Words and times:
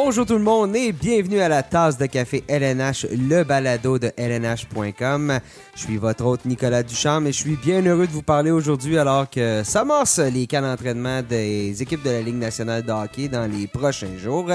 Bonjour 0.00 0.24
tout 0.24 0.34
le 0.34 0.44
monde 0.44 0.76
et 0.76 0.92
bienvenue 0.92 1.40
à 1.40 1.48
la 1.48 1.64
tasse 1.64 1.98
de 1.98 2.06
café 2.06 2.44
LNH, 2.46 3.06
le 3.10 3.42
balado 3.42 3.98
de 3.98 4.12
LNH.com. 4.16 5.40
Je 5.74 5.80
suis 5.80 5.96
votre 5.96 6.24
hôte 6.24 6.44
Nicolas 6.44 6.84
Duchamp 6.84 7.26
et 7.26 7.32
je 7.32 7.38
suis 7.38 7.56
bien 7.56 7.84
heureux 7.84 8.06
de 8.06 8.12
vous 8.12 8.22
parler 8.22 8.52
aujourd'hui 8.52 8.96
alors 8.96 9.28
que 9.28 9.64
s'amorcent 9.64 10.20
les 10.20 10.46
cas 10.46 10.60
d'entraînement 10.60 11.20
des 11.22 11.82
équipes 11.82 12.04
de 12.04 12.10
la 12.10 12.22
Ligue 12.22 12.36
nationale 12.36 12.84
de 12.84 12.92
hockey 12.92 13.26
dans 13.26 13.50
les 13.50 13.66
prochains 13.66 14.16
jours. 14.16 14.48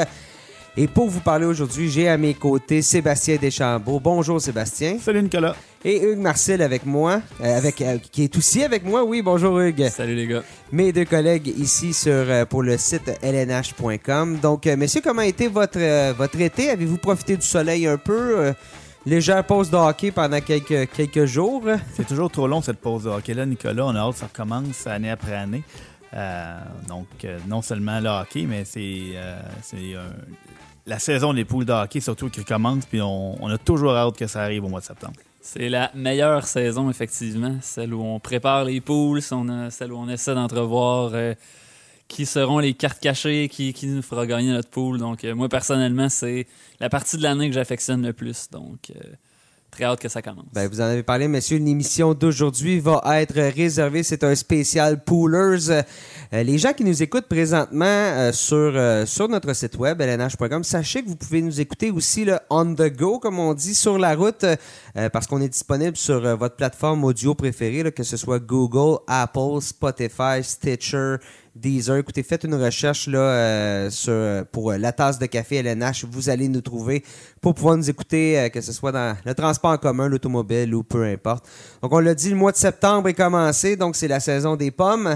Et 0.76 0.88
pour 0.88 1.08
vous 1.08 1.20
parler 1.20 1.46
aujourd'hui, 1.46 1.88
j'ai 1.88 2.08
à 2.08 2.18
mes 2.18 2.34
côtés 2.34 2.82
Sébastien 2.82 3.36
Deschambault. 3.36 4.00
Bonjour 4.00 4.42
Sébastien. 4.42 4.98
Salut 5.00 5.22
Nicolas. 5.22 5.56
Et 5.86 6.02
Hugues 6.04 6.18
Marcel 6.18 6.64
avec 6.64 6.84
moi, 6.88 7.22
euh, 7.42 7.58
avec, 7.58 7.80
euh, 7.82 8.00
qui 8.12 8.24
est 8.24 8.36
aussi 8.38 8.64
avec 8.64 8.84
moi. 8.84 9.04
Oui, 9.04 9.22
bonjour 9.22 9.60
Hugues. 9.60 9.88
Salut 9.90 10.16
les 10.16 10.26
gars. 10.26 10.42
Mes 10.72 10.92
deux 10.92 11.06
collègues 11.06 11.48
ici 11.60 11.94
sur, 11.94 12.12
euh, 12.12 12.46
pour 12.46 12.64
le 12.64 12.78
site 12.78 13.12
lnh.com. 13.22 14.40
Donc, 14.40 14.66
euh, 14.66 14.76
messieurs, 14.76 15.02
comment 15.04 15.22
a 15.22 15.28
été 15.28 15.48
votre, 15.48 15.78
euh, 15.78 16.12
votre 16.18 16.42
été? 16.42 16.72
Avez-vous 16.72 16.98
profité 16.98 17.38
du 17.38 17.46
soleil 17.46 17.86
un 17.86 17.98
peu? 17.98 18.40
Euh, 18.40 18.54
légère 19.06 19.44
pause 19.44 19.70
de 19.70 19.76
hockey 19.76 20.10
pendant 20.10 20.42
quelques, 20.42 20.90
quelques 20.92 21.26
jours? 21.26 21.66
C'est 21.96 22.08
toujours 22.08 22.32
trop 22.32 22.48
long 22.48 22.64
cette 22.64 22.80
pause 22.80 23.04
de 23.04 23.10
hockey-là, 23.10 23.46
Nicolas. 23.46 23.86
On 23.86 23.96
a 23.96 24.00
hâte 24.00 24.14
que 24.14 24.20
ça 24.22 24.26
recommence 24.26 24.88
année 24.88 25.12
après 25.12 25.36
année. 25.36 25.64
Euh, 26.16 26.60
donc, 26.88 27.08
euh, 27.26 27.40
non 27.48 27.62
seulement 27.62 28.00
le 28.00 28.10
hockey, 28.10 28.46
mais 28.48 28.66
c'est 28.66 29.14
euh, 29.16 29.40
c'est, 29.64 29.96
euh, 29.96 30.10
la 30.86 31.00
saison 31.00 31.34
des 31.34 31.46
poules 31.46 31.66
de 31.66 31.72
hockey 31.72 32.00
surtout 32.00 32.30
qui 32.30 32.42
recommence. 32.42 32.86
Puis 32.86 33.02
on, 33.02 33.48
a 33.48 33.58
toujours 33.58 33.96
hâte 33.96 34.18
que 34.18 34.28
ça 34.28 34.42
arrive 34.42 34.66
au 34.66 34.70
mois 34.70 34.80
de 34.80 34.86
septembre. 34.86 35.16
C'est 35.42 35.70
la 35.70 35.92
meilleure 35.94 36.46
saison, 36.46 36.90
effectivement. 36.90 37.58
Celle 37.62 37.94
où 37.94 38.02
on 38.02 38.20
prépare 38.20 38.64
les 38.64 38.80
poules, 38.80 39.22
celle 39.22 39.92
où 39.92 39.98
on 39.98 40.10
essaie 40.10 40.34
d'entrevoir 40.34 41.12
euh, 41.14 41.34
qui 42.08 42.26
seront 42.26 42.60
les 42.60 42.74
cartes 42.74 43.02
cachées, 43.02 43.50
qui, 43.50 43.74
qui 43.74 43.88
nous 43.88 44.02
fera 44.02 44.26
gagner 44.26 44.52
notre 44.52 44.70
poule. 44.70 45.00
Donc, 45.00 45.24
euh, 45.26 45.36
moi, 45.36 45.50
personnellement, 45.50 46.08
c'est 46.08 46.48
la 46.80 46.90
partie 46.90 47.18
de 47.18 47.24
l'année 47.24 47.50
que 47.50 47.56
j'affectionne 47.56 48.06
le 48.06 48.14
plus. 48.14 48.50
Donc, 48.52 48.92
euh, 48.96 49.00
très 49.74 49.86
hâte 49.86 50.00
que 50.00 50.10
ça 50.10 50.22
commence. 50.22 50.46
Ben, 50.54 50.70
vous 50.70 50.80
en 50.80 50.86
avez 50.86 51.04
parlé, 51.04 51.28
messieurs. 51.28 51.58
L'émission 51.58 52.14
d'aujourd'hui 52.14 52.80
va 52.80 53.02
être 53.22 53.36
réservée. 53.36 54.04
C'est 54.04 54.24
un 54.24 54.36
spécial 54.36 55.04
Poolers. 55.04 55.70
Euh, 55.70 56.44
les 56.44 56.58
gens 56.58 56.74
qui 56.74 56.84
nous 56.84 57.04
écoutent 57.04 57.28
présentement 57.28 57.86
euh, 57.86 58.32
sur, 58.32 58.56
euh, 58.58 59.06
sur 59.06 59.28
notre 59.28 59.54
site 59.54 59.78
web, 59.78 60.02
lnh.com, 60.02 60.64
sachez 60.64 61.04
que 61.04 61.10
vous 61.10 61.16
pouvez 61.16 61.42
nous 61.42 61.60
écouter 61.60 61.92
aussi 61.92 62.26
le 62.26 62.40
on 62.50 62.74
the 62.74 62.96
go, 62.96 63.20
comme 63.20 63.40
on 63.40 63.54
dit, 63.54 63.76
sur 63.76 63.98
la 63.98 64.16
route, 64.16 64.46
parce 65.12 65.28
qu'on 65.28 65.42
est 65.42 65.50
disponible 65.50 65.98
sur 65.98 66.38
votre 66.38 66.56
plateforme 66.56 67.04
audio 67.04 67.34
préférée, 67.34 67.84
là, 67.84 67.92
que 67.92 68.04
ce 68.04 68.18
soit 68.18 68.40
Google, 68.40 69.00
Apple, 69.08 69.62
Spotify, 69.62 70.44
Stitcher, 70.44 71.16
Deezer. 71.56 71.98
Écoutez, 71.98 72.24
faites 72.24 72.46
une 72.46 72.56
recherche 72.56 73.08
là, 73.08 73.20
euh, 73.20 74.44
pour 74.52 74.72
euh, 74.72 74.78
la 74.78 74.92
tasse 74.92 75.20
de 75.20 75.28
café 75.28 75.58
LNH. 75.58 76.06
Vous 76.10 76.30
allez 76.30 76.48
nous 76.48 76.62
trouver 76.62 77.04
pour 77.42 77.54
pouvoir 77.54 77.78
nous 77.78 77.88
écouter, 77.88 78.40
euh, 78.40 78.50
que 78.50 78.60
ce 78.60 78.74
soit 78.74 78.92
dans 78.92 79.16
le 79.24 79.36
transport 79.36 79.70
en 79.70 79.78
commun, 79.78 80.08
l'automobile 80.08 80.74
ou 80.74 80.82
peu 80.82 81.04
importe. 81.04 81.48
Donc, 81.84 81.94
on 81.94 82.00
l'a 82.00 82.16
dit, 82.16 82.32
le 82.32 82.36
mois 82.36 82.52
de 82.52 82.58
septembre 82.58 83.08
est 83.10 83.14
commencé. 83.14 83.76
Donc, 83.76 83.96
c'est 83.96 84.08
la 84.08 84.20
saison 84.20 84.56
des 84.56 84.72
pommes, 84.72 85.16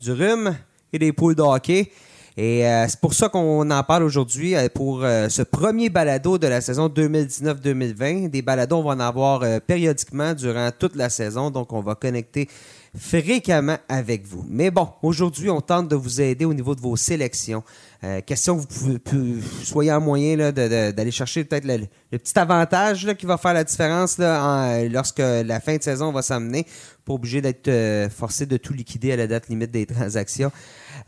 du 0.00 0.10
rhume 0.10 0.56
et 0.92 0.98
des 0.98 1.12
poules 1.12 1.36
de 1.36 1.42
hockey. 1.42 1.92
Et 2.36 2.62
c'est 2.88 3.00
pour 3.00 3.14
ça 3.14 3.28
qu'on 3.28 3.68
en 3.68 3.82
parle 3.82 4.04
aujourd'hui 4.04 4.54
pour 4.72 5.00
ce 5.00 5.42
premier 5.42 5.90
balado 5.90 6.38
de 6.38 6.46
la 6.46 6.60
saison 6.60 6.86
2019-2020. 6.86 8.30
Des 8.30 8.42
balados, 8.42 8.76
on 8.76 8.84
va 8.84 8.90
en 8.90 9.00
avoir 9.00 9.60
périodiquement 9.62 10.34
durant 10.34 10.70
toute 10.70 10.94
la 10.94 11.10
saison, 11.10 11.50
donc 11.50 11.72
on 11.72 11.80
va 11.80 11.96
connecter 11.96 12.48
fréquemment 12.96 13.76
avec 13.88 14.26
vous. 14.26 14.44
Mais 14.48 14.70
bon, 14.70 14.88
aujourd'hui, 15.02 15.50
on 15.50 15.60
tente 15.60 15.88
de 15.88 15.96
vous 15.96 16.20
aider 16.20 16.44
au 16.44 16.54
niveau 16.54 16.74
de 16.74 16.80
vos 16.80 16.96
sélections. 16.96 17.62
Euh, 18.04 18.20
question 18.20 18.56
que 18.56 18.60
vous 18.70 18.98
pouvez, 18.98 19.40
soyez 19.64 19.92
en 19.92 20.00
moyen 20.00 20.52
d'aller 20.52 21.10
chercher 21.10 21.44
peut-être 21.44 21.64
le, 21.64 21.86
le 22.12 22.18
petit 22.18 22.38
avantage 22.38 23.04
là, 23.04 23.14
qui 23.14 23.26
va 23.26 23.36
faire 23.38 23.54
la 23.54 23.64
différence 23.64 24.18
là, 24.18 24.42
en- 24.44 24.88
lorsque 24.88 25.18
la 25.18 25.60
fin 25.60 25.76
de 25.76 25.82
saison 25.82 26.12
va 26.12 26.22
s'amener. 26.22 26.64
Pas 27.04 27.14
obligé 27.14 27.40
d'être 27.40 27.68
euh, 27.68 28.08
forcé 28.10 28.46
de 28.46 28.56
tout 28.56 28.72
liquider 28.72 29.12
à 29.12 29.16
la 29.16 29.26
date 29.26 29.48
limite 29.48 29.70
des 29.70 29.86
transactions. 29.94 30.52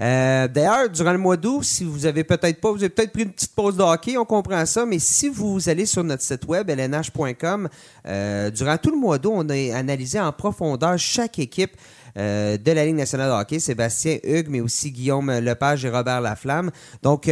Euh, 0.00 0.48
D'ailleurs, 0.48 0.88
durant 0.88 1.12
le 1.12 1.18
mois 1.18 1.36
d'août, 1.36 1.62
si 1.62 1.84
vous 1.84 2.06
avez 2.06 2.24
peut-être 2.24 2.60
pas, 2.60 2.70
vous 2.70 2.78
avez 2.78 2.88
peut-être 2.88 3.12
pris 3.12 3.24
une 3.24 3.32
petite 3.32 3.54
pause 3.54 3.76
de 3.76 3.82
hockey, 3.82 4.16
on 4.16 4.24
comprend 4.24 4.64
ça, 4.64 4.86
mais 4.86 4.98
si 4.98 5.28
vous 5.28 5.68
allez 5.68 5.84
sur 5.84 6.02
notre 6.02 6.22
site 6.22 6.46
web, 6.46 6.70
lnh.com, 6.70 7.68
euh, 8.06 8.50
durant 8.50 8.78
tout 8.78 8.90
le 8.90 8.96
mois 8.96 9.18
d'août, 9.18 9.32
on 9.34 9.48
a 9.50 9.76
analysé 9.76 10.18
en 10.18 10.32
profondeur 10.32 10.98
chaque 10.98 11.38
équipe 11.38 11.76
euh, 12.16 12.56
de 12.56 12.72
la 12.72 12.86
Ligue 12.86 12.96
nationale 12.96 13.28
de 13.28 13.34
hockey, 13.34 13.58
Sébastien 13.58 14.18
Hugues, 14.24 14.48
mais 14.48 14.60
aussi 14.60 14.90
Guillaume 14.90 15.30
Lepage 15.30 15.84
et 15.84 15.90
Robert 15.90 16.22
Laflamme. 16.22 16.70
Donc, 17.02 17.30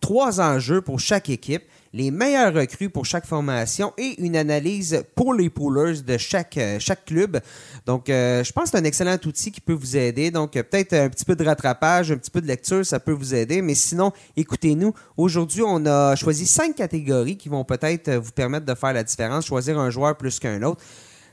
trois 0.00 0.40
enjeux 0.40 0.82
pour 0.82 1.00
chaque 1.00 1.30
équipe, 1.30 1.64
les 1.92 2.10
meilleurs 2.10 2.54
recrues 2.54 2.88
pour 2.88 3.04
chaque 3.04 3.26
formation 3.26 3.92
et 3.98 4.20
une 4.22 4.36
analyse 4.36 5.04
pour 5.14 5.34
les 5.34 5.50
poolers 5.50 6.02
de 6.02 6.16
chaque, 6.16 6.56
euh, 6.56 6.78
club. 7.06 7.40
Donc, 7.86 8.08
euh, 8.08 8.42
je 8.42 8.52
pense 8.52 8.64
que 8.64 8.70
c'est 8.70 8.78
un 8.78 8.84
excellent 8.84 9.18
outil 9.26 9.52
qui 9.52 9.60
peut 9.60 9.74
vous 9.74 9.96
aider. 9.96 10.30
Donc, 10.30 10.56
euh, 10.56 10.62
peut-être 10.62 10.94
un 10.94 11.08
petit 11.08 11.24
peu 11.24 11.36
de 11.36 11.44
rattrapage, 11.44 12.10
un 12.10 12.16
petit 12.16 12.30
peu 12.30 12.40
de 12.40 12.46
lecture, 12.46 12.84
ça 12.84 12.98
peut 12.98 13.12
vous 13.12 13.34
aider. 13.34 13.60
Mais 13.60 13.74
sinon, 13.74 14.12
écoutez-nous. 14.36 14.94
Aujourd'hui, 15.16 15.62
on 15.66 15.84
a 15.84 16.16
choisi 16.16 16.46
cinq 16.46 16.76
catégories 16.76 17.36
qui 17.36 17.48
vont 17.48 17.64
peut-être 17.64 18.10
vous 18.12 18.32
permettre 18.32 18.64
de 18.64 18.74
faire 18.74 18.92
la 18.92 19.04
différence, 19.04 19.46
choisir 19.46 19.78
un 19.78 19.90
joueur 19.90 20.16
plus 20.16 20.38
qu'un 20.38 20.62
autre. 20.62 20.82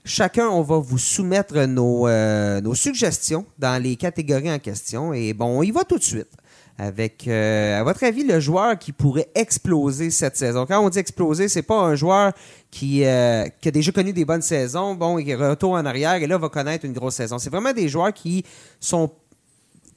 Chacun, 0.04 0.48
on 0.48 0.62
va 0.62 0.78
vous 0.78 0.98
soumettre 0.98 1.58
nos, 1.66 2.08
nos 2.62 2.74
suggestions 2.74 3.46
dans 3.58 3.82
les 3.82 3.96
catégories 3.96 4.52
en 4.52 4.60
question. 4.60 5.14
Et 5.14 5.34
bon, 5.34 5.60
on 5.60 5.64
y 5.64 5.72
va 5.72 5.84
tout 5.84 5.98
de 5.98 6.04
suite. 6.04 6.39
Avec, 6.82 7.28
euh, 7.28 7.78
à 7.78 7.84
votre 7.84 8.06
avis, 8.06 8.24
le 8.24 8.40
joueur 8.40 8.80
qui 8.80 8.94
pourrait 8.94 9.28
exploser 9.36 10.12
cette 10.12 10.38
saison? 10.38 10.66
Quand 10.66 10.80
on 10.80 10.88
dit 10.88 10.98
exploser, 10.98 11.50
c'est 11.50 11.62
pas 11.62 11.76
un 11.76 11.96
joueur 11.96 12.32
qui, 12.72 13.04
euh, 13.04 13.44
a 13.44 13.72
déjà 13.72 13.92
connu 13.92 14.14
des 14.14 14.24
bonnes 14.24 14.42
saisons, 14.42 14.96
bon, 14.96 15.18
qui 15.18 15.36
retourne 15.36 15.78
en 15.78 15.86
arrière 15.86 16.14
et 16.14 16.26
là 16.26 16.38
va 16.38 16.48
connaître 16.48 16.86
une 16.86 16.94
grosse 16.94 17.16
saison. 17.16 17.38
C'est 17.38 17.50
vraiment 17.50 17.74
des 17.74 17.90
joueurs 17.90 18.14
qui 18.14 18.46
sont 18.80 19.12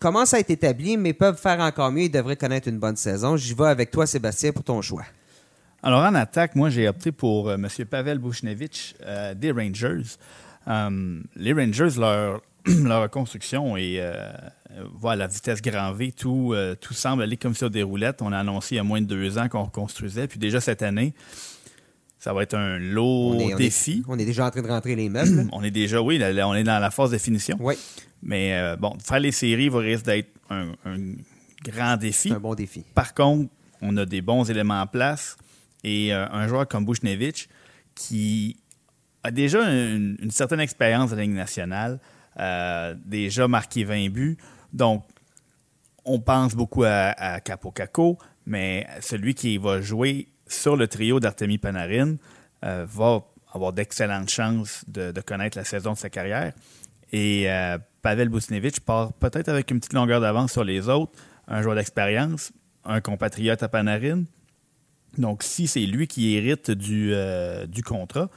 commencent 0.00 0.34
à 0.34 0.41
être 0.41 0.50
établis, 0.50 0.97
mais 0.97 1.12
peuvent 1.12 1.38
faire 1.38 1.60
encore 1.60 1.92
mieux 1.92 2.03
et 2.03 2.09
devraient 2.09 2.34
connaître 2.34 2.66
une 2.66 2.81
bonne 2.81 2.97
saison. 2.97 3.37
J'y 3.37 3.54
vais 3.54 3.66
avec 3.66 3.92
toi, 3.92 4.04
Sébastien, 4.04 4.50
pour 4.50 4.65
ton 4.65 4.82
choix. 4.82 5.04
Alors 5.84 6.03
en 6.03 6.16
attaque, 6.16 6.56
moi 6.56 6.69
j'ai 6.69 6.88
opté 6.88 7.12
pour 7.12 7.48
euh, 7.48 7.54
M. 7.54 7.69
Pavel 7.88 8.19
Bushnevich 8.19 8.97
euh, 9.06 9.34
des 9.34 9.53
Rangers. 9.53 10.16
Les 10.66 11.53
Rangers, 11.53 11.91
leur, 11.97 12.41
leur 12.84 13.03
reconstruction 13.03 13.77
est, 13.77 13.99
euh, 14.00 14.15
va 15.00 15.12
à 15.12 15.17
la 15.17 15.27
vitesse 15.27 15.61
grand 15.62 15.93
V. 15.93 16.12
Tout, 16.12 16.53
euh, 16.55 16.75
tout 16.75 16.95
semble 16.95 17.23
aller 17.23 17.37
comme 17.37 17.55
sur 17.55 17.71
des 17.71 17.83
roulettes. 17.83 18.23
On 18.23 18.33
a 18.33 18.39
annoncé 18.39 18.75
il 18.75 18.77
y 18.77 18.81
a 18.81 18.84
moins 18.84 19.00
de 19.00 19.06
deux 19.06 19.39
ans 19.39 19.49
qu'on 19.49 19.65
reconstruisait. 19.65 20.28
Puis 20.28 20.39
déjà 20.39 20.61
cette 20.61 20.83
année, 20.83 21.15
ça 22.19 22.33
va 22.33 22.45
être 22.45 22.55
un 22.55 22.78
lourd 22.78 23.37
on, 23.37 23.41
est, 23.41 23.55
on, 23.55 23.56
défi. 23.56 23.99
est, 24.06 24.11
on 24.11 24.19
est 24.19 24.25
déjà 24.25 24.47
en 24.47 24.51
train 24.51 24.62
de 24.62 24.69
rentrer 24.69 24.95
les 24.95 25.09
meubles. 25.09 25.49
On 25.53 25.65
est 25.65 25.72
déjà, 25.72 26.01
oui, 26.01 26.19
là, 26.19 26.33
là, 26.33 26.49
on 26.49 26.55
est 26.55 26.62
dans 26.62 26.78
la 26.78 26.91
phase 26.93 27.11
de 27.11 27.19
finition. 27.19 27.56
oui, 27.59 27.75
Mais 28.22 28.55
euh, 28.55 28.77
bon, 28.77 28.97
faire 29.05 29.19
les 29.19 29.33
séries 29.33 29.69
va 29.69 29.81
risque 29.81 30.05
d'être 30.05 30.31
un, 30.49 30.69
un 30.84 30.99
grand 31.65 31.97
défi. 31.97 32.28
c'est 32.28 32.34
un 32.34 32.41
bon 32.41 32.55
défi. 32.55 32.84
Par 32.95 33.12
contre, 33.15 33.51
on 33.81 33.97
a 33.97 34.06
des 34.06 34.22
bons 34.22 34.49
éléments 34.49 34.81
en 34.81 34.87
place 34.87 35.37
et 35.83 36.15
euh, 36.15 36.27
un 36.31 36.47
joueur 36.47 36.69
comme 36.69 36.84
Bushnevich 36.84 37.49
qui 37.97 38.56
a 39.25 39.33
déjà 39.33 39.69
une, 39.69 40.17
une 40.22 40.31
certaine 40.31 40.61
expérience 40.61 41.11
de 41.11 41.17
la 41.17 41.22
Ligue 41.22 41.33
nationale, 41.33 41.99
euh, 42.38 42.94
déjà 43.04 43.48
marqué 43.48 43.84
20 43.84 44.10
buts. 44.10 44.38
Donc, 44.72 45.04
on 46.04 46.20
pense 46.20 46.54
beaucoup 46.54 46.84
à, 46.84 47.15
à 47.16 47.41
Capo 47.41 47.70
Caco, 47.70 48.19
mais 48.47 48.87
celui 49.00 49.34
qui 49.34 49.59
va 49.59 49.81
jouer 49.81 50.28
sur 50.47 50.76
le 50.76 50.88
trio 50.88 51.21
d'Artemi 51.21 51.59
Panarin 51.59 52.16
euh, 52.65 52.87
va 52.88 53.25
avoir 53.53 53.72
d'excellentes 53.72 54.31
chances 54.31 54.84
de, 54.88 55.12
connaître 55.21 55.59
la 55.59 55.65
saison 55.65 55.92
de 55.92 55.98
sa 55.98 56.10
carrière. 56.10 56.53
Et 57.12 57.51
euh, 57.51 57.78
Pavel 58.01 58.28
Busnevich 58.28 58.80
part 58.80 59.12
peut-être 59.12 59.48
avec 59.48 59.71
une 59.71 59.78
petite 59.78 59.92
longueur 59.92 60.21
d'avance 60.21 60.53
sur 60.53 60.65
les 60.65 60.89
autres, 60.89 61.12
un 61.47 61.62
joueur 61.62 61.77
d'expérience, 61.77 62.53
un 62.84 63.01
compatriote 63.01 63.62
à 63.62 63.68
Panarin. 63.68 64.24
Donc, 65.18 65.42
si 65.42 65.66
c'est 65.66 65.80
lui 65.80 66.07
qui 66.07 66.34
hérite 66.34 66.71
du 66.71 67.12
contrat, 67.84 68.30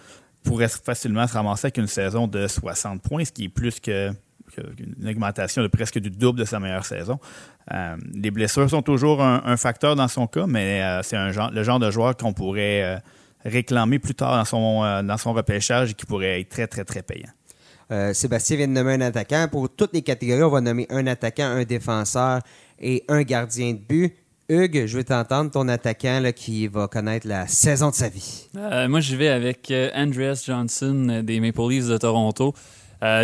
pourrait 0.46 0.70
facilement 0.70 1.28
se 1.28 1.34
ramasser 1.34 1.66
avec 1.68 1.78
une 1.78 1.88
saison 1.88 2.28
de 2.28 2.48
60 2.48 3.02
points, 3.02 3.26
ce 3.26 3.32
qui 3.32 3.46
est 3.46 3.50
plus 3.50 3.80
que, 3.80 4.12
que- 4.56 4.62
une 4.80 5.08
augmentation 5.10 5.62
de 5.62 5.68
presque 5.68 6.00
du 6.00 6.10
double 6.10 6.40
de 6.40 6.46
sa 6.46 6.60
meilleure 6.60 6.86
saison. 6.86 7.20
Euh, 7.74 7.98
les 8.14 8.32
blessures 8.32 8.70
sont 8.70 8.82
toujours 8.82 9.22
un, 9.22 9.58
facteur 9.58 9.96
dans 9.96 10.08
son 10.08 10.28
cas, 10.28 10.46
mais 10.48 10.82
euh, 10.84 11.02
c'est 11.04 11.18
le 11.18 11.64
genre 11.64 11.80
de 11.80 11.92
joueur 11.92 12.16
qu'on 12.16 12.34
pourrait 12.34 12.84
euh, 12.84 12.98
réclamer 13.44 14.00
plus 14.00 14.16
tard 14.16 14.38
dans 14.38 14.46
son, 14.46 15.04
dans 15.04 15.18
son 15.18 15.34
repêchage 15.34 15.92
et 15.92 15.94
qui 15.94 16.06
pourrait 16.06 16.42
être 16.42 16.50
très, 16.50 16.68
très, 16.68 16.84
très 16.86 17.02
payant. 17.02 17.30
Sébastien 18.14 18.58
vient 18.58 18.68
de 18.68 18.74
nommer 18.74 18.94
un 18.94 19.02
attaquant. 19.02 19.48
Pour 19.52 19.70
toutes 19.70 19.94
les 19.94 20.02
catégories, 20.02 20.42
on 20.42 20.50
va 20.50 20.60
nommer 20.60 20.88
un 20.90 21.06
attaquant, 21.06 21.44
un 21.46 21.64
défenseur 21.66 22.40
et 22.80 23.04
un 23.08 23.22
gardien 23.22 23.74
de 23.74 23.78
but. 23.78 24.16
Hugues, 24.48 24.86
je 24.86 24.98
veux 24.98 25.04
t'entendre, 25.04 25.50
ton 25.50 25.68
attaquant 25.68 26.22
qui 26.36 26.68
va 26.68 26.88
connaître 26.88 27.28
la 27.28 27.48
saison 27.48 27.90
de 27.90 27.96
sa 27.96 28.10
vie. 28.10 28.48
Euh, 28.56 28.88
moi, 28.88 29.00
j'y 29.00 29.16
vais 29.16 29.30
avec 29.30 29.72
euh, 29.72 29.90
Andreas 29.96 30.44
Johnson 30.46 31.08
euh, 31.10 31.22
des 31.24 31.40
Maple 31.40 31.68
Leafs 31.68 31.88
de 31.88 31.98
Toronto. 31.98 32.54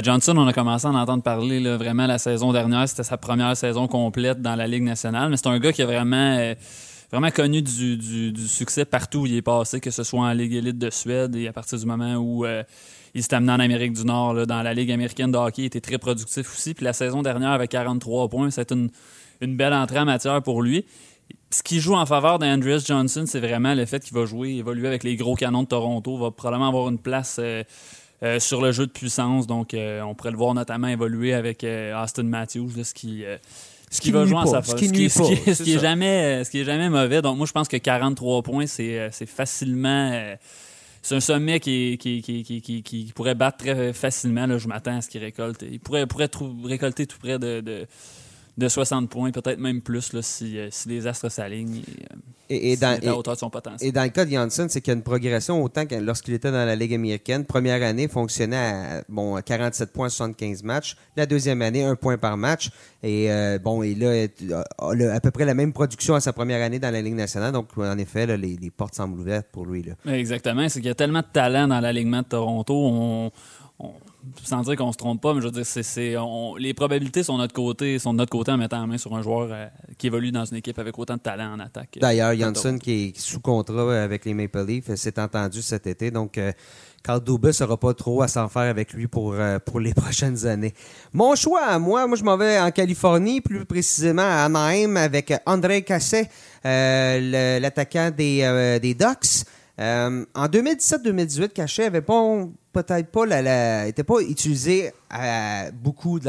Johnson, 0.04 0.38
on 0.38 0.46
a 0.46 0.54
commencé 0.54 0.86
à 0.86 0.92
en 0.92 0.96
entendre 0.96 1.24
parler 1.24 1.60
vraiment 1.76 2.06
la 2.06 2.20
saison 2.20 2.52
dernière. 2.54 2.88
C'était 2.88 3.02
sa 3.02 3.18
première 3.18 3.58
saison 3.58 3.88
complète 3.88 4.40
dans 4.40 4.56
la 4.56 4.68
Ligue 4.68 4.84
nationale. 4.84 5.32
Mais 5.32 5.38
c'est 5.38 5.48
un 5.48 5.58
gars 5.58 5.74
qui 5.74 5.82
a 5.82 5.88
vraiment 5.88 6.54
vraiment 7.12 7.32
connu 7.32 7.64
du, 7.64 7.98
du, 7.98 8.48
succès 8.48 8.86
partout 8.86 9.22
où 9.22 9.26
il 9.26 9.36
est 9.36 9.42
passé, 9.42 9.80
que 9.80 9.90
ce 9.90 10.04
soit 10.04 10.20
en 10.20 10.34
Ligue 10.34 10.54
élite 10.54 10.78
de 10.78 10.92
Suède 10.92 11.36
et 11.36 11.48
à 11.48 11.54
partir 11.54 11.80
du 11.80 11.86
moment 11.88 12.16
où 12.18 12.46
il 13.16 13.24
s'est 13.24 13.34
amené 13.34 13.54
en 13.54 13.60
Amérique 13.60 13.94
du 13.94 14.06
Nord, 14.06 14.46
dans 14.46 14.62
la 14.62 14.72
Ligue 14.76 14.92
américaine 14.92 15.32
de 15.32 15.38
hockey, 15.38 15.64
il 15.64 15.66
était 15.66 15.82
très 15.82 15.98
productif 15.98 16.54
aussi. 16.54 16.76
Puis 16.76 16.86
la 16.86 16.94
saison 16.94 17.24
dernière, 17.24 17.50
avec 17.50 17.72
43 17.72 18.30
points, 18.30 18.52
c'est 18.52 18.72
une, 18.72 18.92
une 19.40 19.58
belle 19.58 19.74
entrée 19.74 20.00
en 20.00 20.06
matière 20.06 20.44
pour 20.44 20.62
lui 20.62 20.86
ce 21.53 21.63
qui 21.63 21.80
joue 21.80 21.95
en 21.95 22.06
faveur 22.06 22.39
d'Andreas 22.39 22.83
Johnson, 22.86 23.25
c'est 23.27 23.39
vraiment 23.39 23.74
le 23.74 23.86
fait 23.86 24.03
qu'il 24.03 24.13
va 24.13 24.25
jouer, 24.25 24.51
évoluer 24.51 24.88
avec 24.88 25.03
les 25.03 25.15
gros 25.15 25.36
canons 25.36 25.63
de 25.63 25.68
Toronto, 25.68 26.18
va 26.18 26.31
probablement 26.31 26.69
avoir 26.69 26.89
une 26.89 26.98
place 26.98 27.38
euh, 27.39 27.63
euh, 28.24 28.39
sur 28.39 28.62
le 28.62 28.71
jeu 28.71 28.86
de 28.86 28.92
puissance. 28.92 29.48
Donc, 29.48 29.74
euh, 29.74 30.01
on 30.01 30.15
pourrait 30.15 30.31
le 30.31 30.38
voir 30.38 30.53
notamment 30.53 30.88
évoluer 30.88 31.33
avec 31.33 31.65
Austin 31.65 32.24
Matthews, 32.24 32.83
ce 32.83 32.94
qui. 32.94 33.24
ce 33.89 34.01
qui, 34.01 34.12
va 34.12 34.25
jouer 34.25 34.38
en 34.38 34.45
sa 34.45 34.62
faveur. 34.62 34.80
Ce 34.80 34.86
qui, 34.86 35.09
ce 35.09 35.63
qui, 35.63 35.74
est, 35.74 35.80
jamais, 35.80 36.44
ce 36.44 36.50
qui 36.50 36.62
est 36.62 36.65
jamais 36.65 36.89
mauvais. 36.89 37.21
Donc, 37.21 37.38
moi, 37.38 37.45
je 37.45 37.51
pense 37.51 37.68
que 37.68 37.77
43 37.77 38.44
points, 38.44 38.68
c'est 38.68 39.09
facilement. 39.25 40.36
c'est 41.01 41.15
un 41.15 41.19
sommet 41.19 41.59
qui, 41.59 41.98
qui, 41.98 43.12
pourrait 43.13 43.36
battre 43.36 43.57
très 43.57 43.92
facilement. 43.92 44.45
Là, 44.45 44.57
je 44.57 44.68
m'attends 44.68 44.98
à 44.98 45.01
ce 45.01 45.09
qu'il 45.09 45.21
récolte. 45.21 45.65
Il 45.69 45.80
pourrait, 45.80 46.07
pourrait 46.07 46.30
récolter 46.63 47.07
tout 47.07 47.19
près 47.19 47.39
de 47.39 47.59
de 47.59 47.88
60 48.68 49.09
points, 49.09 49.31
peut-être 49.31 49.59
même 49.59 49.81
plus 49.81 50.13
là, 50.13 50.21
si, 50.21 50.57
euh, 50.57 50.68
si, 50.71 50.89
les 50.89 51.07
astres 51.07 51.30
s'alignent 51.30 51.81
et, 52.50 52.74
et, 52.74 52.83
à 52.83 53.00
la 53.00 53.15
hauteur 53.15 53.36
de 53.36 53.39
son 53.39 53.50
potentiel. 53.50 53.88
Et 53.88 53.92
dans 53.92 54.03
le 54.03 54.09
cas 54.09 54.25
de 54.25 54.31
Janssen, 54.31 54.68
c'est 54.69 54.81
qu'il 54.81 54.92
y 54.92 54.95
a 54.95 54.98
une 54.98 55.03
progression 55.03 55.63
autant 55.63 55.86
que 55.86 55.95
lorsqu'il 55.95 56.33
était 56.33 56.51
dans 56.51 56.65
la 56.65 56.75
Ligue 56.75 56.94
américaine. 56.94 57.45
Première 57.45 57.81
année, 57.81 58.07
fonctionnait 58.07 58.57
à 58.57 59.03
bon, 59.07 59.39
47 59.42 59.92
points 59.92 60.09
75 60.09 60.63
matchs. 60.63 60.95
La 61.15 61.25
deuxième 61.25 61.62
année, 61.62 61.83
un 61.83 61.95
point 61.95 62.18
par 62.18 62.38
match. 62.38 62.69
Et 63.03 63.31
euh, 63.31 63.57
bon, 63.57 63.83
et 63.83 63.95
là, 63.95 64.27
a 64.80 65.15
à 65.15 65.19
peu 65.19 65.31
près 65.31 65.45
la 65.45 65.53
même 65.53 65.74
production 65.74 66.15
à 66.15 66.19
sa 66.19 66.33
première 66.33 66.62
année 66.62 66.80
dans 66.80 66.92
la 66.92 67.01
Ligue 67.01 67.15
nationale. 67.15 67.53
Donc, 67.53 67.69
en 67.77 67.98
effet, 67.98 68.25
les, 68.38 68.57
les, 68.57 68.71
portes 68.71 68.95
semblent 68.95 69.19
ouvertes 69.19 69.48
pour 69.51 69.65
lui. 69.65 69.83
Là. 69.83 70.13
Exactement. 70.13 70.68
C'est 70.68 70.80
qu'il 70.80 70.88
y 70.88 70.92
a 70.92 70.95
tellement 70.95 71.21
de 71.21 71.31
talent 71.31 71.68
dans 71.68 71.80
l'alignement 71.80 72.21
de 72.21 72.27
Toronto. 72.27 72.74
On, 72.74 73.31
sans 74.44 74.62
dire 74.62 74.76
qu'on 74.76 74.92
se 74.92 74.98
trompe 74.98 75.22
pas, 75.22 75.34
mais 75.34 75.42
je 75.42 75.48
veux 75.48 75.52
dire, 75.52 75.66
c'est, 75.66 76.16
les 76.60 76.74
probabilités 76.74 77.24
sont 77.24 77.36
de 77.36 77.42
notre 77.42 77.54
côté, 77.54 78.00
sont 78.00 78.14
de 78.14 78.18
notre 78.20 78.32
côté 78.32 78.52
en 78.52 78.58
mettant 78.58 78.80
la 78.80 78.88
main 78.88 78.98
sur 78.98 79.16
un 79.16 79.22
joueur 79.22 79.50
euh, 79.52 79.68
qui 79.98 80.08
évolue 80.08 80.32
dans 80.32 80.46
une 80.46 80.58
équipe 80.58 80.78
avec 80.80 80.98
autant 80.98 81.16
de 81.16 81.22
talent 81.22 81.54
en 81.54 81.60
attaque. 81.60 81.98
Euh, 81.98 82.02
D'ailleurs, 82.02 82.36
Janssen 82.36 82.80
qui 82.80 82.92
est 82.92 83.20
sous 83.20 83.40
contrat 83.40 84.02
avec 84.02 84.26
les 84.26 84.34
Maple 84.34 84.66
Leafs 84.66 84.96
s'est 84.96 85.20
entendu 85.20 85.62
cet 85.62 85.88
été, 85.88 86.12
donc 86.12 86.38
euh, 86.38 86.52
Carl 87.04 87.24
Dubas 87.24 87.58
n'aura 87.60 87.78
pas 87.78 87.94
trop 87.94 88.22
à 88.22 88.28
s'en 88.28 88.48
faire 88.48 88.64
avec 88.64 88.94
lui 88.94 89.08
pour, 89.08 89.36
pour 89.66 89.80
les 89.80 89.94
prochaines 89.96 90.46
années. 90.46 90.74
Mon 91.14 91.36
choix 91.36 91.80
moi, 91.80 92.06
moi 92.06 92.18
je 92.18 92.24
m'en 92.24 92.38
vais 92.38 92.60
en 92.60 92.72
Californie, 92.72 93.42
plus 93.42 93.66
précisément 93.66 94.22
à 94.22 94.46
Anaheim 94.46 94.98
avec 94.98 95.34
André 95.46 95.82
Casset, 95.84 96.30
l'attaquant 96.64 98.12
des, 98.16 98.80
des 98.82 98.94
Ducks. 98.94 99.46
En 99.81 100.45
2017-2018, 100.45 101.50
Cachet 101.50 101.86
avait 101.86 102.01
pas 102.01 102.45
peut-être 102.72 103.12
pas 103.12 103.25
la, 103.25 103.92
pas 103.92 104.19
utilisé 104.22 104.92
euh, 105.13 105.72
beaucoup 105.74 106.19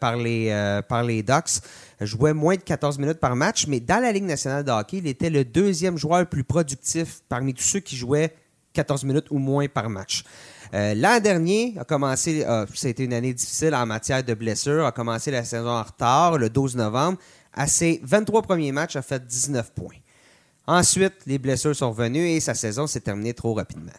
par 0.00 0.16
les 0.16 0.48
euh, 0.50 0.82
par 0.82 1.06
Ducks. 1.06 1.60
Jouait 2.00 2.32
moins 2.32 2.56
de 2.56 2.62
14 2.62 2.98
minutes 2.98 3.20
par 3.20 3.36
match, 3.36 3.66
mais 3.66 3.80
dans 3.80 4.02
la 4.02 4.10
Ligue 4.10 4.24
nationale 4.24 4.64
de 4.64 4.70
hockey, 4.70 4.98
il 4.98 5.06
était 5.06 5.30
le 5.30 5.44
deuxième 5.44 5.96
joueur 5.96 6.20
le 6.20 6.24
plus 6.24 6.44
productif 6.44 7.20
parmi 7.28 7.54
tous 7.54 7.62
ceux 7.62 7.80
qui 7.80 7.96
jouaient 7.96 8.34
14 8.72 9.04
minutes 9.04 9.26
ou 9.30 9.38
moins 9.38 9.68
par 9.68 9.88
match. 9.88 10.24
Euh, 10.72 10.94
l'an 10.94 11.20
dernier 11.20 11.74
a 11.78 11.84
commencé, 11.84 12.40
ça 12.40 12.86
a 12.86 12.88
été 12.88 13.04
une 13.04 13.12
année 13.12 13.32
difficile 13.32 13.74
en 13.74 13.86
matière 13.86 14.24
de 14.24 14.34
blessures, 14.34 14.86
a 14.86 14.92
commencé 14.92 15.30
la 15.30 15.44
saison 15.44 15.70
en 15.70 15.82
retard 15.82 16.38
le 16.38 16.50
12 16.50 16.76
novembre. 16.76 17.18
À 17.52 17.68
ses 17.68 18.00
23 18.02 18.42
premiers 18.42 18.72
matchs, 18.72 18.96
a 18.96 19.02
fait 19.02 19.24
19 19.24 19.72
points. 19.72 19.94
Ensuite, 20.66 21.14
les 21.26 21.38
blessures 21.38 21.76
sont 21.76 21.90
revenues 21.90 22.28
et 22.28 22.40
sa 22.40 22.54
saison 22.54 22.86
s'est 22.86 23.00
terminée 23.00 23.34
trop 23.34 23.54
rapidement. 23.54 23.92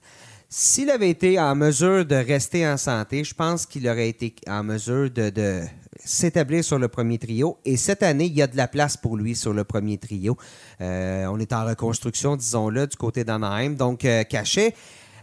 S'il 0.50 0.90
avait 0.90 1.10
été 1.10 1.40
en 1.40 1.56
mesure 1.56 2.06
de 2.06 2.16
rester 2.16 2.68
en 2.68 2.78
santé, 2.78 3.24
je 3.24 3.34
pense 3.34 3.66
qu'il 3.66 3.88
aurait 3.90 4.10
été 4.10 4.36
en 4.48 4.64
mesure 4.64 5.10
de, 5.10 5.64
s'établir 6.04 6.64
sur 6.64 6.80
le 6.80 6.88
premier 6.88 7.18
trio. 7.18 7.58
Et 7.66 7.78
cette 7.78 8.04
année, 8.04 8.26
il 8.26 8.34
y 8.34 8.42
a 8.42 8.48
de 8.48 8.56
la 8.56 8.68
place 8.68 8.96
pour 8.96 9.18
lui 9.18 9.36
sur 9.36 9.54
le 9.54 9.64
premier 9.64 9.98
trio. 9.98 10.38
Euh, 10.82 11.26
on 11.26 11.40
est 11.40 11.52
en 11.52 11.66
reconstruction, 11.66 12.36
disons-le, 12.36 12.88
du 12.88 12.96
côté 12.96 13.24
d'Anaheim. 13.24 13.72
Donc, 13.72 14.06
euh, 14.06 14.24
caché. 14.24 14.74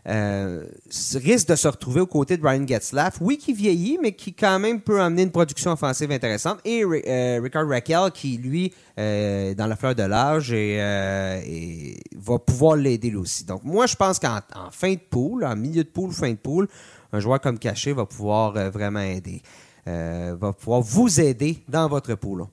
Euh, 0.08 0.66
risque 1.14 1.48
de 1.48 1.54
se 1.54 1.68
retrouver 1.68 2.00
aux 2.00 2.06
côtés 2.06 2.36
de 2.36 2.44
Ryan 2.44 2.66
Getzlaff. 2.66 3.18
Oui, 3.20 3.38
qui 3.38 3.52
vieillit, 3.52 3.98
mais 4.02 4.12
qui 4.12 4.34
quand 4.34 4.58
même 4.58 4.80
peut 4.80 5.00
amener 5.00 5.22
une 5.22 5.30
production 5.30 5.70
offensive 5.72 6.10
intéressante. 6.10 6.58
Et 6.64 6.82
euh, 6.82 7.40
Ricard 7.40 7.68
Raquel, 7.68 8.10
qui 8.12 8.36
lui, 8.36 8.72
euh, 8.98 9.54
dans 9.54 9.66
la 9.66 9.76
fleur 9.76 9.94
de 9.94 10.02
l'âge, 10.02 10.52
et, 10.52 11.96
va 12.16 12.38
pouvoir 12.38 12.76
l'aider 12.76 13.10
lui 13.10 13.16
aussi. 13.16 13.44
Donc, 13.44 13.62
moi, 13.62 13.86
je 13.86 13.94
pense 13.94 14.18
qu'en 14.18 14.40
fin 14.72 14.92
de 14.92 14.98
poule, 14.98 15.44
en 15.44 15.54
milieu 15.54 15.84
de 15.84 15.88
poule, 15.88 16.12
fin 16.12 16.30
de 16.30 16.36
poule, 16.36 16.68
un 17.12 17.20
joueur 17.20 17.40
comme 17.40 17.58
Caché 17.58 17.92
va 17.92 18.06
pouvoir 18.06 18.52
vraiment 18.70 19.00
aider. 19.00 19.40
va 19.86 20.52
pouvoir 20.52 20.80
vous 20.80 21.20
aider 21.20 21.62
dans 21.68 21.88
votre 21.88 22.14
poule. 22.16 22.46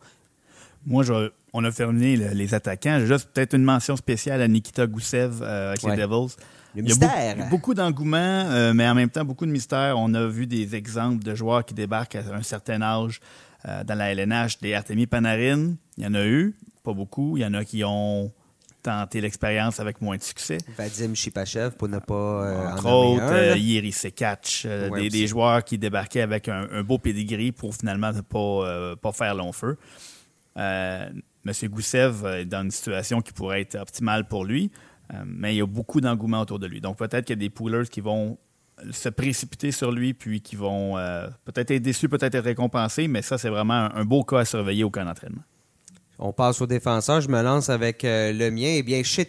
Moi, 0.86 1.04
on 1.52 1.64
a 1.64 1.72
fermé 1.72 2.16
les 2.16 2.54
attaquants. 2.54 3.00
Juste 3.00 3.30
peut-être 3.34 3.56
une 3.56 3.64
mention 3.64 3.96
spéciale 3.96 4.42
à 4.42 4.48
Nikita 4.48 4.86
Goussev 4.86 5.42
avec 5.42 5.82
les 5.82 5.96
Devils. 5.96 6.36
Il 6.76 6.88
y 6.88 6.92
a 6.92 7.46
beaucoup, 7.50 7.74
d'engouement, 7.74 8.18
euh, 8.18 8.74
mais 8.74 8.88
en 8.88 8.94
même 8.94 9.10
temps, 9.10 9.26
beaucoup 9.26 9.46
de 9.46 9.52
mystère. 9.52 9.96
On 9.98 10.14
a 10.14 10.28
vu 10.28 10.46
des 10.46 10.76
exemples 10.76 11.24
de 11.24 11.34
joueurs 11.34 11.66
qui 11.66 11.74
débarquent 11.74 12.16
à 12.16 12.24
un 12.34 12.44
certain 12.44 12.82
âge 12.82 13.20
euh, 13.68 13.84
dans 13.84 13.96
la 13.96 14.14
LNH, 14.14 14.60
des 14.60 14.74
Artemis 14.74 15.06
Panarin. 15.06 15.74
Il 15.98 16.04
y 16.04 16.08
en 16.08 16.14
a 16.14 16.26
eu, 16.26 16.56
pas 16.84 16.94
beaucoup. 16.94 17.36
Il 17.36 17.44
y 17.44 17.46
en 17.46 17.54
a 17.54 17.66
qui 17.66 17.84
ont 17.84 18.32
tenté 18.82 19.20
l'expérience 19.20 19.82
avec 19.82 20.02
moins 20.02 20.16
de 20.16 20.24
succès. 20.24 20.60
Vadim 20.78 21.14
Chipachev, 21.14 21.72
pour 21.72 21.90
ne 21.90 22.00
pas 22.00 22.14
euh, 22.14 22.72
Entre 22.72 22.86
autres, 22.86 23.34
euh, 23.34 23.58
Yeri 23.58 23.92
Sekach, 23.92 24.66
des, 24.66 25.28
joueurs 25.28 25.66
qui 25.66 25.78
débarquaient 25.78 26.22
avec 26.22 26.48
un, 26.48 26.84
beau 26.84 26.98
pedigree 27.00 27.52
pour 27.52 27.76
finalement 27.76 28.14
ne 28.14 28.22
pas, 28.22 28.96
pas 28.96 29.12
faire 29.12 29.36
long 29.36 29.52
feu. 29.52 29.78
Monsieur 31.44 31.68
Goussev 31.68 32.26
est 32.26 32.46
dans 32.46 32.62
une 32.64 32.72
situation 32.72 33.22
qui 33.22 33.34
pourrait 33.34 33.62
être 33.62 33.76
optimale 33.76 34.26
pour 34.26 34.46
lui. 34.46 34.72
Euh, 35.14 35.24
mais 35.26 35.56
il 35.56 35.58
y 35.58 35.62
a 35.62 35.66
beaucoup 35.66 36.02
d'engouement 36.02 36.42
autour 36.42 36.60
de 36.60 36.68
lui. 36.68 36.82
Donc 36.82 36.98
peut-être 36.98 37.26
qu'il 37.26 37.36
y 37.36 37.40
a 37.40 37.44
des 37.48 37.50
poolers 37.50 37.90
qui 37.90 38.02
vont 38.02 38.38
se 38.92 39.10
précipiter 39.10 39.72
sur 39.72 39.92
lui, 39.92 40.14
puis 40.14 40.42
qui 40.42 40.56
vont 40.56 40.98
euh, 40.98 41.28
peut-être 41.46 41.72
être 41.72 41.82
déçus, 41.82 42.08
peut-être 42.08 42.36
être 42.36 42.46
récompensés, 42.46 43.08
mais 43.08 43.22
ça, 43.22 43.38
c'est 43.38 43.50
vraiment 43.50 43.90
un, 43.94 44.06
beau 44.06 44.24
cas 44.24 44.40
à 44.40 44.46
surveiller 44.46 44.84
au 44.84 44.90
camp 44.90 45.04
d'entraînement. 45.04 45.42
On 46.18 46.32
passe 46.32 46.62
aux 46.62 46.68
défenseurs. 46.68 47.22
Je 47.22 47.30
me 47.30 47.42
lance 47.42 47.70
avec 47.70 48.04
euh, 48.04 48.32
le 48.32 48.52
mien. 48.52 48.76
Eh 48.78 48.84
bien, 48.84 49.04
chez 49.04 49.26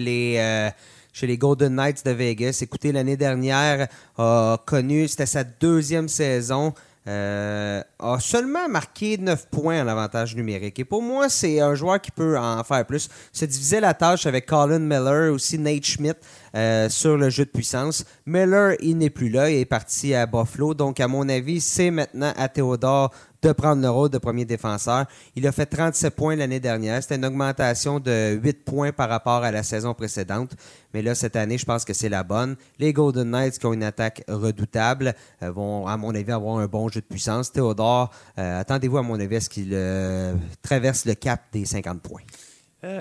les, 0.00 0.70
chez 1.12 1.26
les 1.26 1.38
Golden 1.38 1.74
Knights 1.74 2.04
de 2.04 2.10
Vegas, 2.10 2.58
écoutez, 2.62 2.92
l'année 2.92 3.16
dernière, 3.16 3.88
a 4.16 4.58
connu, 4.66 5.08
c'était 5.08 5.26
sa 5.26 5.44
deuxième 5.44 6.08
saison. 6.08 6.74
Euh, 7.06 7.82
a 7.98 8.20
seulement 8.20 8.68
marqué 8.68 9.16
9 9.16 9.48
points 9.50 9.82
en 9.82 9.88
avantage 9.88 10.36
numérique. 10.36 10.78
Et 10.78 10.84
pour 10.84 11.02
moi, 11.02 11.28
c'est 11.30 11.60
un 11.60 11.74
joueur 11.74 12.00
qui 12.00 12.10
peut 12.10 12.36
en 12.36 12.62
faire 12.64 12.84
plus. 12.84 13.08
Se 13.32 13.46
diviser 13.46 13.80
la 13.80 13.94
tâche 13.94 14.26
avec 14.26 14.44
Colin 14.44 14.80
Miller, 14.80 15.32
aussi 15.32 15.58
Nate 15.58 15.84
Schmidt 15.84 16.18
euh, 16.54 16.88
sur 16.90 17.16
le 17.16 17.30
jeu 17.30 17.46
de 17.46 17.50
puissance. 17.50 18.04
Miller, 18.26 18.74
il 18.80 18.98
n'est 18.98 19.10
plus 19.10 19.30
là, 19.30 19.50
il 19.50 19.58
est 19.58 19.64
parti 19.64 20.14
à 20.14 20.26
Buffalo. 20.26 20.74
Donc, 20.74 21.00
à 21.00 21.08
mon 21.08 21.28
avis, 21.28 21.60
c'est 21.60 21.90
maintenant 21.90 22.32
à 22.36 22.48
Théodore 22.48 23.10
de 23.42 23.52
prendre 23.52 23.80
le 23.82 23.90
rôle 23.90 24.10
de 24.10 24.18
premier 24.18 24.44
défenseur. 24.44 25.06
Il 25.36 25.46
a 25.46 25.52
fait 25.52 25.66
37 25.66 26.14
points 26.14 26.36
l'année 26.36 26.60
dernière. 26.60 27.02
C'était 27.02 27.16
une 27.16 27.24
augmentation 27.24 28.00
de 28.00 28.38
8 28.42 28.64
points 28.64 28.92
par 28.92 29.08
rapport 29.08 29.44
à 29.44 29.52
la 29.52 29.62
saison 29.62 29.94
précédente. 29.94 30.56
Mais 30.92 31.02
là, 31.02 31.14
cette 31.14 31.36
année, 31.36 31.58
je 31.58 31.64
pense 31.64 31.84
que 31.84 31.92
c'est 31.92 32.08
la 32.08 32.24
bonne. 32.24 32.56
Les 32.78 32.92
Golden 32.92 33.30
Knights, 33.30 33.58
qui 33.58 33.66
ont 33.66 33.72
une 33.72 33.84
attaque 33.84 34.24
redoutable, 34.28 35.14
euh, 35.42 35.50
vont, 35.50 35.86
à 35.86 35.96
mon 35.96 36.14
avis, 36.14 36.32
avoir 36.32 36.58
un 36.58 36.66
bon 36.66 36.88
jeu 36.88 37.00
de 37.00 37.06
puissance. 37.06 37.52
Théodore, 37.52 38.10
euh, 38.38 38.60
attendez-vous, 38.60 38.98
à 38.98 39.02
mon 39.02 39.20
avis, 39.20 39.36
à 39.36 39.40
ce 39.40 39.48
qu'il 39.48 39.70
euh, 39.72 40.34
traverse 40.62 41.04
le 41.04 41.14
cap 41.14 41.42
des 41.52 41.64
50 41.64 42.02
points. 42.02 42.22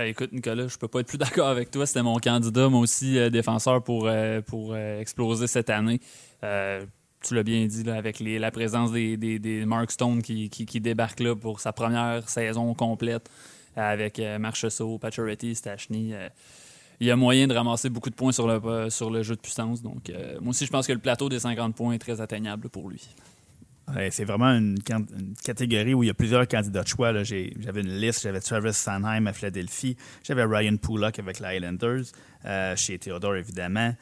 écoute, 0.02 0.32
Nicolas, 0.34 0.68
je 0.68 0.78
peux 0.78 0.88
pas 0.88 1.00
être 1.00 1.08
plus 1.08 1.18
d'accord 1.18 1.48
avec 1.48 1.72
toi. 1.72 1.86
C'était 1.88 2.04
mon 2.04 2.20
candidat, 2.20 2.70
moi 2.70 2.82
aussi, 2.82 3.18
défenseur 3.32 3.84
pour, 3.84 4.10
pour 4.46 4.76
exploser 4.76 5.48
cette 5.48 5.70
année 5.70 6.00
tu 7.22 7.36
l'as 7.36 7.44
bien 7.44 7.66
dit, 7.66 7.84
là, 7.84 7.96
avec 7.96 8.20
la 8.20 8.52
présence 8.52 8.92
des, 8.92 9.64
Mark 9.66 9.92
Stone 9.92 10.22
qui, 10.22 10.50
qui, 10.50 10.80
débarquent 10.80 11.22
là 11.22 11.36
pour 11.36 11.60
sa 11.60 11.74
première 11.74 12.28
saison 12.30 12.74
complète 12.74 13.30
avec 13.78 14.20
euh, 14.20 14.40
Marchessault, 14.40 14.98
Pacioretty, 14.98 15.56
Stachny. 15.56 16.14
Euh, 16.14 16.30
il 17.00 17.08
y 17.08 17.12
a 17.12 17.16
moyen 17.16 17.48
de 17.48 17.54
ramasser 17.54 17.90
beaucoup 17.90 18.10
de 18.10 18.16
points 18.16 18.32
sur 18.32 18.48
le, 18.48 18.60
euh, 18.66 19.24
jeu 19.24 19.36
de 19.36 19.40
puissance. 19.40 19.84
Donc, 19.84 20.12
moi 20.42 20.50
aussi, 20.50 20.66
je 20.66 20.72
pense 20.72 20.88
que 20.88 20.94
le 20.94 21.00
plateau 21.00 21.30
des 21.30 21.40
50 21.40 21.76
points 21.76 21.94
est 21.94 22.00
très 22.00 22.22
atteignable 22.22 22.70
pour 22.70 22.90
lui. 22.90 23.08
c'est 24.10 24.26
vraiment 24.26 24.48
une, 24.48 24.80
catégorie 25.44 25.94
où 25.94 26.02
il 26.02 26.08
y 26.08 26.10
a 26.10 26.16
plusieurs 26.16 26.48
candidats 26.48 26.82
de 26.82 26.88
choix. 26.88 27.14
J'avais 27.24 27.82
une 27.82 28.00
liste. 28.00 28.24
J'avais 28.24 28.40
Travis 28.40 28.74
Sanheim 28.74 29.28
à 29.28 29.34
Philadelphie. 29.34 29.96
J'avais 30.24 30.44
Ryan 30.44 30.78
Pullock 30.78 31.20
avec 31.20 31.40
les 31.40 31.46
Highlanders. 31.46 32.06
chez 32.76 32.98
Theodore, 32.98 33.36
évidemment. 33.36 33.94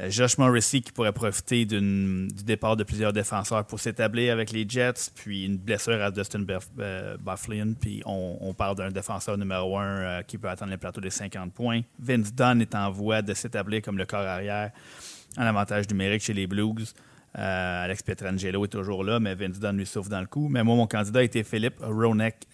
Euh, 0.00 0.10
Josh 0.10 0.38
Morrissey 0.38 0.80
qui 0.80 0.92
pourrait 0.92 1.12
profiter 1.12 1.64
du 1.64 2.28
départ 2.44 2.76
de 2.76 2.84
plusieurs 2.84 3.12
défenseurs 3.12 3.64
pour 3.64 3.80
s'établir 3.80 4.32
avec 4.32 4.52
les 4.52 4.68
Jets, 4.68 5.10
puis 5.14 5.44
une 5.44 5.56
blessure 5.56 6.02
à 6.02 6.10
Dustin 6.10 6.44
euh, 6.80 7.16
Bufflin, 7.18 7.74
puis 7.78 8.02
on, 8.06 8.54
parle 8.54 8.76
d'un 8.76 8.90
défenseur 8.90 9.36
numéro 9.36 9.78
un 9.78 9.84
euh, 9.84 10.22
qui 10.22 10.38
peut 10.38 10.48
atteindre 10.48 10.72
le 10.72 10.78
plateau 10.78 11.00
des 11.00 11.10
50 11.10 11.52
points. 11.52 11.80
Vince 11.98 12.32
Dunn 12.32 12.60
est 12.60 12.74
en 12.74 12.90
voie 12.90 13.22
de 13.22 13.34
s'établir 13.34 13.82
comme 13.82 13.98
le 13.98 14.06
corps 14.06 14.20
arrière 14.20 14.70
en 15.36 15.42
avantage 15.42 15.88
numérique 15.88 16.22
chez 16.22 16.34
les 16.34 16.46
Blues. 16.46 16.94
Alex 17.36 18.04
Pietrangelo 18.04 18.64
est 18.64 18.68
toujours 18.68 19.02
là, 19.02 19.18
mais 19.18 19.34
Vince 19.34 19.58
Dunn 19.58 19.76
lui 19.76 19.86
souffre 19.86 20.08
dans 20.08 20.20
le 20.20 20.26
coup. 20.26 20.48
Mais 20.48 20.62
moi, 20.62 20.76
mon 20.76 20.86
candidat 20.86 21.24
était 21.24 21.42
Philippe 21.42 21.80
Ronek 21.80 22.46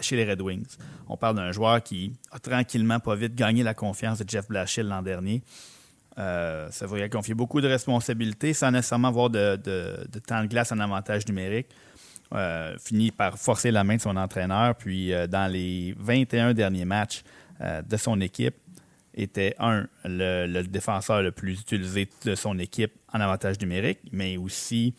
chez 0.00 0.16
les 0.16 0.28
Red 0.28 0.42
Wings. 0.42 0.78
On 1.08 1.16
parle 1.16 1.36
d'un 1.36 1.52
joueur 1.52 1.80
qui 1.80 2.12
a 2.32 2.40
tranquillement, 2.40 2.98
pas 2.98 3.14
vite, 3.14 3.36
gagné 3.36 3.62
la 3.62 3.72
confiance 3.72 4.18
de 4.18 4.28
Jeff 4.28 4.48
Blashill 4.48 4.88
l'an 4.88 5.02
dernier. 5.02 5.44
Euh, 6.20 6.68
ça 6.70 6.86
va 6.86 6.98
y 6.98 7.08
confier 7.08 7.34
beaucoup 7.34 7.60
de 7.60 7.68
responsabilités 7.68 8.52
sans 8.52 8.70
nécessairement 8.70 9.08
avoir 9.08 9.30
de, 9.30 9.56
temps 10.26 10.42
de 10.42 10.46
glace 10.46 10.70
en 10.72 10.78
avantage 10.78 11.26
numérique. 11.26 11.68
Euh, 12.32 12.76
finit 12.78 13.10
par 13.10 13.36
forcer 13.38 13.72
la 13.72 13.82
main 13.82 13.96
de 13.96 14.00
son 14.00 14.16
entraîneur. 14.16 14.76
Puis 14.76 15.12
euh, 15.12 15.26
dans 15.26 15.50
les 15.50 15.96
21 15.98 16.54
derniers 16.54 16.84
matchs 16.84 17.22
de 17.60 17.96
son 17.98 18.18
équipe, 18.22 18.54
était 19.12 19.54
un, 19.58 19.86
le, 20.04 20.62
défenseur 20.62 21.20
le 21.20 21.30
plus 21.30 21.60
utilisé 21.60 22.08
de 22.24 22.34
son 22.34 22.58
équipe 22.58 22.92
en 23.12 23.20
avantage 23.20 23.60
numérique, 23.60 23.98
mais 24.12 24.38
aussi 24.38 24.94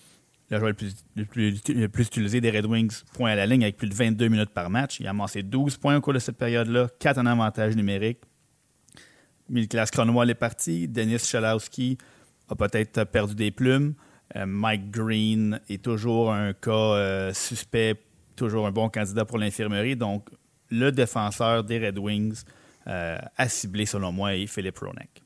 le 0.52 0.60
joueur 0.60 0.74
le 1.16 1.26
plus, 1.26 2.08
utilisé 2.08 2.42
des 2.42 2.52
Red 2.52 2.66
Wings, 2.66 3.04
point 3.14 3.32
à 3.32 3.36
la 3.36 3.46
ligne, 3.46 3.64
avec 3.64 3.78
plus 3.78 3.88
de 3.88 3.96
22 3.96 4.28
minutes 4.28 4.50
par 4.50 4.70
match. 4.70 5.00
Il 5.00 5.08
a 5.08 5.12
amassé 5.12 5.44
12 5.44 5.78
points 5.78 5.96
au 5.96 6.02
cours 6.02 6.14
de 6.14 6.20
cette 6.20 6.38
période-là, 6.38 6.90
4 7.00 7.20
en 7.20 7.26
avantage 7.26 7.76
numérique, 7.76 8.20
Milklas 9.52 9.90
Cronwall 9.92 10.30
est 10.30 10.36
parti. 10.36 10.88
Denis 10.88 11.20
Chalowski 11.20 11.98
a 12.50 12.56
peut-être 12.56 13.04
perdu 13.04 13.36
des 13.36 13.52
plumes. 13.52 13.94
Euh, 14.36 14.46
Mike 14.46 14.90
Green 14.92 15.60
est 15.70 15.84
toujours 15.84 16.32
un 16.32 16.54
cas 16.54 16.72
euh, 16.72 17.34
suspect, 17.34 17.96
toujours 18.36 18.66
un 18.66 18.72
bon 18.72 18.90
candidat 18.90 19.26
pour 19.26 19.38
l'infirmerie. 19.38 19.96
Donc, 19.96 20.30
le 20.70 20.92
défenseur 20.92 21.66
des 21.66 21.86
Red 21.86 22.00
Wings 22.00 22.44
euh, 22.88 23.18
a 23.38 23.50
ciblé, 23.50 23.86
selon 23.86 24.14
moi, 24.14 24.36
est 24.36 24.48
Philippe 24.48 24.80
Ronek. 24.80 25.22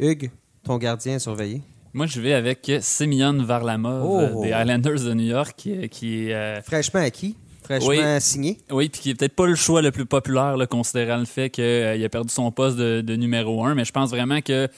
Hugues, 0.00 0.30
ton 0.64 0.76
gardien 0.76 1.18
surveillé? 1.20 1.62
Moi, 1.94 2.06
je 2.06 2.20
vais 2.20 2.34
avec 2.34 2.70
Semyon 2.80 3.42
Varlamov 3.44 4.04
oh! 4.04 4.42
des 4.42 4.48
Islanders 4.48 5.04
de 5.04 5.14
New 5.14 5.24
York, 5.24 5.54
qui, 5.56 5.88
qui 5.88 6.28
est... 6.28 6.60
Fraîchement 6.62 7.00
acquis 7.00 7.36
fraîchement 7.66 7.88
oui. 7.88 8.20
signé. 8.20 8.58
Oui, 8.70 8.88
puis 8.88 9.00
qui 9.00 9.10
est 9.10 9.14
peut-être 9.14 9.34
pas 9.34 9.46
le 9.46 9.54
choix 9.54 9.82
le 9.82 9.90
plus 9.90 10.06
populaire, 10.06 10.56
là, 10.56 10.66
considérant 10.66 11.18
le 11.18 11.24
fait 11.24 11.50
qu'il 11.50 11.64
euh, 11.64 12.04
a 12.04 12.08
perdu 12.08 12.32
son 12.32 12.50
poste 12.52 12.78
de, 12.78 13.16
numéro 13.16 13.64
1, 13.64 13.74
mais 13.74 13.84
je 13.84 13.92
pense 13.92 14.10
vraiment 14.10 14.40
que 14.40 14.68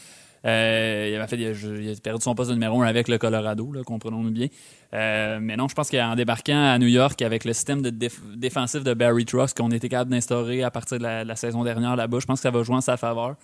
euh, 0.47 1.11
il, 1.13 1.21
a 1.21 1.27
fait, 1.27 1.37
il, 1.37 1.91
a, 1.91 2.01
perdu 2.01 2.23
son 2.23 2.35
poste 2.35 2.49
de 2.51 2.55
numéro 2.55 2.81
1 2.81 2.87
avec 2.87 3.09
le 3.09 3.19
Colorado, 3.19 3.73
comprenons-nous 3.85 4.31
bien. 4.31 4.47
Euh, 4.95 5.39
mais 5.41 5.57
non, 5.57 5.69
je 5.69 5.75
pense 5.75 5.91
qu'en 5.91 6.15
débarquant 6.15 6.73
à 6.73 6.79
New 6.79 6.87
York 6.87 7.21
avec 7.21 7.45
le 7.45 7.53
système 7.53 7.83
de 7.83 7.91
défensif 8.37 8.83
de 8.83 8.95
Barry 8.95 9.27
Truss 9.27 9.53
qu'on 9.53 9.71
était 9.71 9.89
capable 9.89 10.11
d'instaurer 10.11 10.63
à 10.63 10.71
partir 10.71 10.99
de 10.99 11.03
la, 11.03 11.37
saison 11.37 11.65
dernière 11.65 11.97
là-bas, 11.97 12.19
je 12.21 12.27
pense 12.27 12.39
que 12.39 12.43
ça 12.45 12.51
va 12.51 12.63
jouer 12.63 12.77
en 12.77 12.81
sa 12.81 12.97
faveur. 12.97 13.37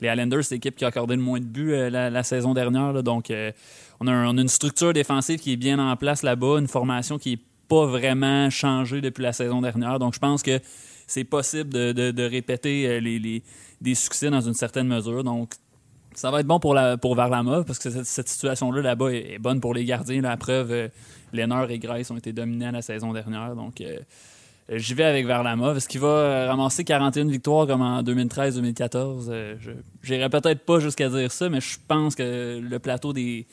Les 0.00 0.08
Islanders, 0.08 0.44
c'est 0.44 0.56
l'équipe 0.56 0.76
qui 0.76 0.84
a 0.84 0.88
accordé 0.88 1.16
le 1.16 1.22
moins 1.22 1.40
de 1.40 1.44
buts 1.44 1.74
la, 1.90 2.22
saison 2.22 2.54
dernière. 2.54 3.02
donc, 3.02 3.32
on 4.00 4.06
a, 4.06 4.12
on, 4.12 4.38
a, 4.38 4.40
une 4.40 4.48
structure 4.48 4.92
défensive 4.92 5.40
qui 5.40 5.52
est 5.52 5.56
bien 5.56 5.78
en 5.78 5.96
place 5.96 6.22
là-bas, 6.22 6.58
une 6.58 6.68
formation 6.68 7.18
qui 7.18 7.32
est 7.34 7.38
pas 7.72 7.86
vraiment 7.86 8.50
changé 8.50 9.00
depuis 9.00 9.22
la 9.22 9.32
saison 9.32 9.62
dernière. 9.62 9.98
Donc, 9.98 10.12
je 10.12 10.18
pense 10.18 10.42
que 10.42 10.60
c'est 11.06 11.24
possible 11.24 11.70
de, 11.70 12.22
répéter 12.28 12.86
euh, 12.86 13.00
les, 13.00 13.42
des 13.80 13.94
succès 13.94 14.28
dans 14.28 14.42
une 14.42 14.52
certaine 14.52 14.88
mesure. 14.88 15.24
Donc, 15.24 15.54
ça 16.14 16.30
va 16.30 16.40
être 16.40 16.46
bon 16.46 16.60
pour, 16.60 16.74
la, 16.74 16.98
pour 16.98 17.14
Varlamov 17.14 17.64
parce 17.64 17.78
que 17.78 18.04
cette, 18.04 18.28
situation-là 18.28 18.82
là-bas 18.82 19.08
est, 19.12 19.38
bonne 19.38 19.60
pour 19.60 19.72
les 19.72 19.86
gardiens. 19.86 20.20
La 20.20 20.36
preuve, 20.36 20.70
euh, 20.70 21.68
et 21.70 21.78
Grace 21.78 22.10
ont 22.10 22.18
été 22.18 22.34
dominés 22.34 22.70
la 22.70 22.82
saison 22.82 23.14
dernière. 23.14 23.56
Donc, 23.56 23.80
euh, 23.80 23.98
j'y 24.68 24.92
vais 24.92 25.04
avec 25.04 25.24
Varlamov. 25.24 25.78
Est-ce 25.78 25.88
qu'il 25.88 26.02
va 26.02 26.48
ramasser 26.48 26.84
41 26.84 27.28
victoires 27.28 27.66
comme 27.66 27.80
en 27.80 28.02
2013-2014? 28.02 29.56
je 30.02 30.12
n'irai 30.12 30.28
peut-être 30.28 30.66
pas 30.66 30.78
jusqu'à 30.78 31.08
dire 31.08 31.32
ça, 31.32 31.48
mais 31.48 31.62
je 31.62 31.78
pense 31.88 32.14
que 32.16 32.60
le 32.62 32.78
plateau 32.78 33.14
des, 33.14 33.46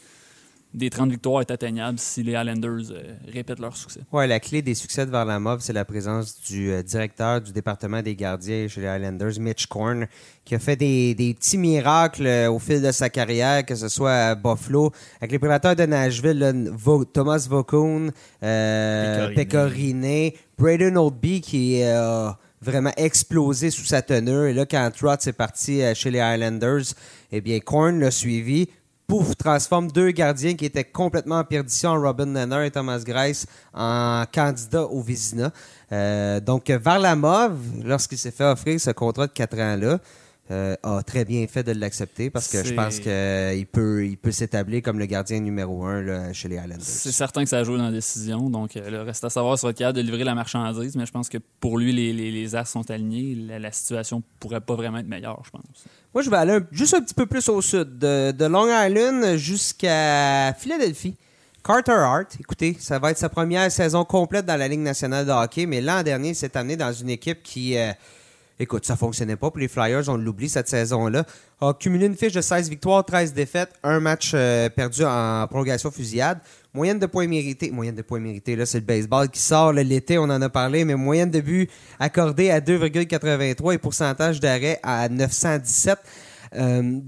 des 0.74 0.90
30 0.92 1.10
victoires 1.10 1.42
est 1.42 1.50
atteignable 1.50 1.98
si 1.98 2.22
les 2.22 2.34
Islanders 2.34 2.92
euh, 2.92 3.16
répètent 3.28 3.60
leur 3.60 3.76
succès. 3.76 4.02
Oui, 4.12 4.28
la 4.28 4.40
clé 4.40 4.62
des 4.62 4.76
succès 4.76 5.04
de 5.06 5.12
Varlamov, 5.12 5.62
c'est 5.62 5.74
la 5.74 5.84
présence 5.84 6.40
du 6.42 6.72
euh, 6.72 6.84
directeur 6.84 7.42
du 7.42 7.52
département 7.52 8.04
des 8.04 8.16
gardiens 8.16 8.68
chez 8.68 8.82
les 8.82 8.88
Islanders, 8.88 9.40
Mitch 9.40 9.66
Korn, 9.66 10.06
qui 10.46 10.54
a 10.54 10.60
fait 10.60 10.76
des, 10.76 11.16
petits 11.34 11.58
miracles 11.58 12.28
euh, 12.28 12.52
au 12.52 12.60
fil 12.60 12.84
de 12.84 12.92
sa 12.92 13.10
carrière, 13.10 13.66
que 13.66 13.74
ce 13.74 13.90
soit 13.90 14.14
à 14.14 14.36
Buffalo, 14.36 14.92
avec 15.20 15.32
les 15.32 15.40
prédateurs 15.40 15.76
de 15.76 15.86
Nashville, 15.86 16.72
Thomas 17.14 17.48
Vaucoon, 17.50 18.12
Pecorine, 18.40 20.32
Braden 20.58 20.98
Oldby 20.98 21.42
qui 21.42 21.82
a 21.82 22.38
vraiment 22.62 22.92
explosé 22.96 23.72
sous 23.72 23.86
sa 23.86 24.04
tenue. 24.04 24.50
Et 24.50 24.54
là, 24.54 24.66
quand 24.66 24.92
Trotz 24.96 25.28
est 25.28 25.34
parti 25.34 25.82
chez 25.96 26.12
les 26.12 26.20
Islanders, 26.20 26.94
eh 27.32 27.42
bien, 27.42 27.60
Korn 27.60 28.00
l'a 28.00 28.12
suivi 28.12 28.68
pouf, 29.10 29.36
transforme 29.36 29.92
deux 29.92 30.12
gardiens 30.12 30.54
qui 30.54 30.66
étaient 30.66 30.84
complètement 30.84 31.40
en 31.40 31.44
perdition, 31.44 32.00
Robin 32.00 32.28
Nenner 32.28 32.68
et 32.68 32.72
Thomas 32.72 33.00
Grice, 33.00 33.48
en 33.74 34.24
candidats 34.32 34.86
au 34.86 35.02
Vizina. 35.02 35.52
Euh, 35.92 36.40
donc, 36.40 36.70
Varlamov, 36.70 37.58
lorsqu'il 37.84 38.20
s'est 38.20 38.32
fait 38.32 38.46
offrir 38.46 38.80
ce 38.80 38.92
contrat 38.92 39.26
de 39.26 39.32
quatre 39.32 39.60
ans-là, 39.60 39.98
euh, 40.52 40.76
a 40.82 41.02
très 41.04 41.26
bien 41.26 41.46
fait 41.48 41.64
de 41.64 41.72
l'accepter 41.72 42.30
parce 42.30 42.48
que 42.48 42.64
je 42.64 42.74
pense 42.74 43.00
qu'il 43.00 43.68
peut, 43.68 44.06
il 44.06 44.18
peut 44.18 44.32
s'établir 44.32 44.82
comme 44.82 44.98
le 44.98 45.06
gardien 45.06 45.40
numéro 45.40 45.86
un 45.86 46.32
chez 46.34 46.48
les 46.48 46.56
Islanders. 46.56 46.82
C'est 46.82 47.12
certain 47.12 47.44
que 47.44 47.50
ça 47.50 47.60
a 47.60 47.64
joué 47.64 47.78
dans 47.78 47.86
la 47.86 47.92
décision. 47.92 48.50
Donc, 48.50 48.78
euh, 48.78 48.92
le 48.92 49.02
reste 49.02 49.24
à 49.24 49.32
savoir 49.32 49.58
sur 49.58 49.68
le 49.68 49.74
capable 49.74 49.98
de 49.98 50.04
livrer 50.04 50.24
la 50.24 50.36
marchandise, 50.36 50.96
mais 50.96 51.08
je 51.08 51.12
pense 51.12 51.30
que 51.30 51.40
pour 51.60 51.80
lui, 51.80 51.94
les, 51.94 52.14
les, 52.14 52.32
les 52.32 52.56
arts 52.56 52.68
sont 52.68 52.90
alignés. 52.92 53.36
La, 53.36 53.58
la, 53.58 53.72
situation 53.72 54.22
pourrait 54.40 54.62
pas 54.62 54.76
vraiment 54.76 55.00
être 55.00 55.08
meilleure, 55.08 55.42
je 55.46 55.50
pense. 55.50 55.86
Moi, 56.12 56.24
je 56.24 56.30
vais 56.32 56.38
aller 56.38 56.58
juste 56.72 56.96
un 56.96 57.02
petit 57.02 57.14
peu 57.14 57.28
plus 57.28 57.48
au 57.50 57.62
sud, 57.62 58.00
de, 58.00 58.46
Long 58.46 58.68
Island 58.68 59.38
jusqu'à 59.38 60.54
Philadelphie. 60.54 61.16
Carter 61.64 61.92
Hart, 61.92 62.36
écoutez, 62.40 62.76
ça 62.80 62.98
va 62.98 63.12
être 63.12 63.20
sa 63.20 63.30
première 63.30 63.72
saison 63.72 64.04
complète 64.06 64.46
dans 64.46 64.56
la 64.56 64.68
Ligue 64.68 64.80
nationale 64.80 65.28
de 65.28 65.32
hockey, 65.32 65.68
mais 65.68 65.82
l'an 65.82 66.02
dernier, 66.02 66.34
s'est 66.34 66.58
amené 66.58 66.78
dans 66.78 66.92
une 66.92 67.12
équipe 67.12 67.44
qui, 67.44 67.78
euh, 67.78 67.92
écoute, 68.60 68.86
ça 68.86 68.96
fonctionnait 68.96 69.36
pas 69.36 69.50
pour 69.50 69.60
les 69.60 69.68
Flyers, 69.68 70.08
on 70.08 70.18
l'oublie 70.18 70.50
cette 70.50 70.68
saison-là, 70.68 71.26
a 71.62 71.74
cumulé 71.74 72.06
une 72.06 72.16
fiche 72.16 72.34
de 72.34 72.42
16 72.42 72.70
victoires, 72.70 73.06
13 73.06 73.34
défaites, 73.34 73.72
un 73.84 74.00
match 74.00 74.32
euh, 74.34 74.70
perdu 74.70 75.04
en 75.04 75.48
prolongation 75.48 75.92
fusillade. 75.92 76.40
Moyenne 76.74 77.00
de 77.00 77.08
points 77.08 77.28
mérités. 77.28 77.72
Moyenne 77.72 77.96
de 77.96 78.04
points 78.04 78.20
mérités, 78.20 78.56
là, 78.56 78.66
c'est 78.66 78.80
le 78.80 78.86
baseball 78.86 79.30
qui 79.30 79.40
sort. 79.40 79.74
L'été, 79.74 80.20
on 80.20 80.24
en 80.24 80.42
a 80.42 80.50
parlé, 80.50 80.86
mais 80.86 80.96
moyenne 80.96 81.32
de 81.32 81.42
buts 81.42 81.68
accordée 82.00 82.52
à 82.52 82.60
2,83 82.60 83.74
et 83.74 83.78
pourcentage 83.80 84.40
d'arrêt 84.40 84.80
à 84.84 85.10
917. 85.10 85.98
Euh, 86.56 87.00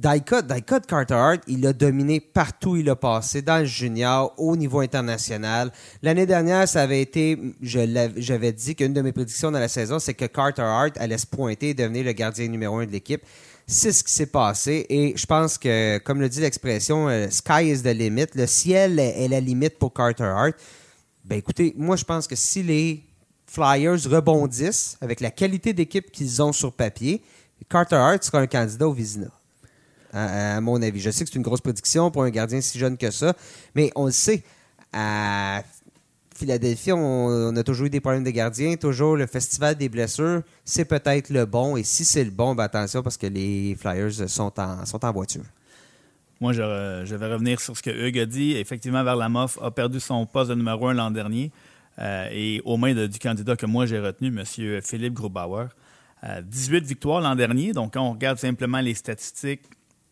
Carter 0.88 1.14
Hart, 1.14 1.42
il 1.48 1.66
a 1.66 1.74
dominé 1.74 2.20
partout 2.20 2.72
où 2.72 2.76
il 2.78 2.90
a 2.90 2.96
passé, 2.96 3.42
dans 3.42 3.60
le 3.60 3.66
junior, 3.66 4.34
au 4.38 4.56
niveau 4.56 4.80
international. 4.80 5.72
L'année 6.02 6.26
dernière, 6.26 6.68
ça 6.68 6.82
avait 6.82 7.02
été, 7.02 7.38
j'avais 7.62 8.52
dit 8.52 8.76
qu'une 8.76 8.94
de 8.94 9.02
mes 9.02 9.12
prédictions 9.12 9.52
dans 9.52 9.60
la 9.60 9.68
saison, 9.68 10.00
c'est 10.00 10.14
que 10.14 10.26
Carter 10.26 10.62
Hart 10.62 10.98
allait 10.98 11.18
se 11.18 11.28
pointer 11.28 11.70
et 11.70 11.74
devenir 11.74 12.04
le 12.04 12.12
gardien 12.14 12.48
numéro 12.48 12.78
un 12.78 12.86
de 12.86 12.92
l'équipe. 12.92 13.22
C'est 13.68 13.94
ce 13.94 14.04
qui 14.04 14.12
s'est 14.12 14.26
passé 14.26 14.86
et 14.90 15.14
je 15.16 15.26
pense 15.26 15.58
que, 15.58 15.98
comme 16.00 16.20
le 16.20 16.28
dit 16.28 16.42
l'expression, 16.42 17.08
euh, 17.08 17.28
sky 17.30 17.72
is 17.72 17.84
the 17.84 17.96
limit. 17.96 18.26
Le 18.36 18.46
ciel 18.46 19.00
est, 19.00 19.28
la 19.28 19.40
limite 19.40 19.78
pour 19.80 19.94
Carter 19.94 20.24
Hart. 20.24 20.56
Ben 21.24 21.38
écoutez, 21.38 21.74
moi 21.78 21.96
je 21.96 22.04
pense 22.04 22.28
que 22.28 22.36
si 22.36 22.64
les 22.64 23.04
Flyers 23.46 24.10
rebondissent 24.10 24.98
avec 25.00 25.22
la 25.22 25.32
qualité 25.32 25.74
d'équipe 25.74 26.12
qu'ils 26.12 26.42
ont 26.42 26.52
sur 26.52 26.74
papier, 26.74 27.22
Carter 27.70 27.96
Hart 27.96 28.24
sera 28.24 28.40
un 28.40 28.48
candidat 28.48 28.88
au 28.88 28.94
Vizina. 28.94 29.28
À, 30.14 30.60
mon 30.60 30.82
avis. 30.82 31.00
Je 31.00 31.10
sais 31.10 31.24
que 31.24 31.30
c'est 31.30 31.38
une 31.38 31.44
grosse 31.44 31.62
prédiction 31.62 32.12
pour 32.12 32.24
un 32.24 32.30
gardien 32.30 32.60
si 32.60 32.78
jeune 32.78 32.98
que 32.98 33.12
ça, 33.12 33.34
mais 33.76 33.92
on 33.96 34.08
le 34.08 34.12
sait. 34.12 34.44
À 34.92 35.64
Philadelphie, 36.36 36.92
on, 36.92 37.56
a 37.56 37.64
toujours 37.64 37.86
eu 37.86 37.90
des 37.90 38.02
problèmes 38.02 38.26
de 38.26 38.30
gardiens, 38.30 38.76
toujours 38.76 39.16
le 39.16 39.26
festival 39.26 39.76
des 39.76 39.88
blessures, 39.88 40.42
c'est 40.66 40.86
peut-être 40.86 41.30
le 41.30 41.46
bon. 41.46 41.78
Et 41.78 41.84
si 41.84 42.04
c'est 42.04 42.26
le 42.26 42.32
bon, 42.32 42.56
ben 42.56 42.64
attention 42.64 43.02
parce 43.04 43.16
que 43.16 43.28
les 43.28 43.78
Flyers 43.80 44.28
sont 44.28 44.52
en, 44.60 44.86
sont 44.86 45.06
en 45.06 45.12
voiture. 45.14 45.46
Moi, 46.42 46.54
je, 46.54 47.16
vais 47.16 47.32
revenir 47.32 47.62
sur 47.62 47.78
ce 47.78 47.84
que 47.84 47.92
Hugues 47.92 48.18
a 48.18 48.26
dit. 48.26 48.58
Effectivement, 48.58 49.04
Verlamoff 49.04 49.60
a 49.62 49.70
perdu 49.70 50.00
son 50.00 50.26
poste 50.26 50.50
de 50.50 50.56
numéro 50.56 50.88
un 50.88 50.94
l'an 50.96 51.12
dernier. 51.12 51.52
Euh, 52.00 52.28
et 52.32 52.62
aux 52.66 52.78
mains 52.78 52.96
du 52.96 53.20
candidat 53.20 53.56
que 53.56 53.68
moi 53.68 53.86
j'ai 53.86 54.00
retenu, 54.00 54.28
M. 54.28 54.82
Philippe 54.82 55.14
Grubauer. 55.14 55.68
18 56.24 56.76
euh, 56.76 56.80
victoires 56.86 57.22
l'an 57.22 57.36
dernier. 57.36 57.74
Donc, 57.74 57.94
quand 57.94 58.02
on 58.02 58.12
regarde 58.12 58.38
simplement 58.38 58.80
les 58.80 58.94
statistiques, 58.94 59.64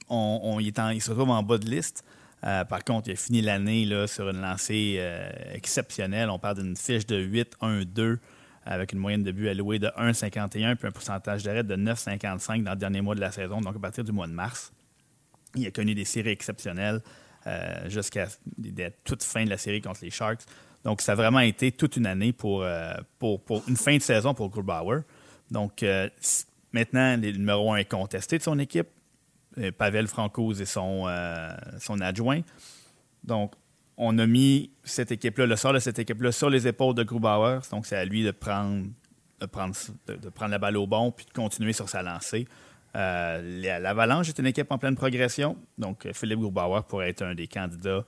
on, 0.09 0.57
il, 0.59 0.73
il, 0.93 1.01
se 1.01 1.11
retrouve 1.11 1.29
en 1.29 1.43
bas 1.43 1.57
de 1.57 1.69
liste. 1.69 2.03
Euh, 2.43 2.65
par 2.65 2.83
contre, 2.83 3.09
il 3.09 3.13
a 3.13 3.15
fini 3.15 3.41
l'année 3.41 3.87
sur 4.07 4.29
une 4.29 4.41
lancée 4.41 4.95
euh, 4.97 5.29
exceptionnelle. 5.53 6.29
On 6.29 6.39
parle 6.39 6.63
d'une 6.63 6.75
fiche 6.75 7.05
de 7.05 7.21
8-1-2 7.23 8.17
avec 8.65 8.93
une 8.93 8.99
moyenne 8.99 9.23
de 9.23 9.31
but 9.31 9.49
allouée 9.49 9.79
de 9.79 9.87
1,51 9.87 10.75
puis 10.75 10.87
un 10.87 10.91
pourcentage 10.91 11.43
d'arrêt 11.43 11.63
de 11.63 11.75
9,55 11.75 12.63
dans 12.63 12.71
le 12.71 12.77
dernier 12.77 13.01
mois 13.01 13.15
de 13.15 13.19
la 13.19 13.31
saison, 13.31 13.61
donc 13.61 13.75
à 13.75 13.79
partir 13.79 14.03
du 14.03 14.11
mois 14.11 14.27
de 14.27 14.33
mars. 14.33 14.71
Il 15.55 15.65
a 15.65 15.71
connu 15.71 15.95
des 15.95 16.05
séries 16.05 16.29
exceptionnelles 16.29 17.01
jusqu'à 17.87 18.27
la 18.75 18.91
toute 19.03 19.23
fin 19.23 19.43
de 19.43 19.49
la 19.49 19.57
série 19.57 19.81
contre 19.81 20.01
les 20.03 20.11
Sharks. 20.11 20.41
Donc, 20.83 21.01
ça 21.01 21.13
a 21.13 21.15
vraiment 21.15 21.39
été 21.39 21.71
toute 21.71 21.97
une 21.97 22.05
année 22.05 22.31
pour 22.31 22.63
une 22.63 23.77
fin 23.77 23.97
de 23.97 24.01
saison 24.01 24.35
pour 24.35 24.49
Grubauer. 24.49 25.01
Donc, 25.51 25.83
maintenant, 26.71 27.17
le 27.17 27.31
numéro 27.31 27.73
un 27.73 27.77
est 27.77 27.85
contesté 27.85 28.37
de 28.37 28.43
son 28.43 28.59
équipe. 28.59 28.87
Pavel 29.77 30.07
Francouz 30.07 30.61
et 30.61 30.65
son, 30.65 31.07
son 31.79 31.99
adjoint. 32.01 32.41
Donc, 33.23 33.53
on 34.01 34.17
a 34.17 34.25
mis 34.25 34.71
cette 34.83 35.11
équipe-là, 35.11 35.45
le 35.45 35.55
sort 35.57 35.73
de 35.73 35.79
cette 35.79 35.99
équipe-là, 35.99 36.31
sur 36.31 36.49
les 36.49 36.67
épaules 36.67 36.95
de 36.95 37.03
Grubauer. 37.03 37.59
Donc, 37.69 37.85
c'est 37.85 37.97
à 37.97 38.05
lui 38.05 38.23
de 38.23 38.31
prendre, 38.31 38.87
de 39.41 39.45
prendre, 39.45 39.75
de, 40.07 40.29
prendre 40.29 40.51
la 40.51 40.57
balle 40.57 40.77
au 40.77 40.87
bon 40.87 41.11
puis 41.11 41.25
de 41.25 41.31
continuer 41.31 41.73
sur 41.73 41.89
sa 41.89 42.01
lancée. 42.01 42.47
Euh, 42.95 43.79
L'Avalanche 43.79 44.29
est 44.29 44.39
une 44.39 44.47
équipe 44.47 44.71
en 44.71 44.77
pleine 44.77 44.95
progression. 44.95 45.57
Donc, 45.77 46.07
Philippe 46.13 46.39
Grubauer 46.39 46.81
pourrait 46.87 47.09
être 47.09 47.23
un 47.23 47.35
des 47.35 47.47
candidats. 47.47 48.05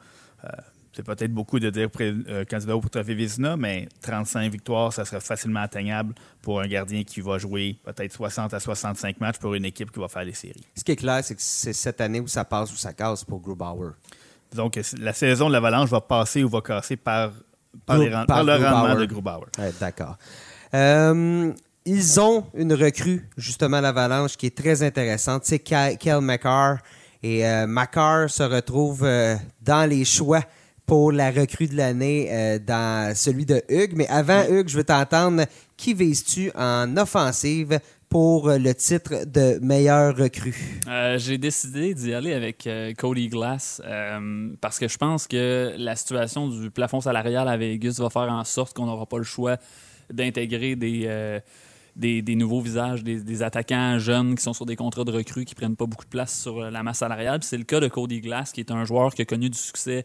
Euh, 0.91 0.95
c'est 0.95 1.05
peut-être 1.05 1.33
beaucoup 1.33 1.59
de 1.59 1.69
dire 1.69 1.89
euh, 1.99 2.45
candidat 2.45 2.75
au 2.75 2.81
trophée 2.81 3.13
Vizina, 3.13 3.57
mais 3.57 3.87
35 4.01 4.51
victoires, 4.51 4.91
ça 4.93 5.05
serait 5.05 5.21
facilement 5.21 5.61
atteignable 5.61 6.13
pour 6.41 6.61
un 6.61 6.67
gardien 6.67 7.03
qui 7.03 7.21
va 7.21 7.37
jouer 7.37 7.77
peut-être 7.83 8.13
60 8.13 8.53
à 8.53 8.59
65 8.59 9.19
matchs 9.19 9.37
pour 9.37 9.53
une 9.53 9.65
équipe 9.65 9.91
qui 9.91 9.99
va 9.99 10.07
faire 10.07 10.23
les 10.23 10.33
séries. 10.33 10.65
Ce 10.75 10.83
qui 10.83 10.91
est 10.91 10.97
clair, 10.97 11.23
c'est 11.23 11.35
que 11.35 11.41
c'est 11.41 11.73
cette 11.73 12.01
année 12.01 12.19
où 12.19 12.27
ça 12.27 12.45
passe 12.45 12.71
ou 12.73 12.75
ça 12.75 12.93
casse 12.93 13.23
pour 13.23 13.39
Grubauer. 13.39 13.91
Donc, 14.53 14.79
la 14.99 15.13
saison 15.13 15.47
de 15.47 15.53
l'Avalanche 15.53 15.89
va 15.89 16.01
passer 16.01 16.43
ou 16.43 16.49
va 16.49 16.61
casser 16.61 16.97
par, 16.97 17.31
par, 17.85 17.97
le 17.97 18.13
rendement 18.13 18.95
de 18.95 19.05
Grubauer. 19.05 19.47
D'accord. 19.79 20.17
Euh, 20.73 21.53
ils 21.85 22.19
ont 22.19 22.45
une 22.53 22.73
recrue, 22.73 23.27
justement, 23.37 23.81
l'Avalanche, 23.81 24.37
qui 24.37 24.47
est 24.47 24.57
très 24.57 24.83
intéressante. 24.83 25.43
C'est 25.45 25.59
Kel 25.59 26.21
McCarr. 26.21 26.77
Et 27.23 27.45
euh, 27.45 27.67
McCarr 27.67 28.29
se 28.29 28.43
retrouve 28.43 29.03
euh, 29.03 29.35
dans 29.61 29.87
les 29.89 30.05
choix 30.05 30.41
pour 30.91 31.13
la 31.13 31.31
recrue 31.31 31.67
de 31.67 31.77
l'année 31.77 32.59
dans 32.67 33.15
celui 33.15 33.45
de 33.45 33.63
Hugues. 33.69 33.93
Mais 33.95 34.09
avant, 34.09 34.43
Hugues, 34.49 34.67
je 34.67 34.75
veux 34.75 34.83
t'entendre. 34.83 35.45
Qui 35.77 35.93
vises-tu 35.93 36.51
en 36.53 36.97
offensive 36.97 37.79
pour 38.09 38.49
le 38.49 38.73
titre 38.73 39.25
de 39.25 39.57
meilleur 39.61 40.17
recrue? 40.17 40.81
Euh, 40.89 41.17
j'ai 41.17 41.37
décidé 41.37 41.93
d'y 41.93 42.13
aller 42.13 42.33
avec 42.33 42.67
euh, 42.67 42.91
Cody 42.93 43.29
Glass 43.29 43.81
euh, 43.85 44.49
parce 44.59 44.79
que 44.79 44.89
je 44.89 44.97
pense 44.97 45.27
que 45.27 45.73
la 45.77 45.95
situation 45.95 46.49
du 46.49 46.69
plafond 46.69 46.99
salarial 46.99 47.47
à 47.47 47.55
Vegas 47.55 47.95
va 47.99 48.09
faire 48.09 48.29
en 48.29 48.43
sorte 48.43 48.75
qu'on 48.75 48.87
n'aura 48.87 49.05
pas 49.05 49.17
le 49.17 49.23
choix 49.23 49.55
d'intégrer 50.11 50.75
des, 50.75 51.39
des, 51.95 52.35
nouveaux 52.35 52.59
visages, 52.59 53.01
des, 53.01 53.43
attaquants 53.43 53.97
jeunes 53.97 54.35
qui 54.35 54.43
sont 54.43 54.51
sur 54.51 54.65
des 54.65 54.75
contrats 54.75 55.05
de 55.05 55.11
recrue 55.13 55.45
qui 55.45 55.55
prennent 55.55 55.77
pas 55.77 55.85
beaucoup 55.85 56.03
de 56.03 56.09
place 56.09 56.37
sur 56.37 56.69
la 56.69 56.83
masse 56.83 56.97
salariale. 56.97 57.39
C'est 57.43 57.57
le 57.57 57.63
cas 57.63 57.79
de 57.79 57.87
Cody 57.87 58.19
Glass, 58.19 58.51
qui 58.51 58.59
est 58.59 58.71
un 58.71 58.83
joueur 58.83 59.13
qui 59.15 59.21
a 59.21 59.25
connu 59.25 59.49
du 59.49 59.57
succès 59.57 60.03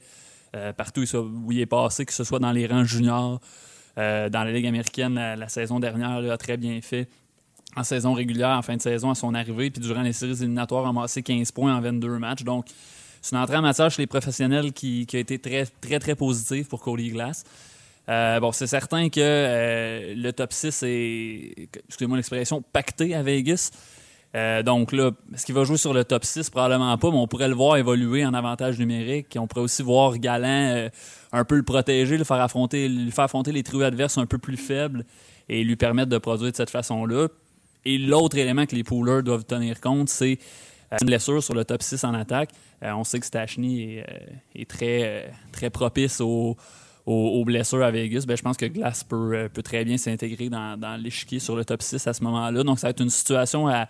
partout 0.77 1.05
où 1.15 1.53
il 1.53 1.61
est 1.61 1.67
passé, 1.67 2.05
que 2.07 2.13
ce 2.13 2.25
soit 2.25 2.39
dans 2.39 2.53
les 2.53 2.67
rangs 2.67 2.85
juniors, 2.85 3.41
dans 3.97 4.31
la 4.33 4.53
Ligue 4.53 4.67
américaine 4.67 5.15
la, 5.15 5.49
saison 5.49 5.81
dernière, 5.81 6.33
a 6.33 6.39
très 6.39 6.57
bien 6.57 6.81
fait 6.81 7.09
en 7.77 7.85
saison 7.85 8.15
régulière, 8.15 8.51
en 8.51 8.63
fin 8.63 8.77
de 8.77 8.83
saison, 8.83 9.11
à 9.11 9.15
son 9.15 9.35
arrivée, 9.35 9.71
puis 9.71 9.83
durant 9.83 10.03
les 10.03 10.13
séries 10.13 10.33
éliminatoires, 10.33 10.87
a 10.87 10.89
amassé 10.89 11.23
15 11.23 11.53
points 11.53 11.77
en 11.77 11.81
22 11.81 12.19
matchs. 12.19 12.43
Donc, 12.43 12.67
c'est 13.21 13.37
une 13.37 13.43
entrée 13.43 13.57
en 13.57 13.63
matière 13.63 13.91
chez 13.91 14.03
les 14.03 14.07
professionnels 14.07 14.73
qui, 14.73 15.07
a 15.13 15.19
été 15.19 15.39
très, 15.39 15.67
très, 15.67 15.99
très 15.99 16.15
positive 16.15 16.67
pour 16.67 16.81
Cody 16.81 17.11
Glass. 17.11 17.45
Euh, 18.09 18.41
bon, 18.41 18.53
c'est 18.53 18.67
certain 18.67 19.09
que 19.09 19.21
euh, 19.21 20.15
le 20.17 20.33
top 20.33 20.53
6 20.53 20.85
est, 20.85 21.69
excusez-moi 21.89 22.17
l'expression, 22.17 22.63
pacté 22.63 23.15
à 23.15 23.23
Vegas. 23.23 23.71
Euh, 24.37 24.63
donc 24.63 24.93
là, 24.93 25.11
est-ce 25.35 25.47
qu'il 25.47 25.55
va 25.55 25.65
jouer 25.65 25.79
sur 25.79 25.95
le 25.95 26.05
top 26.05 26.25
6? 26.25 26.51
Probablement 26.51 26.97
pas, 26.99 27.11
mais 27.11 27.17
on 27.17 27.27
pourrait 27.27 27.49
le 27.49 27.55
voir 27.55 27.79
évoluer 27.79 28.25
en 28.25 28.35
avantage 28.35 28.79
numérique. 28.79 29.37
On 29.39 29.47
pourrait 29.47 29.65
aussi 29.65 29.83
voir 29.83 30.19
Galant 30.19 30.89
un 31.33 31.45
peu 31.45 31.57
le 31.57 31.63
protéger, 31.63 32.19
le 32.19 32.25
faire 32.25 32.41
affronter, 32.41 32.89
lui 32.89 33.11
faire 33.11 33.25
affronter 33.25 33.53
les 33.53 33.63
trios 33.63 33.83
adverses 33.83 34.19
un 34.19 34.27
peu 34.27 34.39
plus 34.39 34.57
faibles 34.57 35.05
et 35.49 35.65
lui 35.65 35.77
permettre 35.77 36.11
de 36.11 36.19
produire 36.19 36.51
de 36.51 36.57
cette 36.57 36.71
façon-là. 36.71 37.29
Et 37.85 37.99
l'autre 37.99 38.37
élément 38.37 38.67
que 38.67 38.75
les 38.75 38.85
poolers 38.85 39.23
doivent 39.23 39.45
tenir 39.45 39.81
compte, 39.81 40.09
c'est 40.09 40.39
euh, 40.93 40.97
une 41.01 41.07
blessure 41.07 41.43
sur 41.43 41.55
le 41.55 41.65
top 41.65 41.83
6 41.83 42.05
en 42.05 42.15
attaque. 42.15 42.51
Euh, 42.83 42.93
on 42.93 43.05
sait 43.05 43.21
que 43.21 43.27
Stachny 43.27 43.95
est, 43.95 44.07
euh, 44.09 44.65
très, 44.69 45.33
très 45.53 45.71
propice 45.71 46.21
aux, 46.21 46.57
blessures 47.45 47.85
à 47.85 47.91
Vegas. 47.93 48.25
Ben, 48.27 48.37
je 48.37 48.43
pense 48.43 48.57
que 48.57 48.67
Glass 48.67 49.05
peut, 49.05 49.49
très 49.63 49.85
bien 49.85 49.97
s'intégrer 49.97 50.49
dans, 50.49 51.01
l'échiquier 51.01 51.39
sur 51.39 51.55
le 51.55 51.65
top 51.65 51.81
6 51.83 52.07
à 52.07 52.13
ce 52.13 52.25
moment-là. 52.25 52.65
Donc, 52.65 52.81
ça 52.81 52.89
va 52.89 52.91
être 52.91 53.03
une 53.03 53.11
situation 53.11 53.69
à, 53.69 53.89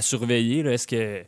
surveiller. 0.00 0.60
Est-ce 0.60 1.24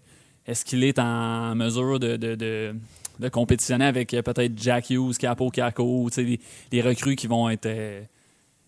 est-ce 0.46 0.64
qu'il 0.64 0.84
est 0.84 0.98
en 0.98 1.54
mesure 1.54 1.98
de, 1.98 2.16
de, 2.16 3.28
compétitionner 3.30 3.86
avec 3.86 4.10
peut-être 4.10 4.52
Jack 4.56 4.90
Hughes, 4.90 5.16
Capo 5.16 5.48
Caco, 5.48 6.10
des, 6.10 6.38
des 6.70 6.82
recrues 6.82 7.16
qui 7.16 7.26
vont 7.26 7.48
être 7.48 7.68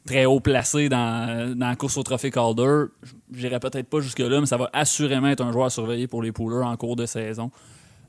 très 0.07 0.25
haut 0.25 0.41
placé 0.41 0.89
dans, 0.89 1.55
dans 1.55 1.69
la 1.69 1.77
course 1.77 1.99
au 1.99 2.03
trophée 2.03 2.31
Calder? 2.31 2.85
J'irai 3.35 3.61
peut-être 3.61 3.89
pas 3.91 4.01
jusque-là, 4.01 4.41
mais 4.41 4.47
ça 4.47 4.57
va 4.57 4.71
assurément 4.73 5.29
être 5.29 5.43
un 5.43 5.53
joueur 5.53 5.67
à 5.67 5.71
surveiller 5.71 6.07
pour 6.07 6.23
les 6.23 6.33
poolers 6.33 6.67
en 6.67 6.77
cours 6.79 6.97
de 6.97 7.05
saison. 7.05 7.51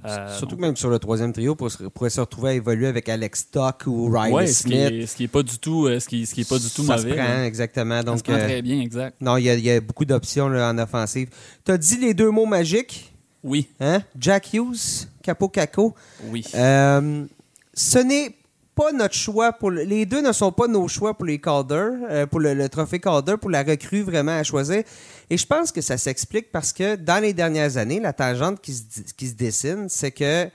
Euh, 0.05 0.37
Surtout 0.37 0.57
même 0.57 0.75
sur 0.75 0.89
le 0.89 0.99
troisième 0.99 1.33
trio, 1.33 1.55
pour, 1.55 1.69
pourrait 1.93 2.09
se 2.09 2.21
retrouver 2.21 2.51
à 2.51 2.53
évoluer 2.53 2.87
avec 2.87 3.09
Alex 3.09 3.41
Stock 3.41 3.83
ou 3.87 4.09
Riley 4.09 4.33
ouais, 4.33 4.47
Smith. 4.47 5.07
Ce 5.07 5.15
qui 5.15 5.23
n'est 5.23 5.27
pas 5.27 5.43
du 5.43 5.57
tout, 5.57 5.85
euh, 5.85 5.99
ce 5.99 6.07
qui, 6.07 6.25
ce 6.25 6.33
qui 6.33 6.41
est 6.41 6.49
pas 6.49 6.59
du 6.59 6.69
tout 6.69 6.83
ça 6.83 6.97
mauvais. 6.97 7.09
Se 7.11 7.15
prend, 7.15 7.43
exactement. 7.43 8.03
Donc, 8.03 8.19
ça 8.19 8.19
se 8.19 8.23
prend 8.23 8.37
très 8.37 8.61
bien, 8.61 8.79
exact. 8.79 9.17
Non, 9.19 9.37
il 9.37 9.43
y, 9.43 9.61
y, 9.61 9.71
a 9.71 9.81
beaucoup 9.81 10.05
d'options 10.05 10.45
en 10.45 10.77
offensive. 10.77 11.29
Tu 11.65 11.71
as 11.71 11.77
dit 11.77 11.97
les 11.97 12.13
deux 12.13 12.29
mots 12.29 12.45
magiques? 12.45 13.13
Oui. 13.43 13.67
Hein? 13.79 14.01
Jack 14.19 14.53
Hughes, 14.53 15.07
Capo 15.23 15.49
Caco. 15.49 15.95
Oui. 16.25 16.45
Euh, 16.55 17.25
ce 17.73 17.99
n'est 17.99 18.35
pas 18.77 18.91
notre 18.91 19.15
choix 19.15 19.53
pour 19.53 19.71
les 19.71 20.05
deux 20.05 20.21
ne 20.21 20.31
sont 20.31 20.51
pas 20.51 20.67
nos 20.67 20.87
choix 20.87 21.15
pour 21.15 21.25
les 21.25 21.39
Calder, 21.39 21.89
euh, 22.11 22.27
pour 22.27 22.39
le, 22.39 22.69
trophée 22.69 22.99
Calder, 22.99 23.35
pour 23.41 23.49
la 23.49 23.63
recrue 23.63 24.03
vraiment 24.03 24.37
à 24.37 24.43
choisir. 24.43 24.83
Et 25.31 25.37
je 25.37 25.45
pense 25.47 25.71
que 25.71 25.81
ça 25.81 25.97
s'explique 25.97 26.51
parce 26.51 26.71
que 26.71 26.95
dans 26.95 27.21
les 27.21 27.33
dernières 27.33 27.77
années, 27.77 27.99
la 27.99 28.13
tangente 28.13 28.61
qui 28.61 28.73
se, 28.73 28.83
qui 29.17 29.27
se 29.27 29.33
dessine, 29.33 29.87
c'est 29.89 30.11
que 30.11 30.47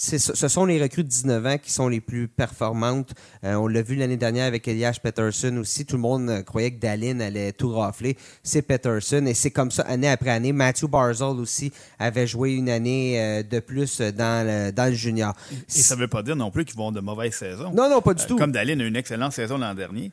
ce 0.00 0.48
sont 0.48 0.64
les 0.64 0.82
recrues 0.82 1.04
de 1.04 1.08
19 1.08 1.46
ans 1.46 1.58
qui 1.58 1.70
sont 1.70 1.88
les 1.88 2.00
plus 2.00 2.26
performantes. 2.26 3.12
Euh, 3.44 3.54
on 3.54 3.66
l'a 3.66 3.82
vu 3.82 3.96
l'année 3.96 4.16
dernière 4.16 4.46
avec 4.46 4.66
Elias 4.66 4.98
Peterson 5.02 5.54
aussi. 5.58 5.84
Tout 5.84 5.96
le 5.96 6.02
monde 6.02 6.30
euh, 6.30 6.42
croyait 6.42 6.70
que 6.70 6.80
Dallin 6.80 7.20
allait 7.20 7.52
tout 7.52 7.70
rafler. 7.70 8.16
C'est 8.42 8.62
Peterson 8.62 9.26
et 9.26 9.34
c'est 9.34 9.50
comme 9.50 9.70
ça 9.70 9.82
année 9.82 10.08
après 10.08 10.30
année. 10.30 10.52
Matthew 10.52 10.86
Barzell 10.86 11.38
aussi 11.38 11.70
avait 11.98 12.26
joué 12.26 12.54
une 12.54 12.70
année 12.70 13.20
euh, 13.20 13.42
de 13.42 13.60
plus 13.60 14.00
dans 14.00 14.46
le, 14.46 14.72
dans 14.72 14.86
le 14.86 14.94
junior. 14.94 15.34
Et 15.52 15.82
ça 15.82 15.96
ne 15.96 16.00
veut 16.00 16.08
pas 16.08 16.22
dire 16.22 16.36
non 16.36 16.50
plus 16.50 16.64
qu'ils 16.64 16.78
vont 16.78 16.92
de 16.92 17.00
mauvaises 17.00 17.34
saisons. 17.34 17.70
Non, 17.74 17.90
non, 17.90 18.00
pas 18.00 18.14
du 18.14 18.24
tout. 18.24 18.36
Comme 18.36 18.52
Dallin 18.52 18.80
a 18.80 18.84
eu 18.84 18.88
une 18.88 18.96
excellente 18.96 19.32
saison 19.34 19.58
l'an 19.58 19.74
dernier. 19.74 20.12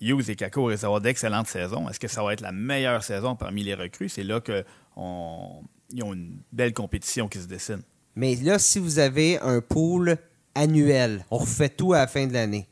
Hughes 0.00 0.28
et 0.28 0.36
Kako 0.36 0.64
risquent 0.64 0.82
d'avoir 0.82 1.00
d'excellentes 1.00 1.46
saisons. 1.46 1.88
Est-ce 1.88 2.00
que 2.00 2.08
ça 2.08 2.22
va 2.22 2.32
être 2.32 2.42
la 2.42 2.52
meilleure 2.52 3.02
saison 3.02 3.36
parmi 3.36 3.62
les 3.62 3.74
recrues? 3.74 4.08
C'est 4.08 4.24
là 4.24 4.40
qu'ils 4.40 4.64
ont 4.96 5.62
une 5.94 6.40
belle 6.52 6.74
compétition 6.74 7.28
qui 7.28 7.38
se 7.38 7.46
dessine. 7.46 7.82
Mais 8.16 8.34
là, 8.36 8.58
si 8.58 8.78
vous 8.78 8.98
avez 8.98 9.38
un 9.40 9.60
pool 9.60 10.16
annuel, 10.54 11.24
on 11.30 11.36
refait 11.36 11.68
tout 11.68 11.92
à 11.92 11.98
la 11.98 12.06
fin 12.06 12.26
de 12.26 12.32
l'année. 12.32 12.66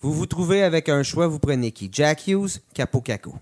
Vous 0.00 0.12
vous 0.12 0.26
trouvez 0.26 0.62
avec 0.62 0.88
un 0.88 1.02
choix, 1.02 1.26
vous 1.26 1.38
prenez 1.38 1.72
qui? 1.72 1.90
Jack 1.92 2.26
Hughes, 2.26 2.60
Capo 2.72 3.00
Caco. 3.00 3.34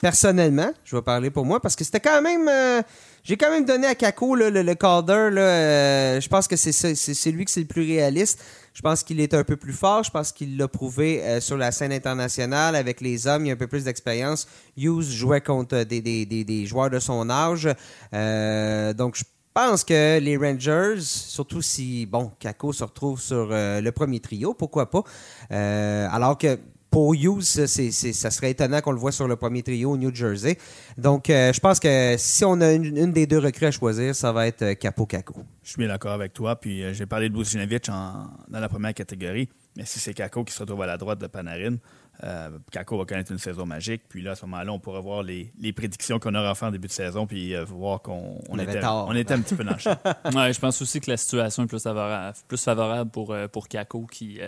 Personnellement, 0.00 0.72
je 0.84 0.96
vais 0.96 1.02
parler 1.02 1.30
pour 1.30 1.46
moi 1.46 1.60
parce 1.60 1.76
que 1.76 1.84
c'était 1.84 2.00
quand 2.00 2.20
même. 2.20 2.48
Euh, 2.48 2.82
j'ai 3.22 3.36
quand 3.36 3.50
même 3.50 3.64
donné 3.64 3.86
à 3.86 3.94
Caco 3.94 4.34
le, 4.34 4.74
Calder. 4.74 5.12
Euh, 5.12 6.20
je 6.20 6.28
pense 6.28 6.48
que 6.48 6.56
c'est, 6.56 6.72
c'est, 6.72 7.30
lui 7.30 7.44
qui 7.44 7.52
c'est 7.52 7.60
le 7.60 7.66
plus 7.66 7.86
réaliste. 7.86 8.42
Je 8.74 8.82
pense 8.82 9.02
qu'il 9.02 9.20
est 9.20 9.32
un 9.32 9.44
peu 9.44 9.56
plus 9.56 9.72
fort. 9.72 10.02
Je 10.02 10.10
pense 10.10 10.32
qu'il 10.32 10.56
l'a 10.58 10.68
prouvé 10.68 11.22
euh, 11.22 11.40
sur 11.40 11.56
la 11.56 11.70
scène 11.70 11.92
internationale 11.92 12.74
avec 12.74 13.00
les 13.00 13.26
hommes. 13.26 13.46
Il 13.46 13.50
a 13.50 13.52
un 13.52 13.56
peu 13.56 13.68
plus 13.68 13.84
d'expérience. 13.84 14.48
Hughes 14.76 15.02
jouait 15.02 15.40
contre 15.40 15.84
des, 15.84 16.66
joueurs 16.66 16.90
de 16.90 16.98
son 16.98 17.30
âge. 17.30 17.68
donc, 18.12 19.16
je 19.16 19.24
pense 19.54 19.84
que 19.84 20.18
les 20.18 20.36
Rangers, 20.36 21.00
surtout 21.00 21.62
si, 21.62 22.06
bon, 22.06 22.32
Kako 22.38 22.72
se 22.72 22.84
retrouve 22.84 23.20
sur 23.20 23.48
euh, 23.50 23.80
le 23.80 23.92
premier 23.92 24.20
trio, 24.20 24.52
pourquoi 24.52 24.90
pas. 24.90 25.04
Euh, 25.52 26.08
alors 26.10 26.36
que 26.36 26.58
pour 26.90 27.14
Hughes, 27.14 27.42
c'est, 27.42 27.90
ça 27.90 28.30
serait 28.30 28.50
étonnant 28.50 28.80
qu'on 28.80 28.92
le 28.92 28.98
voit 28.98 29.10
sur 29.10 29.26
le 29.26 29.36
premier 29.36 29.62
trio 29.62 29.92
au 29.92 29.96
New 29.96 30.14
Jersey. 30.14 30.58
Donc, 30.98 31.30
euh, 31.30 31.52
je 31.52 31.58
pense 31.60 31.80
que 31.80 32.14
si 32.18 32.44
on 32.44 32.60
a 32.60 32.72
une, 32.72 33.12
des 33.12 33.26
deux 33.26 33.38
recrues 33.38 33.66
à 33.66 33.70
choisir, 33.70 34.14
ça 34.14 34.32
va 34.32 34.46
être 34.46 34.74
Capo 34.74 35.06
Kako. 35.06 35.34
Je 35.62 35.70
suis 35.70 35.78
bien 35.78 35.88
d'accord 35.88 36.12
avec 36.12 36.32
toi. 36.32 36.54
Puis, 36.56 36.94
j'ai 36.94 37.06
parlé 37.06 37.28
de 37.28 37.36
Vucinovic 37.36 37.86
dans 37.86 38.60
la 38.60 38.68
première 38.68 38.94
catégorie. 38.94 39.48
Mais 39.76 39.84
si 39.84 39.98
c'est 39.98 40.14
Kako 40.14 40.44
qui 40.44 40.54
se 40.54 40.60
retrouve 40.60 40.82
à 40.82 40.86
la 40.86 40.96
droite 40.96 41.18
de 41.20 41.26
Panarin, 41.26 41.76
euh, 42.22 42.58
Kako 42.70 42.98
va 42.98 43.04
connaître 43.04 43.32
une 43.32 43.38
saison 43.38 43.66
magique. 43.66 44.02
Puis 44.08 44.22
là, 44.22 44.32
à 44.32 44.34
ce 44.34 44.46
moment-là, 44.46 44.72
on 44.72 44.78
pourra 44.78 45.00
voir 45.00 45.22
les, 45.22 45.52
prédictions 45.74 46.18
qu'on 46.18 46.34
aura 46.34 46.54
fait 46.54 46.66
en 46.66 46.70
début 46.70 46.88
de 46.88 46.92
saison, 46.92 47.26
puis 47.26 47.54
euh, 47.54 47.64
voir 47.64 48.00
qu'on 48.02 48.38
était, 48.58 48.84
on 48.84 49.14
était 49.14 49.34
un 49.34 49.40
petit 49.40 49.54
peu 49.54 49.64
dans 49.64 49.72
le 49.72 49.78
champ. 49.78 49.96
ouais, 50.34 50.52
je 50.52 50.60
pense 50.60 50.80
aussi 50.80 51.00
que 51.00 51.10
la 51.10 51.16
situation 51.16 51.64
est 51.64 51.66
plus 51.66 51.82
favorable, 51.82 52.36
plus 52.46 52.62
favorable 52.62 53.10
pour, 53.10 53.32
euh, 53.32 53.48
pour 53.48 53.68
Kako, 53.68 54.06
qui, 54.06 54.38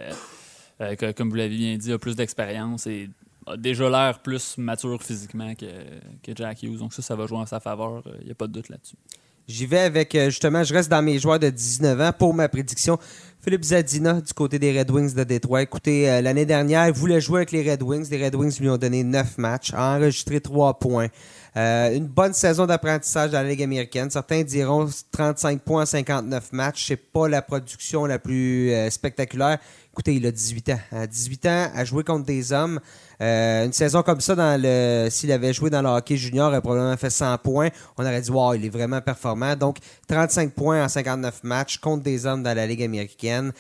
comme 1.16 1.31
vous 1.31 1.37
l'avez 1.37 1.57
bien 1.57 1.76
dit, 1.76 1.92
a 1.92 1.98
plus 1.98 2.14
d'expérience 2.14 2.87
et 2.87 3.11
a 3.46 3.57
déjà 3.57 3.88
l'air 3.88 4.20
plus 4.20 4.59
mature 4.59 5.02
physiquement 5.02 5.55
que, 5.55 5.66
que 6.22 6.33
Jack 6.35 6.62
Hughes. 6.62 6.79
Donc 6.79 6.92
ça, 6.94 7.02
ça 7.02 7.16
va 7.16 7.26
jouer 7.26 7.38
en 7.38 7.46
sa 7.46 7.61
faveur. 7.61 8.02
Il 8.20 8.26
n'y 8.26 8.33
a 8.33 8.35
pas 8.35 8.46
de 8.46 8.52
doute 8.52 8.68
là-dessus. 8.68 8.96
J'y 9.48 9.66
vais 9.66 9.79
avec, 9.79 10.14
euh, 10.14 10.26
justement, 10.26 10.64
je 10.64 10.74
reste 10.74 10.90
dans 10.90 11.02
mes 11.02 11.18
joueurs 11.20 11.38
de 11.38 11.48
19 11.48 12.00
ans 12.00 12.12
pour 12.12 12.35
ma 12.35 12.48
prédiction. 12.48 12.98
Philippe 13.46 13.62
Zadina 13.62 14.14
du 14.14 14.32
côté 14.32 14.59
des 14.59 14.76
Red 14.76 14.90
Wings 14.90 15.14
de 15.14 15.22
Détroit. 15.22 15.62
Écoutez, 15.62 16.11
euh, 16.11 16.20
l'année 16.20 16.46
dernière, 16.46 16.88
il 16.88 16.92
voulait 16.92 17.20
jouer 17.20 17.38
avec 17.38 17.52
les 17.52 17.70
Red 17.70 17.80
Wings. 17.80 18.11
Les 18.11 18.24
Red 18.24 18.35
Wings 18.35 18.59
lui 18.59 18.68
ont 18.68 18.76
donné 18.76 19.04
9 19.04 19.38
matchs, 19.38 19.72
a 19.72 19.94
enregistré 19.94 20.40
3 20.40 20.80
points. 20.80 21.06
Euh, 21.57 21.95
une 21.95 22.07
bonne 22.07 22.35
saison 22.35 22.66
d'apprentissage 22.66 23.31
dans 23.31 23.40
la 23.40 23.49
Ligue 23.49 23.62
américaine. 23.62 24.11
Certains 24.11 24.42
diront 24.42 24.90
35 25.11 25.62
points 25.62 25.83
en 25.83 25.87
59 25.87 26.53
matchs. 26.53 26.87
C'est 26.88 26.97
pas 26.97 27.29
la 27.29 27.40
production 27.40 28.05
la 28.05 28.19
plus 28.19 28.73
euh, 28.73 28.90
spectaculaire. 28.90 29.59
Écoutez, 29.90 30.16
il 30.16 30.27
a 30.27 30.31
18 30.31 30.69
ans. 30.71 30.81
À 30.92 31.07
18 31.07 31.47
ans, 31.47 31.71
à 31.75 31.85
jouer 31.87 32.05
contre 32.05 32.27
des 32.27 32.53
hommes. 32.53 32.79
Euh, 33.23 33.64
une 33.64 33.73
saison 33.73 34.03
comme 34.03 34.21
ça, 34.21 34.35
dans 34.35 35.11
s'il 35.11 35.33
avait 35.33 35.55
joué 35.55 35.71
dans 35.71 35.81
le 35.81 35.88
hockey 35.88 36.19
junior, 36.19 36.49
il 36.49 36.53
aurait 36.53 36.61
probablement 36.61 36.97
fait 36.99 37.09
100 37.09 37.38
points. 37.38 37.71
On 37.97 38.05
aurait 38.05 38.21
dit, 38.21 38.31
wow, 38.31 38.53
il 38.53 38.66
est 38.66 38.71
vraiment 38.71 39.01
performant. 39.01 39.57
Donc, 39.57 39.79
35 40.09 40.53
points 40.53 40.85
en 40.85 40.88
59 40.88 41.42
matchs 41.42 41.79
contre 41.79 42.03
des 42.03 42.27
hommes 42.27 42.42
dans 42.42 42.55
la 42.55 42.66
Ligue 42.66 42.83
américaine. 42.83 43.53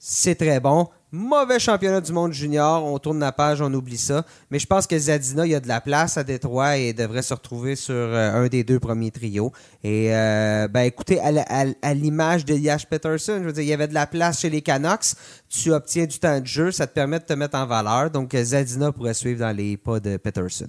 C'est 0.00 0.34
très 0.34 0.58
bon. 0.58 0.88
Mauvais 1.16 1.60
championnat 1.60 2.00
du 2.00 2.12
monde 2.12 2.32
junior. 2.32 2.84
On 2.84 2.98
tourne 2.98 3.20
la 3.20 3.30
page, 3.30 3.60
on 3.60 3.72
oublie 3.72 3.98
ça. 3.98 4.26
Mais 4.50 4.58
je 4.58 4.66
pense 4.66 4.88
que 4.88 4.98
Zadina, 4.98 5.46
il 5.46 5.52
y 5.52 5.54
a 5.54 5.60
de 5.60 5.68
la 5.68 5.80
place 5.80 6.18
à 6.18 6.24
Détroit 6.24 6.76
et 6.76 6.92
devrait 6.92 7.22
se 7.22 7.32
retrouver 7.32 7.76
sur 7.76 7.94
euh, 7.94 8.32
un 8.32 8.48
des 8.48 8.64
deux 8.64 8.80
premiers 8.80 9.12
trios. 9.12 9.52
Et, 9.84 10.12
euh, 10.12 10.66
ben, 10.66 10.80
écoutez, 10.80 11.20
à, 11.20 11.94
l'image 11.94 12.44
de 12.44 12.54
Yash 12.54 12.86
Peterson, 12.86 13.38
je 13.38 13.44
veux 13.44 13.52
dire, 13.52 13.62
il 13.62 13.68
y 13.68 13.72
avait 13.72 13.86
de 13.86 13.94
la 13.94 14.08
place 14.08 14.40
chez 14.40 14.50
les 14.50 14.60
Canucks. 14.60 15.14
Tu 15.48 15.70
obtiens 15.70 16.06
du 16.06 16.18
temps 16.18 16.40
de 16.40 16.46
jeu, 16.46 16.72
ça 16.72 16.88
te 16.88 16.94
permet 16.94 17.20
de 17.20 17.24
te 17.24 17.34
mettre 17.34 17.56
en 17.58 17.66
valeur. 17.66 18.10
Donc, 18.10 18.34
euh, 18.34 18.42
Zadina 18.42 18.90
pourrait 18.90 19.14
suivre 19.14 19.38
dans 19.38 19.56
les 19.56 19.76
pas 19.76 20.00
de 20.00 20.16
Peterson. 20.16 20.66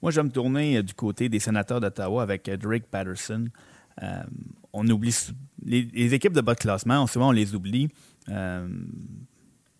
Moi, 0.00 0.10
je 0.10 0.20
vais 0.20 0.24
me 0.24 0.32
tourner 0.32 0.82
du 0.82 0.94
côté 0.94 1.28
des 1.28 1.38
sénateurs 1.38 1.80
d'Ottawa 1.80 2.22
avec 2.22 2.48
Drake 2.48 2.86
Patterson. 2.90 3.44
On 4.72 4.88
oublie 4.88 5.14
les, 5.62 6.14
équipes 6.14 6.32
de 6.32 6.40
bas 6.40 6.54
de 6.54 6.60
classement, 6.60 7.06
souvent 7.06 7.28
on 7.28 7.32
les 7.32 7.54
oublie 7.54 7.90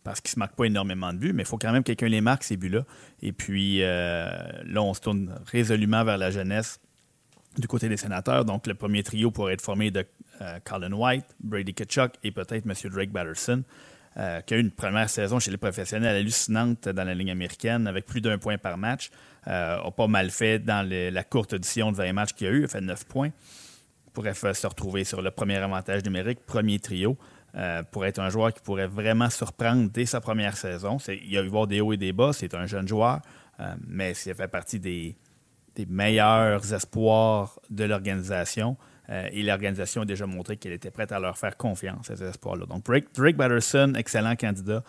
parce 0.07 0.21
qu'ils 0.21 0.31
ne 0.31 0.35
se 0.35 0.39
marquent 0.39 0.55
pas 0.55 0.67
énormément 0.67 1.13
de 1.13 1.19
buts, 1.19 1.33
mais 1.35 1.43
il 1.43 1.47
faut 1.47 1.59
quand 1.59 1.73
même 1.73 1.83
que 1.83 1.89
quelqu'un 1.89 2.07
les 2.07 2.21
marque, 2.21 2.45
ces 2.45 2.57
buts-là. 2.57 2.85
Et 3.23 3.33
puis 3.33 3.83
euh, 3.83 4.29
là, 4.65 4.81
on 4.81 4.95
se 4.95 5.01
tourne 5.01 5.35
résolument 5.51 6.05
vers 6.05 6.17
la 6.17 6.31
jeunesse 6.31 6.79
du 7.59 7.67
côté 7.67 7.89
des 7.89 7.97
sénateurs. 7.97 8.45
Donc, 8.45 8.69
le 8.69 8.75
premier 8.75 9.03
trio 9.03 9.33
pourrait 9.33 9.55
être 9.55 9.63
formé 9.63 9.91
de 9.91 10.07
euh, 10.43 10.61
Colin 10.63 10.93
White, 10.93 11.27
Brady 11.41 11.75
Kachuk 11.75 12.13
et 12.23 12.31
peut-être 12.31 12.65
M. 12.67 12.73
Drake 12.89 13.11
Batterson, 13.11 13.65
euh, 14.17 14.41
qui 14.43 14.55
a 14.55 14.59
eu 14.59 14.61
une 14.61 14.71
première 14.71 15.11
saison 15.11 15.41
chez 15.41 15.51
les 15.51 15.57
professionnels 15.57 16.15
hallucinante 16.15 16.89
dans 16.89 17.05
la 17.05 17.15
ligne 17.15 17.33
américaine 17.33 17.89
avec 17.89 18.07
plus 18.07 18.21
d'un 18.21 18.39
point 18.39 18.59
par 18.59 18.79
match. 18.79 19.11
Euh, 19.49 19.79
a 19.79 19.91
pas 19.91 20.07
mal 20.07 20.31
fait 20.31 20.61
dans 20.61 20.89
la 20.89 21.25
courte 21.25 21.53
édition 21.53 21.91
de 21.91 21.97
20 21.97 22.13
matchs 22.13 22.33
qu'il 22.35 22.47
a 22.47 22.51
eu. 22.51 22.65
A 22.65 22.69
fait 22.69 22.81
9 22.81 23.07
points. 23.07 23.31
Pourrait 24.13 24.35
se 24.35 24.67
retrouver 24.69 25.03
sur 25.03 25.21
le 25.21 25.33
premier 25.33 25.57
avantage 25.57 26.05
numérique, 26.05 26.47
premier 26.47 26.79
trio. 26.79 27.19
Euh, 27.57 27.83
pour 27.91 28.05
être 28.05 28.19
un 28.19 28.29
joueur 28.29 28.53
qui 28.53 28.61
pourrait 28.61 28.87
vraiment 28.87 29.31
surprendre 29.31 29.89
dès 29.91 30.05
sa 30.05 30.21
première 30.21 30.59
saison. 30.59 30.99
Il 31.09 31.33
y 31.33 31.39
a 31.39 31.43
eu 31.43 31.51
des 31.67 31.81
hauts 31.81 31.95
et 31.95 31.97
des 31.97 32.13
bas. 32.13 32.35
C'est 32.35 32.53
un 32.53 32.67
jeune 32.67 32.87
joueur, 32.87 33.23
euh, 33.61 33.75
mais 33.87 34.13
il 34.13 34.35
fait 34.35 34.49
partie 34.49 34.79
des, 34.79 35.17
des 35.75 35.87
meilleurs 35.87 36.75
espoirs 36.75 37.59
de 37.71 37.85
l'organisation. 37.85 38.77
Euh, 39.09 39.29
et 39.33 39.43
l'organisation 39.43 40.03
a 40.03 40.05
déjà 40.05 40.27
montré 40.27 40.59
qu'elle 40.59 40.73
était 40.73 40.91
prête 40.91 41.13
à 41.13 41.19
leur 41.19 41.39
faire 41.39 41.57
confiance, 41.57 42.09
ces 42.09 42.23
espoirs-là. 42.23 42.67
Donc, 42.67 42.85
Drake, 42.85 43.07
Drake 43.15 43.37
Batterson, 43.37 43.95
excellent 43.97 44.37
candidat. 44.37 44.83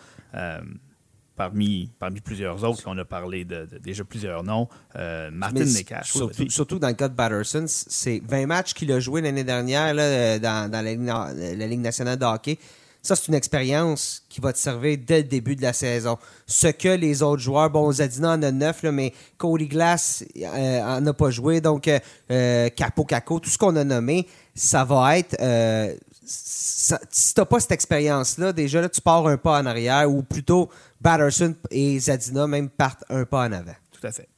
Parmi, 1.38 1.90
parmi 1.98 2.20
plusieurs 2.20 2.62
autres, 2.64 2.82
on 2.86 2.98
a 2.98 3.04
parlé 3.06 3.44
de, 3.46 3.64
de- 3.64 3.78
déjà 3.78 4.04
plusieurs 4.04 4.42
noms. 4.42 4.68
Euh, 4.96 5.30
Martin 5.32 5.60
Nekash. 5.78 6.12
Surtout, 6.12 6.50
surtout 6.50 6.78
dans 6.78 6.88
le 6.88 6.94
cas 6.94 7.08
de 7.08 7.14
Batterson, 7.14 7.64
c'est 7.66 8.20
20 8.28 8.46
matchs 8.46 8.74
qu'il 8.74 8.92
a 8.92 9.00
joué 9.00 9.22
l'année 9.22 9.44
dernière 9.44 9.94
là, 9.94 10.02
euh, 10.02 10.38
dans, 10.38 10.70
dans 10.70 10.82
la, 10.84 10.90
Ligue, 10.90 11.00
na- 11.00 11.32
la 11.32 11.66
Ligue 11.66 11.80
nationale 11.80 12.18
de 12.18 12.24
hockey. 12.26 12.58
Ça, 13.00 13.14
c'est 13.14 13.28
une 13.28 13.34
expérience 13.34 14.24
qui 14.28 14.40
va 14.40 14.52
te 14.52 14.58
servir 14.58 14.98
dès 15.06 15.18
le 15.18 15.28
début 15.28 15.54
de 15.54 15.62
la 15.62 15.72
saison. 15.72 16.18
Ce 16.46 16.66
que 16.66 16.88
les 16.88 17.22
autres 17.22 17.40
joueurs, 17.40 17.70
bon, 17.70 17.90
Zadina 17.92 18.32
en 18.32 18.42
a 18.42 18.50
9, 18.50 18.82
là, 18.82 18.92
mais 18.92 19.14
Cody 19.38 19.68
Glass 19.68 20.24
euh, 20.36 20.80
en 20.82 21.06
a 21.06 21.12
pas 21.14 21.30
joué, 21.30 21.60
donc 21.60 21.88
euh, 21.88 22.68
Capo 22.70 23.04
Caco, 23.04 23.38
tout 23.38 23.48
ce 23.50 23.56
qu'on 23.56 23.76
a 23.76 23.84
nommé, 23.84 24.26
ça 24.54 24.84
va 24.84 25.16
être. 25.16 25.36
Ça- 26.30 27.00
si 27.10 27.32
t'as 27.32 27.46
pas 27.46 27.58
cette 27.58 27.72
expérience-là, 27.72 28.52
déjà 28.52 28.82
là, 28.82 28.88
tu 28.90 29.00
pars 29.00 29.26
un 29.26 29.38
pas 29.38 29.60
en 29.60 29.66
arrière, 29.66 30.10
ou 30.10 30.22
plutôt 30.22 30.68
Batterson 31.00 31.54
et 31.70 31.98
Zadina 31.98 32.46
même 32.46 32.68
partent 32.68 33.04
un 33.08 33.24
pas 33.24 33.46
en 33.48 33.52
avant. 33.52 33.72
Tout 33.90 34.06
à 34.06 34.12
fait. 34.12 34.28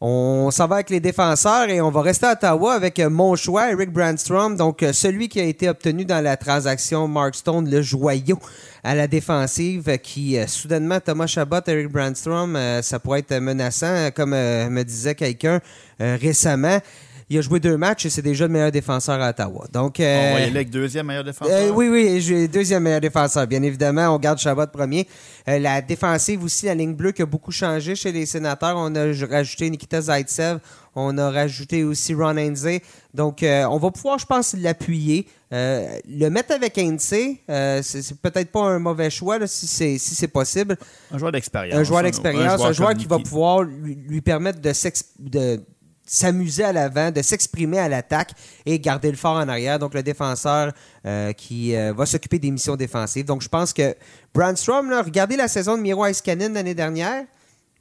On 0.00 0.50
s'en 0.50 0.66
va 0.66 0.74
avec 0.76 0.90
les 0.90 1.00
défenseurs 1.00 1.70
et 1.70 1.80
on 1.80 1.90
va 1.90 2.02
rester 2.02 2.26
à 2.26 2.32
Ottawa 2.32 2.74
avec 2.74 2.98
euh, 2.98 3.08
mon 3.08 3.36
choix, 3.36 3.70
Eric 3.70 3.90
Brandstrom, 3.90 4.54
donc 4.56 4.82
euh, 4.82 4.92
celui 4.92 5.28
qui 5.30 5.40
a 5.40 5.44
été 5.44 5.66
obtenu 5.68 6.04
dans 6.04 6.22
la 6.22 6.36
transaction 6.36 7.08
Mark 7.08 7.34
Stone, 7.34 7.70
le 7.70 7.80
joyau 7.80 8.38
à 8.82 8.94
la 8.94 9.06
défensive, 9.06 9.88
euh, 9.88 9.96
qui 9.96 10.36
euh, 10.36 10.46
soudainement 10.46 11.00
Thomas 11.00 11.26
Chabot, 11.28 11.60
Eric 11.66 11.88
Brandstrom, 11.88 12.54
euh, 12.56 12.82
ça 12.82 12.98
pourrait 12.98 13.20
être 13.20 13.38
menaçant, 13.38 14.10
comme 14.14 14.34
euh, 14.34 14.68
me 14.68 14.82
disait 14.82 15.14
quelqu'un 15.14 15.60
récemment. 15.98 16.80
Il 17.30 17.38
a 17.38 17.40
joué 17.40 17.58
deux 17.58 17.76
matchs 17.78 18.04
et 18.06 18.10
c'est 18.10 18.20
déjà 18.22 18.46
le 18.46 18.52
meilleur 18.52 18.70
défenseur 18.70 19.20
à 19.20 19.30
Ottawa. 19.30 19.66
Donc, 19.72 19.96
On 19.98 20.02
va 20.02 20.08
y 20.08 20.12
euh, 20.12 20.36
aller 20.36 20.46
avec 20.50 20.70
deuxième 20.70 21.06
meilleur 21.06 21.24
défenseur? 21.24 21.54
euh, 21.56 21.70
oui, 21.70 21.88
oui, 21.88 22.48
deuxième 22.48 22.82
meilleur 22.82 23.00
défenseur. 23.00 23.46
Bien 23.46 23.62
évidemment, 23.62 24.14
on 24.14 24.18
garde 24.18 24.38
Chabot 24.38 24.66
premier. 24.66 25.08
Euh, 25.48 25.58
la 25.58 25.80
défensive 25.80 26.44
aussi, 26.44 26.66
la 26.66 26.74
ligne 26.74 26.94
bleue 26.94 27.12
qui 27.12 27.22
a 27.22 27.26
beaucoup 27.26 27.50
changé 27.52 27.94
chez 27.94 28.12
les 28.12 28.26
sénateurs. 28.26 28.76
On 28.76 28.94
a 28.94 29.06
rajouté 29.26 29.70
Nikita 29.70 30.02
Zaitsev. 30.02 30.58
On 30.94 31.16
a 31.18 31.30
rajouté 31.30 31.82
aussi 31.82 32.14
Ron 32.14 32.36
Hainsey. 32.36 32.80
Donc, 33.14 33.42
euh, 33.42 33.64
on 33.64 33.78
va 33.78 33.90
pouvoir, 33.90 34.18
je 34.18 34.26
pense, 34.26 34.54
l'appuyer. 34.56 35.26
Le 35.50 36.28
mettre 36.30 36.52
avec 36.54 36.76
Hainsey, 36.76 37.40
c'est 37.82 38.20
peut-être 38.20 38.50
pas 38.52 38.62
un 38.62 38.78
mauvais 38.80 39.08
choix 39.08 39.38
là, 39.38 39.46
si 39.46 39.66
c'est 39.66 39.98
si 39.98 40.26
possible. 40.28 40.76
Un 41.12 41.18
joueur 41.18 41.30
d'expérience. 41.32 41.78
Un 41.78 41.84
joueur 41.84 42.02
d'expérience, 42.02 42.60
un 42.60 42.72
joueur 42.72 42.94
qui 42.94 43.06
va 43.06 43.18
pouvoir 43.18 43.62
lui, 43.62 43.94
lui 43.94 44.20
permettre 44.20 44.60
de 44.60 44.72
s'ex- 44.72 45.12
de 45.18 45.60
s'amuser 46.06 46.64
à 46.64 46.72
l'avant, 46.72 47.10
de 47.10 47.22
s'exprimer 47.22 47.78
à 47.78 47.88
l'attaque 47.88 48.32
et 48.66 48.78
garder 48.78 49.10
le 49.10 49.16
fort 49.16 49.36
en 49.36 49.48
arrière. 49.48 49.78
Donc, 49.78 49.94
le 49.94 50.02
défenseur 50.02 50.72
euh, 51.06 51.32
qui 51.32 51.74
euh, 51.74 51.92
va 51.92 52.06
s'occuper 52.06 52.38
des 52.38 52.50
missions 52.50 52.76
défensives. 52.76 53.24
Donc, 53.24 53.42
je 53.42 53.48
pense 53.48 53.72
que 53.72 53.94
Brandstrom, 54.34 54.90
là, 54.90 55.02
regardez 55.02 55.36
la 55.36 55.48
saison 55.48 55.76
de 55.76 55.82
Miro 55.82 56.04
Iskanen 56.06 56.52
l'année 56.54 56.74
dernière, 56.74 57.24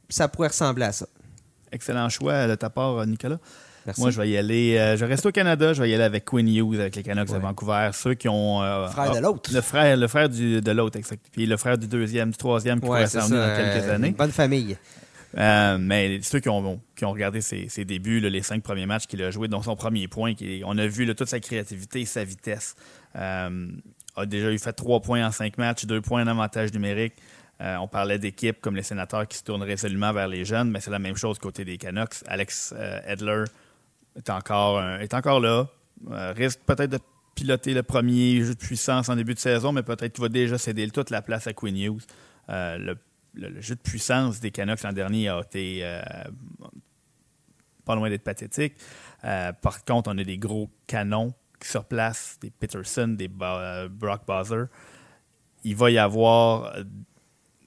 ça 0.10 0.28
pourrait 0.28 0.50
ressembler 0.50 0.86
à 0.86 0.92
ça. 0.92 1.06
Excellent 1.72 2.08
choix 2.10 2.48
de 2.48 2.56
ta 2.56 2.70
part, 2.70 3.00
euh, 3.00 3.06
Nicolas. 3.06 3.40
Merci. 3.86 4.00
Moi, 4.00 4.12
je 4.12 4.22
vais 4.22 4.30
y 4.30 4.38
aller. 4.38 4.78
euh, 4.78 4.96
je 4.96 5.04
reste 5.04 5.26
au 5.26 5.32
Canada. 5.34 5.74
Je 5.74 5.82
vais 5.82 5.90
y 5.90 5.94
aller 5.94 6.06
avec 6.06 6.24
Quinn 6.24 6.48
Hughes, 6.48 6.80
avec 6.80 6.96
les 6.96 7.04
Canucks 7.04 7.28
de 7.28 7.34
Ouais. 7.34 7.40
Vancouver. 7.40 7.90
Ceux 7.92 8.14
qui 8.14 8.30
ont. 8.30 8.62
euh, 8.64 8.88
Frère 8.88 9.12
de 9.12 9.18
ah, 9.18 9.22
l'autre. 9.22 9.50
Le 9.54 9.60
frère, 9.60 9.98
le 9.98 10.08
frère 10.08 10.30
du, 10.30 10.62
de 10.62 10.72
l'autre, 10.72 10.98
exact. 10.98 11.26
Puis 11.34 11.46
le 11.46 11.58
frère 11.58 11.78
du 11.78 11.88
deuxième, 11.88 12.30
du 12.32 12.38
troisième 12.38 12.80
qui 12.80 12.86
pourrait 12.86 13.08
c'est 13.08 13.20
s'en 13.20 13.28
dans 13.28 13.56
quelques 13.58 13.84
euh, 13.84 13.96
années. 13.96 14.12
bonne 14.12 14.32
famille. 14.32 14.78
Euh, 15.38 15.78
mais 15.80 16.22
ceux 16.22 16.39
qui 16.39 16.50
ont, 16.50 16.80
qui 16.96 17.06
ont 17.06 17.12
regardé 17.12 17.41
ses, 17.41 17.86
débuts, 17.86 18.19
les 18.19 18.41
cinq 18.43 18.62
premiers 18.62 18.86
matchs 18.86 19.08
qu'il 19.08 19.22
a 19.24 19.32
joués, 19.32 19.48
dont 19.48 19.62
son 19.62 19.76
premier 19.76 20.08
point, 20.08 20.36
qui 20.36 20.62
on 20.65 20.78
a 20.78 20.86
vu 20.86 21.13
toute 21.15 21.28
sa 21.28 21.39
créativité 21.39 22.02
et 22.02 22.06
sa 22.06 22.24
vitesse. 22.24 22.76
Euh, 23.15 23.67
a 24.15 24.26
déjà 24.28 24.52
eu 24.52 24.60
fait 24.60 24.74
trois 24.74 25.02
points 25.02 25.26
en 25.26 25.32
cinq 25.32 25.58
matchs, 25.58 25.86
deux 25.86 26.02
points 26.02 26.24
en 26.24 26.28
avantage 26.28 26.72
numérique. 26.74 27.13
Euh, 27.62 27.78
on 27.78 27.88
parlait 27.88 28.19
d'équipes 28.19 28.62
comme 28.62 28.76
les 28.76 28.84
sénateurs 28.84 29.28
qui 29.28 29.38
se 29.38 29.43
tournent 29.43 29.63
résolument 29.63 30.12
vers 30.13 30.28
les 30.28 30.46
jeunes, 30.46 30.69
mais 30.69 30.80
c'est 30.82 30.91
la 30.91 31.00
même 31.00 31.15
chose 31.15 31.39
côté 31.39 31.65
des 31.65 31.78
Canucks. 31.78 32.15
Alex 32.28 32.74
euh, 32.78 33.00
Edler 33.08 33.46
est 34.15 34.30
encore, 34.30 34.80
un- 34.80 35.00
est 35.00 35.13
encore 35.13 35.39
là. 35.39 35.67
Risque 36.36 36.60
peut-être 36.65 36.91
de 36.91 37.00
piloter 37.34 37.74
le 37.74 37.82
premier 37.82 38.43
jeu 38.43 38.54
de 38.54 38.60
puissance 38.60 39.10
en 39.10 39.15
début 39.15 39.34
de 39.34 39.39
saison, 39.39 39.72
mais 39.72 39.84
peut-être 39.84 40.13
qu'il 40.13 40.22
va 40.22 40.30
déjà 40.30 40.58
céder 40.58 40.89
toute 40.89 41.10
la 41.10 41.22
place 41.22 41.48
à 41.48 41.54
Quinn 41.54 41.76
Hughes. 41.78 42.04
Le- 43.34 43.62
jeu 43.62 43.76
de 43.76 43.82
puissance 43.82 44.39
des 44.39 44.52
Canucks 44.52 44.84
l'an 44.84 44.93
dernier 44.93 45.30
a 45.30 45.39
été 45.41 45.80
euh, 45.84 46.02
pas 47.86 47.96
loin 47.96 48.10
d'être 48.10 48.24
pathétique. 48.24 48.76
Euh, 49.24 49.52
par 49.54 49.84
contre, 49.84 50.12
on 50.13 50.17
a 50.17 50.24
des 50.24 50.38
gros 50.38 50.69
canons 50.88 51.34
qui 51.60 51.67
se 51.69 51.78
replacent, 51.78 52.38
des 52.41 52.50
Peterson, 52.50 53.08
des 53.10 53.30
euh, 53.41 53.89
Brock 53.89 54.22
Bowser. 54.28 54.65
Il 55.63 55.76
va 55.76 55.91
y 55.91 55.98
avoir 55.98 56.76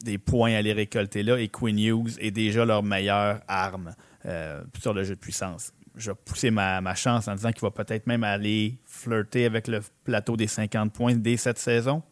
des 0.02 0.18
points 0.18 0.54
à 0.54 0.62
les 0.62 0.72
récolter 0.72 1.22
là 1.22 1.38
et 1.38 1.48
Quinn 1.48 1.78
Hughes 1.78 2.16
est 2.18 2.30
déjà 2.30 2.64
leur 2.64 2.82
meilleure 2.82 3.40
arme 3.48 3.94
sur 4.78 4.92
le 4.92 5.04
jeu 5.04 5.14
de 5.14 5.20
puissance. 5.20 5.72
Je 5.94 6.10
vais 6.10 6.16
pousser 6.26 6.50
ma, 6.50 6.82
ma 6.82 6.94
chance 6.94 7.26
en 7.26 7.34
disant 7.34 7.52
qu'il 7.52 7.62
va 7.62 7.70
peut-être 7.70 8.06
même 8.06 8.22
aller 8.22 8.78
flirter 8.84 9.46
avec 9.46 9.66
le 9.66 9.80
plateau 10.04 10.36
des 10.36 10.46
50 10.46 10.92
points 10.92 11.14
dès 11.14 11.38
cette 11.38 11.58
saison. 11.58 12.02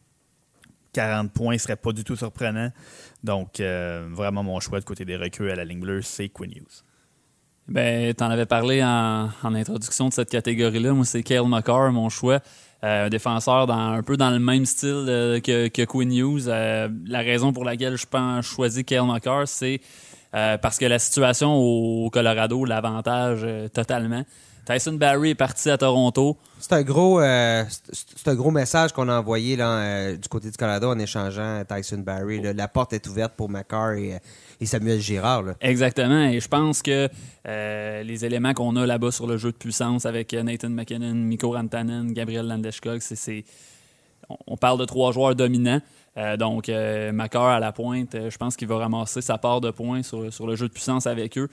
40 0.94 1.32
points 1.32 1.58
serait 1.58 1.76
pas 1.76 1.92
du 1.92 2.02
tout 2.04 2.16
surprenant. 2.16 2.70
Donc, 3.24 3.58
euh, 3.58 4.06
vraiment, 4.12 4.42
mon 4.42 4.60
choix 4.60 4.80
de 4.80 4.84
côté 4.84 5.06
des 5.06 5.16
recrues 5.16 5.50
à 5.50 5.56
la 5.56 5.64
ligne 5.64 5.80
bleue, 5.80 6.02
c'est 6.02 6.28
Quinn 6.28 6.52
Hughes. 6.52 6.84
Ben, 7.66 8.12
t'en 8.12 8.28
avais 8.28 8.44
parlé 8.44 8.84
en, 8.84 9.30
introduction 9.42 10.10
de 10.10 10.12
cette 10.12 10.28
catégorie-là. 10.28 10.92
Moi, 10.92 11.06
c'est 11.06 11.22
Kale 11.22 11.48
McCarr, 11.48 11.90
mon 11.90 12.10
choix. 12.10 12.40
Euh, 12.84 13.06
un 13.06 13.08
défenseur 13.08 13.66
dans, 13.66 13.78
un 13.78 14.02
peu 14.02 14.18
dans 14.18 14.28
le 14.28 14.38
même 14.38 14.66
style 14.66 15.06
euh, 15.08 15.40
que, 15.40 15.84
Quinn 15.86 16.12
Hughes. 16.12 16.46
La 16.46 17.20
raison 17.20 17.54
pour 17.54 17.64
laquelle 17.64 17.96
je 17.96 18.04
pense 18.04 18.44
choisir 18.44 18.84
Kale 18.84 19.06
McCarr, 19.06 19.48
c'est 19.48 19.80
parce 20.30 20.78
que 20.78 20.84
la 20.84 20.98
situation 20.98 21.54
au 21.54 22.10
Colorado 22.10 22.64
l'avantage 22.66 23.46
totalement. 23.72 24.24
Tyson 24.66 24.94
Barry 24.94 25.30
est 25.30 25.34
parti 25.34 25.68
à 25.70 25.76
Toronto. 25.78 26.36
C'est 26.58 26.72
un 26.72 26.82
gros, 26.82 27.20
euh, 27.20 27.64
c'est 27.92 28.28
un 28.28 28.34
gros 28.34 28.50
message 28.50 28.92
qu'on 28.92 29.08
a 29.08 29.18
envoyé 29.18 29.56
là, 29.56 29.68
euh, 29.78 30.16
du 30.16 30.28
côté 30.28 30.50
du 30.50 30.56
Canada 30.56 30.88
en 30.88 30.98
échangeant 30.98 31.62
Tyson 31.68 31.98
Barry. 31.98 32.40
là. 32.40 32.52
La 32.52 32.68
porte 32.68 32.92
est 32.92 33.06
ouverte 33.06 33.34
pour 33.36 33.48
Macar 33.50 33.92
et, 33.92 34.14
euh, 34.14 34.18
et 34.60 34.66
Samuel 34.66 35.00
Girard. 35.00 35.42
là. 35.42 35.54
Exactement. 35.60 36.24
Et 36.28 36.40
je 36.40 36.48
pense 36.48 36.80
que 36.82 37.08
euh, 37.46 38.02
les 38.02 38.24
éléments 38.24 38.54
qu'on 38.54 38.76
a 38.76 38.86
là-bas 38.86 39.10
sur 39.10 39.26
le 39.26 39.36
jeu 39.36 39.52
de 39.52 39.56
puissance 39.56 40.06
avec 40.06 40.32
Nathan 40.32 40.70
McKinnon, 40.70 41.14
Mikko 41.14 41.52
Rantanen, 41.52 42.12
Gabriel 42.12 42.46
Landeskog, 42.46 43.00
c'est, 43.00 43.44
on- 44.46 44.56
parle 44.56 44.78
de 44.78 44.84
trois 44.86 45.12
joueurs 45.12 45.34
dominants. 45.34 45.80
Euh, 46.16 46.36
donc, 46.36 46.68
euh, 46.68 47.10
Makar 47.12 47.46
à 47.46 47.58
la 47.60 47.72
pointe, 47.72 48.14
euh, 48.14 48.30
je 48.30 48.38
pense 48.38 48.56
qu'il 48.56 48.68
va 48.68 48.78
ramasser 48.78 49.20
sa 49.20 49.36
part 49.36 49.60
de 49.60 49.70
points 49.72 50.02
sur, 50.04 50.32
sur 50.32 50.46
le 50.46 50.54
jeu 50.54 50.68
de 50.68 50.72
puissance 50.72 51.08
avec 51.08 51.36
eux. 51.36 51.48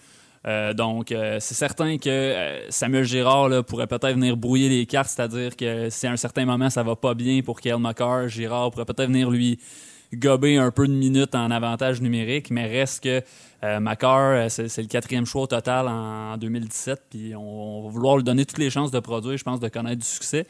Euh, 0.47 0.73
donc, 0.73 1.11
euh, 1.11 1.37
c'est 1.39 1.53
certain 1.53 1.97
que 1.97 2.09
euh, 2.09 2.69
Samuel 2.69 3.03
Girard 3.03 3.63
pourrait 3.63 3.87
peut-être 3.87 4.15
venir 4.15 4.37
brouiller 4.37 4.69
les 4.69 4.85
cartes, 4.85 5.09
c'est-à-dire 5.09 5.55
que 5.55 5.89
si 5.89 6.07
à 6.07 6.11
un 6.11 6.17
certain 6.17 6.45
moment 6.45 6.69
ça 6.69 6.81
va 6.81 6.95
pas 6.95 7.13
bien 7.13 7.41
pour 7.41 7.61
Kyle 7.61 7.77
Makar, 7.77 8.27
Girard 8.27 8.71
pourrait 8.71 8.85
peut-être 8.85 9.07
venir 9.07 9.29
lui 9.29 9.59
gober 10.13 10.57
un 10.57 10.71
peu 10.71 10.87
de 10.87 10.93
minutes 10.93 11.35
en 11.35 11.51
avantage 11.51 12.01
numérique, 12.01 12.49
mais 12.49 12.67
reste 12.67 13.03
que 13.03 13.21
euh, 13.63 14.49
c'est 14.49 14.81
le 14.81 14.87
quatrième 14.87 15.25
choix 15.25 15.43
au 15.43 15.47
total 15.47 15.87
en 15.87 16.37
2017, 16.37 17.03
puis 17.09 17.35
on 17.35 17.83
va 17.83 17.89
vouloir 17.89 18.17
lui 18.17 18.23
donner 18.23 18.45
toutes 18.45 18.57
les 18.57 18.69
chances 18.69 18.91
de 18.91 18.99
produire, 18.99 19.37
je 19.37 19.43
pense, 19.43 19.59
de 19.59 19.67
connaître 19.67 20.01
du 20.01 20.07
succès. 20.07 20.47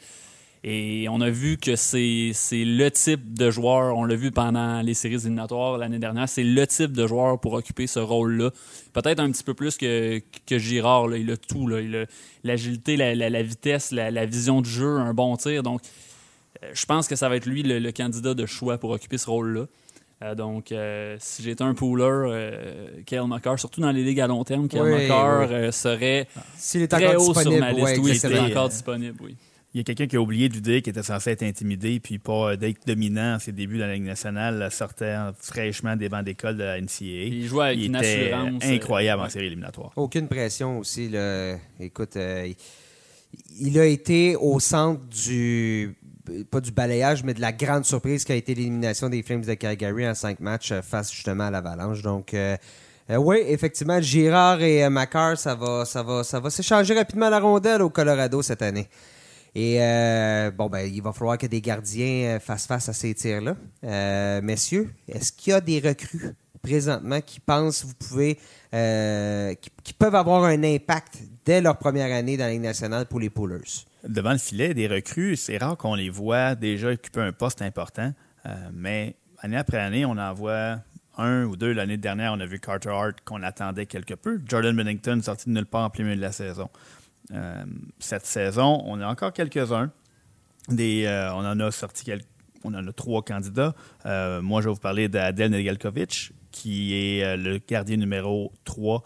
Et 0.64 1.08
on 1.10 1.20
a 1.20 1.28
vu 1.28 1.56
que 1.56 1.74
c'est 1.74 2.30
c'est 2.34 2.64
le 2.64 2.88
type 2.92 3.34
de 3.34 3.50
joueur, 3.50 3.96
on 3.96 4.04
l'a 4.04 4.14
vu 4.14 4.30
pendant 4.30 4.80
les 4.80 4.94
séries 4.94 5.16
éliminatoires 5.16 5.76
l'année 5.76 5.98
dernière, 5.98 6.28
c'est 6.28 6.44
le 6.44 6.64
type 6.68 6.92
de 6.92 7.04
joueur 7.04 7.40
pour 7.40 7.54
occuper 7.54 7.88
ce 7.88 7.98
rôle-là. 7.98 8.50
Peut-être 8.92 9.18
un 9.18 9.32
petit 9.32 9.42
peu 9.42 9.54
plus 9.54 9.76
que, 9.76 10.22
que 10.46 10.58
Girard, 10.58 11.08
là. 11.08 11.16
il 11.16 11.28
a 11.32 11.36
tout. 11.36 11.66
là. 11.66 11.80
Il 11.80 11.96
a 11.96 12.04
l'agilité, 12.44 12.96
la, 12.96 13.16
la- 13.16 13.28
la 13.28 13.42
vitesse, 13.42 13.90
la, 13.90 14.12
la 14.12 14.24
vision 14.24 14.60
du 14.60 14.70
jeu, 14.70 14.98
un 14.98 15.12
bon 15.14 15.36
tir. 15.36 15.64
Donc, 15.64 15.80
euh, 16.62 16.70
je 16.72 16.86
pense 16.86 17.08
que 17.08 17.16
ça 17.16 17.28
va 17.28 17.34
être 17.36 17.46
lui 17.46 17.64
le, 17.64 17.80
le 17.80 17.90
candidat 17.90 18.34
de 18.34 18.46
choix 18.46 18.78
pour 18.78 18.90
occuper 18.90 19.18
ce 19.18 19.28
rôle-là. 19.30 19.66
Euh, 20.22 20.36
donc, 20.36 20.70
euh, 20.70 21.16
si 21.18 21.42
j'étais 21.42 21.64
un 21.64 21.74
pooler, 21.74 22.04
euh, 22.06 22.86
Kyle 23.04 23.24
McCarr, 23.26 23.58
surtout 23.58 23.80
dans 23.80 23.90
les 23.90 24.04
ligues 24.04 24.20
à 24.20 24.28
long 24.28 24.44
terme, 24.44 24.68
Oui, 24.72 24.78
oui. 24.80 25.08
euh, 25.10 25.72
serait 25.72 26.28
S'il 26.56 26.82
est 26.82 26.86
très 26.86 27.16
haut 27.16 27.34
sur 27.34 27.50
ma 27.58 27.72
liste. 27.72 27.82
ouais, 27.84 27.98
oui, 27.98 28.14
c'est 28.16 28.28
était, 28.30 28.38
encore 28.38 28.68
disponible, 28.68 29.16
oui. 29.24 29.34
Il 29.74 29.78
y 29.78 29.80
a 29.80 29.84
quelqu'un 29.84 30.06
qui 30.06 30.16
a 30.16 30.20
oublié 30.20 30.48
de 30.48 30.54
lui 30.54 30.60
dire 30.60 30.82
qu'il 30.82 30.90
était 30.90 31.02
censé 31.02 31.30
être 31.30 31.42
intimidé, 31.42 31.98
puis 31.98 32.18
pas 32.18 32.52
euh, 32.52 32.56
d'être 32.56 32.86
dominant 32.86 33.34
à 33.36 33.38
ses 33.38 33.52
débuts 33.52 33.78
dans 33.78 33.86
la 33.86 33.94
Ligue 33.94 34.04
nationale, 34.04 34.70
sortait 34.70 35.14
fraîchement 35.38 35.96
des 35.96 36.08
bancs 36.10 36.24
d'école 36.24 36.56
de 36.58 36.62
la 36.64 36.80
NCAA. 36.80 37.04
Il 37.04 37.46
jouait 37.46 37.64
avec 37.66 37.78
Il 37.78 37.86
une 37.86 37.96
était 37.96 38.32
assurance. 38.32 38.62
euh, 38.64 38.74
incroyable 38.74 39.22
en 39.22 39.28
série 39.28 39.46
éliminatoire. 39.46 39.92
Aucune 39.96 40.28
pression 40.28 40.78
aussi. 40.78 41.08
Là. 41.08 41.56
Écoute, 41.80 42.16
euh, 42.16 42.52
il, 43.58 43.78
a 43.78 43.86
été 43.86 44.36
au 44.36 44.60
centre 44.60 45.00
du. 45.06 45.96
Pas 46.50 46.60
du 46.60 46.70
balayage, 46.70 47.24
mais 47.24 47.34
de 47.34 47.40
la 47.40 47.50
grande 47.52 47.84
surprise 47.84 48.24
qui 48.24 48.30
a 48.30 48.36
été 48.36 48.54
l'élimination 48.54 49.08
des 49.08 49.22
Flames 49.24 49.40
de 49.44 49.54
Calgary 49.54 50.06
en 50.08 50.14
cinq 50.14 50.38
matchs 50.38 50.72
face 50.82 51.12
justement 51.12 51.44
à 51.44 51.50
l'Avalanche. 51.50 52.00
Donc, 52.02 52.32
euh, 52.32 52.56
euh, 53.10 53.16
oui, 53.16 53.38
effectivement, 53.48 54.00
Girard 54.00 54.62
et 54.62 54.84
euh, 54.84 54.90
Macar, 54.90 55.36
ça 55.36 55.54
va, 55.56 55.84
ça 55.84 56.02
va, 56.02 56.22
ça 56.22 56.38
va 56.38 56.50
s'échanger 56.50 56.94
rapidement 56.94 57.28
la 57.28 57.40
rondelle 57.40 57.82
au 57.82 57.90
Colorado 57.90 58.40
cette 58.42 58.62
année. 58.62 58.88
Et 59.54 59.82
euh, 59.82 60.50
bon, 60.50 60.68
ben, 60.68 60.80
il 60.80 61.02
va 61.02 61.12
falloir 61.12 61.36
que 61.36 61.46
des 61.46 61.60
gardiens 61.60 62.36
euh, 62.36 62.40
fassent 62.40 62.66
face 62.66 62.88
à 62.88 62.92
ces 62.92 63.14
tirs-là. 63.14 63.54
Euh, 63.84 64.40
messieurs, 64.40 64.90
est-ce 65.08 65.32
qu'il 65.32 65.52
y 65.52 65.54
a 65.54 65.60
des 65.60 65.78
recrues 65.78 66.34
présentement 66.62 67.20
qui 67.20 67.40
pensent 67.40 67.84
vous 67.84 67.94
pouvez, 67.94 68.36
qui, 69.84 69.92
peuvent 69.92 70.14
avoir 70.14 70.44
un 70.44 70.62
impact 70.62 71.18
dès 71.44 71.60
leur 71.60 71.76
première 71.76 72.14
année 72.14 72.36
dans 72.36 72.44
la 72.44 72.52
Ligue 72.52 72.62
nationale 72.62 73.06
pour 73.06 73.20
les 73.20 73.30
Poolers? 73.30 73.84
Devant 74.08 74.32
le 74.32 74.38
filet, 74.38 74.72
des 74.72 74.86
recrues, 74.86 75.36
c'est 75.36 75.58
rare 75.58 75.76
qu'on 75.76 75.96
les 75.96 76.08
voit 76.08 76.54
déjà 76.54 76.88
occuper 76.88 77.20
un 77.20 77.32
poste 77.32 77.62
important, 77.62 78.12
mais 78.72 79.16
année 79.40 79.56
après 79.56 79.78
année, 79.78 80.04
on 80.04 80.16
en 80.16 80.32
voit 80.32 80.78
un 81.18 81.44
ou 81.44 81.56
deux. 81.56 81.72
L'année 81.72 81.96
dernière, 81.96 82.32
on 82.32 82.40
a 82.40 82.46
vu 82.46 82.58
Carter 82.58 82.90
Hart 82.90 83.16
qu'on 83.24 83.42
attendait 83.42 83.86
quelque 83.86 84.14
peu. 84.14 84.40
Jordan 84.46 84.74
Bennington 84.74 85.20
sorti 85.22 85.48
de 85.48 85.54
nulle 85.54 85.66
part 85.66 85.82
en 85.82 85.90
plein 85.90 86.04
milieu 86.04 86.16
de 86.16 86.22
la 86.22 86.32
saison. 86.32 86.70
Euh, 87.30 87.64
cette 87.98 88.26
saison, 88.26 88.82
on 88.84 89.00
a 89.00 89.06
encore 89.06 89.32
quelques-uns. 89.32 89.90
Euh, 90.70 91.30
on 91.32 91.44
en 91.44 91.60
a 91.60 91.70
sorti 91.70 92.12
trois 92.96 93.22
candidats. 93.22 93.74
Euh, 94.06 94.42
moi, 94.42 94.60
je 94.60 94.68
vais 94.68 94.74
vous 94.74 94.80
parler 94.80 95.08
d'Adel 95.08 95.50
Nedeljkovic, 95.50 96.32
qui 96.50 96.94
est 96.94 97.36
le 97.36 97.58
gardien 97.58 97.96
numéro 97.96 98.52
3 98.64 99.02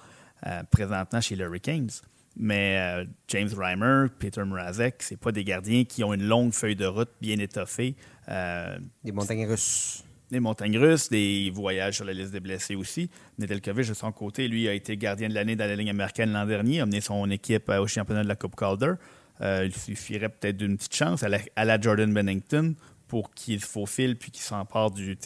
euh, 0.47 0.63
présentement 0.71 1.21
chez 1.21 1.37
les 1.37 1.45
Hurricanes. 1.45 1.91
Mais 2.39 3.07
James 3.29 3.49
Reimer, 3.57 4.09
Peter 4.19 4.45
Mrazek, 4.45 5.03
c'est 5.03 5.17
pas 5.17 5.33
des 5.33 5.43
gardiens 5.43 5.85
qui 5.85 6.05
ont 6.05 6.13
une 6.13 6.27
longue 6.27 6.53
feuille 6.53 6.77
de 6.77 6.85
route 6.85 7.09
bien 7.23 7.39
étoffée. 7.39 7.97
Des 8.29 9.13
montagnes 9.13 9.47
russes. 9.47 10.06
Des 10.31 10.41
montagnes 10.41 10.79
russes, 10.79 11.09
des 11.09 11.51
voyages 11.55 11.97
sur 11.97 12.05
la 12.05 12.13
liste 12.13 12.33
des 12.33 12.41
blessés 12.41 12.75
aussi. 12.75 13.11
Nedeljkovic, 13.39 13.89
de 13.89 13.95
son 13.95 14.13
côté, 14.13 14.49
lui, 14.49 14.69
a 14.69 14.73
été 14.73 14.97
gardien 14.97 15.29
de 15.29 15.35
l'année 15.35 15.57
dans 15.57 15.67
la 15.67 15.77
Ligue 15.77 15.89
américaine 15.89 16.33
l'an 16.33 16.47
dernier, 16.47 16.81
a 16.81 16.83
amené 16.83 17.01
son 17.01 17.31
équipe 17.31 17.69
euh, 17.69 17.81
au 17.81 17.87
championnat 17.87 18.25
de 18.25 18.29
la 18.29 18.37
Coupe 18.37 18.57
Calder. 18.57 18.95
Euh, 19.41 19.67
il 19.67 19.77
suffirait 19.77 20.29
peut-être 20.29 20.57
d'une 20.57 20.77
petite 20.77 20.95
chance 20.95 21.23
à 21.23 21.65
la, 21.65 21.81
Jordan 21.81 22.13
Bennington 22.13 22.75
pour 23.07 23.33
qu'il 23.35 23.61
faufile 23.61 24.17
puis 24.17 24.31
qu'il 24.31 24.43
s'empare 24.43 24.91
du 24.91 25.17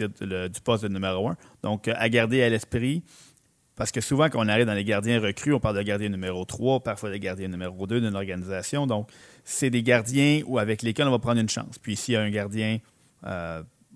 poste 0.65 0.83
de 0.83 0.89
numéro 0.89 1.29
un. 1.29 1.37
Donc, 1.63 1.89
euh, 1.89 1.95
à 1.97 2.09
garder 2.09 2.43
à 2.43 2.51
l'esprit, 2.51 3.03
parce 3.77 3.93
que 3.93 4.03
souvent, 4.03 4.29
quand 4.29 4.45
on 4.45 4.49
arrive 4.49 4.67
dans 4.67 4.75
les 4.75 4.85
gardiens 4.85 5.19
recrues, 5.21 5.55
on 5.55 5.61
parle 5.61 5.77
de 5.77 5.83
gardien 5.83 6.11
numéro 6.11 6.45
3, 6.45 6.81
parfois 6.81 7.09
de 7.09 7.17
gardien 7.17 7.49
numéro 7.49 7.87
2 7.87 8.03
d'une 8.03 8.17
organisation. 8.17 8.87
Donc, 8.87 9.09
c'est 9.45 9.71
des 9.71 9.83
gardiens 9.83 10.43
où, 10.45 10.59
avec 10.59 10.83
lesquels 10.83 11.09
on 11.09 11.13
va 11.13 11.19
prendre 11.19 11.41
une 11.41 11.49
chance. 11.49 11.79
Puis, 11.79 11.97
s'il 11.97 12.13
y 12.13 12.17
a 12.19 12.21
un 12.21 12.29
gardien 12.29 12.79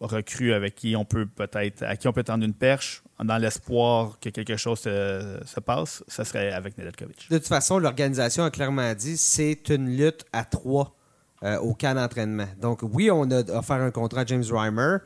recrue 0.07 0.53
avec 0.53 0.75
qui 0.75 0.97
on 0.97 1.05
peut 1.05 1.27
peut-être, 1.27 1.83
à 1.83 1.97
qui 1.97 2.09
on 2.09 2.13
peut 2.13 2.25
tendre 2.25 2.45
une 2.45 2.55
perche, 2.55 3.03
dans 3.23 3.39
l'espoir 3.39 4.19
que 4.21 4.29
quelque 4.29 4.57
chose 4.57 4.81
se, 4.81 5.41
se 5.45 5.61
passe, 5.61 6.03
ce 6.09 6.25
serait 6.25 6.53
avec 6.53 6.77
Nedeljkovic. 6.77 7.31
De 7.31 7.39
toute 7.39 7.47
façon, 7.47 7.79
l'organisation 7.79 8.45
a 8.45 8.51
clairement 8.51 8.93
dit 8.95 9.17
c'est 9.17 9.69
une 9.69 9.97
lutte 9.97 10.25
à 10.33 10.45
trois 10.45 10.97
euh, 11.45 11.59
au 11.59 11.75
camp 11.75 11.95
d'entraînement. 11.95 12.49
Donc, 12.61 12.81
oui, 12.83 13.11
on 13.11 13.31
a 13.31 13.41
offert 13.57 13.77
un 13.77 13.91
contrat 13.91 14.23
à 14.23 14.27
James 14.27 14.45
Reimer, 14.51 14.97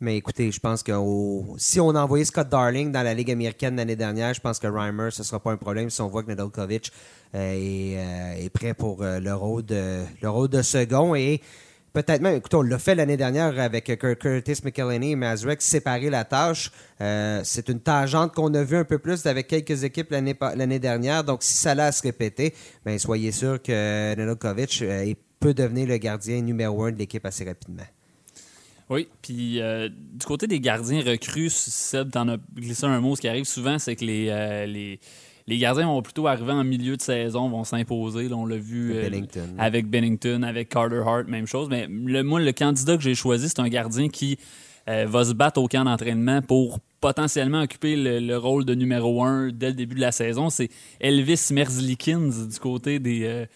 mais 0.00 0.16
écoutez, 0.16 0.50
je 0.50 0.60
pense 0.60 0.82
que 0.82 0.92
si 1.58 1.80
on 1.80 1.90
a 1.90 2.02
envoyé 2.02 2.24
Scott 2.24 2.48
Darling 2.48 2.90
dans 2.90 3.02
la 3.02 3.14
Ligue 3.14 3.30
américaine 3.30 3.76
l'année 3.76 3.96
dernière, 3.96 4.32
je 4.34 4.40
pense 4.40 4.58
que 4.58 4.66
Reimer, 4.66 5.10
ce 5.10 5.22
ne 5.22 5.24
sera 5.24 5.40
pas 5.40 5.52
un 5.52 5.56
problème 5.56 5.90
si 5.90 6.00
on 6.00 6.08
voit 6.08 6.22
que 6.22 6.28
Nedeljkovic 6.28 6.92
euh, 7.34 7.52
est, 7.52 7.98
euh, 7.98 8.44
est 8.44 8.50
prêt 8.50 8.74
pour 8.74 9.02
le, 9.02 9.34
rôle 9.34 9.64
de, 9.64 10.04
le 10.22 10.30
rôle 10.30 10.48
de 10.48 10.62
second 10.62 11.14
et 11.14 11.40
Peut-être 11.92 12.20
même, 12.20 12.36
écoutez, 12.36 12.56
on 12.56 12.62
l'a 12.62 12.78
fait 12.78 12.94
l'année 12.94 13.16
dernière 13.16 13.58
avec 13.58 13.86
Cur- 13.98 14.18
Curtis 14.18 14.60
McElhenney 14.62 15.12
et 15.12 15.16
Mazurek, 15.16 15.62
séparer 15.62 16.10
la 16.10 16.24
tâche. 16.24 16.70
Euh, 17.00 17.40
c'est 17.44 17.68
une 17.68 17.80
tangente 17.80 18.34
qu'on 18.34 18.52
a 18.54 18.62
vue 18.62 18.76
un 18.76 18.84
peu 18.84 18.98
plus 18.98 19.26
avec 19.26 19.48
quelques 19.48 19.84
équipes 19.84 20.10
l'année 20.10 20.36
l'année 20.54 20.78
dernière. 20.78 21.24
Donc, 21.24 21.42
si 21.42 21.54
ça 21.54 21.70
allait 21.72 21.82
à 21.82 21.92
se 21.92 22.02
répéter, 22.02 22.54
ben, 22.84 22.98
soyez 22.98 23.32
sûr 23.32 23.60
que 23.62 24.14
Nedeljkovic 24.14 24.82
euh, 24.82 25.14
peut 25.40 25.54
devenir 25.54 25.88
le 25.88 25.96
gardien 25.96 26.40
numéro 26.42 26.84
un 26.84 26.92
de 26.92 26.98
l'équipe 26.98 27.24
assez 27.24 27.44
rapidement. 27.44 27.86
Oui, 28.90 29.08
puis 29.20 29.60
euh, 29.60 29.88
du 29.90 30.24
côté 30.24 30.46
des 30.46 30.60
gardiens 30.60 31.02
recrues, 31.02 31.50
Seb, 31.50 32.10
t'en 32.10 32.28
as 32.28 32.38
glissé 32.56 32.86
un 32.86 33.00
mot. 33.00 33.16
Ce 33.16 33.20
qui 33.20 33.28
arrive 33.28 33.44
souvent, 33.44 33.78
c'est 33.78 33.96
que 33.96 34.04
les, 34.04 34.28
euh, 34.30 34.66
les, 34.66 34.98
les 35.48 35.56
gardiens 35.56 35.86
vont 35.86 36.02
plutôt 36.02 36.26
arriver 36.26 36.52
en 36.52 36.62
milieu 36.62 36.96
de 36.96 37.00
saison, 37.02 37.48
vont 37.48 37.64
s'imposer. 37.64 38.30
On 38.32 38.44
l'a 38.44 38.58
vu 38.58 38.92
euh, 38.94 39.08
Bennington. 39.08 39.48
avec 39.58 39.88
Bennington, 39.88 40.42
avec 40.42 40.68
Carter 40.68 41.02
Hart, 41.04 41.26
même 41.26 41.46
chose. 41.46 41.68
Mais 41.70 41.88
le, 41.88 42.22
moi, 42.22 42.38
le 42.38 42.52
candidat 42.52 42.98
que 42.98 43.02
j'ai 43.02 43.14
choisi, 43.14 43.48
c'est 43.48 43.60
un 43.60 43.68
gardien 43.68 44.10
qui 44.10 44.38
euh, 44.88 45.06
va 45.08 45.24
se 45.24 45.32
battre 45.32 45.58
au 45.60 45.66
camp 45.66 45.84
d'entraînement 45.84 46.42
pour 46.42 46.80
potentiellement 47.00 47.62
occuper 47.62 47.96
le, 47.96 48.20
le 48.20 48.36
rôle 48.36 48.66
de 48.66 48.74
numéro 48.74 49.24
un 49.24 49.48
dès 49.48 49.68
le 49.68 49.74
début 49.74 49.94
de 49.94 50.02
la 50.02 50.12
saison. 50.12 50.50
C'est 50.50 50.68
Elvis 51.00 51.48
Merzlikins 51.50 52.46
du 52.46 52.58
côté 52.58 52.98
des 52.98 53.24
euh, 53.24 53.46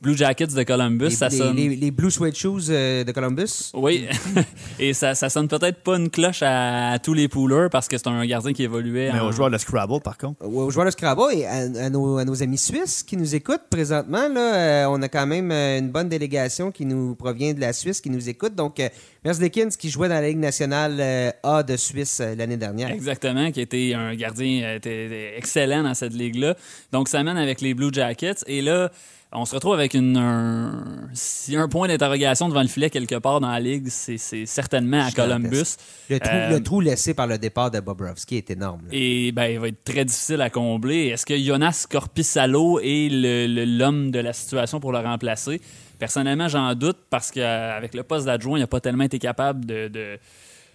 Blue 0.00 0.16
Jackets 0.16 0.46
de 0.54 0.62
Columbus. 0.62 1.04
Les, 1.06 1.10
ça 1.10 1.28
les- 1.28 1.36
sonne... 1.38 1.56
les- 1.56 1.74
les 1.76 1.90
Blue 1.90 2.10
Suede 2.10 2.34
Shoes 2.36 2.68
euh, 2.70 3.02
de 3.04 3.10
Columbus. 3.12 3.70
Oui, 3.74 4.06
et 4.78 4.92
ça, 4.94 5.14
ça 5.14 5.28
sonne 5.28 5.48
peut-être 5.48 5.82
pas 5.82 5.96
une 5.96 6.08
cloche 6.08 6.42
à, 6.42 6.92
à 6.92 6.98
tous 6.98 7.14
les 7.14 7.26
poolers 7.28 7.68
parce 7.70 7.88
que 7.88 7.98
c'est 7.98 8.06
un 8.06 8.24
gardien 8.26 8.52
qui 8.52 8.62
évoluait. 8.62 9.10
Mais 9.12 9.18
en- 9.20 9.26
aux 9.28 9.32
joueurs 9.32 9.50
de 9.50 9.58
Scrabble, 9.58 10.00
par 10.00 10.16
contre, 10.16 10.44
Aux 10.44 10.70
joueurs 10.70 10.86
de 10.86 10.90
Scrabble 10.92 11.32
et 11.34 11.46
à, 11.46 11.86
à 11.86 11.90
nos, 11.90 12.18
à 12.18 12.24
nos 12.24 12.42
amis 12.42 12.58
suisses 12.58 13.02
qui 13.02 13.16
nous 13.16 13.34
écoutent 13.34 13.68
présentement, 13.70 14.28
là, 14.28 14.54
euh, 14.54 14.86
on 14.90 15.02
a 15.02 15.08
quand 15.08 15.26
même 15.26 15.50
euh, 15.50 15.78
une 15.78 15.90
bonne 15.90 16.08
délégation 16.08 16.70
qui 16.70 16.84
nous 16.84 17.14
provient 17.16 17.52
de 17.52 17.60
la 17.60 17.72
Suisse 17.72 18.00
qui 18.00 18.10
nous 18.10 18.28
écoute. 18.28 18.54
Donc, 18.54 18.78
euh, 18.80 18.88
Merzlikins 19.24 19.68
qui 19.78 19.90
jouait 19.90 20.08
dans 20.08 20.14
la 20.14 20.28
Ligue 20.28 20.38
nationale 20.38 20.96
euh, 21.00 21.30
A 21.42 21.62
de 21.64 21.76
Suisse 21.76 22.20
euh, 22.20 22.34
l'année 22.36 22.56
dernière. 22.56 22.90
Exactement, 22.90 23.50
qui 23.50 23.60
était 23.60 23.94
un 23.94 24.14
gardien 24.14 24.74
était 24.76 25.32
excellent 25.36 25.82
dans 25.82 25.94
cette 25.94 26.14
ligue-là. 26.14 26.54
Donc, 26.92 27.08
ça 27.08 27.22
mène 27.24 27.36
avec 27.36 27.60
les 27.60 27.74
Blue 27.74 27.90
Jackets. 27.92 28.44
Et 28.46 28.62
là, 28.62 28.90
on 29.32 29.44
se 29.44 29.54
retrouve 29.54 29.74
avec 29.74 29.92
une, 29.92 30.16
un, 30.16 31.08
si 31.12 31.54
un 31.54 31.68
point 31.68 31.86
d'interrogation 31.86 32.48
devant 32.48 32.62
le 32.62 32.68
filet 32.68 32.88
quelque 32.88 33.16
part 33.16 33.40
dans 33.40 33.50
la 33.50 33.60
ligue, 33.60 33.88
c'est 33.88 34.16
certainement 34.46 35.04
à 35.04 35.10
Columbus. 35.10 35.76
Le 36.08 36.18
trou, 36.18 36.36
le 36.50 36.62
trou, 36.62 36.80
laissé 36.80 37.12
par 37.12 37.26
le 37.26 37.36
départ 37.36 37.70
de 37.70 37.80
Bobrovski 37.80 38.36
est 38.36 38.50
énorme. 38.50 38.82
Et 38.90 39.32
ben, 39.32 39.44
il 39.46 39.58
va 39.58 39.68
être 39.68 39.84
très 39.84 40.04
difficile 40.06 40.40
à 40.40 40.48
combler. 40.48 41.08
Est-ce 41.08 41.26
que 41.26 41.38
Jonas 41.38 41.86
Corpissalo 41.90 42.80
est 42.82 43.08
l'homme 43.10 44.10
de 44.10 44.18
la 44.18 44.32
situation 44.32 44.80
pour 44.80 44.92
le 44.92 44.98
remplacer? 44.98 45.60
Personnellement, 45.98 46.48
j'en 46.48 46.74
doute 46.74 46.98
parce 47.10 47.30
qu'avec 47.30 47.94
le 47.94 48.04
poste 48.04 48.24
d'adjoint, 48.24 48.56
il 48.56 48.62
n'a 48.62 48.66
pas 48.66 48.80
tellement 48.80 49.04
été 49.04 49.18
capable 49.18 49.66
de, 49.66 49.88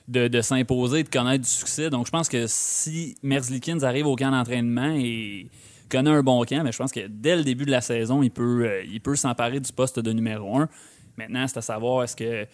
de, 0.07 0.27
de, 0.27 0.41
s'imposer, 0.41 1.03
de 1.03 1.09
connaître 1.09 1.43
du 1.43 1.49
succès. 1.49 1.89
Donc, 1.89 2.05
je 2.05 2.11
pense 2.11 2.29
que 2.29 2.45
si 2.47 3.15
Merzlikins 3.23 3.81
arrive 3.81 4.05
au 4.05 4.15
camp 4.15 4.31
d'entraînement 4.31 4.93
et 4.95 5.47
connaît 5.93 6.09
un 6.09 6.23
bon 6.23 6.43
camp, 6.43 6.63
mais 6.63 6.71
je 6.71 6.77
pense 6.77 6.91
que 6.91 7.07
dès 7.07 7.35
le 7.35 7.43
début 7.43 7.65
de 7.65 7.71
la 7.71 7.81
saison, 7.81 8.23
il 8.23 8.31
peut, 8.31 8.65
euh, 8.65 8.83
il 8.83 8.99
peut 8.99 9.15
s'emparer 9.15 9.59
du 9.59 9.71
poste 9.71 9.99
de 9.99 10.11
numéro 10.11 10.57
un. 10.57 10.67
Maintenant, 11.17 11.45
c'est 11.47 11.57
à 11.57 11.61
savoir 11.61 12.03
est-ce 12.03 12.15
que 12.15 12.47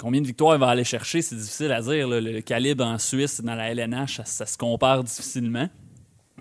combien 0.00 0.20
de 0.20 0.26
victoires 0.26 0.56
il 0.56 0.60
va 0.60 0.68
aller 0.68 0.84
chercher, 0.84 1.22
c'est 1.22 1.36
difficile 1.36 1.72
à 1.72 1.82
dire. 1.82 2.08
Le 2.08 2.40
calibre 2.40 2.84
en 2.84 2.98
Suisse, 2.98 3.42
dans 3.42 3.54
la 3.54 3.70
LNH, 3.70 4.22
ça, 4.24 4.46
se 4.46 4.56
compare 4.56 5.04
difficilement. 5.04 5.68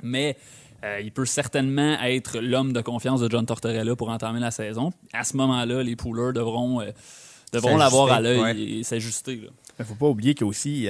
Mais 0.02 0.38
euh, 0.84 1.02
il 1.02 1.12
peut 1.12 1.26
certainement 1.26 2.02
être 2.02 2.40
l'homme 2.40 2.72
de 2.72 2.82
confiance 2.82 3.20
de 3.20 3.30
John 3.30 3.46
Tortorella 3.46 3.96
pour 3.96 4.10
entamer 4.10 4.40
la 4.40 4.52
saison. 4.52 4.92
À 5.14 5.24
ce 5.24 5.36
moment-là, 5.38 5.84
les 5.84 5.96
poolers 5.96 6.34
devront, 6.34 6.82
euh, 6.82 6.92
devront 7.52 7.78
l'avoir 7.78 8.12
à 8.12 8.22
l'œil 8.22 8.80
et 8.80 8.84
s'ajuster. 8.84 9.34
Il 9.34 9.50
ne 9.80 9.84
faut 9.84 9.96
pas 9.96 10.08
oublier 10.08 10.34
qu'il 10.34 10.46
aussi 10.46 10.88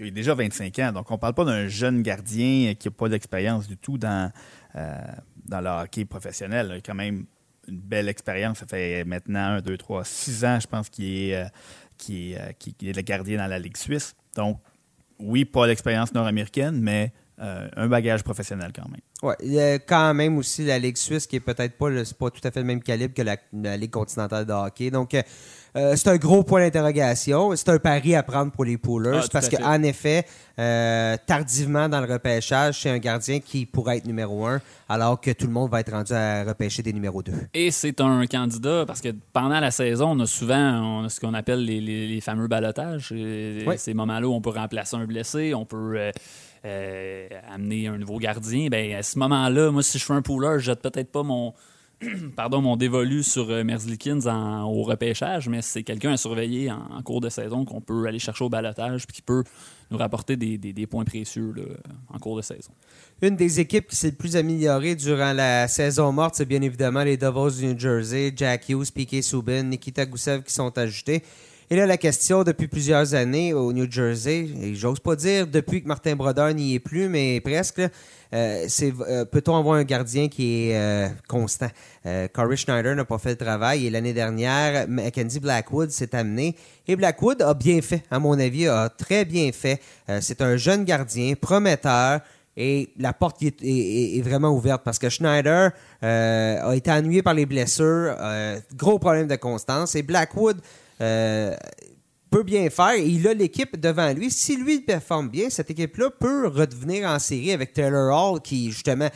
euh, 0.00 0.08
a 0.08 0.10
déjà 0.10 0.34
25 0.34 0.78
ans. 0.78 0.92
Donc, 0.92 1.10
on 1.10 1.14
ne 1.14 1.18
parle 1.18 1.34
pas 1.34 1.44
d'un 1.44 1.68
jeune 1.68 2.02
gardien 2.02 2.74
qui 2.74 2.88
n'a 2.88 2.92
pas 2.92 3.08
d'expérience 3.08 3.66
du 3.66 3.76
tout 3.76 3.98
dans, 3.98 4.32
dans 4.74 5.60
le 5.60 5.82
hockey 5.82 6.04
professionnel. 6.04 6.68
Il 6.70 6.78
a 6.78 6.80
quand 6.80 6.94
même 6.94 7.26
une 7.66 7.80
belle 7.80 8.08
expérience. 8.08 8.58
Ça 8.58 8.66
fait 8.66 9.04
maintenant 9.04 9.56
1, 9.56 9.60
2, 9.60 9.76
3, 9.76 10.04
6 10.04 10.44
ans, 10.44 10.58
je 10.60 10.66
pense, 10.66 10.88
qu'il 10.88 11.04
est, 11.04 11.44
qui 11.96 12.32
est, 12.32 12.54
qui 12.58 12.74
le 12.80 13.02
gardien 13.02 13.38
dans 13.38 13.46
la 13.46 13.58
Ligue 13.58 13.76
suisse. 13.76 14.14
Donc, 14.36 14.58
oui, 15.18 15.44
pas 15.44 15.66
l'expérience 15.66 16.14
nord-américaine, 16.14 16.80
mais 16.80 17.12
euh, 17.40 17.68
un 17.76 17.86
bagage 17.86 18.24
professionnel 18.24 18.72
quand 18.74 18.88
même. 18.88 19.00
Oui, 19.22 19.80
quand 19.86 20.12
même 20.12 20.38
aussi 20.38 20.64
la 20.64 20.78
Ligue 20.78 20.96
suisse 20.96 21.26
qui 21.26 21.36
est 21.36 21.40
peut-être 21.40 21.78
pas, 21.78 21.88
pas 22.18 22.30
tout 22.30 22.40
à 22.42 22.50
fait 22.50 22.60
le 22.60 22.66
même 22.66 22.82
calibre 22.82 23.14
que 23.14 23.22
la, 23.22 23.76
Ligue 23.76 23.90
continentale 23.90 24.44
de 24.44 24.52
hockey. 24.52 24.90
Donc, 24.90 25.16
euh, 25.76 25.94
c'est 25.96 26.08
un 26.08 26.16
gros 26.16 26.42
point 26.42 26.60
d'interrogation. 26.60 27.54
C'est 27.56 27.68
un 27.68 27.78
pari 27.78 28.14
à 28.14 28.22
prendre 28.22 28.52
pour 28.52 28.64
les 28.64 28.78
poolers 28.78 29.20
ah, 29.24 29.28
parce 29.32 29.48
qu'en 29.48 29.82
effet, 29.82 30.24
euh, 30.58 31.16
tardivement 31.26 31.88
dans 31.88 32.00
le 32.00 32.12
repêchage, 32.12 32.82
c'est 32.82 32.90
un 32.90 32.98
gardien 32.98 33.40
qui 33.40 33.66
pourrait 33.66 33.98
être 33.98 34.06
numéro 34.06 34.46
un 34.46 34.60
alors 34.88 35.20
que 35.20 35.30
tout 35.30 35.46
le 35.46 35.52
monde 35.52 35.70
va 35.70 35.80
être 35.80 35.92
rendu 35.92 36.12
à 36.12 36.44
repêcher 36.44 36.82
des 36.82 36.92
numéros 36.92 37.22
deux. 37.22 37.32
Et 37.54 37.70
c'est 37.70 38.00
un 38.00 38.26
candidat 38.26 38.84
parce 38.86 39.00
que 39.00 39.10
pendant 39.32 39.60
la 39.60 39.70
saison, 39.70 40.12
on 40.12 40.20
a 40.20 40.26
souvent 40.26 41.08
ce 41.08 41.20
qu'on 41.20 41.34
appelle 41.34 41.64
les, 41.64 42.20
fameux 42.20 42.48
balotages. 42.48 43.14
Ces 43.76 43.94
moments-là 43.94 44.26
où 44.26 44.32
on 44.32 44.40
peut 44.40 44.50
remplacer 44.50 44.96
un 44.96 45.04
blessé, 45.04 45.54
on 45.54 45.64
peut. 45.64 46.10
Euh, 46.64 47.28
amener 47.54 47.86
un 47.86 47.98
nouveau 47.98 48.18
gardien, 48.18 48.66
ben 48.68 48.92
à 48.94 49.04
ce 49.04 49.16
moment-là, 49.20 49.70
moi, 49.70 49.80
si 49.80 49.96
je 49.96 50.04
fais 50.04 50.12
un 50.12 50.22
pooler, 50.22 50.58
je 50.58 50.64
jette 50.64 50.82
peut-être 50.82 51.12
pas 51.12 51.22
mon, 51.22 51.54
pardon, 52.36 52.60
mon 52.60 52.76
dévolu 52.76 53.22
sur 53.22 53.50
euh, 53.50 53.64
Merzlikins 53.64 54.20
au 54.64 54.82
repêchage, 54.82 55.48
mais 55.48 55.62
c'est 55.62 55.82
quelqu'un 55.82 56.12
à 56.12 56.16
surveiller 56.16 56.70
en, 56.70 57.02
cours 57.02 57.20
de 57.20 57.28
saison 57.28 57.64
qu'on 57.64 57.80
peut 57.80 58.06
aller 58.06 58.18
chercher 58.18 58.44
au 58.44 58.48
balotage 58.48 59.06
puis 59.06 59.16
qui 59.16 59.22
peut 59.22 59.42
nous 59.90 59.98
rapporter 59.98 60.36
des, 60.36 60.86
points 60.86 61.04
précieux 61.04 61.54
en 62.08 62.18
cours 62.18 62.36
de 62.36 62.42
saison. 62.42 62.70
Une 63.22 63.36
des 63.36 63.58
équipes 63.58 63.88
qui 63.88 63.96
s'est 63.96 64.10
le 64.10 64.16
plus 64.16 64.36
améliorée 64.36 64.94
durant 64.94 65.32
la 65.32 65.66
saison 65.66 66.12
morte, 66.12 66.34
c'est 66.36 66.44
bien 66.44 66.62
évidemment 66.62 67.02
les 67.02 67.16
Devils 67.16 67.58
du 67.58 67.66
New 67.66 67.78
Jersey, 67.78 68.32
Jack 68.36 68.68
Hughes, 68.68 68.92
Piquet 68.94 69.22
Subin, 69.22 69.64
Nikita 69.64 70.06
Gusev 70.06 70.42
qui 70.42 70.52
sont 70.52 70.76
ajoutés. 70.78 71.22
Et 71.70 71.76
là, 71.76 71.84
la 71.84 71.98
question 71.98 72.44
depuis 72.44 72.66
plusieurs 72.66 73.12
années 73.12 73.52
au 73.52 73.74
New 73.74 73.90
Jersey, 73.90 74.48
et 74.62 74.74
j'ose 74.74 75.00
pas 75.00 75.14
dire 75.14 75.46
depuis 75.46 75.82
que 75.82 75.86
Martin 75.86 76.16
Brodeur 76.16 76.54
n'y 76.54 76.74
est 76.74 76.78
plus, 76.78 77.10
mais 77.10 77.42
presque, 77.42 77.82
euh, 78.32 78.64
c'est 78.68 78.94
euh, 79.06 79.26
peut-on 79.26 79.54
avoir 79.54 79.76
un 79.76 79.84
gardien 79.84 80.28
qui 80.28 80.70
est 80.70 80.76
euh, 80.78 81.08
constant? 81.28 81.68
Corey 82.32 82.56
Schneider 82.56 82.96
n'a 82.96 83.04
pas 83.04 83.18
fait 83.18 83.30
le 83.30 83.36
travail 83.36 83.86
et 83.86 83.90
l'année 83.90 84.14
dernière, 84.14 84.88
Mackenzie 84.88 85.40
Blackwood 85.40 85.90
s'est 85.90 86.14
amené. 86.14 86.56
Et 86.86 86.96
Blackwood 86.96 87.42
a 87.42 87.52
bien 87.52 87.82
fait, 87.82 88.02
à 88.10 88.18
mon 88.18 88.38
avis, 88.40 88.66
a 88.66 88.88
très 88.88 89.26
bien 89.26 89.52
fait. 89.52 89.78
c'est 90.22 90.40
un 90.40 90.56
jeune 90.56 90.84
gardien, 90.84 91.34
prometteur. 91.34 92.20
Et 92.56 92.88
la 92.98 93.12
porte 93.12 93.42
est, 93.42 94.22
vraiment 94.24 94.48
ouverte 94.48 94.82
parce 94.82 94.98
que 94.98 95.10
Schneider 95.10 95.70
a 96.00 96.74
été 96.74 96.90
ennuyé 96.90 97.22
par 97.22 97.34
les 97.34 97.44
blessures, 97.44 98.16
gros 98.74 98.98
problème 98.98 99.26
de 99.26 99.36
constance. 99.36 99.94
Et 99.94 100.02
Blackwood, 100.02 100.62
euh, 101.00 101.54
peut 102.30 102.42
bien 102.42 102.68
faire 102.70 102.96
il 102.96 103.26
a 103.26 103.34
l'équipe 103.34 103.78
devant 103.78 104.12
lui. 104.12 104.30
Si 104.30 104.56
lui 104.56 104.80
performe 104.80 105.28
bien, 105.28 105.48
cette 105.50 105.70
équipe-là 105.70 106.10
peut 106.10 106.48
redevenir 106.48 107.08
en 107.08 107.18
série 107.18 107.52
avec 107.52 107.72
Taylor 107.72 108.12
Hall 108.12 108.40
qui, 108.40 108.70
justement, 108.70 109.08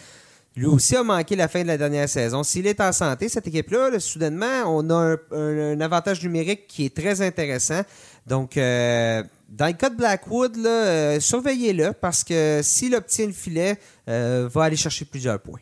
lui 0.55 0.66
aussi 0.66 0.97
a 0.97 1.03
manqué 1.03 1.35
la 1.37 1.49
fin 1.49 1.62
de 1.62 1.66
la 1.66 1.79
dernière 1.79 2.09
saison. 2.09 2.42
S'il 2.42 2.66
est 2.66 2.81
en 2.81 2.92
santé, 2.92 3.29
cette 3.29 3.47
équipe-là, 3.47 3.99
soudainement, 3.99 4.64
on 4.66 4.88
a 4.90 5.16
un, 5.33 5.81
avantage 5.81 6.23
numérique 6.23 6.66
qui 6.66 6.87
est 6.87 6.97
très 6.97 7.21
intéressant. 7.21 7.83
Donc, 8.27 8.57
euh, 8.57 9.23
dans 9.49 9.66
le 9.66 9.73
cas 9.73 9.90
de 9.90 9.97
Blackwood, 9.97 10.57
euh, 10.59 11.21
surveillez-le 11.21 11.92
parce 11.92 12.23
que 12.23 12.61
s'il 12.62 12.95
obtient 12.95 13.27
le 13.27 13.33
filet, 13.33 13.79
va 14.07 14.64
aller 14.64 14.77
chercher 14.77 15.05
plusieurs 15.05 15.40
points. 15.40 15.61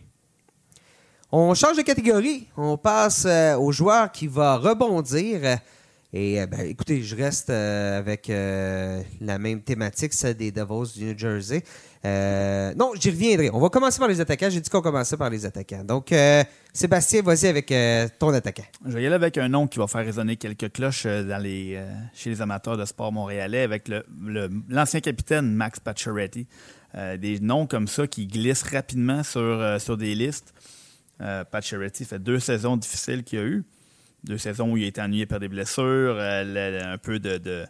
On 1.33 1.55
change 1.55 1.77
de 1.77 1.83
catégorie. 1.83 2.49
On 2.57 2.77
passe 2.77 3.27
au 3.59 3.71
joueur 3.71 4.11
qui 4.11 4.27
va 4.27 4.57
rebondir. 4.57 5.59
Et 6.13 6.41
euh, 6.41 6.47
ben, 6.47 6.61
écoutez, 6.63 7.03
je 7.03 7.15
reste 7.15 7.51
euh, 7.51 7.99
avec 7.99 8.31
euh, 8.31 9.01
la 9.21 9.39
même 9.39 9.63
thématique, 9.63 10.13
celle 10.13 10.35
des 10.35 10.51
Devils 10.51 10.93
du 10.97 11.05
New 11.05 11.17
Jersey. 11.17 11.63
non, 12.05 12.93
j'y 12.99 13.11
reviendrai. 13.11 13.51
On 13.53 13.61
va 13.61 13.69
commencer 13.69 14.01
par 14.01 14.09
les 14.09 14.21
attaquants. 14.21 14.51
J'ai 14.51 14.61
dit 14.61 14.69
qu'on 14.69 14.83
commençait 14.83 15.17
par 15.17 15.31
les 15.31 15.47
attaquants. 15.47 15.85
Donc, 15.85 16.13
Sébastien, 16.73 17.23
vas-y 17.23 17.47
avec 17.47 17.73
ton 18.19 18.31
attaquant. 18.31 18.65
Je 18.85 18.93
vais 18.93 19.03
y 19.03 19.07
aller 19.07 19.15
avec 19.15 19.39
un 19.39 19.49
nom 19.49 19.69
qui 19.69 19.79
va 19.79 19.87
faire 19.87 20.05
résonner 20.05 20.37
quelques 20.37 20.73
cloches 20.73 21.03
chez 21.03 22.31
les 22.31 22.43
amateurs 22.43 22.77
de 22.77 22.85
sport 22.85 23.13
montréalais, 23.13 23.63
avec 23.63 23.89
l'ancien 24.69 25.01
capitaine 25.01 25.53
Max 25.53 25.79
Pacioretty. 25.79 26.47
des 27.19 27.39
noms 27.39 27.67
comme 27.67 27.87
ça 27.87 28.09
qui 28.09 28.27
glissent 28.27 28.65
rapidement 28.65 29.23
sur, 29.23 29.97
des 29.97 30.15
listes. 30.17 30.55
Pacioretty 31.19 32.05
fait 32.05 32.19
deux 32.19 32.41
saisons 32.41 32.77
difficiles 32.77 33.23
qu'il 33.23 33.39
a 33.39 33.43
eues 33.43 33.65
deux 34.25 34.39
saisons 34.39 34.73
où 34.73 34.77
il 34.77 34.85
a 34.85 34.87
été 34.87 35.01
ennuyé 35.01 35.27
par 35.27 35.41
des 35.41 35.49
blessures, 35.49 36.17
euh, 36.19 36.93
un 36.95 36.99
peu 36.99 37.19
de, 37.19 37.65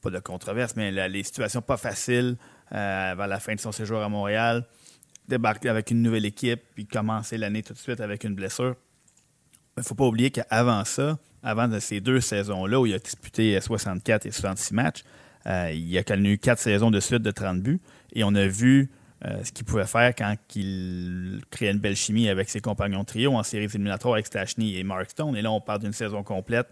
pas 0.00 0.10
de 0.10 0.18
controverse, 0.18 0.74
mais 0.76 1.08
les 1.08 1.22
situations 1.22 1.62
pas 1.62 1.76
faciles 1.76 2.36
euh, 2.72 3.14
vers 3.16 3.26
la 3.26 3.40
fin 3.40 3.54
de 3.54 3.60
son 3.60 3.72
séjour 3.72 4.02
à 4.02 4.08
Montréal. 4.08 4.64
Débarquer 5.28 5.68
avec 5.68 5.90
une 5.90 6.02
nouvelle 6.02 6.24
équipe, 6.24 6.60
puis 6.74 6.86
commencer 6.86 7.36
l'année 7.36 7.62
tout 7.62 7.72
de 7.72 7.78
suite 7.78 8.00
avec 8.00 8.24
une 8.24 8.34
blessure. 8.34 8.76
Il 9.76 9.80
ne 9.80 9.84
faut 9.84 9.94
pas 9.94 10.04
oublier 10.04 10.30
qu'avant 10.30 10.84
ça, 10.84 11.18
avant 11.42 11.68
ces 11.80 12.00
deux 12.00 12.20
saisons-là, 12.20 12.80
où 12.80 12.86
il 12.86 12.94
a 12.94 12.98
disputé 12.98 13.60
64 13.60 14.26
et 14.26 14.30
66 14.30 14.74
matchs, 14.74 15.04
euh, 15.46 15.70
il 15.72 15.96
a 15.98 16.02
connu 16.02 16.38
quatre 16.38 16.58
saisons 16.58 16.90
de 16.90 17.00
suite 17.00 17.22
de 17.22 17.30
30 17.30 17.60
buts. 17.60 17.80
Et 18.12 18.24
on 18.24 18.34
a 18.34 18.46
vu 18.46 18.90
euh, 19.24 19.42
ce 19.42 19.50
qu'il 19.50 19.64
pouvait 19.64 19.86
faire 19.86 20.14
quand 20.14 20.36
il 20.56 21.40
créait 21.50 21.70
une 21.70 21.78
belle 21.78 21.96
chimie 21.96 22.28
avec 22.28 22.50
ses 22.50 22.60
compagnons 22.60 23.02
trio 23.02 23.32
en 23.32 23.42
séries 23.42 23.64
éliminatoires 23.64 24.14
avec 24.14 24.26
Stachny 24.26 24.76
et 24.76 24.84
Mark 24.84 25.10
Stone. 25.10 25.34
Et 25.36 25.42
là, 25.42 25.50
on 25.50 25.60
parle 25.60 25.80
d'une 25.80 25.94
saison 25.94 26.22
complète 26.22 26.68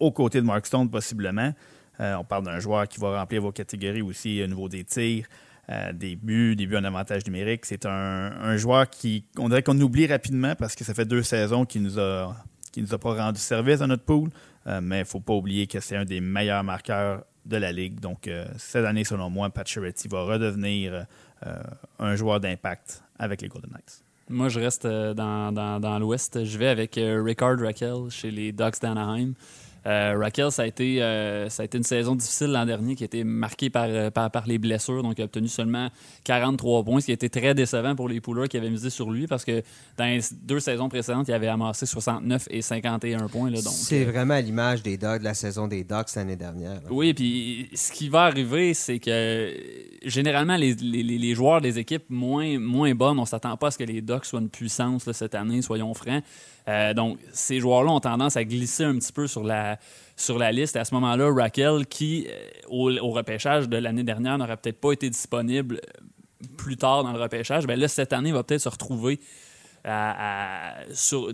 aux 0.00 0.10
côtés 0.10 0.40
de 0.40 0.46
Mark 0.46 0.64
Stone, 0.64 0.88
possiblement. 0.88 1.52
Euh, 2.00 2.14
on 2.14 2.24
parle 2.24 2.44
d'un 2.44 2.58
joueur 2.58 2.88
qui 2.88 2.98
va 3.00 3.20
remplir 3.20 3.42
vos 3.42 3.52
catégories 3.52 4.00
aussi 4.00 4.42
au 4.42 4.46
niveau 4.46 4.66
des 4.70 4.82
tirs, 4.84 5.26
euh, 5.68 5.92
des 5.92 6.16
buts, 6.16 6.56
des 6.56 6.66
buts 6.66 6.78
en 6.78 6.84
avantage 6.84 7.26
numérique. 7.26 7.66
C'est 7.66 7.84
un, 7.84 8.56
joueur 8.56 8.88
qui, 8.88 9.26
on 9.38 9.50
dirait 9.50 9.62
qu'on 9.62 9.78
oublie 9.78 10.06
rapidement 10.06 10.54
parce 10.54 10.74
que 10.74 10.84
ça 10.84 10.94
fait 10.94 11.04
deux 11.04 11.22
saisons 11.22 11.66
qu'il 11.66 11.82
nous 11.82 11.98
a, 12.00 12.34
nous 12.78 12.94
a 12.94 12.98
pas 12.98 13.14
rendu 13.14 13.40
service 13.40 13.82
à 13.82 13.86
notre 13.86 14.04
pool. 14.04 14.30
mais 14.66 14.96
il 14.96 15.00
ne 15.00 15.04
faut 15.04 15.20
pas 15.20 15.34
oublier 15.34 15.66
que 15.66 15.80
c'est 15.80 15.96
un 15.96 16.06
des 16.06 16.22
meilleurs 16.22 16.64
marqueurs 16.64 17.24
de 17.44 17.58
la 17.58 17.72
Ligue. 17.72 18.00
Donc, 18.00 18.28
cette 18.56 18.86
année, 18.86 19.04
selon 19.04 19.28
moi, 19.28 19.50
Pacioretty 19.50 20.08
va 20.08 20.22
redevenir 20.22 21.06
un 21.98 22.16
joueur 22.16 22.40
d'impact 22.40 23.02
avec 23.18 23.42
les 23.42 23.48
Golden 23.48 23.70
Knights. 23.70 24.04
Moi, 24.28 24.48
je 24.48 24.58
reste 24.58 24.86
euh, 24.86 25.12
dans, 25.12 25.52
dans, 25.52 25.98
l'Ouest. 25.98 26.44
Je 26.44 26.58
vais 26.58 26.68
avec 26.68 26.96
euh, 26.96 27.22
Ricard 27.22 27.58
Raquel 27.58 28.10
chez 28.10 28.30
les 28.30 28.52
Ducks 28.52 28.80
d'Anaheim. 28.80 29.32
Euh, 29.86 30.16
Raquel, 30.18 30.50
ça 30.50 30.62
a, 30.62 30.66
été, 30.66 31.02
euh, 31.02 31.48
ça 31.50 31.62
a 31.62 31.66
été 31.66 31.76
une 31.76 31.84
saison 31.84 32.14
difficile 32.14 32.46
l'an 32.48 32.64
dernier 32.64 32.94
qui 32.94 33.04
a 33.04 33.06
été 33.06 33.22
marquée 33.22 33.68
par, 33.68 33.86
euh, 33.88 34.10
par, 34.10 34.30
par, 34.30 34.46
les 34.46 34.58
blessures. 34.58 35.02
Donc, 35.02 35.14
il 35.18 35.22
a 35.22 35.24
obtenu 35.26 35.48
seulement 35.48 35.88
43 36.24 36.84
points, 36.84 37.00
ce 37.00 37.06
qui 37.06 37.12
a 37.12 37.14
été 37.14 37.28
très 37.28 37.54
décevant 37.54 37.94
pour 37.94 38.08
les 38.08 38.20
pouleurs 38.20 38.48
qui 38.48 38.56
avaient 38.56 38.70
misé 38.70 38.88
sur 38.88 39.10
lui 39.10 39.26
parce 39.26 39.44
que 39.44 39.62
dans 39.98 40.06
les 40.06 40.20
deux 40.32 40.60
saisons 40.60 40.88
précédentes, 40.88 41.28
il 41.28 41.34
avait 41.34 41.48
amassé 41.48 41.84
69 41.84 42.46
et 42.50 42.62
51 42.62 43.28
points. 43.28 43.50
C'est 43.56 44.04
vraiment 44.04 44.34
à 44.34 44.40
l'image 44.40 44.82
des 44.82 44.96
de 44.96 45.24
la 45.24 45.34
saison 45.34 45.68
des 45.68 45.84
Dogs 45.84 46.06
l'année 46.16 46.36
dernière. 46.36 46.80
Oui, 46.90 47.12
puis 47.12 47.68
ce 47.74 47.92
qui 47.92 48.08
va 48.08 48.22
arriver, 48.22 48.72
c'est 48.72 48.98
que 48.98 49.52
généralement, 50.02 50.56
les, 50.56 50.74
les, 50.74 51.02
les, 51.02 51.34
joueurs 51.34 51.60
des 51.60 51.78
équipes 51.78 52.04
moins, 52.08 52.58
moins 52.58 52.94
bonnes, 52.94 53.18
on 53.18 53.26
s'attend 53.26 53.56
pas 53.58 53.66
à 53.66 53.70
ce 53.70 53.76
que 53.76 53.84
les 53.84 54.00
Dogs 54.00 54.24
soient 54.24 54.40
une 54.40 54.48
puissance 54.48 55.10
cette 55.12 55.34
année, 55.34 55.60
soyons 55.60 55.92
francs. 55.92 56.22
Euh, 56.68 56.94
donc, 56.94 57.18
ces 57.32 57.60
joueurs-là 57.60 57.92
ont 57.92 58.00
tendance 58.00 58.36
à 58.36 58.44
glisser 58.44 58.84
un 58.84 58.94
petit 58.94 59.12
peu 59.12 59.26
sur 59.26 59.44
la, 59.44 59.73
sur 60.16 60.38
la 60.38 60.52
liste. 60.52 60.76
À 60.76 60.84
ce 60.84 60.94
moment-là, 60.94 61.32
Raquel, 61.32 61.86
qui, 61.86 62.26
euh, 62.28 63.00
au, 63.00 63.10
repêchage 63.10 63.68
de 63.68 63.76
l'année 63.76 64.04
dernière, 64.04 64.38
n'aurait 64.38 64.56
peut-être 64.56 64.80
pas 64.80 64.92
été 64.92 65.10
disponible 65.10 65.76
euh, 65.76 66.46
plus 66.56 66.76
tard 66.76 67.04
dans 67.04 67.12
le 67.12 67.20
repêchage, 67.20 67.66
bien 67.66 67.76
là, 67.76 67.88
cette 67.88 68.12
année, 68.12 68.32
va 68.32 68.42
peut-être 68.42 68.60
se 68.60 68.68
retrouver 68.68 69.20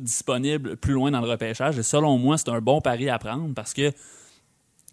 disponible 0.01 0.77
plus 0.77 0.93
loin 0.93 1.13
dans 1.13 1.21
le 1.21 1.29
repêchage. 1.29 1.79
Et 1.79 1.85
selon 1.85 2.19
moi, 2.19 2.37
c'est 2.37 2.49
un 2.49 2.61
bon 2.61 2.81
pari 2.81 3.09
à 3.09 3.19
prendre 3.19 3.55
parce 3.55 3.73
que 3.73 3.93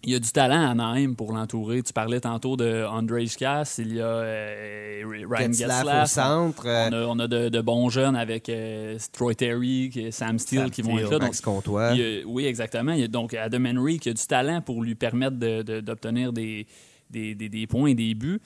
il 0.04 0.12
y 0.12 0.16
a 0.16 0.20
du 0.20 0.30
talent 0.32 0.70
à 0.70 0.76
Naheim 0.76 1.16
pour 1.16 1.34
l'entourer. 1.34 1.82
Tu 1.82 1.92
parlais 1.92 2.20
tantôt 2.20 2.56
de 2.56 2.86
Andrej 2.86 3.36
Kass, 3.36 3.80
il 3.80 3.96
y 3.96 4.02
a 4.02 4.06
euh, 4.06 5.04
Ryan 5.30 5.52
Getzlaff. 5.52 6.04
au 6.04 6.08
centre. 6.08 6.68
On 7.08 7.20
a, 7.20 7.28
de, 7.28 7.62
bons 7.62 7.90
jeunes 7.90 8.16
avec 8.16 8.48
euh, 8.50 8.98
Troy 9.12 9.34
Terry, 9.34 10.10
Sam 10.12 10.40
Steele 10.40 10.70
qui 10.70 10.82
vont 10.82 10.98
être 11.00 11.12
là. 11.12 11.20
Donc, 11.20 11.42
Comtois. 11.42 11.94
oui, 12.26 12.46
exactement. 12.46 12.94
Il 12.94 13.00
y 13.00 13.04
a 13.04 13.08
donc 13.08 13.34
Adam 13.34 13.66
Henry 13.66 14.00
qui 14.00 14.10
a 14.10 14.14
du 14.14 14.26
talent 14.26 14.62
pour 14.62 14.82
lui 14.84 14.96
permettre 14.96 15.38
d'obtenir 15.82 16.32
des, 16.32 16.68
des, 17.10 17.68
points 17.68 17.90
et 17.90 17.96
des 17.96 18.14
buts. 18.14 18.40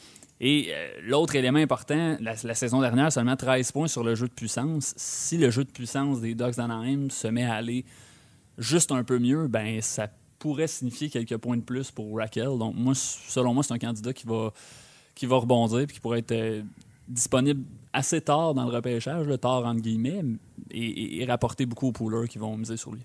Et 0.43 0.69
euh, 0.71 0.87
l'autre 1.03 1.35
élément 1.35 1.59
important, 1.59 2.17
la, 2.19 2.35
saison 2.55 2.81
dernière, 2.81 3.11
seulement 3.11 3.35
13 3.35 3.71
points 3.71 3.87
sur 3.87 4.03
le 4.03 4.15
jeu 4.15 4.27
de 4.27 4.33
puissance. 4.33 4.95
Si 4.97 5.37
le 5.37 5.51
jeu 5.51 5.63
de 5.63 5.69
puissance 5.69 6.19
des 6.19 6.33
Ducks 6.33 6.55
d'Anaheim 6.55 7.09
se 7.11 7.27
met 7.27 7.43
à 7.43 7.53
aller 7.53 7.85
juste 8.57 8.91
un 8.91 9.03
peu 9.03 9.19
mieux, 9.19 9.47
ben 9.47 9.79
ça 9.81 10.07
pourrait 10.41 10.67
signifier 10.67 11.09
quelques 11.09 11.37
points 11.37 11.57
de 11.57 11.61
plus 11.61 11.91
pour 11.91 12.17
Raquel. 12.17 12.57
Donc, 12.57 12.73
moi, 12.75 12.93
selon 12.95 13.53
moi, 13.53 13.63
c'est 13.63 13.73
un 13.73 13.77
candidat 13.77 14.11
qui 14.11 14.25
va, 14.25 14.51
qui 15.13 15.27
va 15.27 15.37
rebondir 15.37 15.81
et 15.81 15.87
qui 15.87 15.99
pourrait 15.99 16.19
être 16.19 16.31
euh, 16.31 16.63
disponible 17.07 17.63
assez 17.93 18.21
tard 18.21 18.55
dans 18.55 18.65
le 18.65 18.71
repêchage, 18.71 19.27
le 19.27 19.37
tard 19.37 19.65
entre 19.65 19.81
guillemets, 19.81 20.23
et, 20.71 21.23
rapporter 21.25 21.67
beaucoup 21.67 21.89
aux 21.89 21.91
poolers 21.91 22.27
qui 22.27 22.39
vont 22.39 22.57
miser 22.57 22.75
sur 22.75 22.91
lui. 22.91 23.01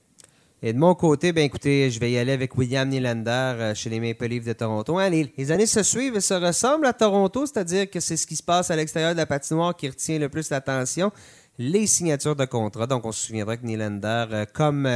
Et 0.62 0.72
de 0.72 0.78
mon 0.78 0.94
côté, 0.94 1.32
ben 1.32 1.44
écoutez, 1.44 1.90
je 1.90 2.00
vais 2.00 2.10
y 2.10 2.16
aller 2.16 2.32
avec 2.32 2.56
William 2.56 2.88
Nylander 2.88 3.30
euh, 3.30 3.74
chez 3.74 3.90
les 3.90 4.00
Maple 4.00 4.28
Leafs 4.28 4.46
de 4.46 4.54
Toronto. 4.54 4.96
Hein, 4.96 5.10
les, 5.10 5.52
années 5.52 5.66
se 5.66 5.82
suivent 5.82 6.16
et 6.16 6.22
se 6.22 6.32
ressemblent 6.32 6.86
à 6.86 6.94
Toronto, 6.94 7.44
c'est-à-dire 7.44 7.90
que 7.90 8.00
c'est 8.00 8.16
ce 8.16 8.26
qui 8.26 8.36
se 8.36 8.42
passe 8.42 8.70
à 8.70 8.76
l'extérieur 8.76 9.12
de 9.12 9.18
la 9.18 9.26
patinoire 9.26 9.76
qui 9.76 9.88
retient 9.88 10.18
le 10.18 10.30
plus 10.30 10.48
l'attention 10.48 11.12
les 11.58 11.86
signatures 11.86 12.36
de 12.36 12.44
contrat. 12.44 12.86
Donc, 12.86 13.04
on 13.04 13.12
se 13.12 13.26
souviendra 13.26 13.56
que 13.56 13.66
Nylander, 13.66 14.26
euh, 14.30 14.44
comme 14.52 14.86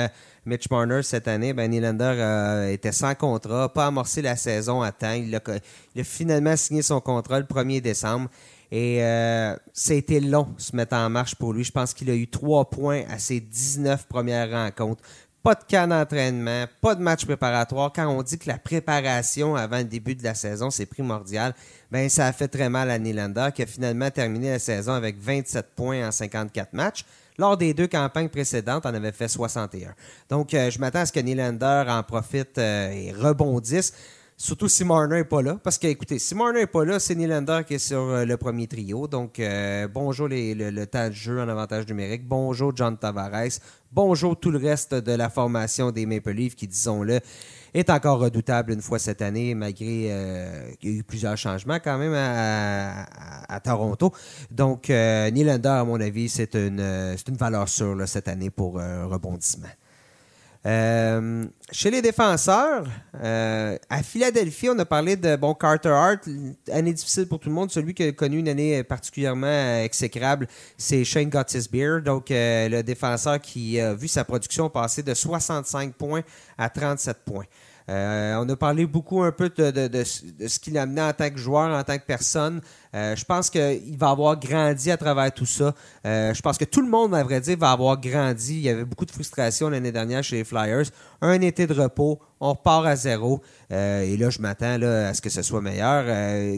Mitch 0.47 0.71
Marner 0.71 1.03
cette 1.03 1.29
année, 1.29 1.53
ben, 1.53 1.71
Nylander 1.71 2.15
euh, 2.17 2.73
était 2.73 2.93
sans 2.93 3.15
contrat, 3.15 3.73
pas 3.73 3.87
amorcé 3.87 4.23
la 4.23 4.37
saison 4.37 4.83
à 4.83 4.93
temps. 4.93 5.13
Il 5.13 5.35
a, 5.35 6.05
finalement 6.05 6.57
signé 6.57 6.83
son 6.83 7.01
contrat 7.01 7.39
le 7.39 7.47
1er 7.47 7.81
décembre. 7.81 8.29
Et 8.73 9.01
ça 9.73 9.95
a 9.95 10.21
long 10.21 10.49
se 10.57 10.77
mettre 10.77 10.95
en 10.95 11.11
marche 11.11 11.35
pour 11.35 11.53
lui. 11.53 11.65
Je 11.65 11.73
pense 11.73 11.93
qu'il 11.93 12.09
a 12.09 12.15
eu 12.15 12.29
trois 12.29 12.71
points 12.71 13.03
à 13.11 13.19
ses 13.19 13.41
19 13.41 14.07
premières 14.07 14.49
rencontres. 14.49 15.03
Pas 15.43 15.55
de 15.55 15.65
cas 15.65 15.87
d'entraînement, 15.87 16.67
pas 16.83 16.95
de 16.95 17.01
match 17.01 17.25
préparatoire. 17.25 17.91
Quand 17.95 18.07
on 18.09 18.23
dit 18.23 18.39
que 18.39 18.47
la 18.47 18.59
préparation 18.59 19.57
avant 19.57 19.79
le 19.79 19.85
début 19.85 20.15
de 20.15 20.23
la 20.23 20.35
saison, 20.35 20.69
c'est 20.69 20.85
primordial, 20.85 21.55
ben 21.91 22.11
ça 22.11 22.27
a 22.27 22.33
fait 22.33 22.49
très 22.49 22.69
mal 22.69 22.91
à 22.91 22.99
Nylander 22.99 23.49
qui 23.55 23.63
a 23.63 23.67
finalement 23.67 24.11
terminé 24.11 24.51
la 24.51 24.59
saison 24.59 24.93
avec 24.93 25.19
27 25.19 25.69
points 25.75 26.07
en 26.07 26.13
54 26.13 26.75
matchs. 26.75 27.07
Lors 27.41 27.57
des 27.57 27.73
deux 27.73 27.87
campagnes 27.87 28.29
précédentes, 28.29 28.85
on 28.85 28.93
avait 28.93 29.13
fait 29.13 29.27
61. 29.27 29.95
Donc, 30.29 30.53
euh, 30.53 30.71
je 30.71 30.79
m'attends 30.79 30.99
à 30.99 31.07
ce 31.07 31.13
que 31.13 31.21
Nylander 31.21 31.85
en 31.89 32.03
profite 32.03 32.59
euh, 32.59 32.91
et 32.91 33.13
rebondisse. 33.13 33.95
Surtout 34.43 34.71
si 34.71 34.87
Marner 34.87 35.17
n'est 35.17 35.25
pas 35.25 35.43
là. 35.43 35.59
Parce 35.63 35.77
que, 35.77 35.87
écoutez, 35.87 36.19
si 36.19 36.35
Marner 36.35 36.61
n'est 36.61 36.67
pas 36.67 36.83
là, 36.83 36.99
c'est 36.99 37.15
Nylander 37.15 37.61
qui 37.67 37.75
est 37.75 37.79
sur 37.79 38.01
euh, 38.01 38.25
le 38.25 38.39
premier 38.39 38.67
trio. 38.67 39.07
Donc, 39.07 39.39
euh, 39.39 39.87
bonjour 39.87 40.29
le, 40.31 40.85
temps 40.87 41.09
de 41.09 41.13
jeu 41.13 41.43
en 41.43 41.47
avantage 41.47 41.87
numérique. 41.87 42.27
Bonjour 42.27 42.75
John 42.75 42.97
Tavares. 42.97 43.61
Bonjour 43.93 44.41
tout 44.41 44.51
le 44.51 44.57
reste 44.57 44.95
de 44.95 45.13
la 45.13 45.29
formation 45.29 45.91
des 45.91 46.07
Maple 46.07 46.31
Leafs 46.31 46.55
qui, 46.55 46.67
disons-le, 46.67 47.21
est 47.75 47.91
encore 47.91 48.19
redoutable 48.19 48.73
une 48.73 48.81
fois 48.81 48.99
cette 48.99 49.21
année, 49.21 49.55
malgré 49.55 50.07
euh, 50.11 50.73
qu'il 50.81 50.91
y 50.91 50.97
a 50.97 50.99
eu 51.01 51.05
plusieurs 51.05 51.37
changements 51.37 51.79
quand 51.79 51.99
même 51.99 52.15
à, 52.15 53.61
Toronto. 53.63 54.11
Donc, 54.51 54.89
Nylander, 54.89 55.69
à 55.69 55.85
mon 55.85 56.01
avis, 56.01 56.31
c'est 56.31 56.55
une, 56.55 56.81
une 56.81 57.37
valeur 57.37 57.69
sûre 57.69 58.09
cette 58.09 58.27
année 58.27 58.49
pour 58.49 58.77
rebondissement. 58.77 59.69
Euh, 60.67 61.47
chez 61.73 61.91
les 61.91 62.03
défenseurs, 62.03 62.87
euh, 63.23 63.79
à 63.89 64.03
Philadelphie, 64.03 64.69
on 64.69 64.79
a 64.79 64.85
parlé 64.85 65.17
de 65.17 65.37
bon 65.37 65.55
Carter 65.55 65.89
Hart, 65.89 66.29
année 66.71 66.93
difficile 66.93 67.27
pour 67.27 67.41
tout 67.41 67.49
le 67.49 67.55
monde. 67.55 67.71
Celui 67.71 67.95
qui 67.95 68.03
a 68.03 68.13
connu 68.13 68.39
une 68.39 68.49
année 68.49 68.83
particulièrement 68.83 69.79
exécrable, 69.83 70.47
c'est 70.77 71.03
Shane 71.05 71.31
Gottisbeer, 71.31 72.03
donc 72.05 72.31
euh, 72.31 72.69
le 72.69 72.83
défenseur 72.83 73.41
qui 73.41 73.81
a 73.81 73.95
vu 73.95 74.07
sa 74.07 74.25
production 74.25 74.69
passer 74.69 75.03
de 75.03 75.15
65 75.15 75.95
points 75.95 76.23
à 76.59 76.69
37 76.69 77.19
points. 77.25 77.47
Euh, 77.91 78.37
on 78.37 78.49
a 78.49 78.57
parlé 78.57 78.87
beaucoup 78.87 79.23
un 79.23 79.33
peu 79.33 79.49
de, 79.49 80.05
ce 80.05 80.59
qu'il 80.61 80.79
a 80.79 80.83
amené 80.83 81.03
en 81.03 81.13
tant 81.13 81.29
que 81.29 81.39
joueur, 81.39 81.77
en 81.77 81.83
tant 81.83 81.99
que 81.99 82.07
personne. 82.07 82.61
Euh, 82.95 83.17
je 83.17 83.25
pense 83.25 83.51
qu'il 83.51 83.97
va 83.99 84.11
avoir 84.11 84.39
grandi 84.39 84.91
à 84.91 84.97
travers 84.97 85.33
tout 85.33 85.47
ça. 85.47 85.75
Euh, 86.07 86.33
je 86.33 86.41
pense 86.41 86.57
que 86.57 86.65
tout 86.65 86.83
le 86.83 86.89
monde, 86.89 87.15
à 87.15 87.25
vrai 87.25 87.41
dire, 87.41 87.59
va 87.59 87.73
avoir 87.73 88.01
grandi. 88.01 88.55
Il 88.55 88.63
y 88.63 88.69
avait 88.69 88.85
beaucoup 88.85 89.07
de 89.07 89.11
frustration 89.11 89.71
l'année 89.71 89.93
dernière 89.93 90.23
chez 90.23 90.37
les 90.37 90.45
Flyers. 90.45 90.87
Un 91.21 91.41
été 91.41 91.67
de 91.67 91.75
repos, 91.75 92.21
on 92.39 92.51
repart 92.51 92.87
à 92.87 92.97
zéro. 92.97 93.43
et 93.71 94.17
là, 94.17 94.31
je 94.31 94.41
m'attends 94.41 94.81
à 94.81 95.13
ce 95.13 95.21
que 95.21 95.29
ce 95.29 95.43
soit 95.43 95.61
meilleur. 95.61 96.05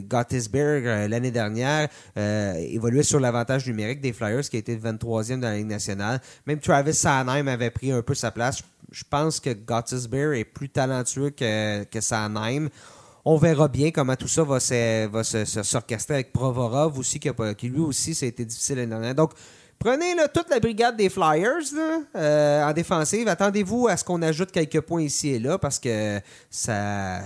Gottisberg, 0.03 1.09
l'année 1.11 1.33
dernière, 1.33 1.89
évoluait 2.17 3.03
sur 3.03 3.19
l'avantage 3.19 3.67
numérique 3.67 4.01
des 4.01 4.13
Flyers, 4.13 4.43
qui 4.43 4.57
a 4.57 4.59
été 4.61 4.77
le 4.77 4.81
23e 4.81 5.41
dans 5.41 5.49
la 5.49 5.57
Ligue 5.57 5.67
nationale. 5.67 6.21
Même 6.47 6.61
Travis 6.61 6.95
Sanheim 6.95 7.49
avait 7.49 7.71
pris 7.71 7.91
un 7.91 8.03
peu 8.03 8.15
sa 8.15 8.31
place 8.31 8.63
je 8.93 9.05
pense 9.09 9.41
que 9.41 9.51
Gottisbeer 9.51 10.39
est 10.39 10.45
plus 10.45 10.69
talentueux 10.69 11.31
que, 11.31 11.85
que 11.85 12.01
Sanheim. 12.01 12.69
On 13.25 13.37
verra 13.37 13.69
bien 13.69 13.91
comment 13.91 14.17
tout 14.17 14.29
ça 14.29 14.43
va, 14.43 14.59
s'orchestrer 14.61 16.15
avec 16.15 16.33
Provorov 16.33 16.99
aussi, 16.99 17.21
qui, 17.21 17.69
lui 17.69 17.81
aussi, 17.81 18.15
ça 18.15 18.27
a 18.27 18.29
été 18.29 18.45
difficile 18.45 18.77
l'année 18.77 18.91
dernière. 18.91 19.15
Donc, 19.15 19.33
prenez 19.79 20.17
toute 20.35 20.51
la 20.51 20.59
brigade 20.59 20.97
des 20.97 21.09
Flyers 21.09 21.63
euh, 22.17 22.65
en 22.65 22.73
défensive. 22.73 23.29
Attendez-vous 23.29 23.87
à 23.87 23.97
ce 23.97 24.03
qu'on 24.03 24.23
ajoute 24.23 24.51
quelques 24.51 24.81
points 24.81 25.03
ici 25.03 25.31
et 25.31 25.39
là 25.39 25.57
parce 25.57 25.79
que 25.79 26.21
ça, 26.51 27.21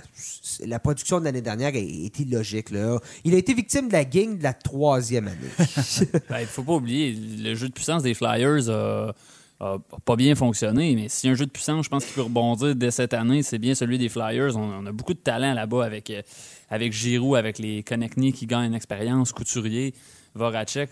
la 0.67 0.79
production 0.79 1.19
de 1.19 1.25
l'année 1.25 1.41
dernière 1.41 1.75
est, 1.75 2.19
illogique. 2.19 2.71
Là. 2.71 2.99
Il 3.25 3.35
a 3.35 3.39
été 3.39 3.55
victime 3.55 3.89
de 3.89 3.95
la 3.95 4.05
gang 4.05 4.37
de 4.37 4.43
la 4.43 4.53
troisième 4.53 5.29
année. 5.29 5.51
Ben, 6.29 6.39
il 6.39 6.43
ne 6.43 6.47
faut 6.47 6.63
pas 6.63 6.75
oublier, 6.75 7.15
le 7.15 7.55
jeu 7.55 7.69
de 7.69 7.73
puissance 7.73 8.03
des 8.03 8.13
Flyers 8.13 8.69
a 8.69 9.15
a 9.61 9.79
pas 10.05 10.17
bien 10.17 10.35
fonctionné, 10.35 10.95
mais 10.95 11.09
si 11.09 11.29
un 11.29 11.35
jeu 11.35 11.47
de 11.47 11.51
puissance, 11.51 11.85
je 11.87 11.91
pense 11.91 12.05
qu'il 12.05 12.15
peut 12.15 12.23
rebondir 12.23 12.77
dès 12.77 12.91
cette 12.91 13.15
année, 13.15 13.43
c'est 13.43 13.59
bien 13.59 13.75
celui 13.75 13.97
des 13.97 14.09
Flyers. 14.09 14.55
On, 14.57 14.85
a 14.85 14.93
beaucoup 14.93 15.15
de 15.15 15.19
talent 15.19 15.55
là-bas 15.55 15.85
avec, 15.85 16.11
euh, 16.11 16.21
avec 16.69 16.93
Giroud, 16.93 17.37
avec 17.37 17.59
les 17.59 17.83
Konechny 17.83 18.33
qui 18.33 18.47
gagnent 18.47 18.67
une 18.67 18.75
expérience, 18.75 19.33
Couturier, 19.33 19.95
Voracek. 20.35 20.91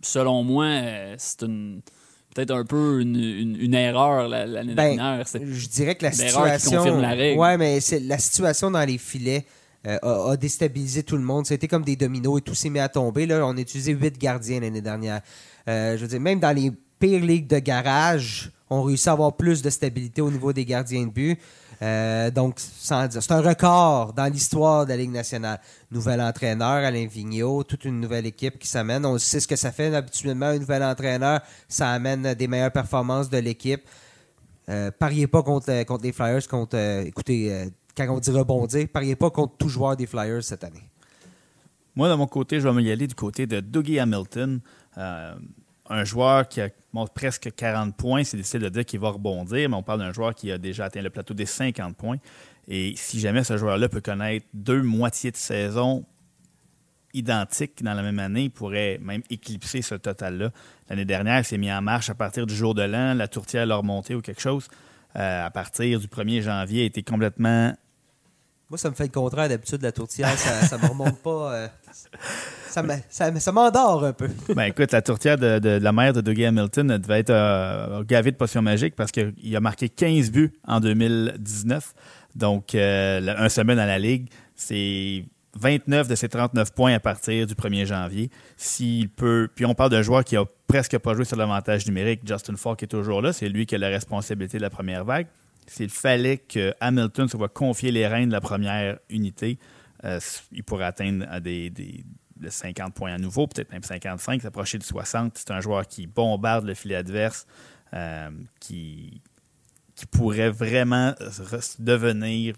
Selon 0.00 0.42
moi, 0.42 0.64
euh, 0.64 1.14
c'est 1.18 1.40
peut-être 2.34 2.52
un 2.52 2.64
peu 2.64 3.02
une, 3.02 3.74
erreur 3.74 4.26
l'année 4.26 4.74
ben, 4.74 4.96
dernière. 4.96 5.26
Je 5.26 5.68
dirais 5.68 5.94
que 5.94 6.04
la 6.04 6.12
situation. 6.12 6.98
la 6.98 7.10
règle. 7.10 7.38
Ouais, 7.38 7.58
mais 7.58 7.78
la 8.02 8.18
situation 8.18 8.70
dans 8.70 8.84
les 8.84 8.98
filets. 8.98 9.44
Euh, 9.84 9.98
a, 10.30 10.36
déstabilisé 10.36 11.02
tout 11.02 11.16
le 11.16 11.24
monde. 11.24 11.44
C'était 11.44 11.66
comme 11.66 11.82
des 11.82 11.96
dominos 11.96 12.38
et 12.38 12.40
tout 12.40 12.54
s'est 12.54 12.70
mis 12.70 12.78
à 12.78 12.88
tomber. 12.88 13.26
Là, 13.26 13.44
on 13.44 13.56
a 13.56 13.60
utilisé 13.60 13.90
huit 13.90 14.16
gardiens 14.16 14.60
l'année 14.60 14.80
dernière. 14.80 15.22
je 15.66 15.96
veux 15.96 16.06
dire, 16.06 16.20
même 16.20 16.38
dans 16.38 16.54
les 16.54 16.70
pire 17.02 17.20
ligue 17.20 17.48
de 17.48 17.58
garage 17.58 18.52
ont 18.70 18.84
réussi 18.84 19.08
à 19.08 19.12
avoir 19.12 19.36
plus 19.36 19.60
de 19.60 19.70
stabilité 19.70 20.22
au 20.22 20.30
niveau 20.30 20.52
des 20.52 20.64
gardiens 20.64 21.04
de 21.04 21.10
but. 21.10 21.36
Euh, 21.82 22.30
donc, 22.30 22.60
sans 22.60 23.08
dire, 23.08 23.20
c'est 23.20 23.32
un 23.32 23.40
record 23.40 24.12
dans 24.12 24.32
l'histoire 24.32 24.84
de 24.84 24.90
la 24.90 24.96
Ligue 24.98 25.10
nationale. 25.10 25.60
Nouvel 25.90 26.20
entraîneur, 26.20 26.68
Alain 26.68 27.08
Vigneault, 27.08 27.64
toute 27.64 27.86
une 27.86 27.98
nouvelle 27.98 28.26
équipe 28.26 28.56
qui 28.56 28.68
s'amène. 28.68 29.04
On 29.04 29.18
sait 29.18 29.40
ce 29.40 29.48
que 29.48 29.56
ça 29.56 29.72
fait 29.72 29.92
habituellement, 29.92 30.46
un 30.46 30.60
nouvel 30.60 30.84
entraîneur. 30.84 31.40
Ça 31.68 31.90
amène 31.90 32.34
des 32.34 32.46
meilleures 32.46 32.70
performances 32.70 33.28
de 33.28 33.38
l'équipe. 33.38 33.82
Euh, 34.68 34.92
pariez 34.96 35.26
pas 35.26 35.42
contre, 35.42 35.82
contre 35.82 36.04
les 36.04 36.12
Flyers, 36.12 36.46
contre, 36.46 36.76
euh, 36.76 37.02
écoutez, 37.02 37.68
quand 37.96 38.06
on 38.10 38.20
dit 38.20 38.30
rebondir, 38.30 38.86
pariez 38.92 39.16
pas 39.16 39.30
contre 39.30 39.56
tout 39.56 39.68
joueur 39.68 39.96
des 39.96 40.06
Flyers 40.06 40.44
cette 40.44 40.62
année. 40.62 40.88
Moi, 41.96 42.08
de 42.08 42.14
mon 42.14 42.28
côté, 42.28 42.60
je 42.60 42.68
vais 42.68 42.74
me 42.74 42.80
y 42.80 42.92
aller 42.92 43.08
du 43.08 43.16
côté 43.16 43.48
de 43.48 43.58
Dougie 43.58 43.98
Hamilton 43.98 44.60
un 45.92 46.04
joueur 46.04 46.48
qui 46.48 46.60
a, 46.60 46.68
montre 46.92 47.12
presque 47.12 47.50
40 47.54 47.96
points, 47.96 48.24
c'est 48.24 48.36
difficile 48.36 48.60
de 48.60 48.68
dire 48.68 48.84
qu'il 48.84 49.00
va 49.00 49.10
rebondir, 49.10 49.68
mais 49.68 49.76
on 49.76 49.82
parle 49.82 50.00
d'un 50.00 50.12
joueur 50.12 50.34
qui 50.34 50.50
a 50.52 50.58
déjà 50.58 50.86
atteint 50.86 51.02
le 51.02 51.10
plateau 51.10 51.34
des 51.34 51.46
50 51.46 51.96
points. 51.96 52.18
Et 52.68 52.94
si 52.96 53.20
jamais 53.20 53.44
ce 53.44 53.56
joueur-là 53.56 53.88
peut 53.88 54.00
connaître 54.00 54.46
deux 54.54 54.82
moitiés 54.82 55.30
de 55.30 55.36
saison 55.36 56.04
identiques 57.14 57.82
dans 57.82 57.94
la 57.94 58.02
même 58.02 58.18
année, 58.18 58.44
il 58.44 58.50
pourrait 58.50 58.98
même 59.02 59.22
éclipser 59.30 59.82
ce 59.82 59.94
total-là. 59.94 60.50
L'année 60.88 61.04
dernière, 61.04 61.40
il 61.40 61.44
s'est 61.44 61.58
mis 61.58 61.72
en 61.72 61.82
marche 61.82 62.10
à 62.10 62.14
partir 62.14 62.46
du 62.46 62.54
jour 62.54 62.74
de 62.74 62.82
l'an, 62.82 63.14
la 63.14 63.28
tourtière 63.28 63.66
l'a 63.66 63.76
remonté 63.76 64.14
ou 64.14 64.20
quelque 64.20 64.40
chose. 64.40 64.68
Euh, 65.16 65.46
à 65.46 65.50
partir 65.50 66.00
du 66.00 66.06
1er 66.06 66.42
janvier, 66.42 66.82
a 66.82 66.86
été 66.86 67.02
complètement 67.02 67.74
moi, 68.72 68.78
ça 68.78 68.88
me 68.88 68.94
fait 68.94 69.04
le 69.04 69.10
contraire 69.10 69.50
d'habitude, 69.50 69.82
la 69.82 69.92
tourtière. 69.92 70.30
Ça 70.38 70.78
ne 70.78 70.82
me 70.82 70.88
remonte 70.88 71.18
pas. 71.18 71.52
Euh, 71.52 71.68
ça 72.70 73.52
m'endort 73.52 74.02
un 74.02 74.14
peu. 74.14 74.30
ben 74.56 74.62
écoute, 74.62 74.92
la 74.92 75.02
tourtière 75.02 75.36
de, 75.36 75.68
la 75.68 75.92
mère 75.92 76.14
de 76.14 76.22
Dougie 76.22 76.46
Hamilton 76.46 76.96
devait 76.96 77.18
être 77.18 77.28
euh, 77.28 78.02
gavée 78.02 78.30
de 78.30 78.36
potions 78.36 78.62
magiques 78.62 78.96
parce 78.96 79.12
qu'il 79.12 79.54
a 79.54 79.60
marqué 79.60 79.90
15 79.90 80.30
buts 80.30 80.54
en 80.66 80.80
2019. 80.80 81.92
Donc, 82.34 82.74
euh, 82.74 83.34
un 83.36 83.50
semaine 83.50 83.76
dans 83.76 83.84
la 83.84 83.98
Ligue, 83.98 84.30
c'est 84.56 85.26
29 85.60 86.08
de 86.08 86.14
ses 86.14 86.30
39 86.30 86.72
points 86.72 86.94
à 86.94 87.00
partir 87.00 87.46
du 87.46 87.52
1er 87.52 87.84
janvier. 87.84 88.30
S'il 88.56 89.10
peut. 89.10 89.50
Puis 89.54 89.66
on 89.66 89.74
parle 89.74 89.90
d'un 89.90 90.00
joueur 90.00 90.24
qui 90.24 90.38
a 90.38 90.46
presque 90.66 90.96
pas 90.96 91.12
joué 91.12 91.26
sur 91.26 91.36
l'avantage 91.36 91.86
numérique. 91.86 92.22
Justin 92.24 92.56
Falk 92.56 92.82
est 92.82 92.86
toujours 92.86 93.20
là. 93.20 93.34
C'est 93.34 93.50
lui 93.50 93.66
qui 93.66 93.74
a 93.74 93.78
la 93.78 93.88
responsabilité 93.88 94.56
de 94.56 94.62
la 94.62 94.70
première 94.70 95.04
vague 95.04 95.26
s'il 95.66 95.90
fallait 95.90 96.38
que 96.38 96.74
Hamilton 96.80 97.28
se 97.28 97.36
voit 97.36 97.48
confier 97.48 97.90
les 97.90 98.06
rênes 98.06 98.28
de 98.28 98.32
la 98.32 98.40
première 98.40 98.98
unité, 99.08 99.58
euh, 100.04 100.20
il 100.50 100.64
pourrait 100.64 100.84
atteindre 100.84 101.26
à 101.28 101.40
des, 101.40 101.72
50 102.46 102.94
points 102.94 103.12
à 103.12 103.18
nouveau, 103.18 103.46
peut-être 103.46 103.70
même 103.70 103.82
55, 103.82 104.42
s'approcher 104.42 104.78
de 104.78 104.82
60. 104.82 105.38
C'est 105.38 105.50
un 105.50 105.60
joueur 105.60 105.86
qui 105.86 106.06
bombarde 106.06 106.66
le 106.66 106.74
filet 106.74 106.96
adverse, 106.96 107.46
euh, 107.94 108.30
qui, 108.58 109.22
qui 109.94 110.06
pourrait 110.06 110.50
vraiment 110.50 111.14
devenir 111.78 112.56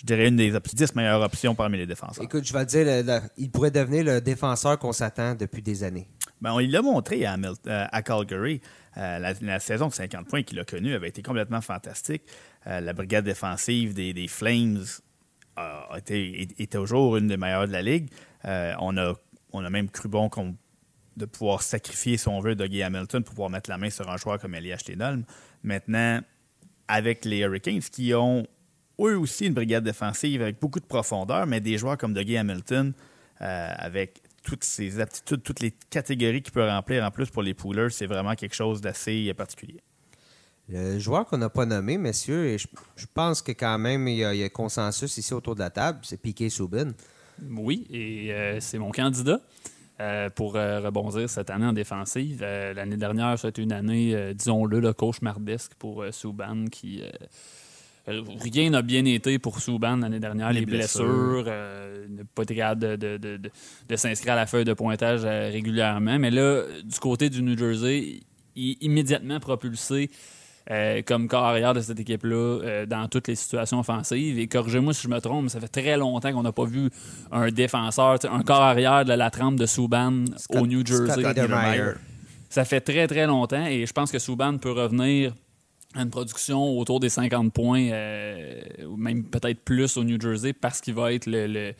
je 0.00 0.06
dirais 0.06 0.28
une 0.28 0.36
des 0.36 0.50
10 0.50 0.94
meilleures 0.94 1.20
options 1.20 1.54
parmi 1.54 1.76
les 1.76 1.86
défenseurs. 1.86 2.24
Écoute, 2.24 2.44
je 2.46 2.54
vais 2.54 2.64
te 2.64 2.70
dire, 2.70 3.20
il 3.36 3.50
pourrait 3.50 3.70
devenir 3.70 4.04
le 4.04 4.20
défenseur 4.22 4.78
qu'on 4.78 4.92
s'attend 4.92 5.34
depuis 5.34 5.60
des 5.60 5.84
années. 5.84 6.08
Ben, 6.40 6.54
on 6.54 6.58
l'a 6.58 6.80
montré 6.80 7.26
à, 7.26 7.36
euh, 7.36 7.86
à 7.92 8.02
Calgary. 8.02 8.62
Euh, 8.96 9.18
la, 9.18 9.60
saison 9.60 9.88
de 9.88 9.92
50 9.92 10.26
points 10.26 10.42
qu'il 10.42 10.58
a 10.58 10.64
connue 10.64 10.94
avait 10.94 11.08
été 11.08 11.22
complètement 11.22 11.60
fantastique. 11.60 12.22
Euh, 12.66 12.80
la 12.80 12.92
brigade 12.92 13.24
défensive 13.24 13.94
des, 13.94 14.26
Flames 14.28 14.84
a 15.56 15.96
été, 15.96 16.48
est, 16.58 16.72
toujours 16.72 17.16
une 17.16 17.28
des 17.28 17.36
meilleures 17.36 17.68
de 17.68 17.72
la 17.72 17.82
Ligue. 17.82 18.08
on, 18.44 18.96
a, 18.96 19.14
on 19.52 19.64
a 19.64 19.70
même 19.70 19.90
cru 19.90 20.08
bon 20.08 20.28
de 21.16 21.24
pouvoir 21.26 21.62
sacrifier, 21.62 22.16
si 22.16 22.28
on 22.28 22.40
veut, 22.40 22.54
Dougie 22.54 22.82
Hamilton 22.82 23.22
pour 23.22 23.34
pouvoir 23.34 23.50
mettre 23.50 23.70
la 23.70 23.78
main 23.78 23.90
sur 23.90 24.08
un 24.08 24.16
joueur 24.16 24.38
comme 24.38 24.54
Elias 24.54 24.78
Stedholm. 24.78 25.24
Maintenant, 25.62 26.20
avec 26.88 27.24
les 27.24 27.38
Hurricanes 27.38 27.80
qui 27.80 28.14
ont 28.14 28.46
eux 29.00 29.18
aussi 29.18 29.46
une 29.46 29.54
brigade 29.54 29.84
défensive 29.84 30.42
avec 30.42 30.60
beaucoup 30.60 30.80
de 30.80 30.84
profondeur, 30.84 31.46
mais 31.46 31.60
des 31.60 31.78
joueurs 31.78 31.96
comme 31.96 32.12
Dougie 32.12 32.36
Hamilton 32.36 32.92
avec 33.40 34.22
toutes 34.42 34.64
ses 34.64 35.00
aptitudes, 35.00 35.42
toutes 35.42 35.60
les 35.60 35.72
catégories 35.90 36.42
qu'il 36.42 36.52
peut 36.52 36.66
remplir 36.66 37.04
en 37.04 37.10
plus 37.10 37.30
pour 37.30 37.42
les 37.42 37.54
poolers, 37.54 37.90
c'est 37.90 38.06
vraiment 38.06 38.34
quelque 38.34 38.54
chose 38.54 38.80
d'assez 38.80 39.32
particulier. 39.34 39.80
Le 40.68 40.98
joueur 40.98 41.26
qu'on 41.26 41.38
n'a 41.38 41.50
pas 41.50 41.66
nommé, 41.66 41.98
messieurs, 41.98 42.46
et 42.46 42.58
je, 42.58 42.66
pense 43.12 43.42
que 43.42 43.52
quand 43.52 43.78
même 43.78 44.06
il 44.06 44.18
y, 44.18 44.44
a, 44.44 44.48
consensus 44.48 45.16
ici 45.18 45.34
autour 45.34 45.56
de 45.56 45.60
la 45.60 45.70
table, 45.70 45.98
c'est 46.02 46.16
Piqué 46.16 46.48
Soubin. 46.48 46.92
Oui, 47.50 47.86
et 47.90 48.32
euh, 48.32 48.60
c'est 48.60 48.78
mon 48.78 48.92
candidat. 48.92 49.40
Euh, 50.00 50.30
pour 50.30 50.56
euh, 50.56 50.80
rebondir 50.80 51.28
cette 51.28 51.50
année 51.50 51.66
en 51.66 51.74
défensive. 51.74 52.40
L'année 52.40 52.96
dernière, 52.96 53.38
c'était 53.38 53.60
une 53.60 53.72
année, 53.72 54.32
disons-le, 54.34 54.80
le 54.80 54.94
cauchemardesque 54.94 55.74
pour 55.74 56.02
Souban 56.10 56.64
qui 56.72 57.02
euh, 57.02 57.10
rien 58.06 58.70
n'a 58.70 58.82
bien 58.82 59.04
été 59.04 59.38
pour 59.38 59.60
Souban 59.60 59.96
l'année 59.96 60.20
dernière. 60.20 60.52
Les, 60.52 60.66
blessures, 60.66 61.44
euh, 61.46 62.06
n'a 62.08 62.22
pas 62.34 62.42
été 62.42 62.54
capable 62.54 62.98
de, 62.98 63.96
s'inscrire 63.96 64.34
à 64.34 64.36
la 64.36 64.46
feuille 64.46 64.64
de 64.64 64.72
pointage 64.72 65.22
euh, 65.24 65.50
régulièrement. 65.50 66.18
Mais 66.18 66.30
là, 66.30 66.62
du 66.82 66.98
côté 66.98 67.28
du 67.30 67.42
New 67.42 67.56
Jersey, 67.56 68.20
il 68.56 68.70
est 68.70 68.82
immédiatement 68.82 69.40
propulsé 69.40 70.10
comme 71.04 71.26
corps 71.26 71.46
arrière 71.46 71.74
de 71.74 71.80
cette 71.80 71.98
équipe-là 71.98 72.86
dans 72.86 73.08
toutes 73.08 73.26
les 73.26 73.34
situations 73.34 73.80
offensives. 73.80 74.38
Et 74.38 74.46
corrigez-moi 74.46 74.94
si 74.94 75.02
je 75.02 75.08
me 75.08 75.18
trompe, 75.18 75.48
ça 75.48 75.58
fait 75.58 75.66
très 75.66 75.96
longtemps 75.96 76.32
qu'on 76.32 76.44
n'a 76.44 76.52
pas 76.52 76.64
vu 76.64 76.90
un 77.32 77.48
défenseur, 77.48 78.18
un 78.30 78.42
corps 78.42 78.62
arrière 78.62 79.04
de 79.04 79.12
la 79.12 79.30
trempe 79.30 79.56
de 79.56 79.66
Souban 79.66 80.24
au 80.50 80.68
New 80.68 80.86
Jersey. 80.86 81.24
Ça 82.50 82.64
fait 82.64 82.80
très, 82.80 83.08
très 83.08 83.26
longtemps 83.26 83.66
et 83.66 83.84
je 83.84 83.92
pense 83.92 84.12
que 84.12 84.20
Souban 84.20 84.58
peut 84.58 84.70
revenir 84.70 85.34
une 85.94 86.10
production 86.10 86.78
autour 86.78 87.00
des 87.00 87.08
50 87.08 87.52
points, 87.52 87.90
euh, 87.90 88.60
ou 88.86 88.96
même 88.96 89.24
peut-être 89.24 89.60
plus 89.60 89.96
au 89.96 90.04
New 90.04 90.20
Jersey, 90.20 90.52
parce 90.52 90.80
qu'il 90.80 90.94
va 90.94 91.12
être 91.12 91.26
le, 91.26 91.72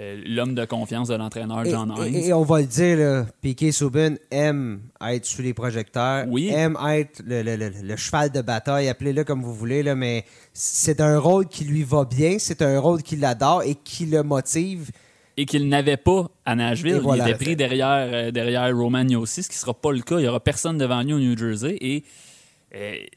euh, 0.00 0.22
l'homme 0.26 0.54
de 0.54 0.64
confiance 0.64 1.06
de 1.08 1.14
l'entraîneur 1.14 1.64
John 1.64 1.94
Hines. 1.96 2.14
Et, 2.14 2.32
on 2.32 2.42
va 2.42 2.60
le 2.60 2.66
dire, 2.66 3.26
Piquet 3.40 3.70
Subban 3.72 4.16
aime 4.30 4.80
être 5.00 5.24
sous 5.24 5.40
les 5.40 5.54
projecteurs, 5.54 6.26
oui. 6.28 6.48
aime 6.52 6.76
être 6.88 7.22
le, 7.24 7.96
cheval 7.96 8.30
de 8.30 8.42
bataille, 8.42 8.88
appelez-le 8.88 9.22
comme 9.22 9.42
vous 9.42 9.54
voulez, 9.54 9.82
là, 9.82 9.94
mais 9.94 10.24
c'est 10.52 11.00
un 11.00 11.18
rôle 11.18 11.46
qui 11.46 11.64
lui 11.64 11.84
va 11.84 12.04
bien, 12.04 12.36
c'est 12.40 12.60
un 12.60 12.80
rôle 12.80 13.02
qu'il 13.02 13.24
adore 13.24 13.62
et 13.62 13.76
qui 13.76 14.06
le 14.06 14.22
motive. 14.22 14.90
Et 15.36 15.46
qu'il 15.46 15.68
n'avait 15.68 15.96
pas 15.96 16.28
à 16.44 16.54
Nashville. 16.54 17.00
il 17.04 17.20
était 17.20 17.34
pris 17.34 17.56
derrière, 17.56 18.08
euh, 18.12 18.30
derrière 18.30 18.76
Roman 18.76 19.04
aussi, 19.16 19.42
ce 19.42 19.48
qui 19.48 19.56
ne 19.56 19.60
sera 19.60 19.74
pas 19.74 19.90
le 19.90 20.00
cas. 20.00 20.18
Il 20.18 20.22
n'y 20.22 20.28
aura 20.28 20.38
personne 20.38 20.78
devant 20.78 21.02
lui 21.02 21.12
au 21.12 21.18
New 21.18 21.36
Jersey. 21.36 21.76
Et 21.80 22.04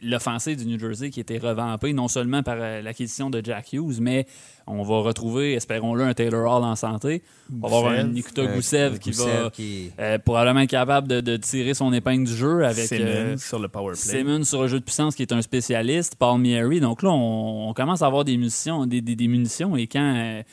l'offensive 0.03 0.57
du 0.57 0.65
New 0.65 0.79
Jersey 0.79 1.09
qui 1.09 1.19
était 1.19 1.37
revampée 1.37 1.93
non 1.93 2.07
seulement 2.07 2.43
par 2.43 2.57
euh, 2.59 2.81
l'acquisition 2.81 3.29
de 3.29 3.41
Jack 3.43 3.73
Hughes, 3.73 3.99
mais 3.99 4.27
on 4.67 4.83
va 4.83 4.99
retrouver, 4.99 5.53
espérons-le, 5.53 6.03
un 6.03 6.13
Taylor 6.13 6.43
Hall 6.51 6.63
en 6.63 6.75
santé. 6.75 7.23
On 7.51 7.67
va 7.67 7.77
avoir 7.77 7.93
un 7.93 8.03
Nikita 8.03 8.45
Goussev 8.45 8.99
qui 8.99 9.11
va 9.11 9.51
euh, 9.99 10.17
probablement 10.19 10.59
être 10.59 10.69
capable 10.69 11.07
de, 11.07 11.37
tirer 11.37 11.73
son 11.73 11.93
épingle 11.93 12.25
du 12.25 12.35
jeu 12.35 12.65
avec 12.65 12.87
Simmons 12.87 13.37
sur 13.37 13.59
le 13.59 13.67
power 13.67 13.93
play. 13.93 14.19
Simmons 14.19 14.43
sur 14.43 14.61
le 14.63 14.67
jeu 14.67 14.79
de 14.79 14.83
puissance 14.83 15.15
qui 15.15 15.21
est 15.21 15.31
un 15.31 15.41
spécialiste, 15.41 16.15
Paul 16.15 16.39
Mierry. 16.39 16.79
Donc 16.79 17.03
là, 17.03 17.09
on, 17.11 17.73
commence 17.73 18.01
à 18.01 18.07
avoir 18.07 18.25
des 18.25 18.35
munitions, 18.37 18.85
des, 18.85 19.27
munitions 19.27 19.77
et 19.77 19.87
quand 19.87 20.43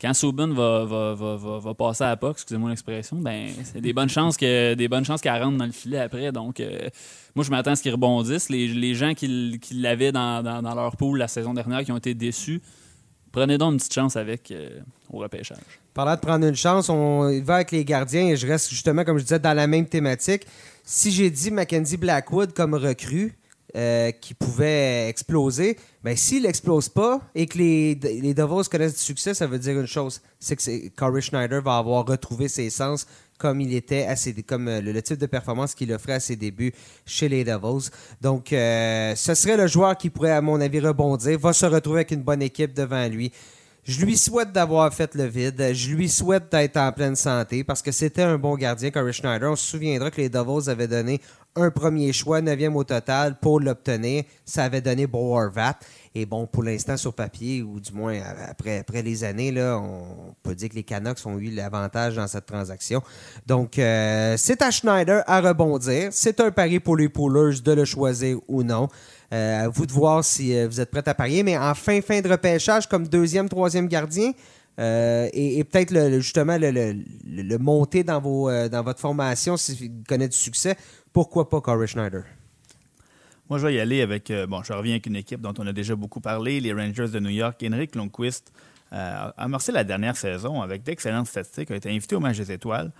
quand 0.00 0.12
Subban 0.14 0.48
va, 0.48 0.84
va, 0.84 1.14
va, 1.14 1.58
va, 1.58 1.74
passer 1.74 2.04
à 2.04 2.08
la 2.08 2.16
POC, 2.16 2.32
excusez-moi 2.32 2.70
l'expression, 2.70 3.16
ben, 3.16 3.48
c'est 3.62 3.80
des 3.80 3.92
bonnes 3.92 4.08
chances 4.08 4.36
qu'elle 4.36 4.76
rentre 4.78 5.56
dans 5.56 5.66
le 5.66 5.72
filet 5.72 5.98
après. 5.98 6.32
Donc, 6.32 6.60
euh, 6.60 6.88
moi, 7.34 7.44
je 7.44 7.50
m'attends 7.50 7.72
à 7.72 7.76
ce 7.76 7.82
qu'ils 7.82 7.92
rebondissent. 7.92 8.48
Les, 8.48 8.68
les 8.68 8.94
gens 8.94 9.14
qui, 9.14 9.58
qui 9.60 9.74
l'avaient 9.74 10.12
dans, 10.12 10.42
dans, 10.42 10.74
leur 10.74 10.96
pool 10.96 11.18
la 11.18 11.28
saison 11.28 11.54
dernière, 11.54 11.84
qui 11.84 11.92
ont 11.92 11.96
été 11.96 12.14
déçus, 12.14 12.60
prenez 13.32 13.58
donc 13.58 13.72
une 13.72 13.78
petite 13.78 13.94
chance 13.94 14.16
avec 14.16 14.50
euh, 14.50 14.80
au 15.10 15.18
repêchage. 15.18 15.58
Parlant 15.92 16.16
de 16.16 16.20
prendre 16.20 16.46
une 16.46 16.56
chance, 16.56 16.88
on 16.88 17.40
va 17.42 17.56
avec 17.56 17.70
les 17.70 17.84
gardiens 17.84 18.28
et 18.28 18.36
je 18.36 18.46
reste 18.46 18.70
justement, 18.70 19.04
comme 19.04 19.18
je 19.18 19.22
disais, 19.22 19.38
dans 19.38 19.54
la 19.54 19.66
même 19.66 19.86
thématique. 19.86 20.46
Si 20.82 21.10
j'ai 21.10 21.30
dit 21.30 21.50
Mackenzie 21.50 21.96
Blackwood 21.96 22.52
comme 22.52 22.74
recrue, 22.74 23.36
euh, 23.76 24.10
qui 24.12 24.34
pouvait 24.34 25.08
exploser, 25.08 25.76
mais 26.04 26.16
s'il 26.16 26.42
n'explose 26.44 26.88
pas 26.88 27.20
et 27.34 27.46
que 27.46 27.58
les, 27.58 27.94
les 27.94 28.34
Devils 28.34 28.68
connaissent 28.70 28.94
du 28.94 29.00
succès, 29.00 29.34
ça 29.34 29.46
veut 29.46 29.58
dire 29.58 29.78
une 29.78 29.86
chose, 29.86 30.20
c'est 30.38 30.56
que 30.56 30.88
Corey 30.90 31.20
Schneider 31.20 31.60
va 31.62 31.78
avoir 31.78 32.06
retrouvé 32.06 32.48
ses 32.48 32.70
sens 32.70 33.06
comme 33.38 33.60
il 33.60 33.74
était 33.74 34.06
à 34.06 34.14
comme 34.46 34.68
euh, 34.68 34.80
le, 34.80 35.02
type 35.02 35.18
de 35.18 35.26
performance 35.26 35.74
qu'il 35.74 35.92
offrait 35.92 36.14
à 36.14 36.20
ses 36.20 36.36
débuts 36.36 36.72
chez 37.04 37.28
les 37.28 37.44
Devils. 37.44 37.90
Donc, 38.20 38.52
euh, 38.52 39.14
ce 39.14 39.34
serait 39.34 39.56
le 39.56 39.66
joueur 39.66 39.96
qui 39.96 40.10
pourrait, 40.10 40.30
à 40.30 40.40
mon 40.40 40.60
avis, 40.60 40.80
rebondir, 40.80 41.38
va 41.38 41.52
se 41.52 41.66
retrouver 41.66 41.98
avec 41.98 42.12
une 42.12 42.22
bonne 42.22 42.42
équipe 42.42 42.74
devant 42.74 43.08
lui. 43.08 43.32
Je 43.86 44.02
lui 44.02 44.16
souhaite 44.16 44.50
d'avoir 44.50 44.92
fait 44.94 45.14
le 45.14 45.24
vide. 45.24 45.72
Je 45.74 45.90
lui 45.90 46.08
souhaite 46.08 46.50
d'être 46.50 46.78
en 46.78 46.90
pleine 46.90 47.16
santé 47.16 47.64
parce 47.64 47.82
que 47.82 47.92
c'était 47.92 48.22
un 48.22 48.38
bon 48.38 48.56
gardien, 48.56 48.90
Corey 48.90 49.12
Schneider. 49.12 49.50
On 49.50 49.56
se 49.56 49.66
souviendra 49.66 50.10
que 50.10 50.22
les 50.22 50.30
Devils 50.30 50.70
avaient 50.70 50.88
donné 50.88 51.20
un 51.54 51.70
premier 51.70 52.12
choix, 52.12 52.40
neuvième 52.40 52.76
au 52.76 52.84
total, 52.84 53.38
pour 53.38 53.60
l'obtenir. 53.60 54.24
Ça 54.46 54.64
avait 54.64 54.80
donné 54.80 55.06
Bo 55.06 55.38
Et 56.14 56.24
bon, 56.24 56.46
pour 56.46 56.62
l'instant, 56.62 56.96
sur 56.96 57.12
papier, 57.12 57.62
ou 57.62 57.78
du 57.78 57.92
moins 57.92 58.18
après, 58.48 58.78
après 58.78 59.02
les 59.02 59.22
années, 59.22 59.52
là, 59.52 59.78
on 59.78 60.34
peut 60.42 60.54
dire 60.54 60.70
que 60.70 60.76
les 60.76 60.82
Canucks 60.82 61.24
ont 61.26 61.38
eu 61.38 61.50
l'avantage 61.50 62.16
dans 62.16 62.26
cette 62.26 62.46
transaction. 62.46 63.02
Donc, 63.46 63.78
euh, 63.78 64.34
c'est 64.38 64.62
à 64.62 64.70
Schneider 64.70 65.22
à 65.26 65.42
rebondir. 65.42 66.08
C'est 66.10 66.40
un 66.40 66.50
pari 66.50 66.80
pour 66.80 66.96
les 66.96 67.10
poolers 67.10 67.60
de 67.62 67.72
le 67.72 67.84
choisir 67.84 68.38
ou 68.48 68.62
non. 68.62 68.88
Euh, 69.34 69.64
à 69.64 69.68
vous 69.68 69.84
de 69.84 69.92
voir 69.92 70.24
si 70.24 70.56
euh, 70.56 70.68
vous 70.68 70.80
êtes 70.80 70.90
prêts 70.90 71.06
à 71.06 71.14
parier. 71.14 71.42
Mais 71.42 71.58
en 71.58 71.74
fin, 71.74 72.00
fin 72.00 72.20
de 72.22 72.28
repêchage, 72.28 72.86
comme 72.86 73.06
deuxième, 73.06 73.48
troisième 73.48 73.88
gardien, 73.88 74.32
et, 74.76 75.64
peut-être 75.70 76.18
justement 76.18 76.56
le, 76.58 77.58
monter 77.58 78.02
dans, 78.02 78.20
votre 78.20 78.98
formation 78.98 79.56
si 79.56 79.88
vous 79.88 80.02
connaissez 80.08 80.30
du 80.30 80.36
succès 80.36 80.76
pourquoi 81.14 81.48
pas 81.48 81.60
Corey 81.60 81.86
Schneider? 81.86 82.24
Moi, 83.48 83.58
je 83.60 83.66
vais 83.68 83.74
y 83.74 83.80
aller 83.80 84.02
avec. 84.02 84.30
Euh, 84.30 84.46
bon, 84.46 84.62
je 84.64 84.72
reviens 84.72 84.94
avec 84.94 85.06
une 85.06 85.16
équipe 85.16 85.40
dont 85.40 85.54
on 85.58 85.66
a 85.66 85.72
déjà 85.72 85.94
beaucoup 85.94 86.20
parlé, 86.20 86.60
les 86.60 86.72
Rangers 86.72 87.08
de 87.08 87.20
New 87.20 87.30
York. 87.30 87.64
Henrik 87.64 87.94
Lundqvist 87.94 88.52
euh, 88.92 88.96
a 88.96 89.28
amorcé 89.36 89.70
la 89.70 89.84
dernière 89.84 90.16
saison 90.16 90.60
avec 90.60 90.82
d'excellentes 90.82 91.28
statistiques, 91.28 91.70
a 91.70 91.76
été 91.76 91.88
invité 91.88 92.16
au 92.16 92.20
match 92.20 92.36
des 92.36 92.50
étoiles 92.50 92.90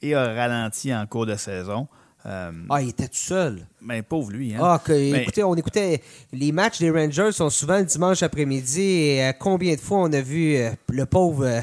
et 0.00 0.14
a 0.14 0.32
ralenti 0.32 0.94
en 0.94 1.06
cours 1.06 1.26
de 1.26 1.34
saison. 1.34 1.86
Euh, 2.26 2.52
Ah, 2.68 2.82
il 2.82 2.90
était 2.90 3.08
tout 3.08 3.14
seul. 3.14 3.66
ben, 3.80 4.02
pauvre 4.02 4.30
lui. 4.30 4.54
Hein? 4.54 4.58
Ah, 4.62 4.80
que- 4.84 4.92
Ben, 4.92 5.22
écoutez, 5.22 5.42
on 5.42 5.54
écoutait 5.54 6.02
les 6.32 6.52
matchs 6.52 6.78
des 6.78 6.90
Rangers 6.90 7.32
sont 7.32 7.48
souvent 7.50 7.78
le 7.78 7.84
dimanche 7.84 8.22
après-midi 8.22 8.80
et 8.82 9.24
euh, 9.24 9.32
combien 9.38 9.74
de 9.74 9.80
fois 9.80 9.98
on 9.98 10.12
a 10.12 10.20
vu 10.20 10.56
euh, 10.56 10.70
le 10.90 11.06
pauvre 11.06 11.62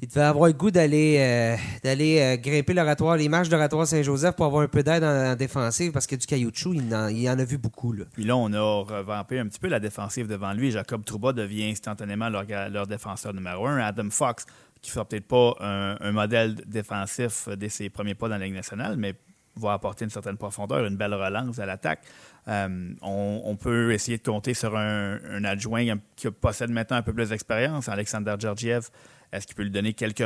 il 0.00 0.08
devait 0.08 0.22
avoir 0.22 0.48
le 0.48 0.52
goût 0.54 0.72
d'aller 0.72 1.56
d'aller 1.84 2.36
grimper 2.42 2.74
l'oratoire, 2.74 3.16
les 3.16 3.28
marches 3.28 3.48
d'oratoire 3.48 3.86
Saint-Joseph 3.86 4.34
pour 4.34 4.46
avoir 4.46 4.62
un 4.64 4.66
peu 4.66 4.82
d'aide 4.82 5.04
en, 5.04 5.32
en 5.32 5.36
défensive 5.36 5.92
parce 5.92 6.08
que 6.08 6.16
du 6.16 6.26
caoutchouc, 6.26 6.74
il 6.74 6.92
en, 6.92 7.06
il 7.06 7.28
en 7.30 7.38
a 7.38 7.44
vu 7.44 7.56
beaucoup 7.56 7.92
là. 7.92 8.04
Puis 8.12 8.24
là, 8.24 8.36
on 8.36 8.52
a 8.52 8.60
revampé 8.82 9.38
un 9.38 9.46
petit 9.46 9.60
peu 9.60 9.68
la 9.68 9.78
défensive 9.78 10.26
devant 10.26 10.54
lui. 10.54 10.72
Jacob 10.72 11.04
Trouba 11.04 11.32
devient 11.32 11.70
instantanément 11.70 12.28
leur 12.28 12.86
défenseur 12.88 13.32
numéro 13.32 13.64
un. 13.64 13.78
Adam 13.78 14.10
Fox, 14.10 14.44
qui 14.80 14.90
ne 14.90 14.94
sera 14.94 15.04
peut-être 15.04 15.28
pas 15.28 15.54
un, 15.60 15.96
un 16.00 16.10
modèle 16.10 16.56
défensif 16.66 17.48
dès 17.56 17.68
ses 17.68 17.88
premiers 17.88 18.16
pas 18.16 18.28
dans 18.28 18.38
la 18.38 18.44
Ligue 18.46 18.54
nationale, 18.54 18.96
mais 18.96 19.14
va 19.56 19.74
apporter 19.74 20.04
une 20.04 20.10
certaine 20.10 20.36
profondeur, 20.36 20.84
une 20.86 20.96
belle 20.96 21.14
relance 21.14 21.58
à 21.58 21.66
l'attaque. 21.66 22.00
Euh, 22.48 22.94
on, 23.02 23.56
peut 23.56 23.92
essayer 23.92 24.18
de 24.18 24.22
compter 24.22 24.54
sur 24.54 24.76
un, 24.76 25.44
adjoint 25.44 25.96
qui 26.16 26.30
possède 26.30 26.70
maintenant 26.70 26.96
un 26.96 27.02
peu 27.02 27.12
plus 27.12 27.28
d'expérience, 27.28 27.88
Alexander 27.88 28.34
Georgiev. 28.38 28.88
Est-ce 29.32 29.46
qu'il 29.46 29.56
peut 29.56 29.62
lui 29.62 29.70
donner 29.70 29.94
quelques 29.94 30.22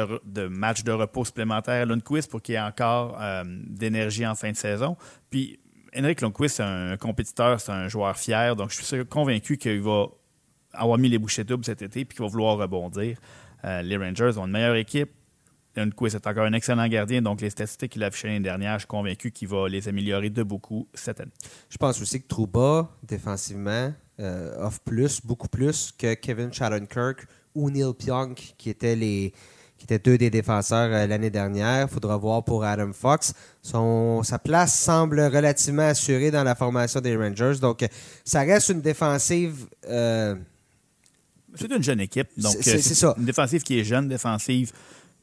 matchs 0.50 0.82
de 0.82 0.92
repos 0.92 1.24
supplémentaires 1.24 1.82
à 1.82 1.84
Lundqvist 1.84 2.30
pour 2.30 2.42
qu'il 2.42 2.56
ait 2.56 2.60
encore 2.60 3.18
euh, 3.20 3.44
d'énergie 3.46 4.26
en 4.26 4.34
fin 4.34 4.50
de 4.50 4.56
saison? 4.56 4.96
Puis 5.30 5.60
Henrik 5.96 6.20
Lundqvist, 6.20 6.56
c'est 6.56 6.62
un 6.62 6.96
compétiteur, 6.96 7.60
c'est 7.60 7.72
un 7.72 7.88
joueur 7.88 8.16
fier, 8.16 8.56
donc 8.56 8.70
je 8.70 8.82
suis 8.82 9.06
convaincu 9.06 9.58
qu'il 9.58 9.80
va 9.80 10.06
avoir 10.72 10.98
mis 10.98 11.08
les 11.08 11.18
bouchées 11.18 11.44
doubles 11.44 11.64
cet 11.64 11.82
été 11.82 12.04
puis 12.04 12.16
qu'il 12.16 12.24
va 12.24 12.30
vouloir 12.30 12.56
rebondir. 12.56 13.18
Euh, 13.64 13.82
les 13.82 13.96
Rangers 13.96 14.38
ont 14.38 14.46
une 14.46 14.52
meilleure 14.52 14.76
équipe. 14.76 15.10
Lundqvist 15.76 16.14
est 16.16 16.26
encore 16.26 16.44
un 16.44 16.52
excellent 16.52 16.88
gardien, 16.88 17.20
donc 17.22 17.40
les 17.40 17.50
statistiques 17.50 17.92
qu'il 17.92 18.02
a 18.02 18.06
affichées 18.06 18.28
l'année 18.28 18.40
dernière, 18.40 18.74
je 18.74 18.80
suis 18.80 18.86
convaincu 18.86 19.30
qu'il 19.30 19.48
va 19.48 19.68
les 19.68 19.86
améliorer 19.88 20.30
de 20.30 20.42
beaucoup 20.42 20.88
cette 20.94 21.20
année. 21.20 21.32
Je 21.68 21.76
pense 21.76 22.00
aussi 22.00 22.20
que 22.22 22.26
Trouba, 22.26 22.88
défensivement, 23.02 23.92
euh, 24.20 24.64
offre 24.66 24.80
plus, 24.80 25.20
beaucoup 25.24 25.48
plus 25.48 25.92
que 25.98 26.14
Kevin 26.14 26.52
Shattenkirk 26.52 27.26
ou 27.54 27.70
Neil 27.70 27.92
Pionk, 27.98 28.54
qui 28.56 28.70
étaient 28.70 28.96
les 28.96 29.32
qui 29.78 29.84
étaient 29.84 29.98
deux 29.98 30.16
des 30.16 30.30
défenseurs 30.30 30.88
euh, 30.90 31.06
l'année 31.06 31.28
dernière. 31.28 31.82
Il 31.82 31.92
faudra 31.92 32.16
voir 32.16 32.42
pour 32.42 32.64
Adam 32.64 32.94
Fox. 32.94 33.34
Son, 33.60 34.22
sa 34.22 34.38
place 34.38 34.74
semble 34.78 35.20
relativement 35.20 35.82
assurée 35.88 36.30
dans 36.30 36.44
la 36.44 36.54
formation 36.54 36.98
des 37.02 37.14
Rangers. 37.14 37.58
Donc, 37.60 37.82
euh, 37.82 37.88
ça 38.24 38.40
reste 38.40 38.70
une 38.70 38.80
défensive 38.80 39.66
C'est 41.58 41.70
une 41.70 41.82
jeune 41.82 42.00
équipe, 42.00 42.28
donc 42.38 42.52
C'est- 42.54 42.62
c'est- 42.62 42.82
c'est 42.82 42.94
ça. 42.94 43.14
une 43.18 43.24
défensive 43.24 43.62
qui 43.62 43.78
est 43.78 43.84
jeune, 43.84 44.08
défensive 44.08 44.72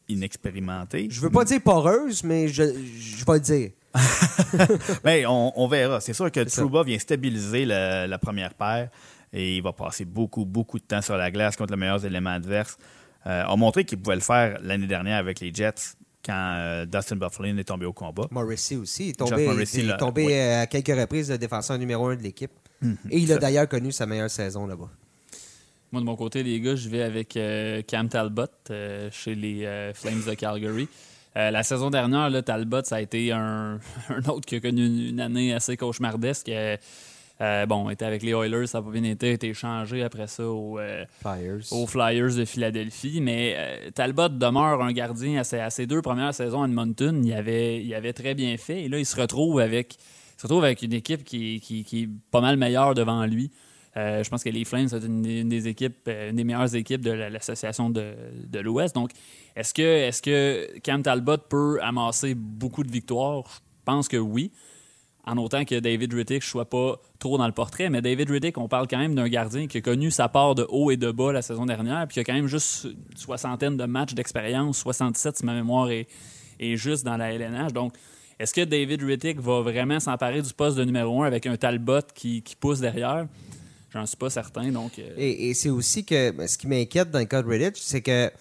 inexpérimentée. 0.10 1.08
Je 1.10 1.20
veux 1.22 1.30
pas 1.30 1.46
dire 1.46 1.62
poreuse, 1.62 2.24
mais 2.24 2.48
je, 2.48 2.64
je 2.64 3.26
vais 3.26 3.34
le 3.34 3.40
dire. 3.40 3.70
Ben, 5.04 5.26
on, 5.28 5.52
on 5.56 5.68
verra. 5.68 6.02
C'est 6.02 6.14
sûr 6.14 6.32
que 6.32 6.48
ça. 6.48 6.62
Trouba 6.62 6.84
vient 6.84 6.98
stabiliser 7.00 7.66
la 7.66 8.18
première 8.20 8.54
paire 8.54 8.90
et 9.32 9.58
il 9.58 9.64
va 9.64 9.74
passer 9.74 10.06
beaucoup, 10.06 10.46
beaucoup 10.46 10.78
de 10.80 10.84
temps 10.84 11.02
sur 11.02 11.18
la 11.18 11.32
glace 11.32 11.56
contre 11.56 11.74
les 11.74 11.80
meilleurs 11.80 12.06
éléments 12.06 12.32
adverses. 12.32 12.78
Euh, 13.26 13.44
a 13.46 13.56
montré 13.56 13.86
qu'il 13.86 14.00
pouvait 14.00 14.16
le 14.16 14.22
faire 14.22 14.60
l'année 14.62 14.86
dernière 14.88 15.18
avec 15.18 15.40
les 15.40 15.54
Jets 15.54 15.96
quand 16.26 16.56
euh, 16.58 16.86
Dustin 16.86 17.16
Bufflin 17.16 17.58
est 17.58 17.64
tombé 17.64 17.86
au 17.86 17.94
combat. 17.94 18.28
Morrissey 18.32 18.76
aussi. 18.76 19.06
Il 19.06 19.10
est 19.10 19.14
tombé, 19.14 19.46
Morrissey, 19.46 19.80
il 19.80 19.86
est 19.86 19.88
là, 19.90 19.98
tombé 19.98 20.26
oui. 20.26 20.34
euh, 20.34 20.62
à 20.64 20.68
quelques 20.68 21.00
reprises 21.00 21.32
le 21.32 21.38
défenseur 21.38 21.78
numéro 21.78 22.08
un 22.08 22.16
de 22.16 22.22
l'équipe. 22.24 22.52
Et 23.10 23.20
il 23.20 23.32
a 23.32 23.38
d'ailleurs 23.38 23.68
connu 23.70 23.94
sa 23.94 24.06
meilleure 24.06 24.30
saison 24.30 24.68
là-bas. 24.68 24.90
Moi, 25.94 26.02
de 26.02 26.06
mon 26.06 26.16
côté, 26.18 26.44
les 26.44 26.60
gars, 26.60 26.76
je 26.76 26.90
vais 26.90 27.04
avec 27.04 27.38
euh, 27.38 27.82
Cam 27.84 28.10
Talbot 28.10 28.46
euh, 28.72 29.10
chez 29.12 29.36
les 29.36 29.64
euh, 29.66 29.94
Flames 29.94 30.24
de 30.28 30.34
Calgary. 30.34 30.88
La 31.36 31.64
saison 31.64 31.90
dernière, 31.90 32.30
là, 32.30 32.42
Talbot, 32.44 32.84
ça 32.84 32.98
a 32.98 33.02
été 33.02 33.32
un, 33.32 33.80
un 34.10 34.30
autre 34.30 34.46
qui 34.46 34.56
a 34.56 34.60
connu 34.60 34.86
une, 34.86 35.00
une 35.10 35.20
année 35.20 35.54
assez 35.54 35.78
cauchemardesque. 35.78 36.50
Euh, 37.42 37.66
bon, 37.66 37.90
était 37.90 38.06
avec 38.06 38.22
les 38.24 38.32
Oilers, 38.32 38.68
ça 38.68 38.80
n'a 38.80 38.84
pas 38.86 38.92
bien 38.92 39.04
été, 39.04 39.30
a 39.30 39.32
été 39.34 39.50
échangé 39.50 40.04
après 40.04 40.28
ça 40.28 40.48
au, 40.48 40.78
euh, 40.80 41.04
Flyers. 41.22 41.72
aux 41.72 41.88
Flyers 41.88 42.36
de 42.36 42.46
Philadelphie. 42.46 43.20
Mais 43.22 43.56
euh, 43.58 43.90
Talbot 43.94 44.30
demeure 44.30 44.82
un 44.84 44.92
gardien 44.94 45.40
à 45.40 45.44
ses, 45.44 45.60
à 45.60 45.70
ses 45.72 45.86
deux 45.88 46.02
premières 46.04 46.34
saisons 46.34 46.62
à 46.64 46.68
Edmonton. 46.68 47.24
Il 47.26 47.34
avait, 47.34 47.84
il 47.84 47.94
avait 47.96 48.14
très 48.14 48.34
bien 48.36 48.56
fait. 48.58 48.84
Et 48.84 48.90
là, 48.90 48.98
il 49.00 49.06
se 49.06 49.20
retrouve 49.20 49.60
avec, 49.60 49.96
il 49.96 50.42
se 50.42 50.44
retrouve 50.48 50.64
avec 50.64 50.82
une 50.84 50.94
équipe 50.94 51.24
qui, 51.24 51.60
qui- 51.62 51.84
qui 51.84 52.04
est 52.04 52.10
pas 52.32 52.42
mal 52.42 52.58
meilleure 52.58 52.94
devant 52.94 53.26
lui. 53.26 53.52
Euh, 53.96 54.24
je 54.24 54.30
pense 54.30 54.44
que 54.44 54.50
les 54.50 54.66
Flames, 54.66 54.88
c'est 54.88 55.04
une, 55.04 55.22
des- 55.22 55.68
équipes, 55.68 56.08
euh, 56.08 56.32
une 56.32 56.36
des 56.38 56.44
meilleures 56.44 56.74
équipes 56.76 57.02
de 57.02 57.12
la- 57.12 57.30
l'association 57.30 57.90
de, 57.90 58.60
l'Ouest. 58.60 58.96
Donc, 58.96 59.12
est-ce 59.56 59.74
que, 59.74 59.82
est 59.82 60.24
que 60.24 60.80
Cam 60.80 61.04
Talbot 61.04 61.38
peut 61.38 61.80
amasser 61.82 62.34
beaucoup 62.34 62.84
de 62.84 62.92
victoires? 62.92 63.44
Je 63.48 63.60
pense 63.86 64.08
que 64.08 64.18
oui. 64.18 64.52
En 65.26 65.38
autant 65.38 65.64
que 65.64 65.80
David 65.80 66.14
Riddick 66.14 66.42
ne 66.42 66.46
soit 66.46 66.70
pas 66.70 67.00
trop 67.20 67.38
dans 67.38 67.46
le 67.46 67.54
portrait. 67.54 67.90
Mais 67.90 68.02
David 68.02 68.30
Riddick, 68.30 68.58
on 68.58 68.68
parle 68.68 68.88
quand 68.90 68.98
même 68.98 69.16
d'un 69.16 69.30
gardien 69.30 69.68
qui 69.68 69.78
a 69.78 69.82
connu 69.82 70.12
sa 70.12 70.28
part 70.28 70.54
de 70.56 70.66
haut 70.68 70.92
et 70.92 70.98
de 70.98 71.12
bas 71.12 71.32
la 71.32 71.42
saison 71.42 71.66
dernière, 71.66 72.06
puis 72.08 72.16
qui 72.16 72.20
a 72.20 72.24
quand 72.26 72.34
même 72.34 72.48
juste 72.48 72.86
une 72.86 73.18
soixantaine 73.18 73.78
de 73.78 73.86
matchs 73.86 74.16
d'expérience, 74.16 74.80
67 74.80 75.38
si 75.38 75.46
ma 75.46 75.54
mémoire 75.54 75.90
est, 75.92 76.08
juste 76.76 77.06
dans 77.06 77.16
la 77.16 77.32
LNH. 77.32 77.72
Donc, 77.72 77.94
est-ce 78.38 78.54
que 78.54 78.62
David 78.62 79.02
Riddick 79.04 79.40
va 79.40 79.62
vraiment 79.62 80.00
s'emparer 80.00 80.42
du 80.42 80.54
poste 80.54 80.78
de 80.78 80.84
numéro 80.84 81.24
un 81.24 81.28
avec 81.28 81.46
un 81.46 81.56
Talbot 81.56 82.02
qui 82.14 82.44
pousse 82.60 82.80
derrière? 82.82 83.28
J'en 83.94 84.06
suis 84.08 84.18
pas 84.18 84.30
certain. 84.30 84.72
Donc, 84.72 84.98
euh, 84.98 85.14
Et, 85.18 85.54
c'est 85.54 85.70
aussi 85.70 86.04
que 86.04 86.32
ben, 86.32 86.48
ce 86.48 86.58
qui 86.58 86.68
m'inquiète 86.68 87.12
dans 87.12 87.20
le 87.20 87.26
cas 87.26 87.44
de 87.44 87.48
Redditch, 87.48 87.80
c'est 87.80 88.02
que 88.02 88.32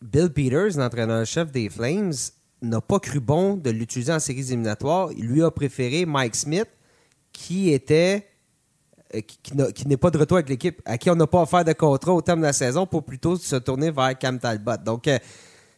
Bill 0.00 0.30
Peters, 0.30 0.78
l'entraîneur-chef 0.78 1.52
des 1.52 1.68
Flames, 1.68 2.14
n'a 2.62 2.80
pas 2.80 2.98
cru 2.98 3.20
bon 3.20 3.56
de 3.56 3.70
l'utiliser 3.70 4.12
en 4.12 4.18
séries 4.18 4.48
éliminatoires. 4.48 5.10
Il 5.16 5.26
lui 5.26 5.42
a 5.42 5.50
préféré 5.50 6.06
Mike 6.06 6.34
Smith, 6.34 6.68
qui 7.32 7.70
était 7.70 8.26
euh, 9.14 9.20
qui, 9.20 9.86
n'est 9.86 9.96
pas 9.96 10.10
de 10.10 10.18
retour 10.18 10.38
avec 10.38 10.48
l'équipe, 10.48 10.80
à 10.84 10.96
qui 10.96 11.10
on 11.10 11.14
n'a 11.14 11.26
pas 11.26 11.42
offert 11.42 11.64
de 11.64 11.72
contrat 11.72 12.12
au 12.12 12.22
terme 12.22 12.40
de 12.40 12.46
la 12.46 12.52
saison 12.52 12.86
pour 12.86 13.04
plutôt 13.04 13.36
se 13.36 13.56
tourner 13.56 13.90
vers 13.90 14.18
Cam 14.18 14.38
Talbot. 14.38 14.78
Donc, 14.84 15.06
euh, 15.06 15.18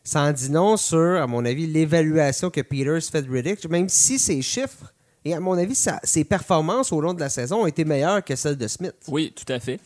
ça 0.05 0.23
en 0.23 0.33
dit 0.33 0.51
non 0.51 0.77
sur, 0.77 1.21
à 1.21 1.27
mon 1.27 1.45
avis, 1.45 1.67
l'évaluation 1.67 2.51
que 2.51 2.61
Peters 2.61 3.03
fait 3.03 3.23
de 3.23 3.31
Riddick, 3.31 3.69
même 3.69 3.89
si 3.89 4.19
ses 4.19 4.41
chiffres 4.41 4.95
et 5.25 5.35
à 5.35 5.41
mon 5.41 5.53
avis, 5.53 5.75
ses 6.03 6.25
performances 6.25 6.93
au 6.93 7.01
long 7.01 7.13
de 7.13 7.21
la 7.21 7.29
saison 7.29 7.63
ont 7.63 7.67
été 7.67 7.85
meilleures 7.85 8.25
que 8.25 8.35
celles 8.37 8.57
de 8.57 8.67
Smith. 8.67 8.95
Oui, 9.09 9.33
tout 9.35 9.51
à 9.53 9.61
fait. 9.61 9.79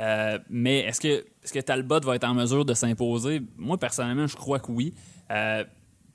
Euh, 0.00 0.38
mais 0.48 0.80
est-ce 0.80 1.00
que, 1.00 1.60
Talbot 1.60 2.00
va 2.00 2.14
être 2.14 2.24
en 2.24 2.34
mesure 2.34 2.64
de 2.64 2.74
s'imposer? 2.74 3.42
Moi, 3.56 3.76
personnellement, 3.76 4.26
je 4.26 4.36
crois 4.36 4.60
que 4.60 4.70
oui. 4.70 4.94
Euh, 5.30 5.64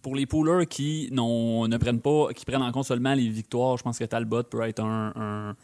pour 0.02 0.16
les 0.16 0.26
poolers 0.26 0.68
qui 0.68 1.10
ne 1.12 1.78
prennent 1.78 2.00
pas, 2.00 2.30
qui 2.34 2.46
prennent 2.46 2.62
en 2.62 2.72
compte 2.72 2.86
seulement 2.86 3.14
les 3.14 3.28
victoires, 3.30 3.78
je 3.78 3.84
pense 3.84 4.00
que 4.00 4.06
Talbot 4.06 4.44
peut 4.44 4.62
être 4.62 4.82
un, 4.82 5.56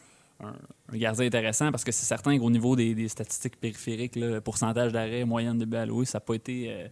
gardien 0.93 1.25
intéressant 1.25 1.71
parce 1.71 1.83
que 1.83 1.91
c'est 1.91 2.05
certain 2.05 2.37
qu'au 2.39 2.49
niveau 2.49 2.75
des, 2.75 3.07
statistiques 3.09 3.59
périphériques, 3.59 4.15
le 4.15 4.39
pourcentage 4.39 4.93
d'arrêt, 4.93 5.25
moyenne 5.25 5.57
de 5.57 5.75
alloués, 5.75 6.05
ça 6.05 6.17
n'a 6.17 6.21
pas 6.21 6.35
été, 6.35 6.67
euh, 6.69 6.87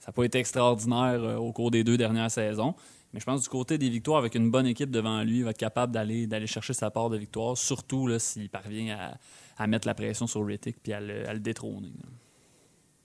ça 0.00 0.08
a 0.08 0.12
pas 0.12 0.24
été 0.24 0.38
extraordinaire 0.38 1.40
au 1.40 1.52
cours 1.52 1.70
des 1.70 1.84
deux 1.84 1.96
dernières 1.96 2.30
saisons. 2.30 2.74
Mais 3.12 3.20
je 3.20 3.24
pense 3.24 3.42
du 3.42 3.48
côté 3.48 3.76
des 3.76 3.88
victoires, 3.88 4.18
avec 4.18 4.34
une 4.36 4.50
bonne 4.50 4.66
équipe 4.66 4.90
devant 4.90 5.22
lui, 5.22 5.38
il 5.38 5.44
va 5.44 5.50
être 5.50 5.58
capable 5.58 5.92
d'aller 5.92 6.26
d'aller 6.28 6.46
chercher 6.46 6.72
sa 6.74 6.90
part 6.90 7.10
de 7.10 7.16
victoire, 7.18 7.56
surtout 7.58 8.06
là, 8.06 8.18
s'il 8.18 8.48
parvient 8.48 8.96
à, 8.96 9.62
à 9.62 9.66
mettre 9.66 9.86
la 9.88 9.94
pression 9.94 10.26
sur 10.28 10.46
Rittick 10.46 10.76
puis 10.82 10.92
à 10.92 11.00
le, 11.00 11.28
à 11.28 11.32
le 11.34 11.40
détrôner. 11.40 11.90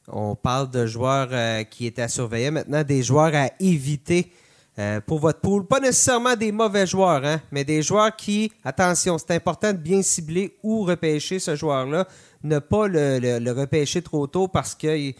On 0.08 0.36
parle 0.36 0.70
de 0.70 0.86
joueurs 0.86 1.30
euh, 1.32 1.64
qui 1.64 1.88
étaient 1.88 2.04
à 2.04 2.08
surveiller. 2.08 2.52
Maintenant, 2.52 2.84
des 2.84 3.02
joueurs 3.02 3.34
à 3.34 3.50
éviter 3.60 4.32
euh, 4.78 5.02
pour 5.02 5.18
votre 5.18 5.40
pool. 5.40 5.66
Pas 5.66 5.80
nécessairement 5.80 6.36
des 6.36 6.52
mauvais 6.52 6.86
joueurs, 6.86 7.26
hein, 7.26 7.42
mais 7.52 7.64
des 7.64 7.82
joueurs 7.82 8.16
qui, 8.16 8.52
attention, 8.64 9.18
c'est 9.18 9.32
important 9.32 9.74
de 9.74 9.78
bien 9.80 10.04
cibler 10.04 10.56
ou 10.62 10.84
repêcher 10.84 11.40
ce 11.40 11.56
joueur-là. 11.56 12.08
Ne 12.44 12.60
pas 12.60 12.88
le, 12.88 13.18
le- 13.18 13.40
le 13.40 13.52
repêcher 13.52 14.04
trop 14.04 14.28
tôt 14.28 14.48
parce 14.48 14.76
que 14.76 15.12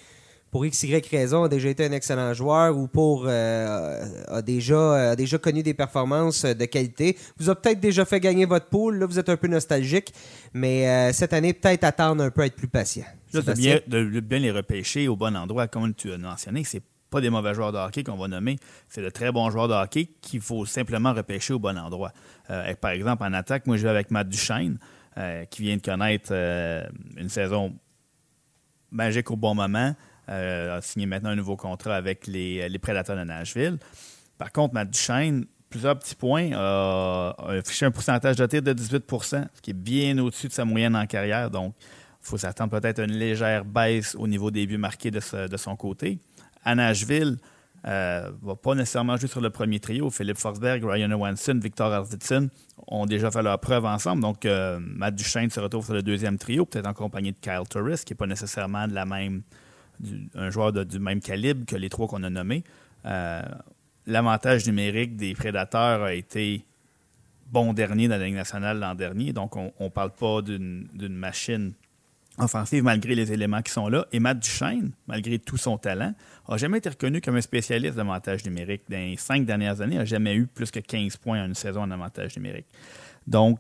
pour 0.56 0.66
X, 0.66 0.84
Y 0.84 1.06
raison, 1.10 1.44
a 1.44 1.50
déjà 1.50 1.68
été 1.68 1.84
un 1.84 1.92
excellent 1.92 2.34
joueur 2.34 2.78
ou 2.78 2.88
pour 2.88 3.26
euh, 3.28 4.06
a 4.30 4.42
déjà, 4.42 5.10
a 5.10 5.16
déjà 5.18 5.38
connu 5.38 5.64
des 5.64 5.74
performances 5.74 6.46
de 6.46 6.64
qualité. 6.64 7.18
Vous 7.36 7.50
avez 7.50 7.60
peut-être 7.60 7.82
déjà 7.82 8.06
fait 8.06 8.22
gagner 8.22 8.46
votre 8.46 8.68
pool. 8.68 9.00
Là, 9.00 9.06
vous 9.06 9.20
êtes 9.20 9.28
un 9.28 9.36
peu 9.36 9.50
nostalgique, 9.50 10.14
mais 10.54 10.88
euh, 10.88 11.12
cette 11.12 11.34
année, 11.34 11.52
peut-être 11.52 11.84
attendre 11.84 12.24
un 12.24 12.32
peu, 12.32 12.46
être 12.46 12.56
plus 12.56 12.70
patient. 12.70 13.04
Juste 13.34 13.50
de 13.50 13.54
bien, 13.54 13.80
de 13.86 14.20
bien 14.22 14.40
les 14.40 14.52
repêcher 14.52 15.10
au 15.10 15.18
bon 15.18 15.36
endroit, 15.36 15.68
comme 15.68 15.94
tu 15.94 16.14
as 16.14 16.18
mentionné, 16.18 16.64
c'est 16.64 16.84
pas 17.10 17.20
des 17.20 17.30
mauvais 17.30 17.54
joueurs 17.54 17.74
de 17.74 17.78
hockey 17.78 18.06
qu'on 18.06 18.16
va 18.16 18.30
nommer, 18.30 18.56
c'est 18.88 19.02
de 19.02 19.10
très 19.10 19.34
bons 19.34 19.50
joueurs 19.50 19.68
de 19.68 19.74
hockey 19.74 20.08
qu'il 20.22 20.40
faut 20.40 20.66
simplement 20.66 21.12
repêcher 21.12 21.52
au 21.52 21.60
bon 21.60 21.78
endroit. 21.78 22.14
Euh, 22.50 22.74
par 22.80 22.92
exemple, 22.92 23.26
en 23.26 23.34
attaque, 23.34 23.68
moi 23.68 23.76
je 23.76 23.84
vais 23.84 23.90
avec 23.90 24.10
Matt 24.10 24.30
Duchesne, 24.30 24.78
euh, 25.18 25.44
qui 25.44 25.64
vient 25.64 25.76
de 25.76 25.82
connaître 25.82 26.30
euh, 26.32 26.88
une 27.18 27.28
saison 27.28 27.76
magique 28.92 29.30
au 29.30 29.36
bon 29.36 29.54
moment, 29.54 29.94
euh, 29.94 29.94
a 30.28 30.82
signé 30.82 31.06
maintenant 31.06 31.30
un 31.30 31.36
nouveau 31.36 31.56
contrat 31.56 31.96
avec 31.96 32.28
les, 32.28 32.68
les 32.68 32.80
Prédateurs 32.80 33.18
de 33.18 33.24
Nashville. 33.24 33.78
Par 34.38 34.52
contre, 34.52 34.74
Matt 34.74 34.90
Duchesne, 34.90 35.46
plusieurs 35.70 35.98
petits 35.98 36.16
points, 36.16 36.52
a 36.54 37.36
affiché 37.48 37.86
un 37.86 37.92
pourcentage 37.92 38.36
de 38.36 38.46
tir 38.46 38.62
de 38.62 38.74
18 38.74 39.04
ce 39.22 39.62
qui 39.62 39.72
est 39.72 39.74
bien 39.74 40.18
au-dessus 40.20 40.48
de 40.48 40.54
sa 40.54 40.66
moyenne 40.66 40.96
en 40.96 41.06
carrière. 41.06 41.50
Donc, 41.50 41.74
il 41.80 42.30
faut 42.30 42.38
s'attendre 42.38 42.80
peut-être 42.80 43.00
à 43.00 43.04
une 43.04 43.14
légère 43.14 43.64
baisse 43.64 44.16
au 44.16 44.28
niveau 44.28 44.52
des 44.52 44.66
buts 44.66 44.78
marqués 44.78 45.12
de, 45.12 45.20
son 45.20 45.76
côté. 45.76 46.20
À 46.64 46.74
Nashville, 46.74 47.38
euh, 47.88 48.32
va 48.42 48.56
pas 48.56 48.74
nécessairement 48.74 49.16
jouer 49.16 49.28
sur 49.28 49.42
le 49.42 49.52
premier 49.52 49.80
trio. 49.80 50.10
Philippe 50.10 50.38
Forsberg, 50.38 50.84
Ryan 50.84 51.12
Johansson, 51.12 51.60
Victor 51.62 51.94
Arvidsson 51.94 52.50
ont 52.88 53.06
déjà 53.06 53.30
fait 53.30 53.44
leur 53.44 53.60
preuve 53.60 53.86
ensemble. 53.86 54.24
Donc, 54.24 54.46
euh, 54.46 54.80
Matt 54.82 55.14
Duchesne 55.16 55.52
se 55.52 55.60
retrouve 55.60 55.86
sur 55.86 55.94
le 55.94 56.02
deuxième 56.02 56.40
trio, 56.40 56.66
peut-être 56.66 56.88
en 56.88 56.94
compagnie 56.94 57.32
de 57.32 57.38
Kyle 57.38 57.62
Turris, 57.70 58.02
qui 58.04 58.14
n'est 58.14 58.18
pas 58.18 58.26
nécessairement 58.26 58.88
de 58.88 58.96
la 58.96 59.06
même, 59.06 59.44
un 60.36 60.50
joueur 60.50 60.72
du 60.74 61.00
même 61.00 61.22
calibre 61.22 61.66
que 61.66 61.76
les 61.76 61.90
trois 61.90 62.08
qu'on 62.08 62.24
a 62.24 62.30
nommés. 62.30 62.64
Euh, 63.06 63.42
l'avantage 64.08 64.68
numérique 64.68 65.16
des 65.16 65.34
prédateurs 65.34 66.04
a 66.04 66.14
été 66.14 66.66
bon 67.48 67.74
dernier 67.74 68.08
dans 68.08 68.18
la 68.18 68.26
Ligue 68.26 68.36
nationale 68.36 68.80
l'an 68.80 68.96
dernier. 68.96 69.34
Donc, 69.34 69.56
on 69.56 69.72
ne 69.80 69.90
parle 69.90 70.12
pas 70.12 70.42
d'une 70.42 70.88
machine 71.10 71.74
offensive 72.38 72.84
malgré 72.84 73.16
les 73.16 73.32
éléments 73.32 73.62
qui 73.62 73.72
sont 73.72 73.88
là. 73.88 74.06
Et 74.12 74.20
Matt 74.20 74.40
Duchesne, 74.40 74.92
malgré 75.08 75.40
tout 75.40 75.58
son 75.58 75.78
talent, 75.78 76.14
n'a 76.50 76.58
jamais 76.58 76.80
été 76.80 76.90
reconnu 76.90 77.22
comme 77.22 77.36
un 77.36 77.42
spécialiste 77.42 77.96
d'avantage 77.96 78.46
numérique. 78.46 78.84
Dans 78.90 78.98
les 78.98 79.18
cinq 79.18 79.46
dernières 79.46 79.82
années, 79.82 79.96
il 79.96 80.00
n'a 80.00 80.06
jamais 80.06 80.36
eu 80.36 80.48
plus 80.48 80.72
que 80.72 80.80
15 80.80 81.18
points 81.18 81.42
en 81.42 81.46
une 81.46 81.56
saison 81.56 81.82
en 81.82 81.92
avantage 81.92 82.36
numérique. 82.36 82.68
Donc, 83.28 83.60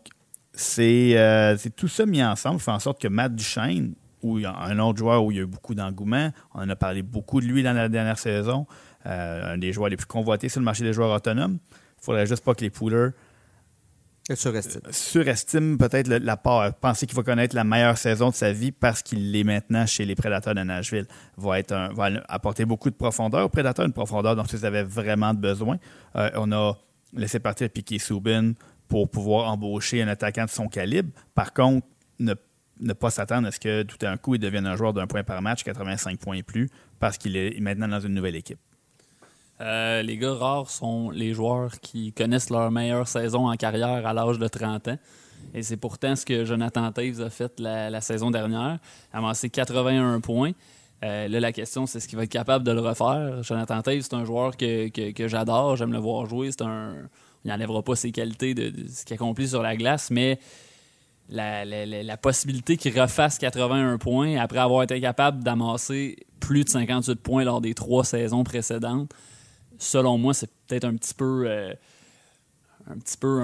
euh, 0.80 1.58
c'est 1.58 1.76
tout 1.76 1.88
ça 1.88 2.06
mis 2.06 2.24
ensemble 2.24 2.60
fait 2.60 2.72
en 2.72 2.80
sorte 2.80 3.02
que 3.02 3.08
Matt 3.08 3.36
Duchesne, 3.36 3.94
un 4.46 4.80
autre 4.80 5.00
joueur 5.00 5.24
où 5.24 5.32
il 5.32 5.38
y 5.38 5.40
a 5.40 5.44
eu 5.44 5.48
beaucoup 5.48 5.76
d'engouement, 5.76 6.32
on 6.54 6.62
en 6.62 6.70
a 6.70 6.76
parlé 6.76 7.02
beaucoup 7.02 7.42
de 7.42 7.46
lui 7.46 7.64
dans 7.64 7.74
la 7.74 7.90
dernière 7.90 8.20
saison, 8.20 8.66
euh, 9.06 9.54
un 9.54 9.58
des 9.58 9.74
joueurs 9.74 9.90
les 9.90 9.98
plus 9.98 10.06
convoités 10.06 10.50
sur 10.50 10.60
le 10.60 10.66
marché 10.66 10.84
des 10.84 10.94
joueurs 10.94 11.16
autonomes. 11.16 11.60
Il 11.72 12.00
ne 12.00 12.04
faudrait 12.04 12.26
juste 12.26 12.44
pas 12.44 12.54
que 12.54 12.62
les 12.62 12.70
poolers. 12.70 13.12
Euh, 14.32 14.62
surestime 14.90 15.78
peut-être 15.78 16.08
la 16.08 16.36
part. 16.36 16.74
Penser 16.76 17.06
qu'il 17.06 17.16
va 17.16 17.22
connaître 17.22 17.56
la 17.56 17.64
meilleure 17.64 17.98
saison 17.98 18.30
de 18.30 18.36
sa 18.36 18.52
vie 18.52 18.72
parce 18.72 19.04
qu'il 19.04 19.36
est 19.36 19.44
maintenant 19.44 19.86
chez 19.86 20.04
les 20.04 20.16
Prédateurs 20.16 20.56
de 20.56 20.62
Nashville. 20.62 21.06
Va, 21.38 21.60
être 21.60 21.94
va 21.94 22.10
apporter 22.28 22.66
beaucoup 22.66 22.90
de 22.90 22.96
profondeur 22.96 23.46
aux 23.46 23.50
Prédateurs, 23.50 23.86
une 23.86 23.94
profondeur 23.94 24.36
dont 24.36 24.44
ils 24.44 24.66
avaient 24.66 24.84
vraiment 24.84 25.36
besoin. 25.36 25.78
Euh, 26.16 26.32
on 26.36 26.52
a 26.52 26.74
laissé 27.14 27.40
partir 27.40 27.70
Piquet 27.70 28.00
Subin 28.00 28.54
pour 28.88 29.10
pouvoir 29.10 29.52
embaucher 29.52 30.02
un 30.02 30.08
attaquant 30.08 30.46
de 30.46 30.50
son 30.50 30.68
calibre. 30.68 31.12
Par 31.36 31.54
contre, 31.54 31.86
ne, 32.20 32.34
ne 32.80 32.94
pas 32.94 33.10
s'attendre 33.10 33.48
à 33.48 33.52
ce 33.52 33.60
que 33.60 33.84
tout 33.84 33.98
d'un 33.98 34.18
coup, 34.18 34.36
il 34.36 34.40
devienne 34.40 34.66
un 34.66 34.76
joueur 34.76 34.94
d'un 34.94 35.08
point 35.08 35.24
par 35.24 35.42
match, 35.42 35.64
85 35.64 36.20
points 36.20 36.36
et 36.36 36.44
plus, 36.44 36.70
parce 37.00 37.18
qu'il 37.18 37.38
est 37.38 37.60
maintenant 37.60 37.88
dans 37.88 38.00
une 38.00 38.14
nouvelle 38.14 38.36
équipe. 38.36 38.60
Euh, 39.62 40.02
les 40.02 40.18
gars 40.18 40.34
rares 40.34 40.70
sont 40.70 41.10
les 41.12 41.34
joueurs 41.34 41.80
qui 41.80 42.12
connaissent 42.12 42.50
leur 42.50 42.72
meilleure 42.72 43.08
saison 43.08 43.50
en 43.50 43.56
carrière 43.56 44.06
à 44.06 44.14
l'âge 44.14 44.38
de 44.38 44.48
30 44.48 44.90
ans. 44.90 44.98
Et 45.54 45.64
c'est 45.64 45.78
pourtant 45.78 46.16
ce 46.16 46.26
que 46.26 46.44
Jonathan 46.44 46.92
Taves 46.92 47.22
a 47.22 47.30
fait 47.30 47.60
la, 47.60 48.02
saison 48.02 48.32
dernière. 48.32 48.80
A 49.14 49.18
amassé 49.18 49.50
81 49.50 50.20
points. 50.20 50.52
Euh, 51.04 51.28
là, 51.28 51.40
la 51.40 51.52
question, 51.52 51.86
c'est 51.86 52.00
ce 52.00 52.08
qu'il 52.08 52.18
va 52.18 52.24
être 52.24 52.32
capable 52.32 52.66
de 52.66 52.72
le 52.72 52.82
refaire. 52.82 53.44
Jonathan 53.44 53.82
Taves, 53.82 54.02
c'est 54.02 54.14
un 54.14 54.26
joueur 54.26 54.58
que, 54.58 54.90
j'adore. 55.28 55.78
J'aime 55.78 55.94
le 55.94 56.00
voir 56.00 56.26
jouer. 56.26 56.52
C'est 56.52 56.64
un... 56.64 56.94
Il 57.46 57.50
n'enlèvera 57.50 57.84
pas 57.84 57.96
ses 57.96 58.12
qualités 58.12 58.56
de, 58.56 58.74
ce 58.90 59.06
qu'il 59.06 59.14
accomplit 59.14 59.48
sur 59.48 59.62
la 59.62 59.76
glace, 59.76 60.10
mais 60.10 60.40
la, 61.30 62.18
possibilité 62.18 62.78
qu'il 62.78 63.00
refasse 63.00 63.38
81 63.38 63.98
points 63.98 64.38
après 64.38 64.60
avoir 64.60 64.84
été 64.84 65.00
capable 65.02 65.44
d'amasser 65.44 66.18
plus 66.40 66.64
de 66.64 66.70
58 66.70 67.16
points 67.16 67.44
lors 67.44 67.62
des 67.62 67.74
trois 67.74 68.04
saisons 68.04 68.44
précédentes, 68.44 69.12
selon 69.78 70.18
moi, 70.18 70.34
c'est 70.34 70.50
peut-être 70.68 70.86
un 70.86 70.96
petit 70.96 71.14
peu. 71.14 71.46
Euh, 71.48 71.74
un 72.88 72.98
petit 72.98 73.18
peu 73.18 73.42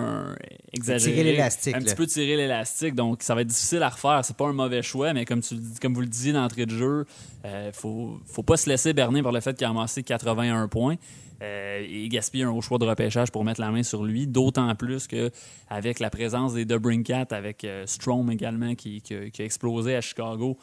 exagéré. 0.71 1.15
Tirer 1.15 1.31
l'élastique. 1.31 1.75
Un 1.75 1.79
petit 1.81 1.95
peu 1.95 2.05
tirer 2.05 2.35
l'élastique. 2.35 2.95
Donc, 2.95 3.23
ça 3.23 3.35
va 3.35 3.41
être 3.41 3.47
difficile 3.47 3.81
à 3.83 3.89
refaire. 3.89 4.21
C'est 4.23 4.35
pas 4.35 4.47
un 4.47 4.53
mauvais 4.53 4.81
choix, 4.81 5.13
mais 5.13 5.25
comme, 5.25 5.41
tu, 5.41 5.55
comme 5.81 5.93
vous 5.93 6.01
le 6.01 6.07
disiez 6.07 6.33
d'entrée 6.33 6.65
de 6.65 6.75
jeu, 6.75 7.05
il 7.43 7.47
euh, 7.47 7.71
faut, 7.71 8.19
faut 8.25 8.43
pas 8.43 8.57
se 8.57 8.69
laisser 8.69 8.93
berner 8.93 9.23
par 9.23 9.31
le 9.31 9.41
fait 9.41 9.55
qu'il 9.55 9.65
a 9.65 9.69
amassé 9.69 10.03
81 10.03 10.67
points. 10.67 10.95
Euh, 11.41 11.83
et 11.89 12.07
gaspiller 12.07 12.43
un 12.43 12.51
haut 12.51 12.61
choix 12.61 12.77
de 12.77 12.85
repêchage 12.85 13.31
pour 13.31 13.43
mettre 13.43 13.61
la 13.61 13.71
main 13.71 13.81
sur 13.81 14.03
lui, 14.03 14.27
d'autant 14.27 14.75
plus 14.75 15.07
qu'avec 15.07 15.99
la 15.99 16.11
présence 16.11 16.53
des 16.53 16.65
Debrincat, 16.65 17.25
avec 17.31 17.65
Strom 17.87 18.29
également 18.29 18.75
qui, 18.75 19.01
qui, 19.01 19.15
a 19.15 19.43
explosé 19.43 19.95
à 19.95 20.01
Chicago, 20.01 20.59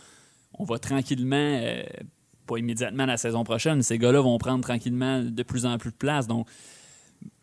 on 0.54 0.62
va 0.62 0.78
tranquillement 0.78 1.60
pas 2.46 2.58
immédiatement 2.58 3.06
la 3.06 3.16
saison 3.16 3.42
prochaine. 3.42 3.82
Ces 3.82 3.98
gars-là 3.98 4.20
vont 4.20 4.38
prendre 4.38 4.62
tranquillement 4.62 5.20
de 5.22 5.42
plus 5.42 5.66
en 5.66 5.78
plus 5.78 5.90
de 5.90 5.96
place. 5.96 6.28
Donc, 6.28 6.46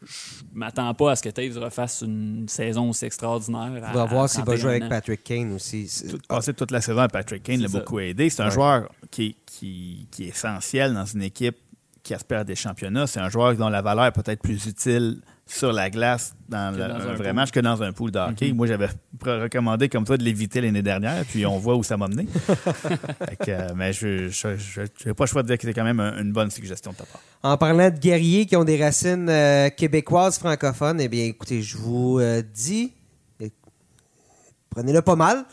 je 0.05 0.43
m'attends 0.53 0.93
pas 0.93 1.11
à 1.11 1.15
ce 1.15 1.23
que 1.23 1.30
Taves 1.30 1.57
refasse 1.57 2.01
une 2.01 2.47
saison 2.47 2.89
aussi 2.89 3.05
extraordinaire. 3.05 3.71
On 3.89 3.93
va 3.93 4.05
voir 4.05 4.30
s'il 4.30 4.43
va 4.43 4.55
jouer 4.55 4.76
avec 4.76 4.89
Patrick 4.89 5.23
Kane 5.23 5.53
aussi. 5.53 5.89
passer 6.28 6.53
toute 6.53 6.71
la 6.71 6.82
saison 6.82 6.99
à 6.99 7.07
Patrick 7.07 7.43
Kane 7.43 7.61
l'a 7.61 7.67
beaucoup 7.67 7.99
aidé. 7.99 8.30
C'est 8.30 8.43
un 8.43 8.49
joueur 8.49 8.89
qui, 9.09 9.36
qui, 9.45 10.07
qui, 10.11 10.26
est 10.26 10.30
essentiel 10.30 10.93
dans 10.93 11.05
une 11.05 11.23
équipe 11.23 11.57
qui 12.03 12.13
aspire 12.13 12.45
des 12.45 12.55
championnats. 12.55 13.07
C'est 13.07 13.19
un 13.19 13.30
joueur 13.30 13.55
dont 13.55 13.69
la 13.69 13.82
valeur 13.82 14.05
est 14.05 14.11
peut-être 14.11 14.41
plus 14.41 14.65
utile 14.67 15.21
sur 15.48 15.72
la 15.72 15.89
glace 15.91 16.34
dans, 16.50 16.74
un, 16.80 17.14
vrai 17.14 17.32
match 17.32 17.52
que 17.52 17.60
dans 17.60 17.82
un 17.84 17.91
pool 17.91 18.12
de 18.12 18.18
hockey. 18.18 18.50
Mhm. 18.50 18.56
Moi, 18.56 18.68
j'avais 18.68 18.89
recommandé 19.24 19.89
comme 19.89 20.04
toi 20.04 20.18
de 20.18 20.24
l'éviter 20.24 20.60
l'année 20.60 20.82
dernière, 20.82 21.24
puis 21.26 21.46
on 21.46 21.60
voit 21.60 21.76
où 21.76 21.84
ça 21.84 21.98
m'a 21.98 22.08
mené. 22.08 22.28
Euh, 23.48 23.74
mais 23.76 23.93
je 23.93 24.28
n'ai 25.06 25.14
pas 25.14 25.24
le 25.26 25.28
choix 25.28 25.43
de 25.43 25.48
dire 25.48 25.58
que 25.58 25.68
c'est 25.68 25.74
quand 25.74 25.84
même 25.84 26.00
une 26.00 26.32
bonne 26.32 26.50
suggestion 26.50 26.91
de 26.91 26.98
ta 26.98 27.04
part. 27.06 27.22
En 27.43 27.58
parlant 27.58 27.91
de 27.91 27.98
guerriers 27.98 28.46
qui 28.46 28.56
ont 28.56 28.64
des 28.64 28.82
racines 28.82 29.30
euh, 29.30 29.70
québécoises 29.70 30.39
francophones, 30.39 31.00
eh 31.00 31.08
bien, 31.08 31.26
écoutez, 31.26 31.62
je 31.62 31.78
vous 31.78 32.20
euh, 32.20 32.41
dis, 32.54 32.91
prenez-le 34.70 35.02
pas 35.02 35.16
mal. 35.16 35.46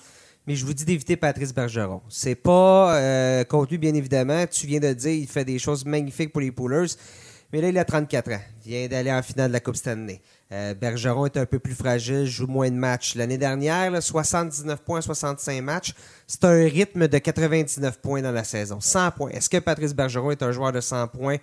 Mais 0.46 0.56
je 0.56 0.64
vous 0.64 0.72
dis 0.72 0.84
d'éviter 0.84 1.16
Patrice 1.16 1.54
Bergeron. 1.54 2.00
C'est 2.08 2.34
pas 2.34 3.44
contenu, 3.44 3.78
bien 3.78 3.94
évidemment. 3.94 4.44
Tu 4.50 4.66
viens 4.66 4.80
de 4.80 4.92
dire 4.92 5.12
il 5.12 5.28
fait 5.28 5.44
des 5.44 5.58
choses 5.58 5.84
magnifiques 5.84 6.32
pour 6.32 6.40
les 6.40 6.50
poolers. 6.50 6.86
Mais 7.52 7.60
là, 7.60 7.68
il 7.68 7.78
a 7.78 7.84
34 7.84 8.32
ans. 8.32 8.40
Il 8.64 8.70
vient 8.70 8.88
d'aller 8.88 9.12
en 9.12 9.22
finale 9.22 9.48
de 9.48 9.52
la 9.52 9.60
Coupe 9.60 9.76
Stanley. 9.76 10.22
Euh, 10.52 10.74
Bergeron 10.74 11.26
est 11.26 11.36
un 11.36 11.44
peu 11.44 11.58
plus 11.58 11.74
fragile, 11.74 12.24
joue 12.24 12.46
moins 12.46 12.70
de 12.70 12.76
matchs. 12.76 13.14
L'année 13.14 13.36
dernière, 13.36 14.02
79 14.02 14.80
points, 14.82 15.02
65 15.02 15.60
matchs. 15.62 15.94
C'est 16.26 16.44
un 16.44 16.64
rythme 16.64 17.08
de 17.08 17.18
99 17.18 18.00
points 18.00 18.22
dans 18.22 18.32
la 18.32 18.44
saison. 18.44 18.80
100 18.80 19.10
points. 19.12 19.30
Est-ce 19.30 19.50
que 19.50 19.58
Patrice 19.58 19.94
Bergeron 19.94 20.30
est 20.30 20.42
un 20.42 20.52
joueur 20.52 20.72
de 20.72 20.80
100 20.80 21.08
points 21.08 21.36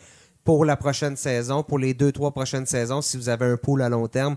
pour 0.43 0.65
la 0.65 0.75
prochaine 0.75 1.15
saison, 1.15 1.61
pour 1.61 1.77
les 1.77 1.93
deux, 1.93 2.11
trois 2.11 2.31
prochaines 2.31 2.65
saisons, 2.65 3.01
si 3.01 3.17
vous 3.17 3.29
avez 3.29 3.45
un 3.45 3.57
pool 3.57 3.83
à 3.83 3.89
long 3.89 4.07
terme? 4.07 4.35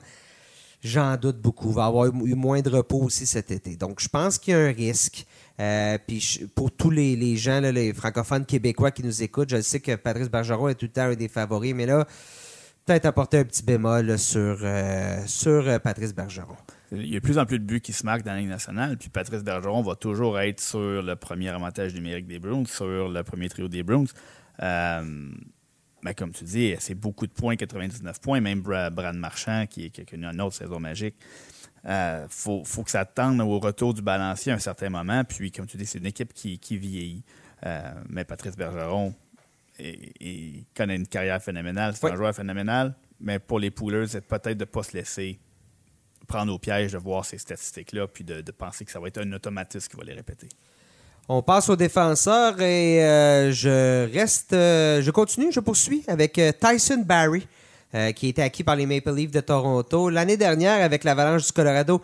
J'en 0.83 1.17
doute 1.17 1.41
beaucoup. 1.41 1.71
Il 1.71 1.77
va 1.77 1.87
avoir 1.87 2.07
eu 2.07 2.35
moins 2.35 2.61
de 2.61 2.69
repos 2.69 2.99
aussi 2.99 3.25
cet 3.25 3.51
été. 3.51 3.77
Donc, 3.77 4.01
je 4.01 4.09
pense 4.09 4.37
qu'il 4.37 4.53
y 4.53 4.57
a 4.57 4.61
un 4.61 4.73
risque. 4.73 5.27
Euh, 5.61 5.99
puis 6.07 6.41
pour 6.55 6.71
tous 6.71 6.91
les, 6.91 7.37
gens, 7.37 7.61
les 7.61 7.93
francophones 7.93 8.47
québécois 8.47 8.91
qui 8.91 9.03
nous 9.03 9.23
écoutent, 9.23 9.51
je 9.51 9.61
sais 9.61 9.81
que 9.81 9.95
Patrice 9.97 10.31
Bergeron 10.31 10.69
est 10.69 10.75
tout 10.75 10.87
le 10.87 10.93
temps 10.93 11.03
un 11.03 11.15
des 11.15 11.29
favoris, 11.29 11.75
mais 11.75 11.87
là, 11.87 12.07
peut-être 12.87 13.07
apporter 13.07 13.39
un 13.39 13.45
petit 13.45 13.63
bémol 13.63 14.19
sur, 14.19 14.59
euh, 14.63 15.23
sur 15.27 15.69
euh, 15.69 15.79
Patrice 15.79 16.15
Bergeron. 16.15 16.57
Il 16.93 17.07
y 17.07 17.17
a 17.17 17.21
de 17.21 17.25
plus 17.25 17.39
en 17.39 17.47
plus 17.47 17.59
de 17.59 17.65
buts 17.65 17.81
qui 17.81 17.93
se 17.93 18.05
marquent 18.05 18.25
dans 18.25 18.33
la 18.33 18.41
Ligue 18.41 18.49
nationale, 18.49 18.97
puis 18.99 19.09
Patrice 19.09 19.43
Bergeron 19.43 19.83
va 19.83 19.95
toujours 19.95 20.39
être 20.41 20.61
sur 20.61 21.03
le 21.03 21.15
premier 21.17 21.49
avantage 21.49 21.95
numérique 21.95 22.27
des 22.27 22.39
Bruins, 22.39 22.65
sur 22.67 23.09
le 23.09 23.23
premier 23.23 23.49
trio 23.49 23.69
des 23.69 23.83
Bruins. 23.83 24.05
mais 24.61 26.15
comme 26.15 26.33
tu 26.33 26.45
dis, 26.45 26.75
c'est 26.81 26.95
beaucoup 26.95 27.27
de 27.27 27.33
points, 27.33 27.57
99 27.57 28.21
points, 28.21 28.41
même 28.41 28.61
Brad 28.61 29.17
Marchand 29.17 29.67
qui, 29.69 29.91
qui 29.91 30.01
a 30.03 30.05
connu 30.05 30.27
une 30.27 30.41
autre 30.41 30.57
saison 30.57 30.81
magique. 30.81 31.15
Il 31.85 31.91
euh, 31.91 32.29
faut, 32.29 32.63
que 32.63 32.91
ça 32.91 33.05
tende 33.05 33.41
au 33.41 33.59
retour 33.59 33.93
du 33.93 34.03
balancier 34.03 34.53
à 34.53 34.55
un 34.55 34.61
certain 34.61 34.89
moment. 34.89 35.25
Puis, 35.25 35.51
comme 35.51 35.67
tu 35.67 35.77
dis, 35.77 35.87
c'est 35.87 35.99
une 35.99 36.07
équipe 36.07 36.33
qui, 36.33 36.59
vieillit. 36.79 37.25
Euh, 37.67 37.93
mais 38.09 38.25
Patrice 38.25 38.57
Bergeron 38.57 39.15
il 39.79 40.65
connaît 40.77 40.97
une 40.97 41.07
carrière 41.07 41.43
phénoménale. 41.43 41.95
C'est 41.97 42.11
un 42.11 42.17
joueur 42.17 42.35
phénoménal. 42.35 42.95
Mais 43.21 43.39
pour 43.39 43.59
les 43.59 43.71
poolers, 43.71 44.07
c'est 44.07 44.21
peut-être 44.21 44.59
de 44.59 44.65
ne 44.65 44.65
pas 44.65 44.83
se 44.83 44.97
laisser 44.97 45.41
prendre 46.29 46.53
au 46.53 46.59
piège 46.59 46.93
de 46.93 46.99
voir 46.99 47.25
ces 47.25 47.39
statistiques-là 47.39 48.07
puis 48.07 48.23
de, 48.23 48.43
penser 48.53 48.85
que 48.85 48.93
ça 48.93 49.01
va 49.01 49.09
être 49.09 49.19
un 49.19 49.33
automatisme 49.33 49.89
qui 49.89 49.97
va 49.97 50.05
les 50.05 50.15
répéter. 50.15 50.49
On 51.29 51.43
passe 51.43 51.69
aux 51.69 51.77
défenseurs 51.77 52.61
et 52.61 53.05
euh, 53.05 53.51
je 53.51 54.13
reste, 54.13 54.53
je 54.53 55.11
continue, 55.11 55.51
je 55.51 55.61
poursuis 55.61 56.05
avec 56.07 56.41
Tyson 56.61 57.03
Barry. 57.05 57.47
Euh, 57.95 58.13
qui 58.13 58.29
était 58.29 58.41
acquis 58.41 58.65
par 58.65 58.75
les 58.75 58.87
Maple 58.87 59.13
Leafs 59.13 59.31
de 59.31 59.41
Toronto. 59.41 60.09
L'année 60.09 60.39
dernière, 60.39 60.83
avec 60.83 61.05
l'Avalanche 61.05 61.45
du 61.45 61.53
Colorado, 61.53 62.01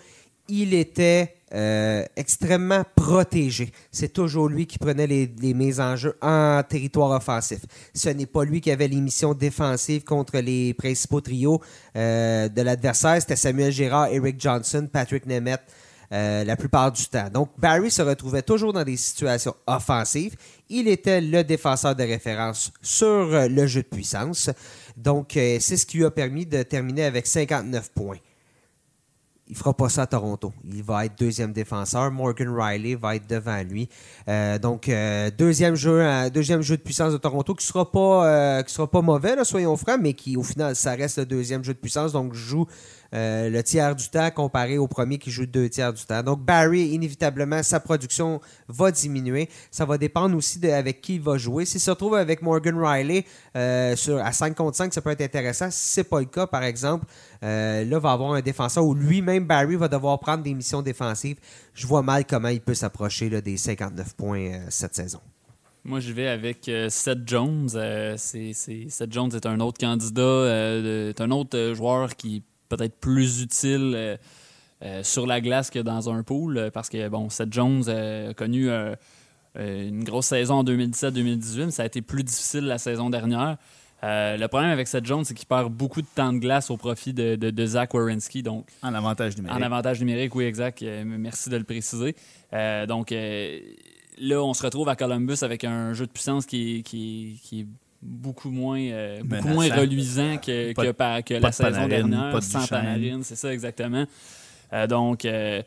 il 0.47 0.75
était 0.75 1.37
euh, 1.55 2.05
extrêmement 2.15 2.83
protégé. 2.95 3.73
C'est 3.91 4.13
toujours 4.13 4.51
lui 4.51 4.67
qui 4.67 4.79
prenait 4.79 5.07
les, 5.07 5.55
mises 5.55 5.81
en 5.81 5.97
jeu 5.97 6.15
en 6.21 6.63
territoire 6.69 7.13
offensif. 7.13 7.61
Ce 7.95 8.11
n'est 8.11 8.27
pas 8.27 8.45
lui 8.45 8.61
qui 8.61 8.71
avait 8.71 8.89
les 8.89 9.01
missions 9.01 9.33
défensives 9.33 10.05
contre 10.05 10.41
les 10.41 10.75
principaux 10.75 11.23
trios 11.23 11.63
euh, 11.97 12.51
de 12.51 12.61
l'adversaire. 12.61 13.19
C'était 13.21 13.37
Samuel 13.37 13.73
Girard, 13.73 14.09
Eric 14.09 14.39
Johnson, 14.39 14.87
Patrick 14.93 15.25
Nemeth. 15.25 15.63
La 16.11 16.57
plupart 16.57 16.93
du 16.93 17.07
temps. 17.07 17.29
Donc, 17.33 17.51
Barry 17.59 17.91
se 17.91 18.03
retrouvait 18.03 18.43
toujours 18.43 18.73
dans 18.73 18.85
des 18.85 18.97
situations 18.97 19.55
offensives. 19.67 20.35
Il 20.69 20.89
était 20.89 21.21
le 21.21 21.45
défenseur 21.45 21.95
de 21.95 22.03
référence 22.03 22.73
sur 22.83 23.27
le 23.49 23.67
jeu 23.67 23.83
de 23.83 23.89
puissance. 23.89 24.51
Donc, 24.99 25.37
euh, 25.37 25.59
c'est 25.61 25.77
ce 25.77 25.87
qui 25.87 25.99
lui 25.99 26.05
a 26.05 26.11
permis 26.11 26.45
de 26.45 26.63
terminer 26.63 27.05
avec 27.05 27.27
59 27.27 27.93
points. 27.93 28.19
il 29.47 29.57
fera 29.57 29.73
pas 29.73 29.89
ça 29.89 30.03
à 30.03 30.07
Toronto. 30.07 30.53
Il 30.65 30.83
va 30.83 31.07
être 31.07 31.19
deuxième 31.19 31.53
défenseur. 31.53 32.11
Morgan 32.11 32.49
Riley 32.55 32.97
va 32.97 33.17
être 33.17 33.27
devant 33.27 33.63
lui. 33.63 33.89
Euh, 34.29 34.59
donc, 34.59 34.89
euh, 34.89 35.31
deuxième, 35.31 35.75
jeu, 35.75 36.03
euh, 36.03 36.29
deuxième 36.29 36.61
jeu 36.61 36.77
de 36.77 36.83
puissance 36.83 37.13
de 37.13 37.19
Toronto 37.19 37.55
qui 37.55 37.65
sera 37.65 37.91
pas, 37.91 38.63
sera 38.67 38.91
pas 38.91 39.01
mauvais, 39.01 39.43
soyons 39.45 39.77
francs, 39.77 39.99
mais 40.03 40.13
qui, 40.13 40.37
au 40.37 40.43
final, 40.43 40.77
ça 40.77 40.95
reste 40.95 41.19
le 41.19 41.27
deuxième 41.27 41.65
jeu 41.65 41.73
de 41.73 41.79
puissance. 41.79 42.13
Donc, 42.13 42.35
joue 42.35 42.67
euh, 43.15 43.49
le 43.49 43.63
tiers 43.63 43.97
du 43.97 44.09
temps 44.09 44.31
comparé 44.31 44.77
au 44.77 44.87
premier 44.87 45.19
qui 45.19 45.31
joue 45.31 45.47
deux 45.47 45.69
tiers 45.69 45.93
du 45.93 46.05
temps. 46.05 46.23
Donc 46.23 46.45
Barry, 46.45 46.89
inévitablement, 46.89 47.63
sa 47.63 47.81
production 47.81 48.41
va 48.69 48.91
diminuer. 48.91 49.49
Ça 49.71 49.85
va 49.85 49.97
dépendre 49.97 50.37
aussi 50.37 50.59
de 50.59 50.69
avec 50.69 51.01
qui 51.01 51.15
il 51.15 51.23
va 51.23 51.39
jouer. 51.39 51.65
S'il 51.65 51.81
se 51.81 51.91
retrouve 51.91 52.17
avec 52.17 52.43
Morgan 52.43 52.79
Riley 52.79 53.25
euh, 53.57 53.97
à 54.23 54.33
5 54.33 54.55
contre 54.55 54.77
5, 54.77 54.93
ça 54.93 55.01
peut 55.01 55.11
être 55.11 55.23
intéressant. 55.23 55.71
Si 55.71 55.95
ce 55.95 56.01
n'est 56.01 56.05
pas 56.05 56.21
le 56.21 56.27
cas, 56.27 56.47
par 56.47 56.63
exemple, 56.63 57.07
euh, 57.43 57.85
là, 57.85 57.99
va 57.99 58.13
avoir 58.13 58.35
un 58.35 58.43
défenseur 58.43 58.85
où 58.85 58.95
lui-même, 58.95 59.47
Barry, 59.47 59.77
va 59.77 59.89
devoir 59.89 60.19
prendre 60.21 60.43
des 60.43 60.53
missions 60.53 60.83
défensives. 60.83 61.39
Je 61.73 61.87
vois 61.87 62.03
mal 62.03 62.27
comment 62.27 62.49
il 62.49 62.61
peut 62.61 62.75
s'approcher 62.75 63.41
des 63.41 63.57
59 63.57 64.15
points 64.17 64.51
cette 64.69 64.95
saison. 64.95 65.21
Moi, 65.85 66.01
je 66.01 66.13
vais 66.13 66.29
avec 66.29 66.71
Seth 66.89 67.27
Jones. 67.27 67.71
Seth 68.17 69.13
Jones 69.13 69.31
est 69.35 69.47
un 69.47 69.61
autre 69.61 69.79
candidat, 69.79 70.23
un 71.19 71.31
autre 71.31 71.73
joueur 71.75 72.15
qui 72.15 72.43
peut-être 72.69 72.99
plus 72.99 73.43
utile 73.43 73.93
euh, 73.95 74.17
euh, 74.83 75.03
sur 75.03 75.27
la 75.27 75.41
glace 75.41 75.71
que 75.71 75.79
dans 75.79 76.09
un 76.11 76.23
pool 76.23 76.59
euh, 76.59 76.71
parce 76.71 76.89
que, 76.89 77.09
bon, 77.09 77.29
Seth 77.31 77.53
Jones 77.53 77.89
a 77.89 78.35
connu 78.35 78.71
une 79.57 80.05
grosse 80.05 80.27
saison 80.27 80.57
en 80.57 80.65
2017-2018, 80.65 81.65
mais 81.67 81.71
ça 81.71 81.83
a 81.83 81.87
été 81.87 82.03
plus 82.03 82.23
difficile 82.23 82.65
la 82.65 82.79
saison 82.79 83.11
dernière. 83.11 83.57
le 84.03 84.47
problème 84.47 84.71
avec 84.71 84.87
Seth 84.87 85.05
Jones, 85.05 85.25
c'est 85.25 85.35
qu'il 85.35 85.49
perd 85.49 85.73
beaucoup 85.73 86.03
de 86.03 86.07
temps 86.15 86.33
de 86.33 86.39
glace 86.39 86.71
au 86.71 86.77
profit 86.77 87.13
de, 87.13 87.35
de, 87.35 87.67
Zach 87.67 87.95
Wierenski. 87.95 88.43
Donc, 88.43 88.69
en 88.83 88.95
avantage 88.95 89.37
numérique. 89.37 89.59
En 89.59 89.63
avantage 89.63 89.99
numérique, 90.01 90.35
oui, 90.35 90.45
exact. 90.45 90.85
merci 91.05 91.51
de 91.51 91.57
le 91.57 91.65
préciser. 91.65 92.15
donc, 92.87 93.11
là, 93.11 94.43
on 94.43 94.55
se 94.55 94.63
retrouve 94.63 94.89
à 94.89 94.95
Columbus 94.95 95.39
avec 95.43 95.65
un 95.65 95.93
jeu 95.93 96.07
de 96.07 96.13
puissance 96.13 96.47
qui, 96.47 96.85
qui, 96.85 97.41
qui 97.43 97.61
est 97.63 97.67
beaucoup 98.03 98.51
moins, 98.51 98.81
euh, 98.81 99.21
beaucoup 99.25 99.49
moins 99.49 99.69
reluisant 99.75 100.37
que, 100.39 100.73
que, 100.73 101.23
que 101.23 101.35
la 101.35 101.53
saison 101.53 101.89
dernière, 101.89 102.43
sans 102.43 102.67
Panarin, 102.67 103.23
c'est 103.23 103.37
ça 103.37 103.53
exactement. 103.53 104.05
Euh, 104.73 104.87
donc, 104.87 105.25
euh, 105.25 105.63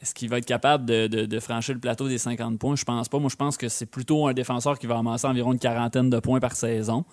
est-ce 0.00 0.14
qu'il 0.14 0.28
va 0.28 0.38
être 0.38 0.46
capable 0.46 0.84
de, 0.84 1.06
de, 1.06 1.40
franchir 1.40 1.74
le 1.74 1.80
plateau 1.80 2.08
des 2.08 2.18
50 2.18 2.58
points? 2.58 2.76
Je 2.76 2.84
pense 2.84 3.08
pas. 3.08 3.18
Moi, 3.18 3.30
je 3.30 3.36
pense 3.36 3.56
que 3.56 3.68
c'est 3.68 3.86
plutôt 3.86 4.26
un 4.26 4.34
défenseur 4.34 4.78
qui 4.78 4.86
va 4.86 4.98
amasser 4.98 5.26
environ 5.26 5.52
une 5.52 5.58
quarantaine 5.58 6.10
de 6.10 6.18
points 6.18 6.40
par 6.40 6.54
saison. 6.56 7.04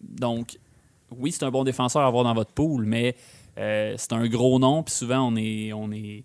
donc, 0.00 0.58
oui, 1.10 1.30
c'est 1.32 1.44
un 1.44 1.50
bon 1.50 1.64
défenseur 1.64 2.02
à 2.02 2.06
avoir 2.06 2.24
dans 2.24 2.34
votre 2.34 2.52
pool, 2.52 2.86
mais 2.86 3.16
c'est 3.56 4.12
un 4.12 4.26
gros 4.28 4.58
nom, 4.58 4.82
puis 4.82 4.94
souvent, 4.94 5.28
on 5.28 5.36
est, 5.36 5.72
on 5.72 5.90
est, 5.92 6.24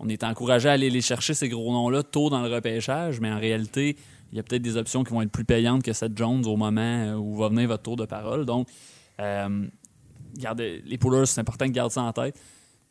on 0.00 0.08
est 0.08 0.24
encouragé 0.24 0.68
à 0.68 0.72
aller 0.72 0.90
les 0.90 1.02
chercher, 1.02 1.34
ces 1.34 1.48
gros 1.48 1.72
noms-là, 1.72 2.02
tôt 2.02 2.30
dans 2.30 2.42
le 2.42 2.52
repêchage, 2.52 3.20
mais 3.20 3.30
en 3.30 3.38
réalité, 3.38 3.96
il 4.34 4.38
y 4.38 4.40
a 4.40 4.42
peut-être 4.42 4.62
des 4.62 4.76
options 4.76 5.04
qui 5.04 5.12
vont 5.12 5.22
être 5.22 5.30
plus 5.30 5.44
payantes 5.44 5.84
que 5.84 5.92
cette 5.92 6.18
Jones 6.18 6.44
au 6.44 6.56
moment 6.56 6.80
euh, 6.80 7.14
où 7.14 7.36
va 7.36 7.48
venir 7.48 7.68
votre 7.68 7.84
tour 7.84 7.94
de 7.94 8.04
parole. 8.04 8.44
Donc, 8.44 8.68
euh, 9.20 9.66
les 10.84 10.98
poolers, 10.98 11.26
c'est 11.26 11.40
important 11.40 11.66
de 11.66 11.70
garder 11.70 11.94
ça 11.94 12.02
en 12.02 12.12
tête. 12.12 12.36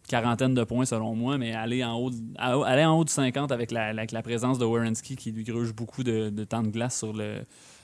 Quarantaine 0.07 0.53
de 0.53 0.63
points 0.63 0.85
selon 0.85 1.15
moi, 1.15 1.37
mais 1.37 1.53
aller 1.53 1.83
en 1.83 1.95
haut 1.95 2.11
de, 2.11 2.17
aller 2.39 2.85
en 2.85 2.97
haut 2.97 3.03
de 3.03 3.09
50 3.09 3.51
avec 3.51 3.71
la, 3.71 3.91
la 3.91 4.21
présence 4.21 4.57
de 4.57 4.63
Warrenski 4.63 5.17
qui 5.17 5.33
lui 5.33 5.43
gruge 5.43 5.73
beaucoup 5.73 6.03
de, 6.03 6.29
temps 6.45 6.63
de 6.63 6.69
glace 6.69 6.97
sur 6.97 7.11
le, 7.11 7.41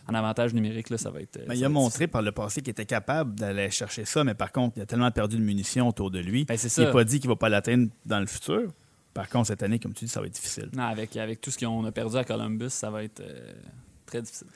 en 0.07 0.13
avantage 0.13 0.53
numérique, 0.53 0.89
là, 0.89 0.97
ça 0.97 1.11
va 1.11 1.19
être. 1.19 1.37
Euh, 1.37 1.53
il 1.53 1.63
a 1.63 1.69
montré 1.69 2.07
par 2.07 2.21
le 2.21 2.31
passé 2.31 2.61
qu'il 2.61 2.71
était 2.71 2.85
capable 2.85 3.35
d'aller 3.35 3.69
chercher 3.71 4.05
ça, 4.05 4.23
mais 4.23 4.35
par 4.35 4.53
contre, 4.53 4.77
il 4.77 4.83
a 4.83 4.85
tellement 4.85 5.11
perdu 5.11 5.35
de 5.35 5.43
munitions 5.43 5.89
autour 5.89 6.11
de 6.11 6.19
lui. 6.19 6.45
Ben, 6.45 6.55
il 6.55 6.83
n'a 6.83 6.91
pas 6.91 7.03
dit 7.03 7.19
qu'il 7.19 7.29
ne 7.29 7.33
va 7.33 7.37
pas 7.37 7.49
l'atteindre 7.49 7.89
dans 8.05 8.21
le 8.21 8.25
futur. 8.25 8.71
Par 9.13 9.27
contre, 9.29 9.47
cette 9.47 9.63
année, 9.63 9.79
comme 9.79 9.93
tu 9.93 10.05
dis, 10.05 10.11
ça 10.11 10.19
va 10.19 10.27
être 10.27 10.33
difficile. 10.33 10.69
Non, 10.73 10.83
avec, 10.83 11.15
avec 11.17 11.41
tout 11.41 11.51
ce 11.51 11.57
qu'on 11.57 11.83
a 11.85 11.91
perdu 11.91 12.17
à 12.17 12.23
Columbus, 12.23 12.69
ça 12.69 12.89
va 12.89 13.03
être 13.03 13.21
euh, 13.21 13.53
très 14.05 14.21
difficile. 14.21 14.47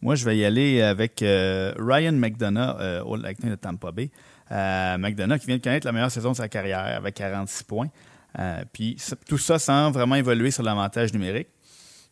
Moi, 0.00 0.16
je 0.16 0.24
vais 0.24 0.36
y 0.36 0.44
aller 0.44 0.82
avec 0.82 1.22
euh, 1.22 1.72
Ryan 1.78 2.12
McDonough 2.12 2.76
euh, 2.80 3.02
au 3.04 3.16
Lightning 3.16 3.50
de 3.50 3.56
Tampa 3.56 3.92
Bay. 3.92 4.10
McDonough 4.50 5.38
qui 5.38 5.46
vient 5.46 5.56
de 5.56 5.62
connaître 5.62 5.86
la 5.86 5.92
meilleure 5.92 6.10
saison 6.10 6.32
de 6.32 6.36
sa 6.36 6.48
carrière 6.48 6.80
avec 6.80 7.14
46 7.14 7.64
points. 7.64 7.88
puis 8.72 8.98
tout 9.26 9.38
ça 9.38 9.58
sans 9.58 9.90
vraiment 9.90 10.16
évoluer 10.16 10.50
sur 10.50 10.62
l'avantage 10.62 11.14
numérique. 11.14 11.48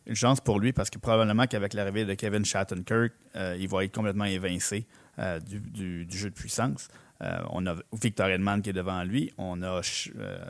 Une 0.07 0.15
chance 0.15 0.41
pour 0.41 0.59
lui 0.59 0.73
parce 0.73 0.89
que 0.89 0.97
probablement 0.97 1.45
qu'avec 1.45 1.75
l'arrivée 1.75 2.03
de 2.03 2.15
Kevin 2.15 2.43
Shattenkirk, 2.43 3.13
il 3.35 3.67
va 3.67 3.83
être 3.83 3.93
complètement 3.93 4.25
évincé 4.25 4.87
du, 5.45 6.07
jeu 6.09 6.31
de 6.31 6.35
puissance. 6.35 6.87
Euh, 7.23 7.39
on 7.51 7.65
a 7.67 7.75
Victor 8.01 8.29
Edman 8.29 8.61
qui 8.61 8.71
est 8.71 8.73
devant 8.73 9.03
lui. 9.03 9.31
On 9.37 9.61
a 9.61 9.81
euh, 10.17 10.45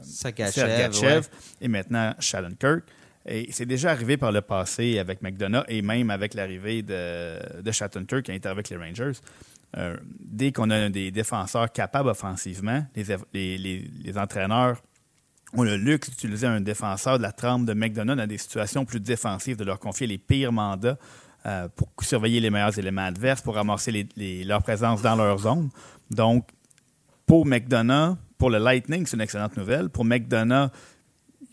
et 1.59 1.67
maintenant 1.67 2.13
Kirk. 2.59 2.83
Et 3.25 3.49
c'est 3.51 3.65
déjà 3.65 3.91
arrivé 3.91 4.17
par 4.17 4.31
le 4.31 4.41
passé 4.41 4.97
avec 4.97 5.21
McDonough 5.21 5.63
et 5.67 5.81
même 5.81 6.09
avec 6.09 6.33
l'arrivée 6.33 6.81
de, 6.81 7.61
de 7.61 7.71
Shattenkirk 7.71 8.23
qui 8.23 8.31
a 8.31 8.33
été 8.33 8.49
avec 8.49 8.69
les 8.69 8.77
Rangers. 8.77 9.11
Euh, 9.77 9.95
dès 10.19 10.51
qu'on 10.51 10.69
a 10.69 10.89
des 10.89 11.11
défenseurs 11.11 11.71
capables 11.71 12.09
offensivement, 12.09 12.83
les, 12.95 13.57
les, 13.57 14.17
entraîneurs 14.17 14.81
ont 15.53 15.63
le 15.63 15.77
luxe 15.77 16.09
d'utiliser 16.09 16.47
un 16.47 16.61
défenseur 16.61 17.17
de 17.17 17.23
la 17.23 17.31
trempe 17.31 17.65
de 17.65 17.73
McDonough 17.73 18.15
dans 18.15 18.27
des 18.27 18.37
situations 18.37 18.85
plus 18.85 18.99
défensives, 18.99 19.55
de 19.55 19.65
leur 19.65 19.79
confier 19.79 20.07
les 20.07 20.17
pires 20.17 20.51
mandats 20.51 20.97
pour 21.75 21.89
surveiller 22.01 22.39
les 22.39 22.49
meilleurs 22.49 22.77
éléments 22.77 23.05
adverses, 23.05 23.41
pour 23.41 23.55
ramasser 23.55 24.07
leur 24.45 24.61
présence 24.61 25.01
dans 25.01 25.15
leur 25.15 25.39
zone. 25.39 25.69
Donc, 26.09 26.47
pour 27.31 27.45
McDonough, 27.45 28.17
pour 28.37 28.49
le 28.49 28.57
Lightning, 28.57 29.05
c'est 29.05 29.15
une 29.15 29.21
excellente 29.21 29.55
nouvelle. 29.55 29.89
Pour 29.89 30.03
McDonough, 30.03 30.69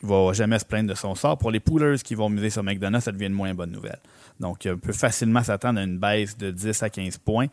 il 0.03 0.09
ne 0.09 0.13
va 0.13 0.33
jamais 0.33 0.59
se 0.59 0.65
plaindre 0.65 0.89
de 0.89 0.95
son 0.97 1.15
sort. 1.15 1.39
Pour 1.39 1.53
les 1.53 1.61
Poolers 1.61 1.99
qui 2.03 2.17
vont 2.17 2.29
miser 2.29 2.51
sur 2.51 2.65
McDonough, 2.65 3.01
ça 3.01 3.13
devient 3.13 3.27
une 3.27 3.33
moins 3.33 3.55
bonne 3.55 3.71
nouvelle. 3.71 4.01
Donc, 4.41 4.67
on 4.69 4.77
peut 4.77 4.93
facilement 4.93 5.41
s'attendre 5.45 5.79
à 5.79 5.85
une 5.85 5.97
baisse 5.97 6.37
de 6.37 6.51
10 6.51 6.83
à 6.83 6.91
15 6.91 7.19
points, 7.19 7.47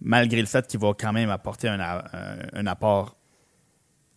malgré 0.00 0.40
le 0.40 0.46
fait 0.46 0.64
qu'il 0.68 0.78
va 0.78 0.92
quand 0.96 1.12
même 1.12 1.30
apporter 1.30 1.66
un, 1.66 2.66
apport 2.68 3.16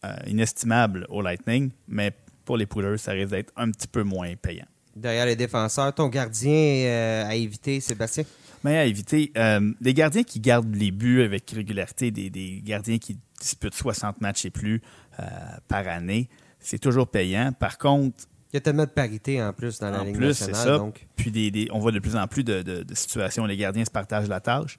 euh, 0.05 0.16
inestimable 0.28 1.08
au 1.10 1.24
Lightning. 1.24 1.72
Mais 1.88 2.12
pour 2.45 2.58
les 2.58 2.68
Poolers, 2.68 2.99
ça 2.99 3.14
risque 3.14 3.32
d'être 3.32 3.53
un 3.55 3.72
petit 3.72 3.88
peu 3.88 4.03
moins 4.03 4.36
payant. 4.36 4.68
Derrière 4.95 5.26
les 5.26 5.36
défenseurs, 5.36 5.95
ton 5.95 6.10
gardien 6.10 6.51
euh, 6.51 7.26
à 7.26 7.34
éviter, 7.34 7.80
Sébastien? 7.80 8.24
Mais 8.64 8.78
à 8.78 8.86
éviter. 8.86 9.32
Euh, 9.38 9.74
des 9.82 9.93
gardiens 9.93 10.24
qui 10.24 10.39
gardent 10.39 10.76
les 10.76 10.91
buts 10.91 11.22
avec 11.22 11.49
régularité, 11.51 12.12
des, 12.12 12.62
gardiens 12.64 12.97
qui 12.97 13.18
disputent 13.40 13.76
60 13.76 14.22
matchs 14.22 14.46
et 14.46 14.50
plus 14.50 14.82
euh, 15.20 15.24
par 15.68 15.88
année, 15.88 16.30
c'est 16.60 16.80
toujours 16.80 17.08
payant. 17.08 17.52
Par 17.52 17.78
contre. 17.78 18.26
Il 18.54 18.56
y 18.56 18.58
a 18.58 18.62
tellement 18.62 18.86
de 18.86 18.90
parité 18.90 19.44
en 19.44 19.54
plus 19.54 19.80
dans 19.80 19.92
la 19.92 20.04
Ligue 20.04 20.16
plus, 20.16 20.28
nationale. 20.28 20.56
Ça. 20.56 20.78
Donc... 20.78 21.06
Puis 21.16 21.70
on 21.72 21.80
voit 21.80 21.92
de 21.92 22.00
plus 22.00 22.16
en 22.16 22.28
plus 22.28 22.44
de, 22.44 22.86
situations 22.94 23.44
où 23.44 23.48
les 23.48 23.58
gardiens 23.58 23.86
se 23.86 23.92
partagent 23.92 24.30
la 24.30 24.40
tâche. 24.40 24.78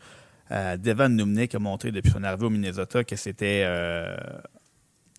Euh, 0.50 0.78
Devon 0.78 1.10
Numnick 1.10 1.54
a 1.54 1.58
montré 1.58 1.92
depuis 1.92 2.10
son 2.10 2.24
arrivée 2.24 2.46
au 2.46 2.50
Minnesota 2.50 3.04
que 3.04 3.16
c'était 3.16 3.64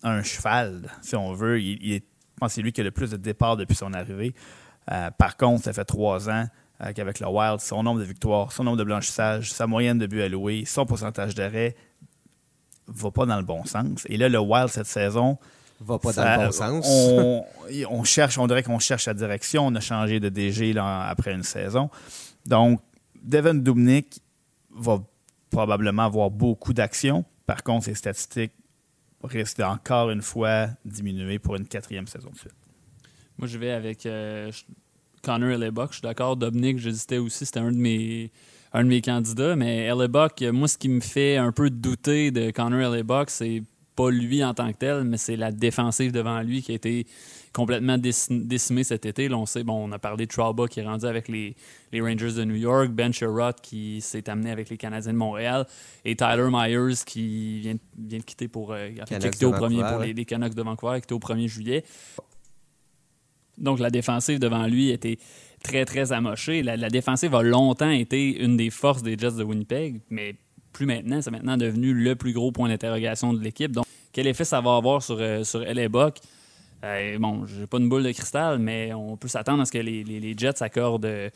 un 0.02 0.22
cheval, 0.22 0.90
si 1.02 1.14
on 1.14 1.32
veut. 1.32 1.60
Il, 1.60 1.92
est, 1.92 2.00
je 2.00 2.40
pense 2.40 2.48
que 2.48 2.54
c'est 2.54 2.62
lui 2.62 2.72
qui 2.72 2.80
a 2.80 2.84
le 2.84 2.90
plus 2.90 3.10
de 3.10 3.16
départs 3.16 3.56
depuis 3.56 3.76
son 3.76 3.92
arrivée. 3.92 4.34
par 5.16 5.36
contre, 5.36 5.64
ça 5.64 5.72
fait 5.72 5.84
trois 5.84 6.28
ans 6.28 6.46
avec 6.80 7.20
le 7.20 7.28
Wild, 7.28 7.60
son 7.60 7.82
nombre 7.82 8.00
de 8.00 8.04
victoires, 8.04 8.52
son 8.52 8.64
nombre 8.64 8.78
de 8.78 8.84
blanchissages, 8.84 9.52
sa 9.52 9.66
moyenne 9.66 9.98
de 9.98 10.06
buts 10.06 10.22
alloués, 10.22 10.64
son 10.64 10.86
pourcentage 10.86 11.34
d'arrêt 11.34 11.76
va 12.90 13.10
pas 13.10 13.26
dans 13.26 13.36
le 13.36 13.44
bon 13.44 13.64
sens. 13.64 14.06
Et 14.08 14.16
là, 14.16 14.28
le 14.28 14.38
Wild 14.38 14.68
cette 14.68 14.86
saison 14.86 15.38
va 15.80 15.98
pas 15.98 16.12
dans 16.12 16.40
le 16.40 16.46
bon 16.46 16.52
sens. 16.52 16.86
On, 17.88 18.04
cherche, 18.04 18.38
on 18.38 18.46
dirait 18.46 18.62
qu'on 18.62 18.78
cherche 18.78 19.06
la 19.06 19.14
direction. 19.14 19.66
On 19.66 19.74
a 19.74 19.80
changé 19.80 20.20
de 20.20 20.28
DG 20.28 20.74
après 20.78 21.32
une 21.32 21.42
saison. 21.42 21.90
Donc, 22.46 22.80
Devin 23.22 23.54
Dubnik 23.54 24.20
va 24.74 25.02
probablement 25.50 26.04
avoir 26.04 26.30
beaucoup 26.30 26.72
d'actions. 26.72 27.24
Par 27.46 27.62
contre, 27.62 27.86
ses 27.86 27.94
statistiques 27.94 28.52
risquent 29.22 29.60
encore 29.60 30.10
une 30.10 30.22
fois 30.22 30.68
diminuer 30.84 31.38
pour 31.38 31.56
une 31.56 31.66
quatrième 31.66 32.06
saison 32.06 32.30
de 32.30 32.38
suite. 32.38 32.54
Moi, 33.38 33.48
je 33.48 33.58
vais 33.58 33.70
avec. 33.70 34.06
Euh, 34.06 34.50
Connor 35.22 35.50
Hellebuck. 35.50 35.90
Je 35.90 35.94
suis 35.96 36.02
d'accord. 36.02 36.36
Dominique, 36.36 36.78
j'hésitais 36.78 37.18
aussi. 37.18 37.46
C'était 37.46 37.60
un 37.60 37.72
de 37.72 37.76
mes 37.76 38.30
un 38.72 38.84
de 38.84 38.88
mes 38.88 39.00
candidats. 39.00 39.56
Mais 39.56 39.84
Hellebuck, 39.84 40.42
moi, 40.52 40.68
ce 40.68 40.78
qui 40.78 40.88
me 40.88 41.00
fait 41.00 41.36
un 41.36 41.52
peu 41.52 41.70
douter 41.70 42.30
de 42.30 42.50
Connor 42.50 42.94
Hellebuck, 42.94 43.30
c'est 43.30 43.62
pas 43.96 44.10
lui 44.10 44.42
en 44.44 44.54
tant 44.54 44.72
que 44.72 44.78
tel, 44.78 45.04
mais 45.04 45.16
c'est 45.16 45.36
la 45.36 45.52
défensive 45.52 46.12
devant 46.12 46.40
lui 46.40 46.62
qui 46.62 46.72
a 46.72 46.74
été 46.74 47.06
complètement 47.52 47.98
décimée 47.98 48.84
cet 48.84 49.04
été. 49.04 49.28
Là, 49.28 49.36
on 49.36 49.46
sait, 49.46 49.64
bon, 49.64 49.88
on 49.88 49.92
a 49.92 49.98
parlé 49.98 50.26
de 50.26 50.30
Trouba 50.30 50.68
qui 50.68 50.80
est 50.80 50.84
rendu 50.84 51.04
avec 51.04 51.28
les, 51.28 51.56
les 51.92 52.00
Rangers 52.00 52.32
de 52.32 52.44
New 52.44 52.54
York, 52.54 52.90
Ben 52.90 53.12
Sherrod 53.12 53.56
qui 53.60 54.00
s'est 54.00 54.30
amené 54.30 54.50
avec 54.52 54.70
les 54.70 54.76
Canadiens 54.76 55.12
de 55.12 55.18
Montréal 55.18 55.66
et 56.04 56.14
Tyler 56.14 56.48
Myers 56.50 57.02
qui 57.04 57.60
vient, 57.60 57.74
vient 57.98 58.18
de 58.18 58.24
quitter 58.24 58.48
pour, 58.48 58.72
euh, 58.72 58.90
au 59.42 59.50
premier, 59.50 59.82
pour 59.82 59.98
les, 59.98 60.12
les, 60.12 60.24
Canucks 60.24 60.54
de 60.54 60.62
Vancouver, 60.62 61.00
qui 61.00 61.04
était 61.04 61.14
au 61.14 61.18
1er 61.18 61.48
juillet. 61.48 61.84
Donc, 63.58 63.78
la 63.80 63.90
défensive 63.90 64.38
devant 64.38 64.66
lui 64.66 64.90
était 64.90 65.18
très, 65.62 65.84
très 65.84 66.12
amochée. 66.12 66.62
La, 66.62 66.88
défensive 66.88 67.34
a 67.34 67.42
longtemps 67.42 67.90
été 67.90 68.42
une 68.42 68.56
des 68.56 68.70
forces 68.70 69.02
des 69.02 69.16
Jets 69.18 69.32
de 69.32 69.44
Winnipeg, 69.44 70.00
mais 70.10 70.34
plus 70.72 70.86
maintenant. 70.86 71.20
C'est 71.20 71.30
maintenant 71.30 71.56
devenu 71.56 71.92
le 71.92 72.16
plus 72.16 72.32
gros 72.32 72.52
point 72.52 72.68
d'interrogation 72.68 73.32
de 73.32 73.40
l'équipe. 73.42 73.72
Donc, 73.72 73.84
quel 74.12 74.26
effet 74.26 74.44
ça 74.44 74.60
va 74.60 74.76
avoir 74.76 75.02
sur, 75.02 75.16
euh, 75.20 75.44
sur 75.44 75.64
Buck? 75.90 76.18
Euh, 76.82 77.18
bon, 77.18 77.44
j'ai 77.46 77.66
pas 77.66 77.78
une 77.78 77.88
boule 77.88 78.02
de 78.04 78.12
cristal, 78.12 78.58
mais 78.58 78.92
on 78.94 79.16
peut 79.16 79.28
s'attendre 79.28 79.62
à 79.62 79.64
ce 79.66 79.72
que 79.72 79.78
les, 79.78 80.02
les- 80.02 80.34
Jets 80.36 80.62
accordent 80.62 81.04
euh, 81.04 81.28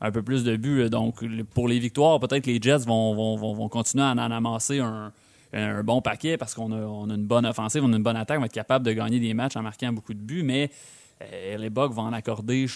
un 0.00 0.10
peu 0.10 0.22
plus 0.22 0.42
de 0.42 0.56
buts. 0.56 0.90
Donc, 0.90 1.24
pour 1.54 1.68
les 1.68 1.78
victoires, 1.78 2.18
peut-être 2.18 2.44
que 2.44 2.50
les 2.50 2.60
Jets 2.60 2.78
vont, 2.86 3.14
vont, 3.14 3.36
vont, 3.36 3.54
vont 3.54 3.68
continuer 3.68 4.04
à 4.04 4.10
en 4.10 4.18
amasser 4.18 4.80
un, 4.80 5.12
un 5.52 5.82
bon 5.82 6.02
paquet 6.02 6.36
parce 6.36 6.54
qu'on 6.54 6.72
a, 6.72 6.80
on 6.80 7.08
a 7.10 7.14
une 7.14 7.26
bonne 7.26 7.46
offensive, 7.46 7.82
on 7.84 7.92
a 7.92 7.96
une 7.96 8.02
bonne 8.02 8.16
attaque, 8.16 8.38
on 8.38 8.40
va 8.40 8.46
être 8.46 8.52
capable 8.52 8.84
de 8.84 8.92
gagner 8.92 9.20
des 9.20 9.34
matchs 9.34 9.56
en 9.56 9.62
marquant 9.62 9.92
beaucoup 9.92 10.14
de 10.14 10.20
buts, 10.20 10.42
mais 10.42 10.70
euh, 11.22 11.56
les 11.56 11.70
Bucks 11.70 11.92
vont 11.92 12.02
en 12.02 12.12
accorder, 12.12 12.66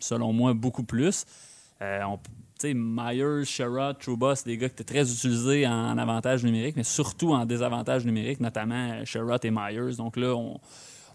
selon 0.00 0.32
moi, 0.32 0.54
beaucoup 0.54 0.84
plus. 0.84 1.24
Euh, 1.82 2.00
on- 2.04 2.18
Myers, 2.64 3.44
Sherrod, 3.44 3.98
Trouba, 3.98 4.34
c'est 4.34 4.46
des 4.46 4.56
gars 4.56 4.68
qui 4.68 4.74
étaient 4.82 4.84
très 4.94 5.02
utilisés 5.12 5.66
en 5.66 5.98
avantage 5.98 6.42
numérique, 6.42 6.74
mais 6.76 6.84
surtout 6.84 7.32
en 7.34 7.44
désavantage 7.44 8.04
numérique, 8.06 8.40
notamment 8.40 8.92
euh, 8.92 9.04
Sherrod 9.04 9.44
et 9.44 9.50
Myers. 9.50 9.96
Donc 9.98 10.16
là, 10.16 10.34
on, 10.34 10.58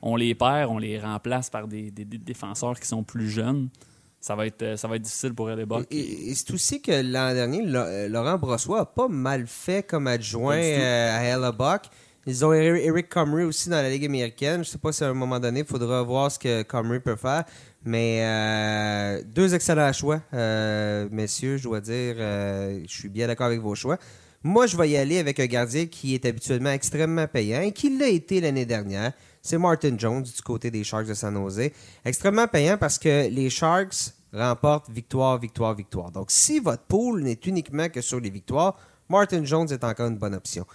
on 0.04 0.16
les 0.16 0.36
perd, 0.36 0.70
on 0.70 0.78
les 0.78 1.00
remplace 1.00 1.50
par 1.50 1.68
des, 1.68 1.90
des- 1.90 2.06
des 2.06 2.20
défenseurs 2.20 2.80
qui 2.80 2.88
sont 2.88 3.04
plus 3.04 3.28
jeunes. 3.30 3.70
Ça 4.20 4.36
va 4.36 4.46
être, 4.46 4.62
euh, 4.62 4.78
ça 4.78 4.88
va 4.88 4.98
être 4.98 5.02
difficile 5.02 5.34
pour 5.34 5.50
les 5.50 5.66
Bucks. 5.66 5.88
Et, 5.90 6.30
et- 6.30 6.36
c'est 6.36 6.52
aussi 6.54 6.80
que 6.80 6.92
l'an 6.92 7.34
dernier, 7.34 7.64
Laurent 8.08 8.38
Brossois 8.38 8.82
a 8.82 8.86
pas 8.86 9.08
mal 9.08 9.48
fait 9.48 9.82
comme 9.82 10.06
adjoint 10.06 10.58
à 10.58 11.24
Ella 11.24 11.52
Buck. 11.52 11.86
Ils 12.28 12.46
ont 12.46 12.54
Eric 12.54 12.84
Eric 12.86 13.10
Comrie 13.10 13.46
aussi 13.46 13.68
dans 13.68 13.78
la 13.82 13.90
Ligue 13.90 14.06
américaine. 14.06 14.64
Je 14.64 14.70
sais 14.70 14.78
pas 14.78 14.92
si 14.92 15.04
à 15.04 15.10
un 15.10 15.16
moment 15.16 15.40
donné, 15.40 15.62
il 15.62 15.66
faudra 15.66 16.04
voir 16.04 16.32
ce 16.32 16.38
que 16.38 16.62
Comrie 16.62 17.00
peut 17.00 17.16
faire. 17.16 17.46
Mais 17.84 18.20
euh, 18.22 19.24
deux 19.26 19.56
excellents 19.56 19.92
choix, 19.92 20.22
euh, 20.34 21.08
messieurs, 21.12 21.58
je 21.58 21.64
dois 21.64 21.82
dire. 21.82 22.16
euh, 22.18 22.84
je 22.88 22.94
suis 22.94 23.10
bien 23.10 23.28
d'accord 23.28 23.48
avec 23.48 23.60
vos 23.60 23.74
choix. 23.74 23.98
Moi, 24.44 24.68
je 24.68 24.78
vais 24.78 24.90
y 24.90 24.98
aller 24.98 25.20
avec 25.20 25.40
un 25.40 25.46
gardien 25.46 25.86
qui 25.86 26.16
est 26.16 26.26
habituellement 26.26 26.72
extrêmement 26.72 27.28
payant 27.28 27.62
et 27.62 27.72
qui 27.72 27.98
l'a 27.98 28.08
été 28.08 28.42
l'année 28.42 28.66
dernière. 28.66 29.14
C'est 29.42 29.58
Martin 29.58 29.96
Jones 29.98 30.24
du 30.24 30.42
côté 30.44 30.70
des 30.70 30.84
Sharks 30.84 31.08
de 31.08 31.14
San 31.14 31.36
Jose. 31.36 31.70
Extrêmement 32.06 32.48
payant 32.48 32.78
parce 32.78 32.98
que 33.00 33.28
les 33.30 33.50
Sharks 33.50 34.14
remportent 34.34 34.90
victoire, 34.90 35.40
victoire, 35.40 35.76
victoire. 35.76 36.12
Donc, 36.12 36.32
si 36.32 36.60
votre 36.60 36.84
pool 36.84 37.24
n'est 37.24 37.40
uniquement 37.46 37.90
que 37.90 38.02
sur 38.02 38.20
les 38.20 38.30
victoires, 38.30 38.78
Martin 39.10 39.44
Jones 39.44 39.68
est 39.72 39.84
encore 39.84 40.08
une 40.08 40.18
bonne 40.18 40.36
option. 40.36 40.66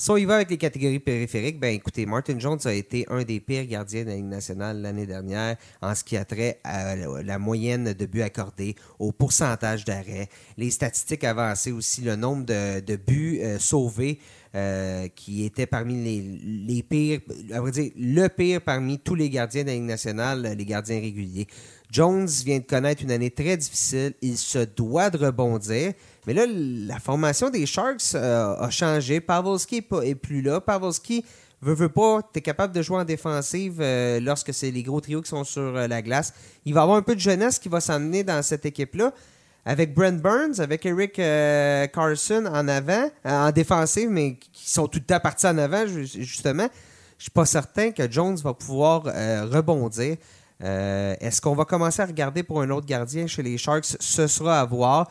Si 0.00 0.12
on 0.12 0.16
y 0.16 0.26
va 0.26 0.36
avec 0.36 0.48
les 0.48 0.58
catégories 0.58 1.00
périphériques, 1.00 1.58
ben 1.58 1.74
écoutez, 1.74 2.06
Martin 2.06 2.38
Jones 2.38 2.60
a 2.66 2.72
été 2.72 3.04
un 3.08 3.24
des 3.24 3.40
pires 3.40 3.66
gardiens 3.66 4.04
de 4.04 4.10
la 4.10 4.14
Ligue 4.14 4.26
nationale 4.26 4.80
l'année 4.80 5.06
dernière 5.06 5.56
en 5.82 5.92
ce 5.92 6.04
qui 6.04 6.16
a 6.16 6.24
trait 6.24 6.60
à 6.62 6.94
la- 6.94 7.38
moyenne 7.40 7.92
de 7.94 8.06
buts 8.06 8.22
accordés, 8.22 8.76
au 9.00 9.10
pourcentage 9.10 9.84
d'arrêt, 9.84 10.28
les 10.56 10.70
statistiques 10.70 11.24
avancées 11.24 11.72
aussi, 11.72 12.02
le 12.02 12.14
nombre 12.14 12.46
de, 12.46 12.78
de 12.78 12.94
buts 12.94 13.40
euh, 13.42 13.58
sauvés 13.58 14.20
euh, 14.54 15.08
qui 15.16 15.44
était 15.44 15.66
parmi 15.66 15.96
les, 16.00 16.20
les 16.68 16.82
pires, 16.84 17.18
à 17.52 17.60
vrai 17.60 17.72
dire, 17.72 17.90
le 17.96 18.28
pire 18.28 18.60
parmi 18.60 19.00
tous 19.00 19.16
les 19.16 19.28
gardiens 19.28 19.62
de 19.64 19.68
la 19.70 19.74
Ligue 19.74 19.82
nationale, 19.82 20.54
les 20.56 20.64
gardiens 20.64 21.00
réguliers. 21.00 21.48
Jones 21.90 22.26
vient 22.44 22.58
de 22.58 22.64
connaître 22.64 23.02
une 23.02 23.10
année 23.10 23.30
très 23.30 23.56
difficile. 23.56 24.12
Il 24.20 24.36
se 24.36 24.58
doit 24.58 25.08
de 25.10 25.16
rebondir. 25.16 25.94
Mais 26.28 26.34
là, 26.34 26.44
la 26.46 27.00
formation 27.00 27.48
des 27.48 27.64
Sharks 27.64 28.14
euh, 28.14 28.54
a 28.58 28.68
changé. 28.68 29.18
Pavelski 29.18 29.76
est 29.76 29.80
pas- 29.82 30.02
est 30.04 30.14
plus 30.14 30.42
là. 30.42 30.60
Pavelski 30.60 31.24
veut, 31.62 31.72
veut 31.72 31.88
pas, 31.88 32.20
tu 32.30 32.38
es 32.38 32.42
capable 32.42 32.74
de 32.74 32.82
jouer 32.82 32.98
en 32.98 33.04
défensive 33.04 33.78
euh, 33.80 34.20
lorsque 34.20 34.52
c'est 34.52 34.70
les 34.70 34.82
gros 34.82 35.00
trios 35.00 35.22
qui 35.22 35.30
sont 35.30 35.42
sur 35.44 35.62
euh, 35.74 35.88
la 35.88 36.02
glace. 36.02 36.34
Il 36.66 36.74
va 36.74 36.82
avoir 36.82 36.98
un 36.98 37.02
peu 37.02 37.14
de 37.14 37.20
jeunesse 37.20 37.58
qui 37.58 37.70
va 37.70 37.80
s'amener 37.80 38.24
dans 38.24 38.42
cette 38.42 38.66
équipe-là. 38.66 39.14
Avec 39.64 39.94
Brent 39.94 40.20
Burns, 40.20 40.60
avec 40.60 40.84
Eric 40.84 41.14
Carson 41.92 42.44
en 42.46 42.68
avant, 42.68 43.10
en 43.24 43.50
défensive, 43.50 44.10
mais 44.10 44.36
qui 44.52 44.70
sont 44.70 44.86
tout 44.86 44.98
le 44.98 45.04
temps 45.06 45.20
partis 45.20 45.46
en 45.46 45.56
avant, 45.56 45.86
ju- 45.86 46.04
justement. 46.06 46.68
Je 47.16 47.22
suis 47.24 47.30
pas 47.30 47.46
certain 47.46 47.90
que 47.90 48.10
Jones 48.10 48.36
va 48.36 48.52
pouvoir 48.54 49.02
rebondir. 49.04 50.16
Euh, 50.64 51.14
Est-ce 51.20 51.40
qu'on 51.40 51.54
va 51.54 51.64
commencer 51.64 52.02
à 52.02 52.06
regarder 52.06 52.42
pour 52.42 52.60
un 52.60 52.70
autre 52.70 52.86
gardien 52.86 53.26
chez 53.26 53.42
les 53.42 53.58
Sharks? 53.58 53.96
Ce 54.00 54.26
sera 54.26 54.60
à 54.60 54.64
voir. 54.64 55.08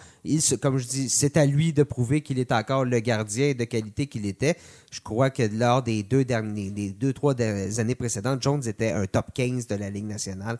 Comme 0.62 0.78
je 0.78 0.88
dis, 0.88 1.10
c'est 1.10 1.38
à 1.38 1.46
lui 1.46 1.72
de 1.72 1.84
prouver 1.84 2.22
qu'il 2.22 2.38
est 2.40 2.52
encore 2.52 2.84
le 2.84 3.00
gardien 3.00 3.54
de 3.54 3.64
qualité 3.64 4.08
qu'il 4.08 4.26
était. 4.26 4.58
Je 4.92 5.00
crois 5.00 5.30
que 5.30 5.44
lors 5.44 5.82
des 5.82 6.04
deux, 6.04 6.26
derniers, 6.26 6.70
des 6.72 6.90
deux, 6.90 7.14
trois 7.14 7.34
années 7.42 7.96
précédentes, 7.96 8.42
Jones 8.42 8.62
était 8.66 8.92
un 8.92 9.06
top 9.06 9.28
15 9.34 9.68
de 9.68 9.76
la 9.76 9.90
Ligue 9.90 10.08
nationale. 10.08 10.60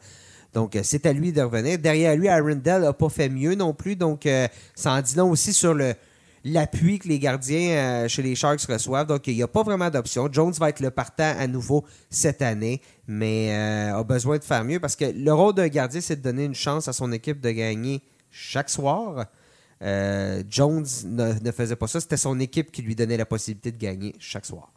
Donc, 0.54 0.76
euh, 0.76 0.82
c'est 0.84 1.06
à 1.06 1.12
lui 1.12 1.34
de 1.34 1.42
revenir. 1.42 1.78
Derrière 1.78 2.16
lui, 2.16 2.30
Arundel 2.30 2.84
n'a 2.84 2.94
pas 2.94 3.10
fait 3.10 3.30
mieux 3.30 3.56
non 3.56 3.74
plus. 3.74 3.98
Donc, 3.98 4.26
euh, 4.26 4.48
ça 4.74 4.94
en 4.94 5.02
dit 5.02 5.16
long 5.16 5.32
aussi 5.32 5.52
sur 5.52 5.78
l'appui 6.46 7.00
que 7.00 7.10
les 7.10 7.20
gardiens 7.20 8.08
chez 8.08 8.22
les 8.22 8.36
Sharks 8.36 8.62
reçoivent. 8.62 9.08
Donc, 9.08 9.28
il 9.28 9.36
n'y 9.36 9.44
a 9.44 9.48
pas 9.50 9.64
vraiment 9.64 9.90
d'option. 9.90 10.30
Jones 10.32 10.54
va 10.54 10.70
être 10.70 10.80
le 10.80 10.92
partant 10.92 11.36
à 11.38 11.46
nouveau 11.48 11.84
cette 12.10 12.42
année, 12.42 12.82
mais 13.08 13.52
euh, 13.52 13.98
a 13.98 14.04
besoin 14.04 14.38
de 14.38 14.44
faire 14.44 14.64
mieux 14.66 14.80
parce 14.80 14.96
que 14.96 15.06
le 15.06 15.34
rôle 15.34 15.54
d'un 15.54 15.70
gardien, 15.70 16.02
c'est 16.02 16.18
de 16.18 16.22
donner 16.22 16.44
une 16.44 16.56
chance 16.56 16.88
à 16.90 16.94
son 16.94 17.12
équipe 17.14 17.40
de 17.40 17.52
gagner 17.52 18.02
chaque 18.30 18.70
soir. 18.70 19.26
Euh, 19.82 20.44
Jones 20.50 20.86
ne, 21.06 21.52
faisait 21.52 21.78
pas 21.78 21.88
ça. 21.88 22.02
C'était 22.02 22.18
son 22.18 22.40
équipe 22.40 22.72
qui 22.72 22.82
lui 22.82 22.96
donnait 22.96 23.16
la 23.16 23.26
possibilité 23.26 23.72
de 23.72 23.78
gagner 23.78 24.14
chaque 24.20 24.46
soir. 24.46 24.72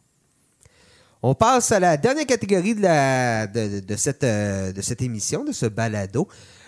On 1.21 1.35
passe 1.35 1.71
à 1.71 1.79
la 1.79 1.97
dernière 1.97 2.25
catégorie 2.25 2.73
de, 2.73 2.83
euh, 2.85 4.73
cette 4.81 5.01
émission, 5.01 5.43
de 5.43 5.51
ce 5.51 5.65
balado. 5.65 6.27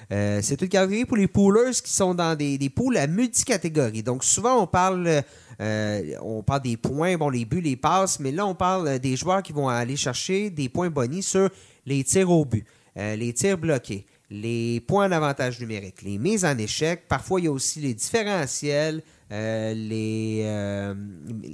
C'est 0.10 0.62
une 0.62 0.68
catégorie 0.68 1.06
pour 1.06 1.18
les 1.18 1.28
poolers 1.28 1.72
qui 1.84 1.92
sont 1.92 2.14
dans 2.14 2.36
des, 2.36 2.60
des 2.60 2.70
pools 2.70 2.98
à 2.98 3.08
multicatégories. 3.08 4.04
Donc, 4.04 4.24
souvent, 4.24 4.62
on 4.62 4.68
parle, 4.68 5.24
euh, 5.62 6.16
on 6.22 6.44
parle 6.44 6.62
des 6.62 6.78
points, 6.78 7.18
bon, 7.18 7.30
les 7.30 7.46
buts, 7.46 7.62
les 7.62 7.76
passes, 7.76 8.20
mais 8.20 8.32
là, 8.32 8.46
on 8.46 8.56
parle 8.56 8.88
euh, 8.88 9.00
des 9.00 9.16
joueurs 9.16 9.44
qui 9.44 9.54
vont 9.54 9.70
aller 9.70 9.96
chercher 9.96 10.50
des 10.50 10.70
points 10.70 10.90
bonus 10.90 11.28
sur 11.28 11.50
les 11.86 12.04
tirs 12.04 12.30
au 12.30 12.46
but, 12.46 12.66
euh, 12.98 13.16
les 13.16 13.34
tirs 13.34 13.58
bloqués, 13.58 14.06
les 14.30 14.82
points 14.82 15.08
en 15.08 15.12
avantage 15.12 15.60
numérique, 15.60 16.02
les 16.02 16.18
mises 16.18 16.46
en 16.46 16.58
échec. 16.58 17.04
Parfois, 17.08 17.40
il 17.40 17.44
y 17.46 17.48
a 17.48 17.52
aussi 17.52 17.80
les 17.80 17.94
différentiels, 17.94 19.04
euh, 19.32 19.74
les, 19.74 20.42
euh, 20.44 20.94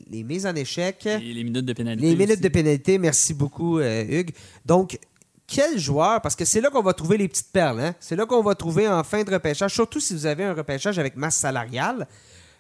les 0.10 0.24
mises 0.24 0.46
en 0.46 0.56
échec. 0.56 1.06
Et 1.06 1.20
les 1.20 1.44
minutes 1.44 1.66
de 1.66 1.74
pénalité. 1.74 2.08
Les 2.08 2.16
minutes 2.16 2.32
aussi. 2.32 2.42
de 2.42 2.48
pénalité, 2.50 2.98
merci 2.98 3.34
beaucoup, 3.34 3.80
euh, 3.80 4.04
Hugues. 4.04 4.32
Donc, 4.66 5.00
quel 5.48 5.80
joueur, 5.80 6.22
parce 6.22 6.36
que 6.36 6.46
c'est 6.46 6.62
là 6.62 6.70
qu'on 6.70 6.82
va 6.82 6.94
trouver 6.94 7.18
les 7.18 7.28
petites 7.28 7.52
perles, 7.52 7.80
hein? 7.80 7.96
c'est 8.00 8.16
là 8.16 8.26
qu'on 8.26 8.44
va 8.44 8.54
trouver 8.54 8.88
en 8.88 9.04
fin 9.04 9.24
de 9.24 9.32
repêchage, 9.32 9.74
surtout 9.74 10.00
si 10.00 10.14
vous 10.14 10.26
avez 10.26 10.44
un 10.44 10.54
repêchage 10.54 11.00
avec 11.00 11.16
masse 11.16 11.38
salariale, 11.38 12.08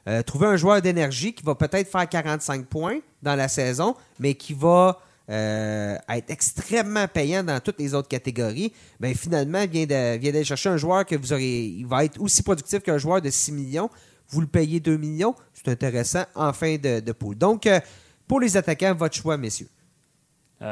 euh, 0.07 0.23
trouver 0.23 0.47
un 0.47 0.55
joueur 0.55 0.81
d'énergie 0.81 1.33
qui 1.33 1.43
va 1.43 1.55
peut-être 1.55 1.91
faire 1.91 2.07
45 2.07 2.65
points 2.65 2.99
dans 3.21 3.35
la 3.35 3.47
saison, 3.47 3.95
mais 4.19 4.33
qui 4.33 4.53
va 4.53 4.99
euh, 5.29 5.97
être 6.09 6.31
extrêmement 6.31 7.07
payant 7.07 7.43
dans 7.43 7.59
toutes 7.59 7.79
les 7.79 7.93
autres 7.93 8.07
catégories, 8.07 8.73
ben 8.99 9.13
finalement, 9.13 9.65
vient 9.67 9.85
d'aller 9.85 10.43
chercher 10.43 10.69
un 10.69 10.77
joueur 10.77 11.05
que 11.05 11.15
vous 11.15 11.33
aurez. 11.33 11.65
Il 11.65 11.85
va 11.85 12.05
être 12.05 12.19
aussi 12.21 12.41
productif 12.41 12.79
qu'un 12.81 12.97
joueur 12.97 13.21
de 13.21 13.29
6 13.29 13.51
millions. 13.51 13.89
Vous 14.29 14.41
le 14.41 14.47
payez 14.47 14.79
2 14.79 14.97
millions. 14.97 15.35
C'est 15.53 15.67
intéressant 15.67 16.23
en 16.33 16.53
fin 16.53 16.77
de, 16.77 17.11
poule. 17.11 17.37
Donc, 17.37 17.67
euh, 17.67 17.79
pour 18.27 18.39
les 18.39 18.55
attaquants, 18.55 18.95
votre 18.95 19.15
choix, 19.15 19.37
messieurs. 19.37 19.69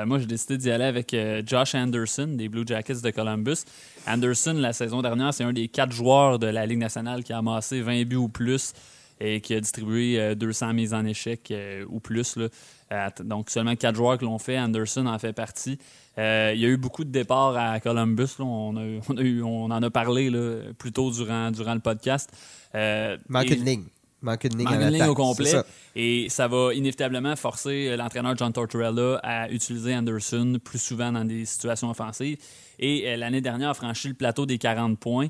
Moi, 0.05 0.19
j'ai 0.19 0.25
décidé 0.25 0.57
d'y 0.57 0.69
aller 0.69 0.83
avec 0.83 1.15
Josh 1.45 1.73
Anderson 1.73 2.27
des 2.27 2.49
Blue 2.49 2.65
Jackets 2.67 2.99
de 3.01 3.09
Columbus. 3.09 3.59
Anderson, 4.05 4.51
la 4.57 4.73
saison 4.73 5.01
dernière, 5.01 5.33
c'est 5.33 5.45
un 5.45 5.53
des 5.53 5.69
quatre 5.69 5.93
joueurs 5.93 6.39
de 6.39 6.47
la 6.47 6.65
Ligue 6.65 6.79
nationale 6.79 7.23
qui 7.23 7.31
a 7.31 7.37
amassé 7.37 7.79
20 7.79 8.03
buts 8.03 8.17
ou 8.17 8.27
plus 8.27 8.73
et 9.19 9.41
qui 9.41 9.53
a 9.53 9.59
distribué 9.59 10.19
euh, 10.19 10.35
200 10.35 10.73
mises 10.73 10.93
en 10.93 11.05
échec 11.05 11.49
euh, 11.51 11.85
ou 11.89 11.99
plus. 11.99 12.35
là. 12.35 12.47
Euh, 12.91 13.09
donc, 13.23 13.49
seulement 13.49 13.75
quatre 13.75 13.95
joueurs 13.95 14.17
qui 14.17 14.25
l'ont 14.25 14.37
fait. 14.39 14.57
Anderson 14.59 15.05
en 15.07 15.19
fait 15.19 15.33
partie. 15.33 15.77
Euh, 16.17 16.51
il 16.55 16.61
y 16.61 16.65
a 16.65 16.69
eu 16.69 16.77
beaucoup 16.77 17.03
de 17.03 17.09
départs 17.11 17.55
à 17.57 17.79
Columbus. 17.79 18.29
là. 18.39 18.45
On, 18.45 18.75
a 18.77 18.83
eu- 18.83 18.99
on, 19.09 19.17
a 19.17 19.21
eu- 19.21 19.43
on 19.43 19.65
en 19.65 19.83
a 19.83 19.89
parlé 19.89 20.29
là, 20.29 20.59
plus 20.77 20.91
tôt 20.91 21.11
durant, 21.11 21.51
durant 21.51 21.73
le 21.73 21.79
podcast. 21.79 22.29
Euh, 22.75 23.17
Manque 23.29 23.49
une 23.49 23.65
ligne. 23.65 23.83
Manque 24.21 24.45
une 24.45 24.57
ligne. 24.57 24.63
Manque 24.65 24.73
à 24.73 24.75
une 24.77 24.81
ligne 24.87 24.91
l'attaque, 24.93 25.09
au 25.09 25.15
complet. 25.15 25.45
ça. 25.45 25.65
Et 25.95 26.27
ça 26.29 26.47
va 26.47 26.73
inévitablement 26.73 27.35
forcer 27.35 27.89
euh, 27.89 27.97
l'entraîneur 27.97 28.35
John 28.37 28.51
Tortorella 28.53 29.19
à 29.23 29.49
utiliser 29.49 29.93
Anderson 29.95 30.57
plus 30.63 30.81
souvent 30.81 31.11
dans 31.11 31.25
des 31.25 31.45
situations 31.45 31.89
offensives. 31.89 32.37
Et 32.79 33.03
euh, 33.07 33.17
l'année 33.17 33.41
dernière 33.41 33.69
a 33.69 33.73
franchi 33.73 34.07
le 34.07 34.13
plateau 34.15 34.45
des 34.45 34.57
40 34.57 34.97
points. 34.99 35.27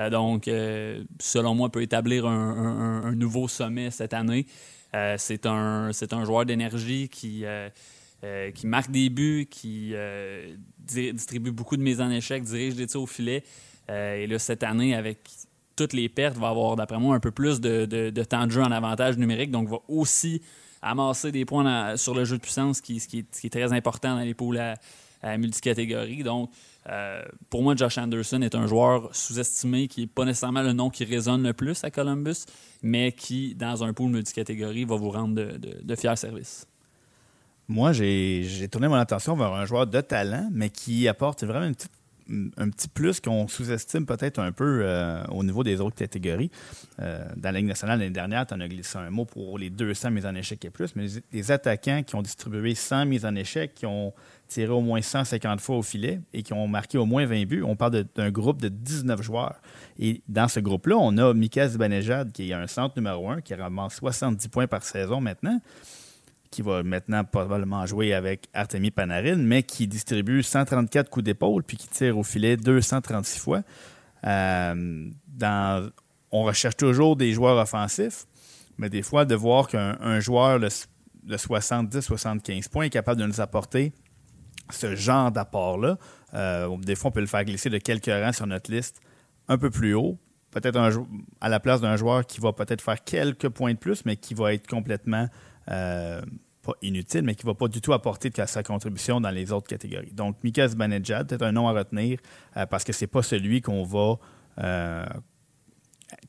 Euh, 0.00 0.10
donc, 0.10 0.48
euh, 0.48 1.04
selon 1.20 1.54
moi, 1.54 1.70
peut 1.70 1.82
établir 1.82 2.26
un, 2.26 3.12
nouveau 3.14 3.48
sommet 3.48 3.90
cette 3.90 4.14
année. 4.14 4.46
Euh, 4.94 5.16
c'est 5.18 5.46
un, 5.46 5.90
un 5.90 6.24
joueur 6.24 6.46
d'énergie 6.46 7.08
qui, 7.08 7.44
qui 8.54 8.66
marque 8.66 8.90
des 8.90 9.10
buts, 9.10 9.46
qui 9.50 9.94
di- 10.78 11.12
distribue 11.12 11.52
beaucoup 11.52 11.76
de 11.76 11.82
mises 11.82 12.00
en 12.00 12.10
échec, 12.10 12.42
dirige 12.44 12.74
des 12.74 12.86
tirs 12.86 13.02
au 13.02 13.06
filet. 13.06 13.44
Et 13.88 14.26
là, 14.26 14.38
cette 14.38 14.62
année, 14.62 14.94
avec 14.94 15.18
toutes 15.76 15.92
les 15.92 16.08
pertes, 16.08 16.36
va 16.36 16.48
avoir, 16.48 16.76
d'après 16.76 16.98
moi, 16.98 17.14
un 17.14 17.20
peu 17.20 17.30
plus 17.30 17.60
de, 17.60 18.10
temps 18.24 18.46
de 18.46 18.52
jeu 18.52 18.62
en 18.62 18.72
avantage 18.72 19.18
numérique. 19.18 19.50
Donc, 19.50 19.68
va 19.68 19.78
aussi 19.88 20.40
amasser 20.82 21.30
des 21.30 21.44
points 21.44 21.96
sur 21.96 22.14
le 22.14 22.24
jeu 22.24 22.36
de 22.36 22.42
puissance, 22.42 22.80
qui, 22.80 23.00
ce, 23.00 23.08
qui 23.08 23.18
est, 23.20 23.34
ce 23.34 23.40
qui 23.42 23.48
est 23.48 23.50
très 23.50 23.72
important 23.72 24.16
dans 24.16 24.22
les 24.22 24.34
poules 24.34 24.58
à, 24.58 24.76
à 25.22 25.36
multicatégorie. 25.36 26.22
Donc, 26.22 26.50
euh, 26.88 27.22
pour 27.50 27.62
moi, 27.62 27.76
Josh 27.76 27.98
Anderson 27.98 28.40
est 28.42 28.54
un 28.54 28.66
joueur 28.66 29.14
sous-estimé 29.14 29.86
qui 29.88 30.02
n'est 30.02 30.06
pas 30.06 30.24
nécessairement 30.24 30.62
le 30.62 30.72
nom 30.72 30.90
qui 30.90 31.04
résonne 31.04 31.42
le 31.42 31.52
plus 31.52 31.84
à 31.84 31.90
Columbus, 31.90 32.44
mais 32.82 33.12
qui, 33.12 33.54
dans 33.54 33.84
un 33.84 33.92
pool 33.92 34.10
multicatégorie, 34.10 34.84
va 34.84 34.96
vous 34.96 35.10
rendre 35.10 35.34
de, 35.34 35.58
de- 35.58 35.80
de 35.82 35.94
fiers 35.96 36.16
services. 36.16 36.66
Moi, 37.68 37.92
j'ai 37.92 38.68
tourné 38.70 38.88
mon 38.88 38.94
attention 38.94 39.36
vers 39.36 39.52
un 39.52 39.64
joueur 39.64 39.86
de 39.86 40.00
talent, 40.00 40.48
mais 40.52 40.70
qui 40.70 41.06
apporte 41.06 41.44
vraiment 41.44 41.70
un 42.56 42.70
petit 42.70 42.88
plus 42.88 43.20
qu'on 43.20 43.48
sous-estime 43.48 44.06
peut-être 44.06 44.38
un 44.38 44.52
peu 44.52 44.80
euh, 44.82 45.24
au 45.26 45.42
niveau 45.42 45.64
des 45.64 45.80
autres 45.80 45.96
catégories. 45.96 46.50
Euh, 47.00 47.24
dans 47.36 47.50
la 47.50 47.58
Ligue 47.58 47.68
nationale 47.68 47.98
l'année 47.98 48.10
dernière, 48.10 48.46
tu 48.46 48.54
en 48.54 48.60
as 48.60 48.68
glissé 48.68 48.98
un 48.98 49.10
mot 49.10 49.24
pour 49.24 49.58
les 49.58 49.70
200 49.70 50.10
mises 50.10 50.26
en 50.26 50.34
échec 50.34 50.64
et 50.64 50.70
plus, 50.70 50.94
mais 50.96 51.06
les, 51.32 51.50
attaquants 51.50 52.02
qui 52.04 52.14
ont 52.14 52.22
distribué 52.22 52.74
100 52.74 53.06
mises 53.06 53.24
en 53.24 53.34
échec, 53.34 53.74
qui 53.74 53.86
ont 53.86 54.12
tiré 54.50 54.70
au 54.70 54.80
moins 54.80 55.00
150 55.00 55.60
fois 55.60 55.76
au 55.76 55.82
filet 55.82 56.20
et 56.32 56.42
qui 56.42 56.52
ont 56.52 56.68
marqué 56.68 56.98
au 56.98 57.06
moins 57.06 57.24
20 57.24 57.46
buts, 57.46 57.62
on 57.62 57.76
parle 57.76 58.04
d'un 58.14 58.30
groupe 58.30 58.60
de 58.60 58.68
19 58.68 59.22
joueurs. 59.22 59.56
Et 59.98 60.22
dans 60.28 60.48
ce 60.48 60.60
groupe-là, 60.60 60.96
on 60.98 61.16
a 61.18 61.32
Mika 61.32 61.68
Zibanejad, 61.68 62.32
qui 62.32 62.50
est 62.50 62.54
un 62.54 62.66
centre 62.66 62.94
numéro 62.96 63.30
1, 63.30 63.40
qui 63.40 63.54
ramasse 63.54 63.96
70 63.96 64.48
points 64.48 64.66
par 64.66 64.82
saison 64.82 65.20
maintenant 65.20 65.60
qui 66.50 66.62
va 66.62 66.82
maintenant 66.82 67.22
probablement 67.22 67.86
jouer 67.86 68.12
avec 68.12 68.48
Artemi 68.52 68.90
Panarin, 68.90 69.36
mais 69.36 69.62
qui 69.62 69.86
distribue 69.86 70.42
134 70.42 71.08
coups 71.08 71.24
d'épaule 71.24 71.62
puis 71.62 71.76
qui 71.76 71.86
tire 71.86 72.18
au 72.18 72.24
filet 72.24 72.56
236 72.56 73.38
fois. 73.38 73.62
Euh, 74.26 75.10
on 76.32 76.42
recherche 76.42 76.76
toujours 76.76 77.16
des 77.16 77.32
joueurs 77.32 77.56
offensifs, 77.56 78.26
mais 78.78 78.90
des 78.90 79.02
fois, 79.02 79.24
de 79.24 79.34
voir 79.34 79.68
qu'un 79.68 80.20
joueur 80.20 80.60
de, 80.60 80.68
70-75 81.28 82.68
points 82.68 82.84
est 82.84 82.90
capable 82.90 83.20
de 83.20 83.26
nous 83.26 83.40
apporter 83.40 83.92
ce 84.74 84.94
genre 84.94 85.30
d'apport-là, 85.30 85.98
euh, 86.34 86.76
des 86.78 86.94
fois, 86.94 87.08
on 87.08 87.12
peut 87.12 87.20
le 87.20 87.26
faire 87.26 87.44
glisser 87.44 87.70
de 87.70 87.78
quelques 87.78 88.06
rangs 88.06 88.32
sur 88.32 88.46
notre 88.46 88.70
liste 88.70 89.00
un 89.48 89.58
peu 89.58 89.70
plus 89.70 89.94
haut. 89.94 90.18
Peut-être 90.50 90.78
à 91.40 91.48
la 91.48 91.60
place 91.60 91.80
d'un 91.80 91.96
joueur 91.96 92.26
qui 92.26 92.40
va 92.40 92.52
peut-être 92.52 92.80
faire 92.80 93.02
quelques 93.04 93.48
points 93.48 93.72
de 93.72 93.78
plus, 93.78 94.04
mais 94.04 94.16
qui 94.16 94.34
va 94.34 94.52
être 94.52 94.66
complètement 94.66 95.28
euh, 95.70 96.20
pas 96.62 96.72
inutile, 96.82 97.22
mais 97.22 97.34
qui 97.34 97.46
ne 97.46 97.52
va 97.52 97.54
pas 97.54 97.68
du 97.68 97.80
tout 97.80 97.92
apporter 97.92 98.30
sa 98.46 98.62
contribution 98.62 99.20
dans 99.20 99.30
les 99.30 99.52
autres 99.52 99.68
catégories. 99.68 100.12
Donc, 100.12 100.42
Mika 100.42 100.66
Zibanejad, 100.66 101.28
peut-être 101.28 101.42
un 101.42 101.52
nom 101.52 101.68
à 101.68 101.72
retenir 101.72 102.18
euh, 102.56 102.66
parce 102.66 102.82
que 102.82 102.92
ce 102.92 103.04
n'est 103.04 103.08
pas 103.08 103.22
celui 103.22 103.60
qu'on 103.60 103.84
va. 103.84 104.16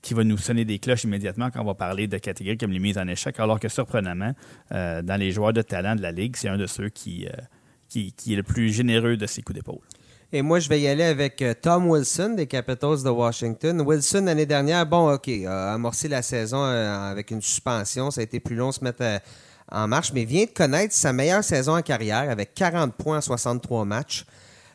Qui 0.04 0.14
va 0.14 0.24
nous 0.24 0.38
sonner 0.38 0.64
des 0.64 0.78
cloches 0.78 1.06
immédiatement 1.06 1.50
quand 1.50 1.60
on 1.60 1.66
va 1.66 1.74
parler 1.74 2.08
de 2.08 2.20
catégories 2.20 2.58
comme 2.58 2.72
les 2.72 2.80
mises 2.80 3.00
en 3.00 3.08
échec, 3.08 3.40
alors 3.40 3.60
que 3.60 3.68
surprenamment, 3.68 4.34
dans 4.70 5.20
les 5.20 5.32
joueurs 5.32 5.54
de 5.54 5.64
talent 5.64 5.96
de 5.96 6.04
la 6.04 6.12
Ligue, 6.12 6.36
c'est 6.36 6.48
un 6.48 6.58
de 6.58 6.68
ceux 6.68 6.90
qui, 6.90 7.28
qui, 7.92 8.34
est 8.34 8.36
le 8.36 8.44
plus 8.44 8.72
généreux 8.72 9.18
de 9.18 9.26
ses 9.26 9.42
coups 9.42 9.58
d'épaule. 9.58 9.82
Et 10.34 10.42
moi, 10.42 10.60
je 10.60 10.70
vais 10.70 10.80
y 10.80 10.88
aller 10.88 11.04
avec 11.04 11.44
Tom 11.62 11.90
Wilson 11.90 12.36
des 12.38 12.48
Capitals 12.48 13.04
de 13.04 13.10
Washington. 13.10 13.82
Wilson, 13.82 14.24
l'année 14.26 14.46
dernière, 14.46 14.86
bon, 14.86 15.14
OK, 15.14 15.30
a 15.46 15.74
amorcé 15.74 16.08
la 16.08 16.22
saison 16.22 16.64
avec 16.64 17.32
une 17.32 17.42
suspension. 17.42 18.12
Ça 18.12 18.22
a 18.22 18.24
été 18.24 18.40
plus 18.40 18.56
long 18.56 18.70
de 18.70 18.76
se 18.76 18.84
mettre 18.84 19.04
en 19.70 19.88
marche, 19.88 20.14
mais 20.14 20.24
vient 20.24 20.46
de 20.46 20.50
connaître 20.50 20.94
sa 20.94 21.12
meilleure 21.12 21.44
saison 21.44 21.76
en 21.76 21.82
carrière 21.82 22.30
avec 22.30 22.54
40 22.54 22.96
points 22.96 23.18
en 23.18 23.22
63 23.22 23.84
matchs. 23.84 24.26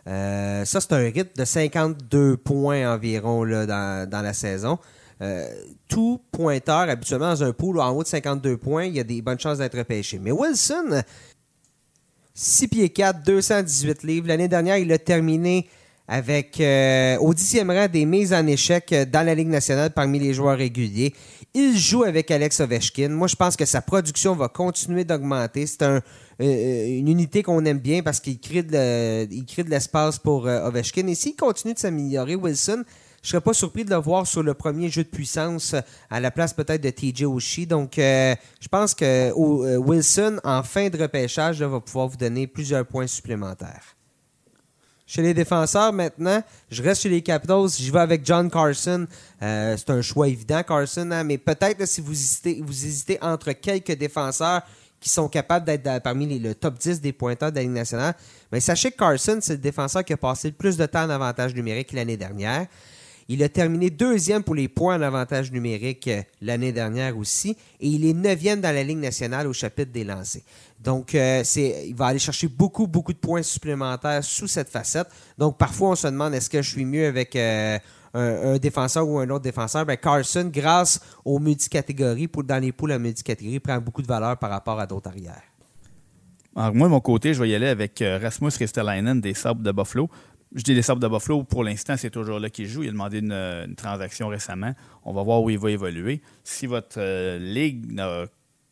Euh, 0.06 0.64
ça, 0.64 0.80
c'est 0.80 0.92
un 0.92 0.98
rythme 0.98 1.32
de 1.36 1.44
52 1.44 2.36
points 2.36 2.92
environ 2.92 3.44
là, 3.44 4.06
dans, 4.06 4.22
la 4.22 4.32
saison. 4.32 4.78
Euh, 5.22 5.48
tout 5.88 6.20
pointeur, 6.30 6.88
habituellement, 6.88 7.30
dans 7.30 7.42
un 7.42 7.52
pool 7.52 7.80
en 7.80 7.90
haut 7.90 8.02
de 8.02 8.08
52 8.08 8.56
points, 8.58 8.84
il 8.84 8.94
y 8.94 9.00
a 9.00 9.04
des 9.04 9.22
bonnes 9.22 9.40
chances 9.40 9.58
d'être 9.58 9.82
pêché. 9.82 10.18
Mais 10.18 10.30
Wilson, 10.30 11.02
6 12.38 12.68
pieds 12.68 12.90
4, 12.90 13.22
218 13.24 14.02
livres. 14.02 14.28
L'année 14.28 14.46
dernière, 14.46 14.76
il 14.76 14.92
a 14.92 14.98
terminé 14.98 15.66
avec 16.06 16.60
euh, 16.60 17.16
au 17.16 17.32
dixième 17.32 17.70
rang 17.70 17.88
des 17.88 18.04
mises 18.04 18.34
en 18.34 18.46
échec 18.46 18.94
dans 19.10 19.24
la 19.24 19.34
Ligue 19.34 19.48
nationale 19.48 19.90
parmi 19.90 20.18
les 20.18 20.34
joueurs 20.34 20.58
réguliers. 20.58 21.14
Il 21.54 21.78
joue 21.78 22.04
avec 22.04 22.30
Alex 22.30 22.60
Ovechkin. 22.60 23.08
Moi, 23.08 23.26
je 23.26 23.36
pense 23.36 23.56
que 23.56 23.64
sa 23.64 23.80
production 23.80 24.34
va 24.34 24.48
continuer 24.48 25.04
d'augmenter. 25.04 25.66
C'est 25.66 25.82
euh, 25.82 26.00
une 26.38 27.08
unité 27.08 27.42
qu'on 27.42 27.64
aime 27.64 27.78
bien 27.78 28.02
parce 28.02 28.20
qu'il 28.20 28.38
crée 28.38 28.62
de, 28.62 29.62
l'espace 29.68 30.18
pour 30.18 30.46
euh, 30.46 30.68
Ovechkin. 30.68 31.06
Et 31.06 31.14
s'il 31.14 31.36
continue 31.36 31.72
de 31.72 31.78
s'améliorer, 31.78 32.34
Wilson, 32.34 32.84
je 33.22 33.30
serais 33.30 33.40
pas 33.40 33.52
surpris 33.52 33.84
de 33.84 33.90
le 33.90 33.96
voir 33.96 34.26
sur 34.26 34.42
le 34.42 34.54
premier 34.54 34.88
jeu 34.88 35.02
de 35.02 35.08
puissance 35.08 35.74
à 36.10 36.20
la 36.20 36.30
place 36.30 36.52
peut-être 36.52 36.82
de 36.82 36.90
TJ 36.90 37.24
Oshie. 37.24 37.66
Donc, 37.66 37.94
je 37.96 38.68
pense 38.70 38.94
que 38.94 39.32
Wilson, 39.78 40.40
en 40.44 40.62
fin 40.62 40.88
de 40.88 41.00
repêchage, 41.00 41.62
va 41.62 41.80
pouvoir 41.80 42.08
vous 42.08 42.16
donner 42.16 42.46
plusieurs 42.46 42.86
points 42.86 43.06
supplémentaires. 43.06 43.96
Chez 45.08 45.22
les 45.22 45.34
défenseurs, 45.34 45.92
maintenant, 45.92 46.42
je 46.68 46.82
reste 46.82 47.02
chez 47.02 47.08
les 47.08 47.22
Capitals. 47.22 47.68
J'y 47.78 47.92
vais 47.92 48.00
avec 48.00 48.26
John 48.26 48.50
Carson. 48.50 49.06
Euh, 49.40 49.76
c'est 49.76 49.90
un 49.90 50.02
choix 50.02 50.26
évident, 50.26 50.64
Carson, 50.64 51.08
hein, 51.12 51.22
mais 51.22 51.38
peut-être 51.38 51.86
si 51.86 52.00
vous 52.00 52.10
hésitez, 52.10 52.60
vous 52.60 52.84
hésitez 52.84 53.16
entre 53.22 53.52
quelques 53.52 53.96
défenseurs 53.96 54.62
qui 54.98 55.08
sont 55.08 55.28
capables 55.28 55.64
d'être 55.64 56.02
parmi 56.02 56.40
le 56.40 56.56
top 56.56 56.76
10 56.78 57.00
des 57.00 57.12
pointeurs 57.12 57.52
de 57.52 57.56
la 57.56 57.62
Ligue 57.62 57.70
nationale, 57.70 58.14
mais 58.50 58.58
sachez 58.58 58.90
que 58.90 58.96
Carson, 58.96 59.38
c'est 59.40 59.52
le 59.52 59.58
défenseur 59.58 60.04
qui 60.04 60.12
a 60.12 60.16
passé 60.16 60.48
le 60.48 60.54
plus 60.54 60.76
de 60.76 60.86
temps 60.86 61.04
en 61.04 61.10
avantage 61.10 61.54
numérique 61.54 61.92
l'année 61.92 62.16
dernière. 62.16 62.66
Il 63.28 63.42
a 63.42 63.48
terminé 63.48 63.90
deuxième 63.90 64.44
pour 64.44 64.54
les 64.54 64.68
points 64.68 64.96
en 64.96 65.02
avantage 65.02 65.50
numérique 65.50 66.06
euh, 66.06 66.22
l'année 66.40 66.70
dernière 66.70 67.18
aussi. 67.18 67.56
Et 67.80 67.88
il 67.88 68.06
est 68.06 68.12
neuvième 68.12 68.60
dans 68.60 68.72
la 68.72 68.84
Ligue 68.84 68.98
nationale 68.98 69.48
au 69.48 69.52
chapitre 69.52 69.90
des 69.90 70.04
lancers. 70.04 70.42
Donc, 70.78 71.14
euh, 71.14 71.42
il 71.56 71.94
va 71.94 72.06
aller 72.06 72.20
chercher 72.20 72.46
beaucoup, 72.46 72.86
beaucoup 72.86 73.12
de 73.12 73.18
points 73.18 73.42
supplémentaires 73.42 74.22
sous 74.22 74.46
cette 74.46 74.68
facette. 74.68 75.08
Donc, 75.38 75.58
parfois, 75.58 75.90
on 75.90 75.94
se 75.96 76.06
demande 76.06 76.34
est-ce 76.34 76.48
que 76.48 76.62
je 76.62 76.70
suis 76.70 76.84
mieux 76.84 77.06
avec 77.06 77.34
euh, 77.34 77.78
un, 78.14 78.58
défenseur 78.58 79.08
ou 79.08 79.18
un 79.18 79.28
autre 79.30 79.42
défenseur? 79.42 79.84
Ben, 79.84 79.96
Carson, 79.96 80.48
grâce 80.52 81.00
aux 81.24 81.40
multicatégories, 81.40 82.28
pour, 82.28 82.44
dans 82.44 82.62
les 82.62 82.70
poules 82.70 82.92
à 82.92 82.98
multicatégories, 83.00 83.58
prend 83.58 83.80
beaucoup 83.80 84.02
de 84.02 84.06
valeur 84.06 84.36
par 84.36 84.50
rapport 84.50 84.78
à 84.78 84.86
d'autres 84.86 85.08
arrières. 85.08 85.42
Alors, 86.54 86.74
moi, 86.76 86.86
de 86.86 86.92
mon 86.92 87.00
côté, 87.00 87.34
je 87.34 87.42
vais 87.42 87.48
y 87.48 87.54
aller 87.56 87.66
avec 87.66 88.02
Rasmus 88.22 88.52
Ristelainen 88.56 89.20
des 89.20 89.34
Sabres 89.34 89.62
de 89.62 89.72
Buffalo. 89.72 90.08
Je 90.56 90.62
dis 90.62 90.72
les 90.72 90.80
Sabres 90.80 91.02
de 91.02 91.06
Buffalo, 91.06 91.44
pour 91.44 91.62
l'instant, 91.64 91.98
c'est 91.98 92.08
toujours 92.08 92.40
là 92.40 92.48
qu'il 92.48 92.66
joue. 92.66 92.82
Il 92.82 92.88
a 92.88 92.92
demandé 92.92 93.18
une, 93.18 93.74
transaction 93.76 94.28
récemment. 94.28 94.74
On 95.04 95.12
va 95.12 95.22
voir 95.22 95.42
où 95.42 95.50
il 95.50 95.58
va 95.58 95.70
évoluer. 95.70 96.22
Si 96.44 96.66
votre 96.66 96.96
euh, 96.98 97.38
ligue 97.38 97.92
ne 97.92 98.26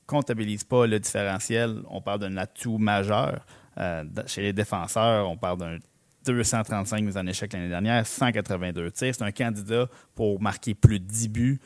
comptabilise 0.07 0.65
pas 0.65 0.87
le 0.87 0.99
différentiel, 0.99 1.83
on 1.91 2.01
parle 2.01 2.21
d'un 2.21 2.39
atout 2.39 2.79
majeur. 2.79 3.45
Euh, 3.77 4.03
chez 4.27 4.41
les 4.41 4.55
défenseurs, 4.55 5.29
on 5.29 5.37
parle 5.37 5.59
d'un 5.59 5.79
235 6.25 7.05
mises 7.05 7.19
en 7.19 7.27
échec 7.27 7.53
l'année 7.53 7.69
dernière, 7.69 8.07
182 8.07 8.91
tirs. 8.91 9.15
C'est 9.15 9.23
un 9.23 9.31
candidat 9.31 9.87
pour 10.15 10.41
marquer 10.41 10.73
plus 10.73 11.01
de 11.01 11.05
10 11.05 11.29
buts, 11.29 11.61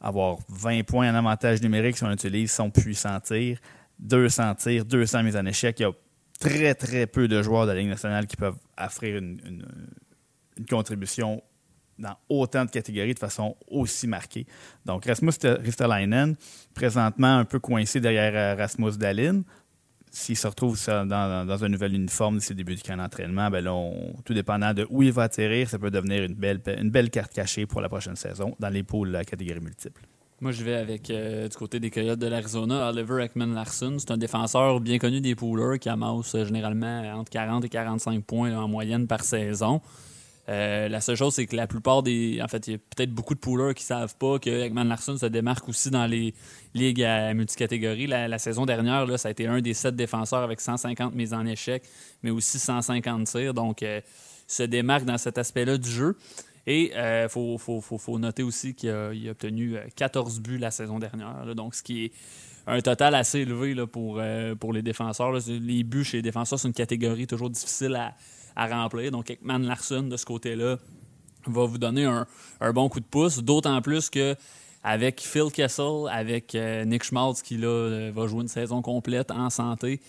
avoir 0.00 0.38
20 0.48 0.82
points 0.84 1.12
en 1.12 1.14
avantage 1.14 1.62
numérique 1.62 1.96
si 1.96 2.02
on 2.02 2.10
utilise 2.10 2.50
son 2.50 2.70
puissant 2.70 3.20
tir, 3.20 3.58
200 4.00 4.56
tirs, 4.56 4.84
200 4.84 5.22
mises 5.22 5.36
en 5.36 5.46
échec. 5.46 5.78
Il 5.78 5.82
y 5.84 5.86
a 5.86 5.92
très, 6.42 6.74
très 6.74 7.06
peu 7.06 7.28
de 7.28 7.42
joueurs 7.42 7.66
de 7.66 7.72
la 7.72 7.78
Ligue 7.78 7.88
nationale 7.88 8.26
qui 8.26 8.36
peuvent 8.36 8.58
offrir 8.76 9.16
une, 9.16 9.64
contribution 10.68 11.42
dans 11.98 12.16
autant 12.28 12.64
de 12.64 12.70
catégories 12.70 13.14
de 13.14 13.18
façon 13.18 13.56
aussi 13.68 14.06
marquée. 14.06 14.46
Donc, 14.84 15.06
Rasmus 15.06 15.32
Ristolainen, 15.42 16.36
présentement 16.74 17.38
un 17.38 17.44
peu 17.44 17.58
coincé 17.58 18.00
derrière 18.00 18.32
euh, 18.34 18.60
Rasmus 18.60 18.92
Dalin. 18.92 19.42
S'il 20.10 20.36
se 20.36 20.46
retrouve 20.46 20.78
dans, 20.86 21.64
un 21.64 21.68
nouvel 21.68 21.94
uniforme 21.94 22.38
d'ici 22.38 22.50
le 22.50 22.56
début 22.56 22.74
du 22.74 22.82
camp 22.82 22.96
d'entraînement, 22.96 23.50
ben 23.50 23.64
tout 24.24 24.34
dépendant 24.34 24.74
de 24.74 24.86
où 24.90 25.02
il 25.02 25.10
va 25.10 25.22
atterrir, 25.22 25.70
ça 25.70 25.78
peut 25.78 25.90
devenir 25.90 26.24
une 26.24 26.34
belle, 26.34 27.10
carte 27.10 27.32
cachée 27.32 27.64
pour 27.64 27.80
la 27.80 27.88
prochaine 27.88 28.16
saison 28.16 28.54
dans 28.60 28.68
les 28.68 28.82
poules 28.82 29.16
à 29.16 29.24
catégorie 29.24 29.60
multiple. 29.60 30.02
Moi, 30.42 30.50
je 30.50 30.64
vais 30.64 30.74
avec 30.74 31.08
euh, 31.08 31.46
du 31.46 31.56
côté 31.56 31.78
des 31.78 31.88
Coyotes 31.88 32.18
de 32.18 32.26
l'Arizona, 32.26 32.88
Oliver 32.88 33.22
Ekman 33.22 33.54
Larson. 33.54 33.94
C'est 34.00 34.10
un 34.10 34.16
défenseur 34.16 34.80
bien 34.80 34.98
connu 34.98 35.20
des 35.20 35.36
poolers 35.36 35.78
qui 35.78 35.88
amasse 35.88 36.34
euh, 36.34 36.44
généralement 36.44 37.00
entre 37.14 37.30
40 37.30 37.64
et 37.64 37.68
45 37.68 38.24
points 38.24 38.52
en 38.56 38.66
moyenne 38.66 39.06
par 39.06 39.22
saison. 39.22 39.80
Euh, 40.48 40.88
la 40.88 41.00
seule 41.00 41.14
chose, 41.14 41.34
c'est 41.34 41.46
que 41.46 41.54
la 41.54 41.68
plupart 41.68 42.02
des. 42.02 42.40
En 42.42 42.48
fait, 42.48 42.66
il 42.66 42.72
y 42.72 42.74
a 42.74 42.78
peut-être 42.78 43.12
beaucoup 43.12 43.36
de 43.36 43.38
poolers 43.38 43.72
qui 43.72 43.84
savent 43.84 44.16
pas 44.16 44.40
que 44.40 44.50
Ekman 44.50 44.88
Larson 44.88 45.16
se 45.16 45.26
démarque 45.26 45.68
aussi 45.68 45.90
dans 45.90 46.06
les 46.06 46.34
ligues 46.74 47.04
à 47.04 47.32
multicatégories. 47.34 48.08
La, 48.08 48.38
saison 48.40 48.66
dernière, 48.66 49.06
là, 49.06 49.18
ça 49.18 49.28
a 49.28 49.30
été 49.30 49.46
un 49.46 49.60
des 49.60 49.74
sept 49.74 49.94
défenseurs 49.94 50.42
avec 50.42 50.60
150 50.60 51.14
mises 51.14 51.34
en 51.34 51.46
échec, 51.46 51.84
mais 52.24 52.30
aussi 52.30 52.58
150 52.58 53.28
tirs. 53.28 53.54
Donc, 53.54 53.82
il 53.82 54.02
se 54.48 54.64
démarque 54.64 55.04
dans 55.04 55.18
cet 55.18 55.38
aspect-là 55.38 55.78
du 55.78 55.88
jeu. 55.88 56.16
Et 56.66 56.90
il 56.90 56.96
euh, 56.96 57.28
faut, 57.28 58.18
noter 58.18 58.42
aussi 58.42 58.74
qu'il 58.74 58.90
a, 58.90 59.10
obtenu 59.30 59.76
14 59.96 60.38
euh, 60.38 60.40
buts 60.40 60.58
la 60.58 60.70
saison 60.70 60.98
dernière. 60.98 61.54
donc, 61.54 61.74
ce 61.74 61.82
qui 61.82 62.04
est 62.04 62.12
un 62.66 62.80
total 62.80 63.16
assez 63.16 63.40
élevé 63.40 63.74
pour, 63.86 64.18
euh, 64.20 64.54
pour 64.54 64.72
les 64.72 64.82
défenseurs. 64.82 65.32
Les 65.48 65.82
buts 65.82 66.04
chez 66.04 66.18
les 66.18 66.22
défenseurs, 66.22 66.60
c'est 66.60 66.68
une 66.68 66.74
catégorie 66.74 67.26
toujours 67.26 67.50
difficile 67.50 67.96
à, 68.54 68.66
remplir. 68.66 69.10
Donc, 69.10 69.30
Ekman 69.30 69.58
Larson, 69.66 70.04
de 70.04 70.16
ce 70.16 70.24
côté-là, 70.24 70.78
va 71.46 71.64
vous 71.64 71.78
donner 71.78 72.04
un, 72.04 72.26
bon 72.72 72.88
coup 72.88 73.00
de 73.00 73.04
pouce. 73.04 73.38
D'autant 73.38 73.82
plus 73.82 74.08
que 74.08 74.36
avec 74.84 75.20
Phil 75.20 75.50
Kessel, 75.52 76.08
avec 76.10 76.54
Nick 76.54 77.02
Schmaltz, 77.02 77.42
qui 77.42 77.56
là, 77.56 78.10
va 78.12 78.26
jouer 78.28 78.42
une 78.42 78.48
saison 78.48 78.82
complète 78.82 79.32
en 79.32 79.50
santé, 79.50 80.00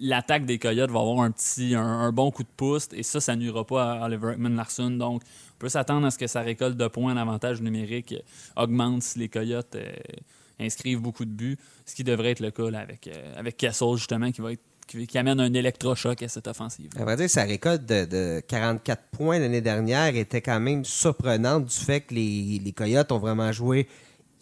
l'attaque 0.00 0.46
des 0.46 0.58
Coyotes 0.58 0.90
va 0.90 1.00
avoir 1.00 1.20
un 1.20 1.30
petit 1.30 1.74
un, 1.74 2.10
bon 2.10 2.30
coup 2.30 2.42
de 2.42 2.48
pouce 2.56 2.88
et 2.92 3.02
ça, 3.02 3.20
ça 3.20 3.36
nuira 3.36 3.64
pas 3.64 3.92
à 3.92 4.06
Oliver 4.06 4.32
Ekman 4.32 4.56
Larson. 4.56 4.90
Donc, 4.90 5.22
on 5.22 5.58
peut 5.58 5.68
s'attendre 5.68 6.06
à 6.06 6.10
ce 6.10 6.18
que 6.18 6.26
sa 6.26 6.40
récolte 6.40 6.76
de 6.76 6.88
points 6.88 7.12
en 7.12 7.16
avantage 7.16 7.60
numérique 7.60 8.14
augmente 8.56 9.02
si 9.02 9.18
les 9.18 9.28
Coyotes 9.28 9.76
euh, 9.76 9.92
inscrivent 10.58 11.00
beaucoup 11.00 11.24
de 11.24 11.30
buts, 11.30 11.58
ce 11.84 11.94
qui 11.94 12.02
devrait 12.02 12.30
être 12.30 12.40
le 12.40 12.50
cas 12.50 12.66
avec, 12.78 13.06
euh, 13.06 13.38
avec 13.38 13.56
Kessel, 13.56 13.96
justement, 13.96 14.32
qui 14.32 14.40
va 14.40 14.50
qui, 14.86 15.18
amène 15.18 15.38
un 15.38 15.54
électrochoc 15.54 16.20
à 16.20 16.28
cette 16.28 16.48
offensive. 16.48 16.90
À 16.98 17.04
vrai 17.04 17.14
dire, 17.14 17.30
sa 17.30 17.44
récolte 17.44 17.86
de, 17.86 18.40
44 18.48 19.02
points 19.12 19.38
l'année 19.38 19.60
dernière 19.60 20.16
était 20.16 20.40
quand 20.40 20.58
même 20.58 20.84
surprenante 20.84 21.66
du 21.66 21.76
fait 21.76 22.00
que 22.00 22.14
les, 22.14 22.60
les 22.64 22.72
Coyotes 22.72 23.12
ont 23.12 23.18
vraiment 23.20 23.52
joué 23.52 23.86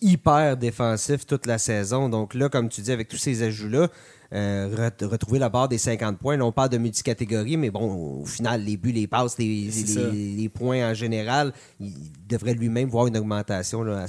hyper 0.01 0.56
défensif 0.56 1.26
toute 1.26 1.44
la 1.44 1.59
saison. 1.59 2.09
Donc 2.09 2.32
là, 2.32 2.48
comme 2.48 2.68
tu 2.68 2.80
dis, 2.80 2.93
avec 2.93 3.09
tous 3.09 3.18
ces 3.18 3.43
ajouts-là, 3.43 3.89
euh, 4.32 4.90
retrouver 5.02 5.38
la 5.38 5.48
barre 5.48 5.68
des 5.68 5.78
50 5.78 6.18
points. 6.18 6.36
Là, 6.36 6.44
on 6.44 6.52
parle 6.52 6.68
de 6.68 6.78
multicatégorie, 6.78 7.56
mais 7.56 7.70
bon, 7.70 8.20
au 8.20 8.26
final, 8.26 8.62
les 8.62 8.76
buts, 8.76 8.92
les 8.92 9.06
passes, 9.06 9.38
les, 9.38 10.50
points 10.52 10.90
en 10.90 10.94
général, 10.94 11.52
il 11.80 11.94
devrait 12.28 12.55
lui-même 12.55 12.88
voir 12.88 13.06
une 13.06 13.16
augmentation 13.16 13.82
là, 13.82 14.06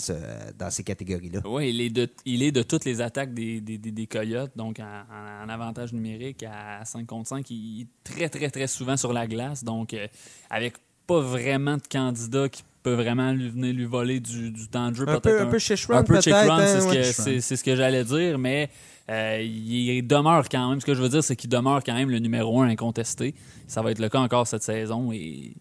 dans 0.58 0.70
ces 0.70 0.84
catégories-là. 0.84 1.42
Oui, 1.46 1.70
il 1.70 1.82
est, 1.82 1.90
de, 1.90 2.10
il 2.26 2.44
est 2.44 2.52
de 2.52 2.64
toutes 2.64 2.86
les 2.86 3.02
attaques 3.02 3.34
des, 3.34 3.62
des, 3.62 4.08
Coyotes, 4.08 4.52
donc 4.56 4.80
en, 4.80 5.50
avantage 5.50 5.94
numérique 5.94 6.44
à 6.44 6.84
5 6.84 7.06
contre 7.06 7.30
5. 7.30 7.50
Il 7.50 7.82
est 7.82 7.88
très, 8.04 8.30
très, 8.30 8.50
très 8.50 8.68
souvent 8.68 8.98
sur 8.98 9.14
la 9.14 9.28
glace, 9.28 9.64
donc 9.64 9.94
euh, 9.94 10.08
avec 10.50 10.76
pas 11.08 11.22
vraiment 11.22 11.78
de 11.78 11.88
candidats 11.90 12.50
qui 12.50 12.64
peut 12.84 12.94
vraiment 12.94 13.32
lui 13.32 13.50
venir 13.50 13.74
lui 13.74 13.86
voler 13.86 14.20
du, 14.20 14.52
du 14.52 14.68
temps 14.68 14.90
de 14.92 14.96
jeu. 14.96 15.08
Un 15.08 15.20
peu, 15.20 15.42
un, 15.42 15.46
peu 15.48 15.60
chez 15.60 15.76
un 15.90 16.04
peu 16.04 16.22
chez 16.22 16.32
hein, 16.32 16.78
c'est 17.12 17.42
ce, 17.42 17.64
que 17.64 17.76
j'allais 17.76 18.04
dire, 18.04 18.38
mais 18.38 18.70
euh, 19.10 19.42
il 19.42 20.06
demeure 20.06 20.48
quand 20.50 20.70
même, 20.70 20.80
ce 20.80 20.86
que 20.86 20.94
je 20.94 21.02
veux 21.02 21.10
dire, 21.10 21.24
c'est 21.24 21.36
qu'il 21.36 21.50
demeure 21.50 21.84
quand 21.84 21.96
même 21.96 22.12
le 22.12 22.20
numéro 22.20 22.62
un 22.62 22.70
incontesté. 22.70 23.34
Ça 23.68 23.82
va 23.82 23.92
être 23.92 24.00
le 24.00 24.10
cas 24.10 24.20
encore 24.20 24.46
cette 24.46 24.62
saison 24.62 25.12
et 25.12 25.54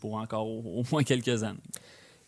pour 0.00 0.14
encore 0.14 0.46
au, 0.46 0.82
moins 0.90 1.02
quelques 1.02 1.42
années. 1.42 1.58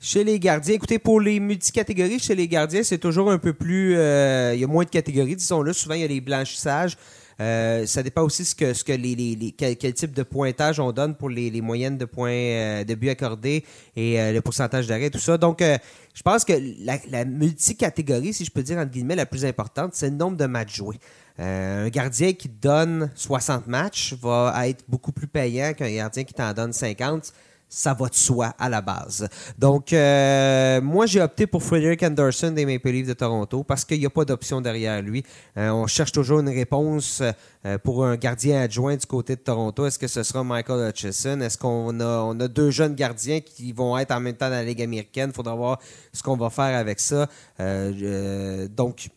Chez 0.00 0.24
les 0.24 0.38
gardiens, 0.38 0.74
écoutez, 0.74 0.98
pour 0.98 1.20
les 1.20 1.38
multicatégories, 1.40 2.18
chez 2.18 2.34
les 2.34 2.48
gardiens, 2.48 2.82
c'est 2.82 2.98
toujours 2.98 3.30
un 3.30 3.38
peu 3.38 3.52
plus. 3.52 3.96
Euh, 3.96 4.52
il 4.54 4.60
y 4.60 4.64
a 4.64 4.66
moins 4.66 4.84
de 4.84 4.90
catégories, 4.90 5.36
disons-le. 5.36 5.72
Souvent, 5.72 5.94
il 5.94 6.00
y 6.00 6.04
a 6.04 6.08
les 6.08 6.20
blanchissages. 6.20 6.96
Euh, 7.42 7.86
ça 7.86 8.02
dépend 8.02 8.22
aussi 8.22 8.44
ce 8.44 8.54
que, 8.54 8.72
ce 8.72 8.84
que 8.84 8.92
les, 8.92 9.52
quel, 9.56 9.76
type 9.94 10.12
de 10.12 10.22
pointage 10.22 10.78
on 10.78 10.92
donne 10.92 11.16
pour 11.16 11.28
les, 11.28 11.60
moyennes 11.60 11.98
de 11.98 12.04
points 12.04 12.30
euh, 12.30 12.84
de 12.84 12.94
but 12.94 13.10
accordés 13.10 13.64
et 13.96 14.20
euh, 14.20 14.32
le 14.32 14.40
pourcentage 14.40 14.86
d'arrêt, 14.86 15.10
tout 15.10 15.18
ça. 15.18 15.38
Donc, 15.38 15.60
je 15.60 16.22
pense 16.22 16.44
que 16.44 16.52
la, 16.84 16.98
la, 17.10 17.24
multicatégorie, 17.24 18.32
si 18.32 18.44
je 18.44 18.50
peux 18.50 18.62
dire 18.62 18.78
entre 18.78 18.90
guillemets, 18.90 19.16
la 19.16 19.26
plus 19.26 19.44
importante, 19.44 19.94
c'est 19.94 20.10
le 20.10 20.16
nombre 20.16 20.36
de 20.36 20.46
matchs 20.46 20.76
joués. 20.76 20.98
un 21.38 21.88
gardien 21.88 22.32
qui 22.32 22.48
donne 22.48 23.10
60 23.14 23.66
matchs 23.66 24.14
va 24.14 24.68
être 24.68 24.84
beaucoup 24.88 25.12
plus 25.12 25.26
payant 25.26 25.72
qu'un 25.72 25.90
gardien 25.90 26.22
qui 26.24 26.34
t'en 26.34 26.52
donne 26.52 26.72
50 26.72 27.32
ça 27.72 27.94
va 27.94 28.08
de 28.08 28.14
soi 28.14 28.54
à 28.58 28.68
la 28.68 28.82
base. 28.82 29.26
Donc, 29.58 29.94
euh, 29.94 30.82
moi, 30.82 31.06
j'ai 31.06 31.22
opté 31.22 31.46
pour 31.46 31.62
Frederick 31.62 32.02
Anderson 32.02 32.50
des 32.50 32.66
Maple 32.66 32.90
Leafs 32.90 33.06
de 33.06 33.14
Toronto 33.14 33.64
parce 33.64 33.86
qu'il 33.86 33.98
n'y 33.98 34.04
a 34.04 34.10
pas 34.10 34.26
d'option 34.26 34.60
derrière 34.60 35.00
lui. 35.00 35.24
Euh, 35.56 35.70
on 35.70 35.86
cherche 35.86 36.12
toujours 36.12 36.40
une 36.40 36.50
réponse 36.50 37.22
euh, 37.64 37.78
pour 37.78 38.04
un 38.04 38.16
gardien 38.16 38.60
adjoint 38.60 38.94
du 38.94 39.06
côté 39.06 39.36
de 39.36 39.40
Toronto. 39.40 39.86
Est-ce 39.86 39.98
que 39.98 40.06
ce 40.06 40.22
sera 40.22 40.44
Michael 40.44 40.90
Hutchison? 40.90 41.40
Est-ce 41.40 41.56
qu'on 41.56 41.98
a, 42.00 42.44
a 42.44 42.48
deux 42.48 42.70
jeunes 42.70 42.94
gardiens 42.94 43.40
qui 43.40 43.72
vont 43.72 43.96
être 43.96 44.10
en 44.10 44.20
même 44.20 44.34
temps 44.34 44.50
dans 44.50 44.56
la 44.56 44.64
Ligue 44.64 44.82
américaine? 44.82 45.30
Il 45.32 45.34
faudra 45.34 45.54
voir 45.54 45.78
ce 46.12 46.22
qu'on 46.22 46.36
va 46.36 46.50
faire 46.50 46.76
avec 46.76 47.00
ça. 47.00 47.26
donc, 47.58 49.08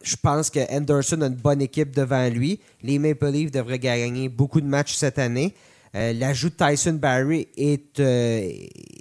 je 0.00 0.16
pense 0.16 0.48
que 0.48 0.60
Anderson 0.74 1.20
a 1.20 1.26
une 1.26 1.34
bonne 1.34 1.60
équipe 1.60 1.94
devant 1.94 2.26
lui. 2.30 2.58
Les 2.82 2.98
Maple 2.98 3.28
Leafs 3.28 3.50
devraient 3.52 3.78
gagner 3.78 4.30
beaucoup 4.30 4.62
de 4.62 4.66
matchs 4.66 4.94
cette 4.94 5.18
année. 5.18 5.54
Euh, 5.94 6.14
l'ajout 6.14 6.48
de 6.48 6.54
Tyson 6.54 6.94
Barry 6.94 7.48
est, 7.56 8.00
euh, 8.00 8.48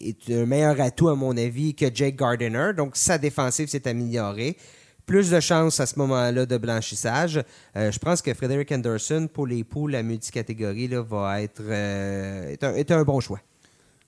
est, 0.02 0.30
un 0.30 0.46
meilleur 0.46 0.80
atout, 0.82 1.08
à 1.08 1.16
mon 1.16 1.36
avis, 1.38 1.74
que 1.74 1.86
Jake 1.94 2.18
Gardiner. 2.18 2.72
Donc, 2.76 2.98
sa 2.98 3.18
défensive 3.18 3.70
s'est 3.70 3.88
améliorée. 3.88 4.58
Plus 5.06 5.30
de 5.30 5.40
chances 5.40 5.80
à 5.80 5.86
ce 5.86 5.98
moment-là 6.00 6.46
de 6.46 6.58
blanchissage. 6.58 7.42
Euh, 7.76 7.92
je 7.92 8.00
pense 8.00 8.22
que 8.22 8.34
Frederick 8.34 8.72
Anderson, 8.72 9.30
pour 9.34 9.48
les 9.48 9.64
poules 9.64 9.96
à 9.96 10.04
multicatégorie, 10.04 10.90
là, 10.90 11.02
va 11.02 11.42
être 11.42 11.64
est 11.72 12.92
un, 12.92 13.04
bon 13.04 13.20
choix. 13.20 13.40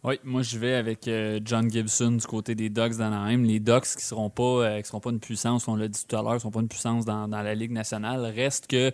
Oui, 0.03 0.19
moi 0.26 0.41
je 0.41 0.60
vais 0.60 0.73
avec 0.73 1.10
John 1.45 1.72
Gibson 1.72 2.11
du 2.11 2.27
côté 2.27 2.55
des 2.55 2.69
Ducks 2.69 2.97
d'Anaheim. 2.97 3.43
Les 3.43 3.61
Ducks 3.61 3.85
qui 3.85 3.97
ne 3.97 4.01
seront, 4.01 4.30
pas, 4.30 4.84
seront 4.84 4.99
pas 4.99 5.11
une 5.11 5.22
puissance, 5.22 5.68
on 5.69 5.77
l'a 5.77 5.88
dit 5.88 6.05
tout 6.05 6.15
à 6.18 6.22
l'heure, 6.22 6.34
ne 6.34 6.39
seront 6.39 6.51
pas 6.51 6.60
une 6.60 6.68
puissance 6.68 7.05
dans, 7.05 7.30
dans, 7.30 7.41
la 7.41 7.55
Ligue 7.55 7.72
nationale. 7.72 8.26
Reste 8.26 8.68
que, 8.68 8.91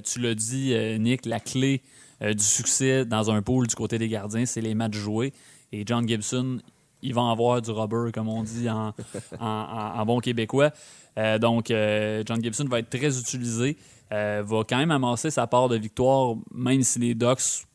tu 0.00 0.20
l'as 0.20 0.34
dit, 0.34 0.74
Nick, 0.98 1.24
la 1.24 1.40
clé 1.40 1.82
euh, 2.22 2.34
du 2.34 2.44
succès 2.44 3.04
dans 3.04 3.30
un 3.30 3.42
pool 3.42 3.66
du 3.66 3.74
côté 3.74 3.98
des 3.98 4.08
gardiens, 4.08 4.46
c'est 4.46 4.60
les 4.60 4.74
matchs 4.74 4.96
joués. 4.96 5.32
Et 5.72 5.84
John 5.86 6.08
Gibson, 6.08 6.58
il 7.02 7.14
va 7.14 7.30
avoir 7.30 7.62
du 7.62 7.70
rubber, 7.70 8.10
comme 8.12 8.28
on 8.28 8.42
dit 8.42 8.68
en, 8.70 8.92
en, 9.40 10.06
bon 10.06 10.18
québécois. 10.20 10.70
Euh, 11.16 11.38
donc, 11.38 11.70
euh, 11.70 12.22
John 12.26 12.42
Gibson 12.42 12.64
va 12.64 12.80
être 12.80 12.90
très 12.90 13.18
utilisé. 13.18 13.76
va 14.10 14.62
quand 14.68 14.78
même 14.78 14.90
amasser 14.90 15.30
sa 15.30 15.46
part 15.46 15.68
de 15.68 15.76
victoire, 15.76 16.34
même 16.52 16.82
si 16.82 16.98
les 16.98 17.14
Ducks 17.14 17.67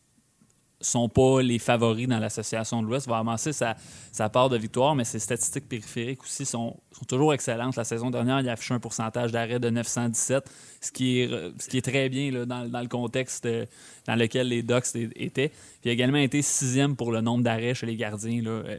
sont 0.85 1.09
pas 1.09 1.41
les 1.41 1.59
favoris 1.59 2.07
dans 2.07 2.19
l'association 2.19 2.81
de 2.81 2.87
l'Ouest. 2.87 3.07
Va 3.07 3.17
amasser 3.17 3.51
sa, 3.53 3.75
part 4.29 4.49
de 4.49 4.57
victoire, 4.57 4.95
mais 4.95 5.03
ses 5.03 5.19
statistiques 5.19 5.67
périphériques 5.67 6.23
aussi 6.23 6.45
sont, 6.45 6.77
toujours 7.07 7.33
excellentes. 7.33 7.75
La 7.75 7.83
saison 7.83 8.09
dernière, 8.09 8.39
il 8.39 8.49
a 8.49 8.53
affiché 8.53 8.73
un 8.73 8.79
pourcentage 8.79 9.31
d'arrêt 9.31 9.59
de 9.59 9.69
917, 9.69 10.43
ce 10.81 10.91
qui 10.91 11.19
est, 11.19 11.81
très 11.81 12.09
bien 12.09 12.45
dans, 12.45 12.81
le 12.81 12.87
contexte 12.87 13.45
euh, 13.45 13.65
dans 14.07 14.15
lequel 14.15 14.47
les 14.47 14.63
Ducks 14.63 14.95
étaient. 15.15 15.51
Il 15.83 15.89
a 15.89 15.93
également 15.93 16.17
été 16.17 16.41
sixième 16.41 16.95
pour 16.95 17.11
le 17.11 17.21
nombre 17.21 17.43
d'arrêts 17.43 17.73
chez 17.73 17.85
les 17.85 17.95
gardiens. 17.95 18.43
Euh, 18.45 18.77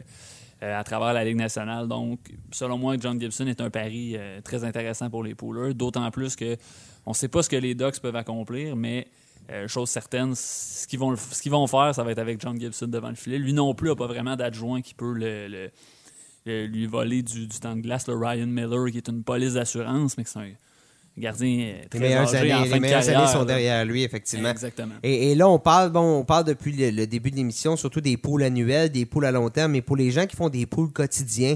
euh, 0.63 0.79
à 0.79 0.85
travers 0.85 1.11
la 1.11 1.25
Ligue 1.25 1.35
nationale. 1.35 1.85
Donc, 1.85 2.19
selon 2.49 2.77
moi, 2.77 2.95
John 2.97 3.19
Gibson 3.19 3.45
est 3.47 3.59
un 3.59 3.69
pari 3.69 4.15
très 4.41 4.63
intéressant 4.63 5.09
pour 5.09 5.21
les 5.21 5.35
poolers, 5.35 5.73
d'autant 5.73 6.09
plus 6.11 6.37
que 6.37 6.55
on 7.05 7.11
ne 7.11 7.15
sait 7.15 7.27
pas 7.27 7.43
ce 7.43 7.49
que 7.49 7.57
les 7.57 7.75
Ducks 7.75 7.99
peuvent 7.99 8.15
accomplir, 8.15 8.77
mais 8.77 9.05
euh, 9.51 9.67
chose 9.67 9.89
certaine, 9.89 10.33
ce 10.35 10.87
qu'ils 10.87 10.99
vont, 10.99 11.13
vont 11.13 11.67
faire, 11.67 11.93
ça 11.93 12.03
va 12.03 12.11
être 12.11 12.19
avec 12.19 12.41
John 12.41 12.59
Gibson 12.59 12.87
devant 12.87 13.09
le 13.09 13.15
filet. 13.15 13.37
Lui 13.37 13.53
non 13.53 13.73
plus 13.75 13.89
n'a 13.89 13.95
pas 13.95 14.07
vraiment 14.07 14.35
d'adjoint 14.35 14.81
qui 14.81 14.93
peut 14.93 15.13
le, 15.13 15.69
lui 16.45 16.85
voler 16.87 17.21
du, 17.21 17.47
temps 17.47 17.75
de 17.75 17.81
glace. 17.81 18.07
Le 18.07 18.15
Ryan 18.15 18.47
Miller, 18.47 18.91
qui 18.91 18.97
est 18.97 19.09
une 19.09 19.23
police 19.23 19.53
d'assurance, 19.53 20.17
mais 20.17 20.23
qui 20.23 20.37
est 20.37 20.41
un 20.41 20.53
gardien 21.17 21.75
très 21.89 21.99
les 21.99 22.07
meilleures 22.09 22.35
années, 22.35 22.69
les 22.69 22.79
meilleures 22.79 23.09
années 23.09 23.31
sont 23.31 23.45
derrière 23.45 23.85
lui, 23.85 24.03
effectivement. 24.03 24.49
Exactement. 24.49 24.95
Et, 25.01 25.33
là, 25.35 25.47
on 25.47 25.59
parle, 25.59 25.89
bon, 25.91 26.19
on 26.19 26.25
parle 26.25 26.43
depuis 26.43 26.91
le, 26.91 27.07
début 27.07 27.31
de 27.31 27.37
l'émission, 27.37 27.77
surtout 27.77 28.01
des 28.01 28.17
poules 28.17 28.43
annuelles, 28.43 28.91
des 28.91 29.05
poules 29.05 29.25
à 29.25 29.31
long 29.31 29.49
terme, 29.49 29.73
mais 29.73 29.81
pour 29.81 29.95
les 29.95 30.11
gens 30.11 30.25
qui 30.25 30.35
font 30.35 30.49
des 30.49 30.65
poules 30.65 30.91
quotidiens, 30.91 31.55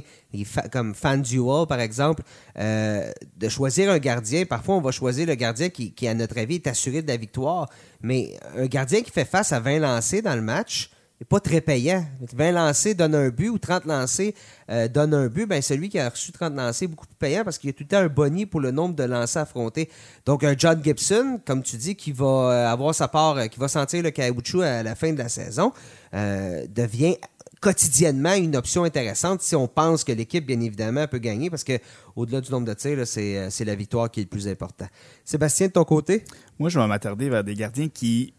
comme 0.71 0.95
FanDuel, 0.95 1.65
par 1.67 1.79
exemple, 1.81 2.23
euh, 2.57 3.11
de 3.37 3.49
choisir 3.49 3.91
un 3.91 3.99
gardien, 3.99 4.45
parfois 4.45 4.75
on 4.75 4.81
va 4.81 4.91
choisir 4.91 5.27
le 5.27 5.35
gardien 5.35 5.69
qui, 5.69 5.91
qui, 5.91 6.07
à 6.07 6.13
notre 6.13 6.37
avis, 6.37 6.55
est 6.55 6.67
assuré 6.67 7.01
de 7.01 7.07
la 7.07 7.17
victoire, 7.17 7.69
mais 8.01 8.37
un 8.55 8.67
gardien 8.67 9.01
qui 9.01 9.11
fait 9.11 9.25
face 9.25 9.51
à 9.51 9.59
20 9.59 9.79
lancés 9.79 10.21
dans 10.21 10.35
le 10.35 10.41
match, 10.41 10.89
n'est 11.19 11.25
pas 11.25 11.39
très 11.39 11.61
payant. 11.61 12.05
20 12.33 12.51
lancés 12.51 12.93
donne 12.93 13.13
un 13.13 13.29
but 13.29 13.49
ou 13.49 13.57
30 13.57 13.85
lancés 13.85 14.35
euh, 14.69 14.87
donne 14.87 15.13
un 15.13 15.27
but. 15.27 15.45
Ben, 15.45 15.61
celui 15.61 15.89
qui 15.89 15.99
a 15.99 16.09
reçu 16.09 16.31
30 16.31 16.55
lancés 16.55 16.85
est 16.85 16.87
beaucoup 16.87 17.07
plus 17.07 17.17
payant 17.17 17.43
parce 17.43 17.57
qu'il 17.57 17.69
y 17.69 17.71
a 17.71 17.73
tout 17.73 17.83
le 17.83 17.87
temps 17.87 17.97
un 17.97 18.07
boni 18.07 18.45
pour 18.45 18.61
le 18.61 18.71
nombre 18.71 18.95
de 18.95 19.03
lancers 19.03 19.41
affrontés. 19.41 19.89
Donc, 20.25 20.43
un 20.43 20.55
John 20.57 20.81
Gibson, 20.83 21.41
comme 21.45 21.61
tu 21.61 21.75
dis, 21.77 21.95
qui 21.95 22.11
va 22.11 22.25
euh, 22.25 22.71
avoir 22.71 22.95
sa 22.95 23.07
part, 23.07 23.37
euh, 23.37 23.47
qui 23.47 23.59
va 23.59 23.67
sentir 23.67 24.01
le 24.01 24.11
caoutchouc 24.11 24.61
à 24.61 24.83
la 24.83 24.95
fin 24.95 25.11
de 25.11 25.17
la 25.17 25.29
saison, 25.29 25.73
devient 26.11 27.17
quotidiennement 27.61 28.33
une 28.33 28.55
option 28.55 28.83
intéressante 28.83 29.41
si 29.41 29.55
on 29.55 29.67
pense 29.67 30.03
que 30.03 30.11
l'équipe, 30.11 30.45
bien 30.45 30.59
évidemment, 30.59 31.05
peut 31.07 31.19
gagner 31.19 31.49
parce 31.49 31.63
que 31.63 31.73
au-delà 32.15 32.41
du 32.41 32.51
nombre 32.51 32.65
de 32.65 32.73
tirs, 32.73 33.05
c'est 33.05 33.65
la 33.65 33.75
victoire 33.75 34.09
qui 34.09 34.21
est 34.21 34.23
le 34.23 34.29
plus 34.29 34.47
important. 34.47 34.87
Sébastien, 35.25 35.67
de 35.67 35.73
ton 35.73 35.83
côté? 35.83 36.23
Moi, 36.57 36.69
je 36.69 36.79
vais 36.79 36.87
m'attarder 36.87 37.29
vers 37.29 37.43
des 37.43 37.53
gardiens 37.53 37.89
qui 37.89 38.33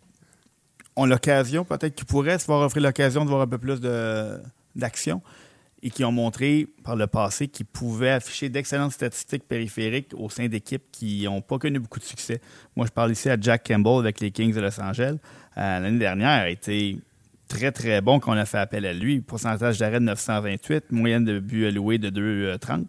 ont 0.97 1.07
l'occasion, 1.07 1.65
peut-être 1.65 1.95
qu'ils 1.95 2.07
pourraient 2.07 2.39
se 2.39 2.47
voir 2.47 2.63
offrir 2.63 2.83
l'occasion 2.83 3.25
de 3.25 3.31
voir 3.31 3.43
un 3.43 3.47
peu 3.47 3.59
plus 3.59 3.81
d'action 4.75 5.23
et 5.83 5.91
qui 5.91 6.05
ont 6.05 6.13
montré 6.13 6.67
par 6.85 6.97
le 6.97 7.07
passé 7.07 7.49
qu'ils 7.49 7.67
pouvaient 7.67 8.11
afficher 8.11 8.49
d'excellentes 8.49 8.93
statistiques 8.93 9.45
périphériques 9.49 10.13
au 10.15 10.29
sein 10.29 10.47
d'équipes 10.47 10.85
qui 10.93 11.25
n'ont 11.25 11.41
pas 11.41 11.59
connu 11.59 11.79
beaucoup 11.79 11.99
de 11.99 12.05
succès. 12.05 12.41
Moi, 12.77 12.87
je 12.87 12.93
parle 12.93 13.13
ici 13.13 13.31
à 13.31 13.37
Jack 13.41 13.67
Campbell 13.67 13.99
avec 13.99 14.21
les 14.21 14.31
Kings 14.31 14.55
de 14.55 14.61
Los 14.61 14.81
Angeles. 14.81 15.17
Euh, 15.57 15.81
l'année 15.81 15.99
dernière 15.99 16.43
a 16.43 16.51
été 16.51 16.99
très, 17.49 17.73
très 17.73 18.01
bon 18.01 18.21
quand 18.21 18.33
on 18.33 18.37
a 18.37 18.45
fait 18.45 18.59
appel 18.59 18.85
à 18.85 18.93
lui. 18.93 19.21
Pourcentage 19.21 19.79
d'arrêt 19.79 20.01
de 20.01 20.05
928, 20.05 20.93
moyenne 20.93 21.25
de 21.25 21.39
buts 21.39 21.67
alloués 21.67 21.99
de 21.99 22.11
2,30. 22.11 22.85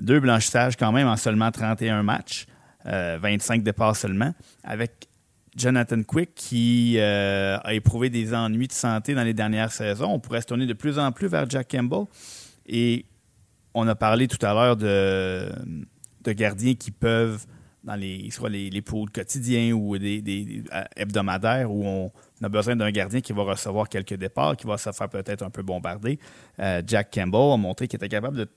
Deux 0.00 0.20
blanchissages 0.20 0.76
quand 0.76 0.92
même 0.92 1.08
en 1.08 1.16
seulement 1.16 1.50
31 1.50 2.02
matchs, 2.02 2.46
25 2.84 3.60
euh, 3.60 3.62
départs 3.62 3.96
seulement, 3.96 4.32
avec 4.64 5.07
Jonathan 5.58 6.02
Quick 6.02 6.34
qui 6.34 6.94
euh, 6.98 7.58
a 7.62 7.74
éprouvé 7.74 8.10
des 8.10 8.32
ennuis 8.32 8.68
de 8.68 8.72
santé 8.72 9.14
dans 9.14 9.24
les 9.24 9.34
dernières 9.34 9.72
saisons. 9.72 10.12
On 10.12 10.20
pourrait 10.20 10.40
se 10.40 10.46
tourner 10.46 10.66
de 10.66 10.72
plus 10.72 10.98
en 10.98 11.10
plus 11.12 11.26
vers 11.26 11.48
Jack 11.50 11.70
Campbell. 11.70 12.04
Et 12.66 13.04
on 13.74 13.86
a 13.88 13.94
parlé 13.94 14.28
tout 14.28 14.44
à 14.46 14.54
l'heure 14.54 14.76
de, 14.76 15.50
gardiens 16.26 16.74
qui 16.74 16.90
peuvent, 16.90 17.44
dans 17.82 17.96
les, 17.96 18.30
soit 18.30 18.50
les, 18.50 18.70
les 18.70 18.82
quotidiens 18.82 19.72
ou 19.72 19.98
des, 19.98 20.62
hebdomadaires, 20.96 21.70
où 21.70 21.84
on 21.84 22.12
a 22.42 22.48
besoin 22.48 22.76
d'un 22.76 22.90
gardien 22.90 23.20
qui 23.20 23.32
va 23.32 23.42
recevoir 23.42 23.88
quelques 23.88 24.14
départs, 24.14 24.56
qui 24.56 24.66
va 24.66 24.78
se 24.78 24.92
faire 24.92 25.08
peut-être 25.08 25.42
un 25.42 25.50
peu 25.50 25.62
bombarder. 25.62 26.18
Euh, 26.60 26.82
Jack 26.86 27.12
Campbell 27.12 27.52
a 27.52 27.56
montré 27.56 27.88
qu'il 27.88 27.96
était 27.96 28.08
capable 28.08 28.36
de 28.36 28.48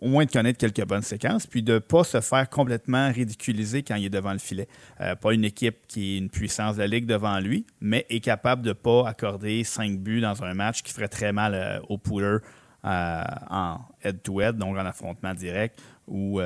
au 0.00 0.08
moins 0.08 0.24
de 0.24 0.30
connaître 0.30 0.58
quelques 0.58 0.86
bonnes 0.86 1.02
séquences, 1.02 1.46
puis 1.46 1.62
de 1.62 1.74
ne 1.74 1.78
pas 1.78 2.04
se 2.04 2.20
faire 2.20 2.48
complètement 2.48 3.10
ridiculiser 3.10 3.82
quand 3.82 3.96
il 3.96 4.06
est 4.06 4.10
devant 4.10 4.32
le 4.32 4.38
filet. 4.38 4.68
Euh, 5.00 5.14
pas 5.16 5.32
une 5.32 5.44
équipe 5.44 5.86
qui 5.88 6.14
est 6.14 6.18
une 6.18 6.30
puissance 6.30 6.76
de 6.76 6.82
la 6.82 6.86
Ligue 6.86 7.06
devant 7.06 7.38
lui, 7.40 7.66
mais 7.80 8.06
est 8.08 8.20
capable 8.20 8.62
de 8.62 8.68
ne 8.68 8.74
pas 8.74 9.08
accorder 9.08 9.64
cinq 9.64 9.98
buts 9.98 10.20
dans 10.20 10.42
un 10.44 10.54
match 10.54 10.82
qui 10.82 10.92
ferait 10.92 11.08
très 11.08 11.32
mal 11.32 11.54
euh, 11.54 11.80
au 11.88 11.98
pooler 11.98 12.38
euh, 12.84 13.22
en 13.50 13.78
head-to-head, 14.02 14.56
donc 14.56 14.76
en 14.76 14.86
affrontement 14.86 15.34
direct, 15.34 15.80
ou 16.06 16.40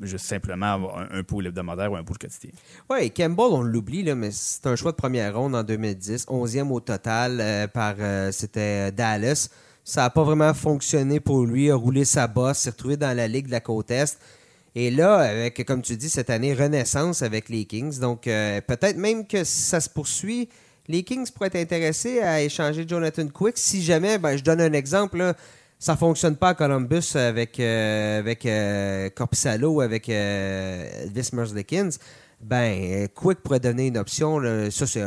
juste 0.00 0.24
simplement 0.24 0.96
un, 0.96 1.18
un 1.18 1.22
pool 1.22 1.48
hebdomadaire 1.48 1.92
ou 1.92 1.96
un 1.96 2.04
pool 2.04 2.16
quotidien. 2.16 2.50
Oui, 2.88 3.10
Campbell, 3.10 3.46
on 3.50 3.62
l'oublie, 3.62 4.04
mais 4.14 4.30
c'est 4.30 4.66
un 4.66 4.76
choix 4.76 4.92
de 4.92 4.96
première 4.96 5.36
ronde 5.36 5.54
en 5.54 5.64
2010, 5.64 6.26
11e 6.28 6.70
au 6.70 6.80
total 6.80 7.68
par 7.74 7.96
c'était 8.32 8.90
Dallas. 8.92 9.50
Ça 9.84 10.02
n'a 10.02 10.10
pas 10.10 10.22
vraiment 10.22 10.54
fonctionné 10.54 11.18
pour 11.18 11.44
lui. 11.44 11.70
A 11.70 11.74
roulé 11.74 12.04
sa 12.04 12.26
bosse, 12.26 12.58
s'est 12.58 12.70
retrouvé 12.70 12.96
dans 12.96 13.16
la 13.16 13.26
Ligue 13.26 13.46
de 13.46 13.52
la 13.52 13.60
Côte 13.60 13.90
Est. 13.90 14.18
Et 14.74 14.90
là, 14.90 15.16
avec, 15.18 15.64
comme 15.66 15.82
tu 15.82 15.96
dis, 15.96 16.08
cette 16.08 16.30
année, 16.30 16.54
renaissance 16.54 17.22
avec 17.22 17.48
les 17.48 17.64
Kings. 17.64 17.98
Donc, 17.98 18.26
euh, 18.26 18.60
peut-être 18.60 18.96
même 18.96 19.26
que 19.26 19.44
ça 19.44 19.80
se 19.80 19.90
poursuit, 19.90 20.48
les 20.88 21.02
Kings 21.02 21.30
pourraient 21.30 21.48
être 21.48 21.56
intéressés 21.56 22.20
à 22.20 22.40
échanger 22.40 22.86
Jonathan 22.88 23.26
Quick. 23.28 23.58
Si 23.58 23.82
jamais, 23.82 24.18
ben, 24.18 24.36
je 24.36 24.42
donne 24.42 24.60
un 24.60 24.72
exemple, 24.72 25.34
ça 25.78 25.92
ne 25.92 25.98
fonctionne 25.98 26.36
pas 26.36 26.50
à 26.50 26.54
Columbus 26.54 27.16
avec, 27.16 27.60
euh, 27.60 28.18
avec 28.20 28.46
euh, 28.46 29.10
Corpissalo 29.10 29.80
avec 29.80 30.08
Elvis 30.08 31.30
Merzlikins, 31.32 31.90
ben, 32.40 33.08
Quick 33.14 33.40
pourrait 33.40 33.60
donner 33.60 33.88
une 33.88 33.98
option. 33.98 34.40
Ça, 34.70 34.86
c'est 34.86 35.02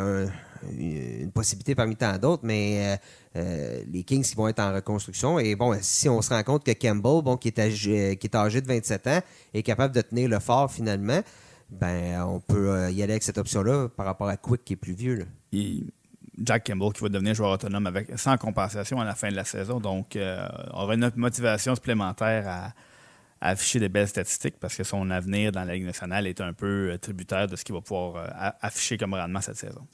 une 0.77 1.31
possibilité 1.31 1.75
parmi 1.75 1.95
tant 1.95 2.17
d'autres, 2.17 2.43
mais 2.43 2.97
euh, 3.35 3.83
les 3.91 4.03
Kings 4.03 4.23
qui 4.23 4.35
vont 4.35 4.47
être 4.47 4.61
en 4.61 4.73
reconstruction. 4.73 5.39
Et 5.39 5.55
bon, 5.55 5.77
si 5.81 6.07
on 6.07 6.21
se 6.21 6.29
rend 6.29 6.43
compte 6.43 6.63
que 6.63 6.71
Campbell, 6.71 7.21
bon, 7.21 7.35
qui 7.35 7.49
est 7.49 7.59
âgé, 7.59 8.15
de 8.15 8.67
27 8.67 9.07
ans, 9.07 9.19
est 9.53 9.63
capable 9.63 9.93
de 9.93 10.01
tenir 10.01 10.29
le 10.29 10.39
fort 10.39 10.71
finalement, 10.71 11.21
ben 11.69 12.23
on 12.23 12.39
peut 12.39 12.69
euh, 12.69 12.91
y 12.91 13.03
aller 13.03 13.13
avec 13.13 13.23
cette 13.23 13.37
option-là 13.37 13.89
par 13.89 14.05
rapport 14.05 14.29
à 14.29 14.37
Quick 14.37 14.63
qui 14.63 14.73
est 14.73 14.77
plus 14.77 14.93
vieux. 14.93 15.27
Jack 16.37 16.67
Campbell 16.67 16.93
qui 16.93 17.01
va 17.01 17.09
devenir 17.09 17.33
joueur 17.33 17.51
autonome 17.51 17.87
avec, 17.87 18.17
sans 18.17 18.37
compensation 18.37 19.01
à 19.01 19.05
la 19.05 19.15
fin 19.15 19.29
de 19.29 19.35
la 19.35 19.45
saison. 19.45 19.79
Donc, 19.79 20.15
euh, 20.15 20.47
on 20.73 20.83
aura 20.83 20.93
une 20.93 21.11
motivation 21.15 21.75
supplémentaire 21.75 22.47
à, 22.47 22.73
afficher 23.41 23.79
des 23.79 23.89
belles 23.89 24.07
statistiques 24.07 24.55
parce 24.59 24.75
que 24.75 24.83
son 24.83 25.09
avenir 25.11 25.51
dans 25.51 25.65
la 25.65 25.73
Ligue 25.73 25.85
nationale 25.85 26.25
est 26.25 26.39
un 26.41 26.53
peu 26.53 26.97
tributaire 27.01 27.47
de 27.47 27.55
ce 27.55 27.65
qu'il 27.65 27.75
va 27.75 27.81
pouvoir 27.81 28.55
afficher 28.61 28.97
comme 28.97 29.13
rendement 29.13 29.41
cette 29.41 29.57
saison. 29.57 29.85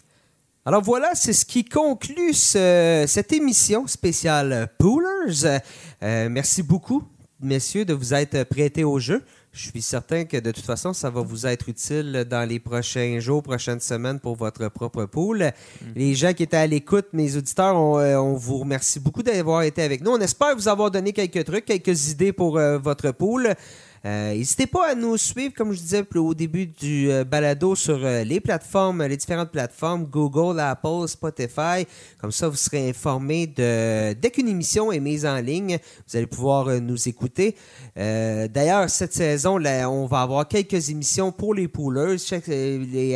Alors 0.63 0.83
voilà, 0.83 1.15
c'est 1.15 1.33
ce 1.33 1.43
qui 1.43 1.65
conclut 1.65 2.33
cette 2.35 3.33
émission 3.33 3.88
spéciale 3.88 4.69
Poolers. 4.77 5.59
Euh, 6.03 6.29
merci 6.29 6.61
beaucoup, 6.61 7.01
messieurs, 7.41 7.83
de 7.83 7.95
vous 7.95 8.13
être 8.13 8.43
prêtés 8.43 8.83
au 8.83 8.99
jeu. 8.99 9.23
Je 9.53 9.69
suis 9.69 9.81
certain 9.81 10.25
que 10.25 10.38
de 10.38 10.51
toute 10.51 10.63
façon, 10.63 10.93
ça 10.93 11.09
va 11.09 11.21
vous 11.21 11.47
être 11.47 11.67
utile 11.67 12.27
dans 12.29 12.47
les 12.47 12.59
prochains 12.59 13.17
jours, 13.19 13.41
prochaines 13.41 13.79
semaines 13.79 14.19
pour 14.19 14.35
votre 14.35 14.69
propre 14.69 15.05
pool. 15.05 15.51
Mm. 15.81 15.85
Les 15.95 16.13
gens 16.13 16.33
qui 16.33 16.43
étaient 16.43 16.57
à 16.57 16.67
l'écoute, 16.67 17.07
mes 17.11 17.35
auditeurs, 17.35 17.75
on, 17.75 17.97
euh, 17.97 18.19
vous 18.19 18.59
remercie 18.59 18.99
beaucoup 18.99 19.23
d'avoir 19.23 19.63
été 19.63 19.81
avec 19.81 20.01
nous. 20.03 20.11
On 20.11 20.19
espère 20.19 20.55
vous 20.55 20.67
avoir 20.67 20.91
donné 20.91 21.11
quelques 21.11 21.43
trucs, 21.43 21.65
quelques 21.65 22.09
idées 22.09 22.33
pour 22.33 22.59
euh, 22.59 22.77
votre 22.77 23.09
pool. 23.09 23.55
Euh, 24.03 24.33
n'hésitez 24.33 24.65
pas 24.65 24.89
à 24.91 24.95
nous 24.95 25.15
suivre, 25.15 25.53
comme 25.55 25.73
je 25.73 25.79
disais 25.79 26.03
au 26.15 26.33
début 26.33 26.65
du 26.65 27.11
euh, 27.11 27.23
balado, 27.23 27.75
sur 27.75 28.03
euh, 28.03 28.23
les 28.23 28.39
plateformes, 28.39 29.03
les 29.03 29.15
différentes 29.15 29.51
plateformes, 29.51 30.05
Google, 30.05 30.59
Apple, 30.59 31.07
Spotify. 31.07 31.85
Comme 32.19 32.31
ça, 32.31 32.49
vous 32.49 32.55
serez 32.55 32.89
informé 32.89 33.45
de 33.45 34.13
dès 34.13 34.31
qu'une 34.31 34.47
émission 34.47 34.91
est 34.91 34.99
mise 34.99 35.25
en 35.25 35.37
ligne, 35.37 35.77
vous 36.07 36.17
allez 36.17 36.25
pouvoir 36.25 36.81
nous 36.81 37.07
écouter. 37.07 37.55
D'ailleurs, 37.95 38.89
cette 38.89 39.13
saison, 39.13 39.59
on 39.63 40.05
va 40.05 40.21
avoir 40.21 40.47
quelques 40.47 40.89
émissions 40.89 41.31
pour 41.31 41.53
les 41.53 41.67
poolers. 41.67 42.17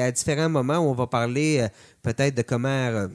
à 0.02 0.12
différents 0.12 0.50
moments, 0.50 0.80
on 0.80 0.94
va 0.94 1.08
parler 1.08 1.68
peut-être 2.02 2.36
de 2.36 2.42
comment 2.42 3.08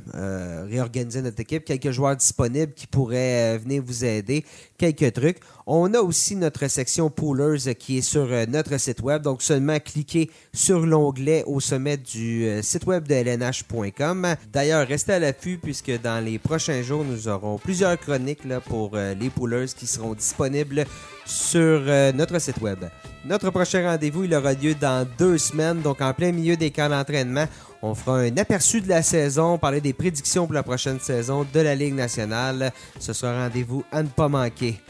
réorganiser 0.69 1.23
notre 1.23 1.41
équipe, 1.41 1.65
quelques 1.65 1.91
joueurs 1.91 2.17
disponibles 2.17 2.73
qui 2.73 2.87
pourraient 2.87 3.59
venir 3.59 3.83
vous 3.85 4.05
aider, 4.05 4.45
quelques 4.79 5.13
trucs. 5.13 5.39
On 5.73 5.95
a 5.95 6.01
aussi 6.01 6.35
notre 6.35 6.67
section 6.67 7.11
Poolers 7.11 7.77
qui 7.79 7.99
est 7.99 8.01
sur 8.01 8.27
notre 8.49 8.77
site 8.77 9.03
web, 9.03 9.23
donc 9.23 9.41
seulement 9.41 9.79
cliquez 9.79 10.29
sur 10.53 10.81
l'onglet 10.85 11.45
au 11.47 11.61
sommet 11.61 11.97
du 11.97 12.61
site 12.61 12.87
web 12.87 13.07
de 13.07 13.15
lnh.com. 13.15 14.35
D'ailleurs, 14.53 14.89
restez 14.89 15.13
à 15.13 15.21
l'affût 15.21 15.61
puisque 15.63 15.93
dans 16.03 16.25
les 16.25 16.41
prochains 16.41 16.83
jours, 16.83 17.05
nous 17.05 17.29
aurons 17.29 17.57
plusieurs 17.57 17.97
chroniques 18.01 18.43
pour 18.67 18.97
les 18.97 19.31
Poolers 19.31 19.69
qui 19.69 19.87
seront 19.87 20.15
disponibles 20.15 20.87
sur 21.25 21.83
notre 22.17 22.41
site 22.41 22.61
web. 22.61 22.87
Notre 23.25 23.51
prochain 23.51 23.93
rendez-vous, 23.93 24.25
il 24.25 24.35
aura 24.35 24.55
lieu 24.55 24.75
dans 24.75 25.07
deux 25.19 25.39
semaines, 25.39 25.83
donc 25.83 26.01
en 26.01 26.13
plein 26.13 26.33
milieu 26.33 26.57
des 26.57 26.73
camps 26.73 26.89
d'entraînement. 26.89 27.45
On 27.81 27.95
fera 27.95 28.19
un 28.19 28.37
aperçu 28.39 28.81
de 28.81 28.89
la 28.89 29.05
saison, 29.05 29.57
parler 29.57 29.81
des 29.81 29.93
prédictions 29.93 30.47
pour 30.47 30.55
la 30.55 30.65
prochaine 30.65 30.99
saison 30.99 31.47
de 31.55 31.61
la 31.61 31.77
Ligue 31.77 31.95
nationale. 31.95 32.73
Ce 32.99 33.13
sera 33.13 33.35
un 33.35 33.45
rendez-vous 33.45 33.85
à 33.93 34.03
ne 34.03 34.09
pas 34.09 34.29
manquer. 34.29 34.81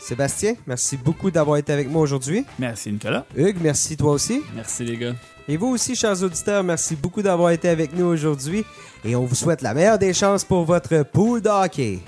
Sébastien, 0.00 0.54
merci 0.66 0.96
beaucoup 0.96 1.30
d'avoir 1.30 1.58
été 1.58 1.72
avec 1.72 1.88
moi 1.88 2.02
aujourd'hui. 2.02 2.44
Merci 2.58 2.90
Nicolas. 2.90 3.26
Hugues, 3.36 3.58
merci 3.60 3.96
toi 3.96 4.12
aussi. 4.12 4.42
Merci 4.54 4.84
les 4.84 4.96
gars. 4.96 5.14
Et 5.46 5.56
vous 5.56 5.68
aussi, 5.68 5.94
chers 5.94 6.22
auditeurs, 6.22 6.64
merci 6.64 6.96
beaucoup 6.96 7.22
d'avoir 7.22 7.50
été 7.50 7.68
avec 7.68 7.92
nous 7.96 8.06
aujourd'hui. 8.06 8.64
Et 9.04 9.14
on 9.14 9.24
vous 9.24 9.34
souhaite 9.34 9.62
la 9.62 9.74
meilleure 9.74 9.98
des 9.98 10.12
chances 10.12 10.44
pour 10.44 10.64
votre 10.64 11.02
pool 11.02 11.40
d'hockey. 11.40 12.00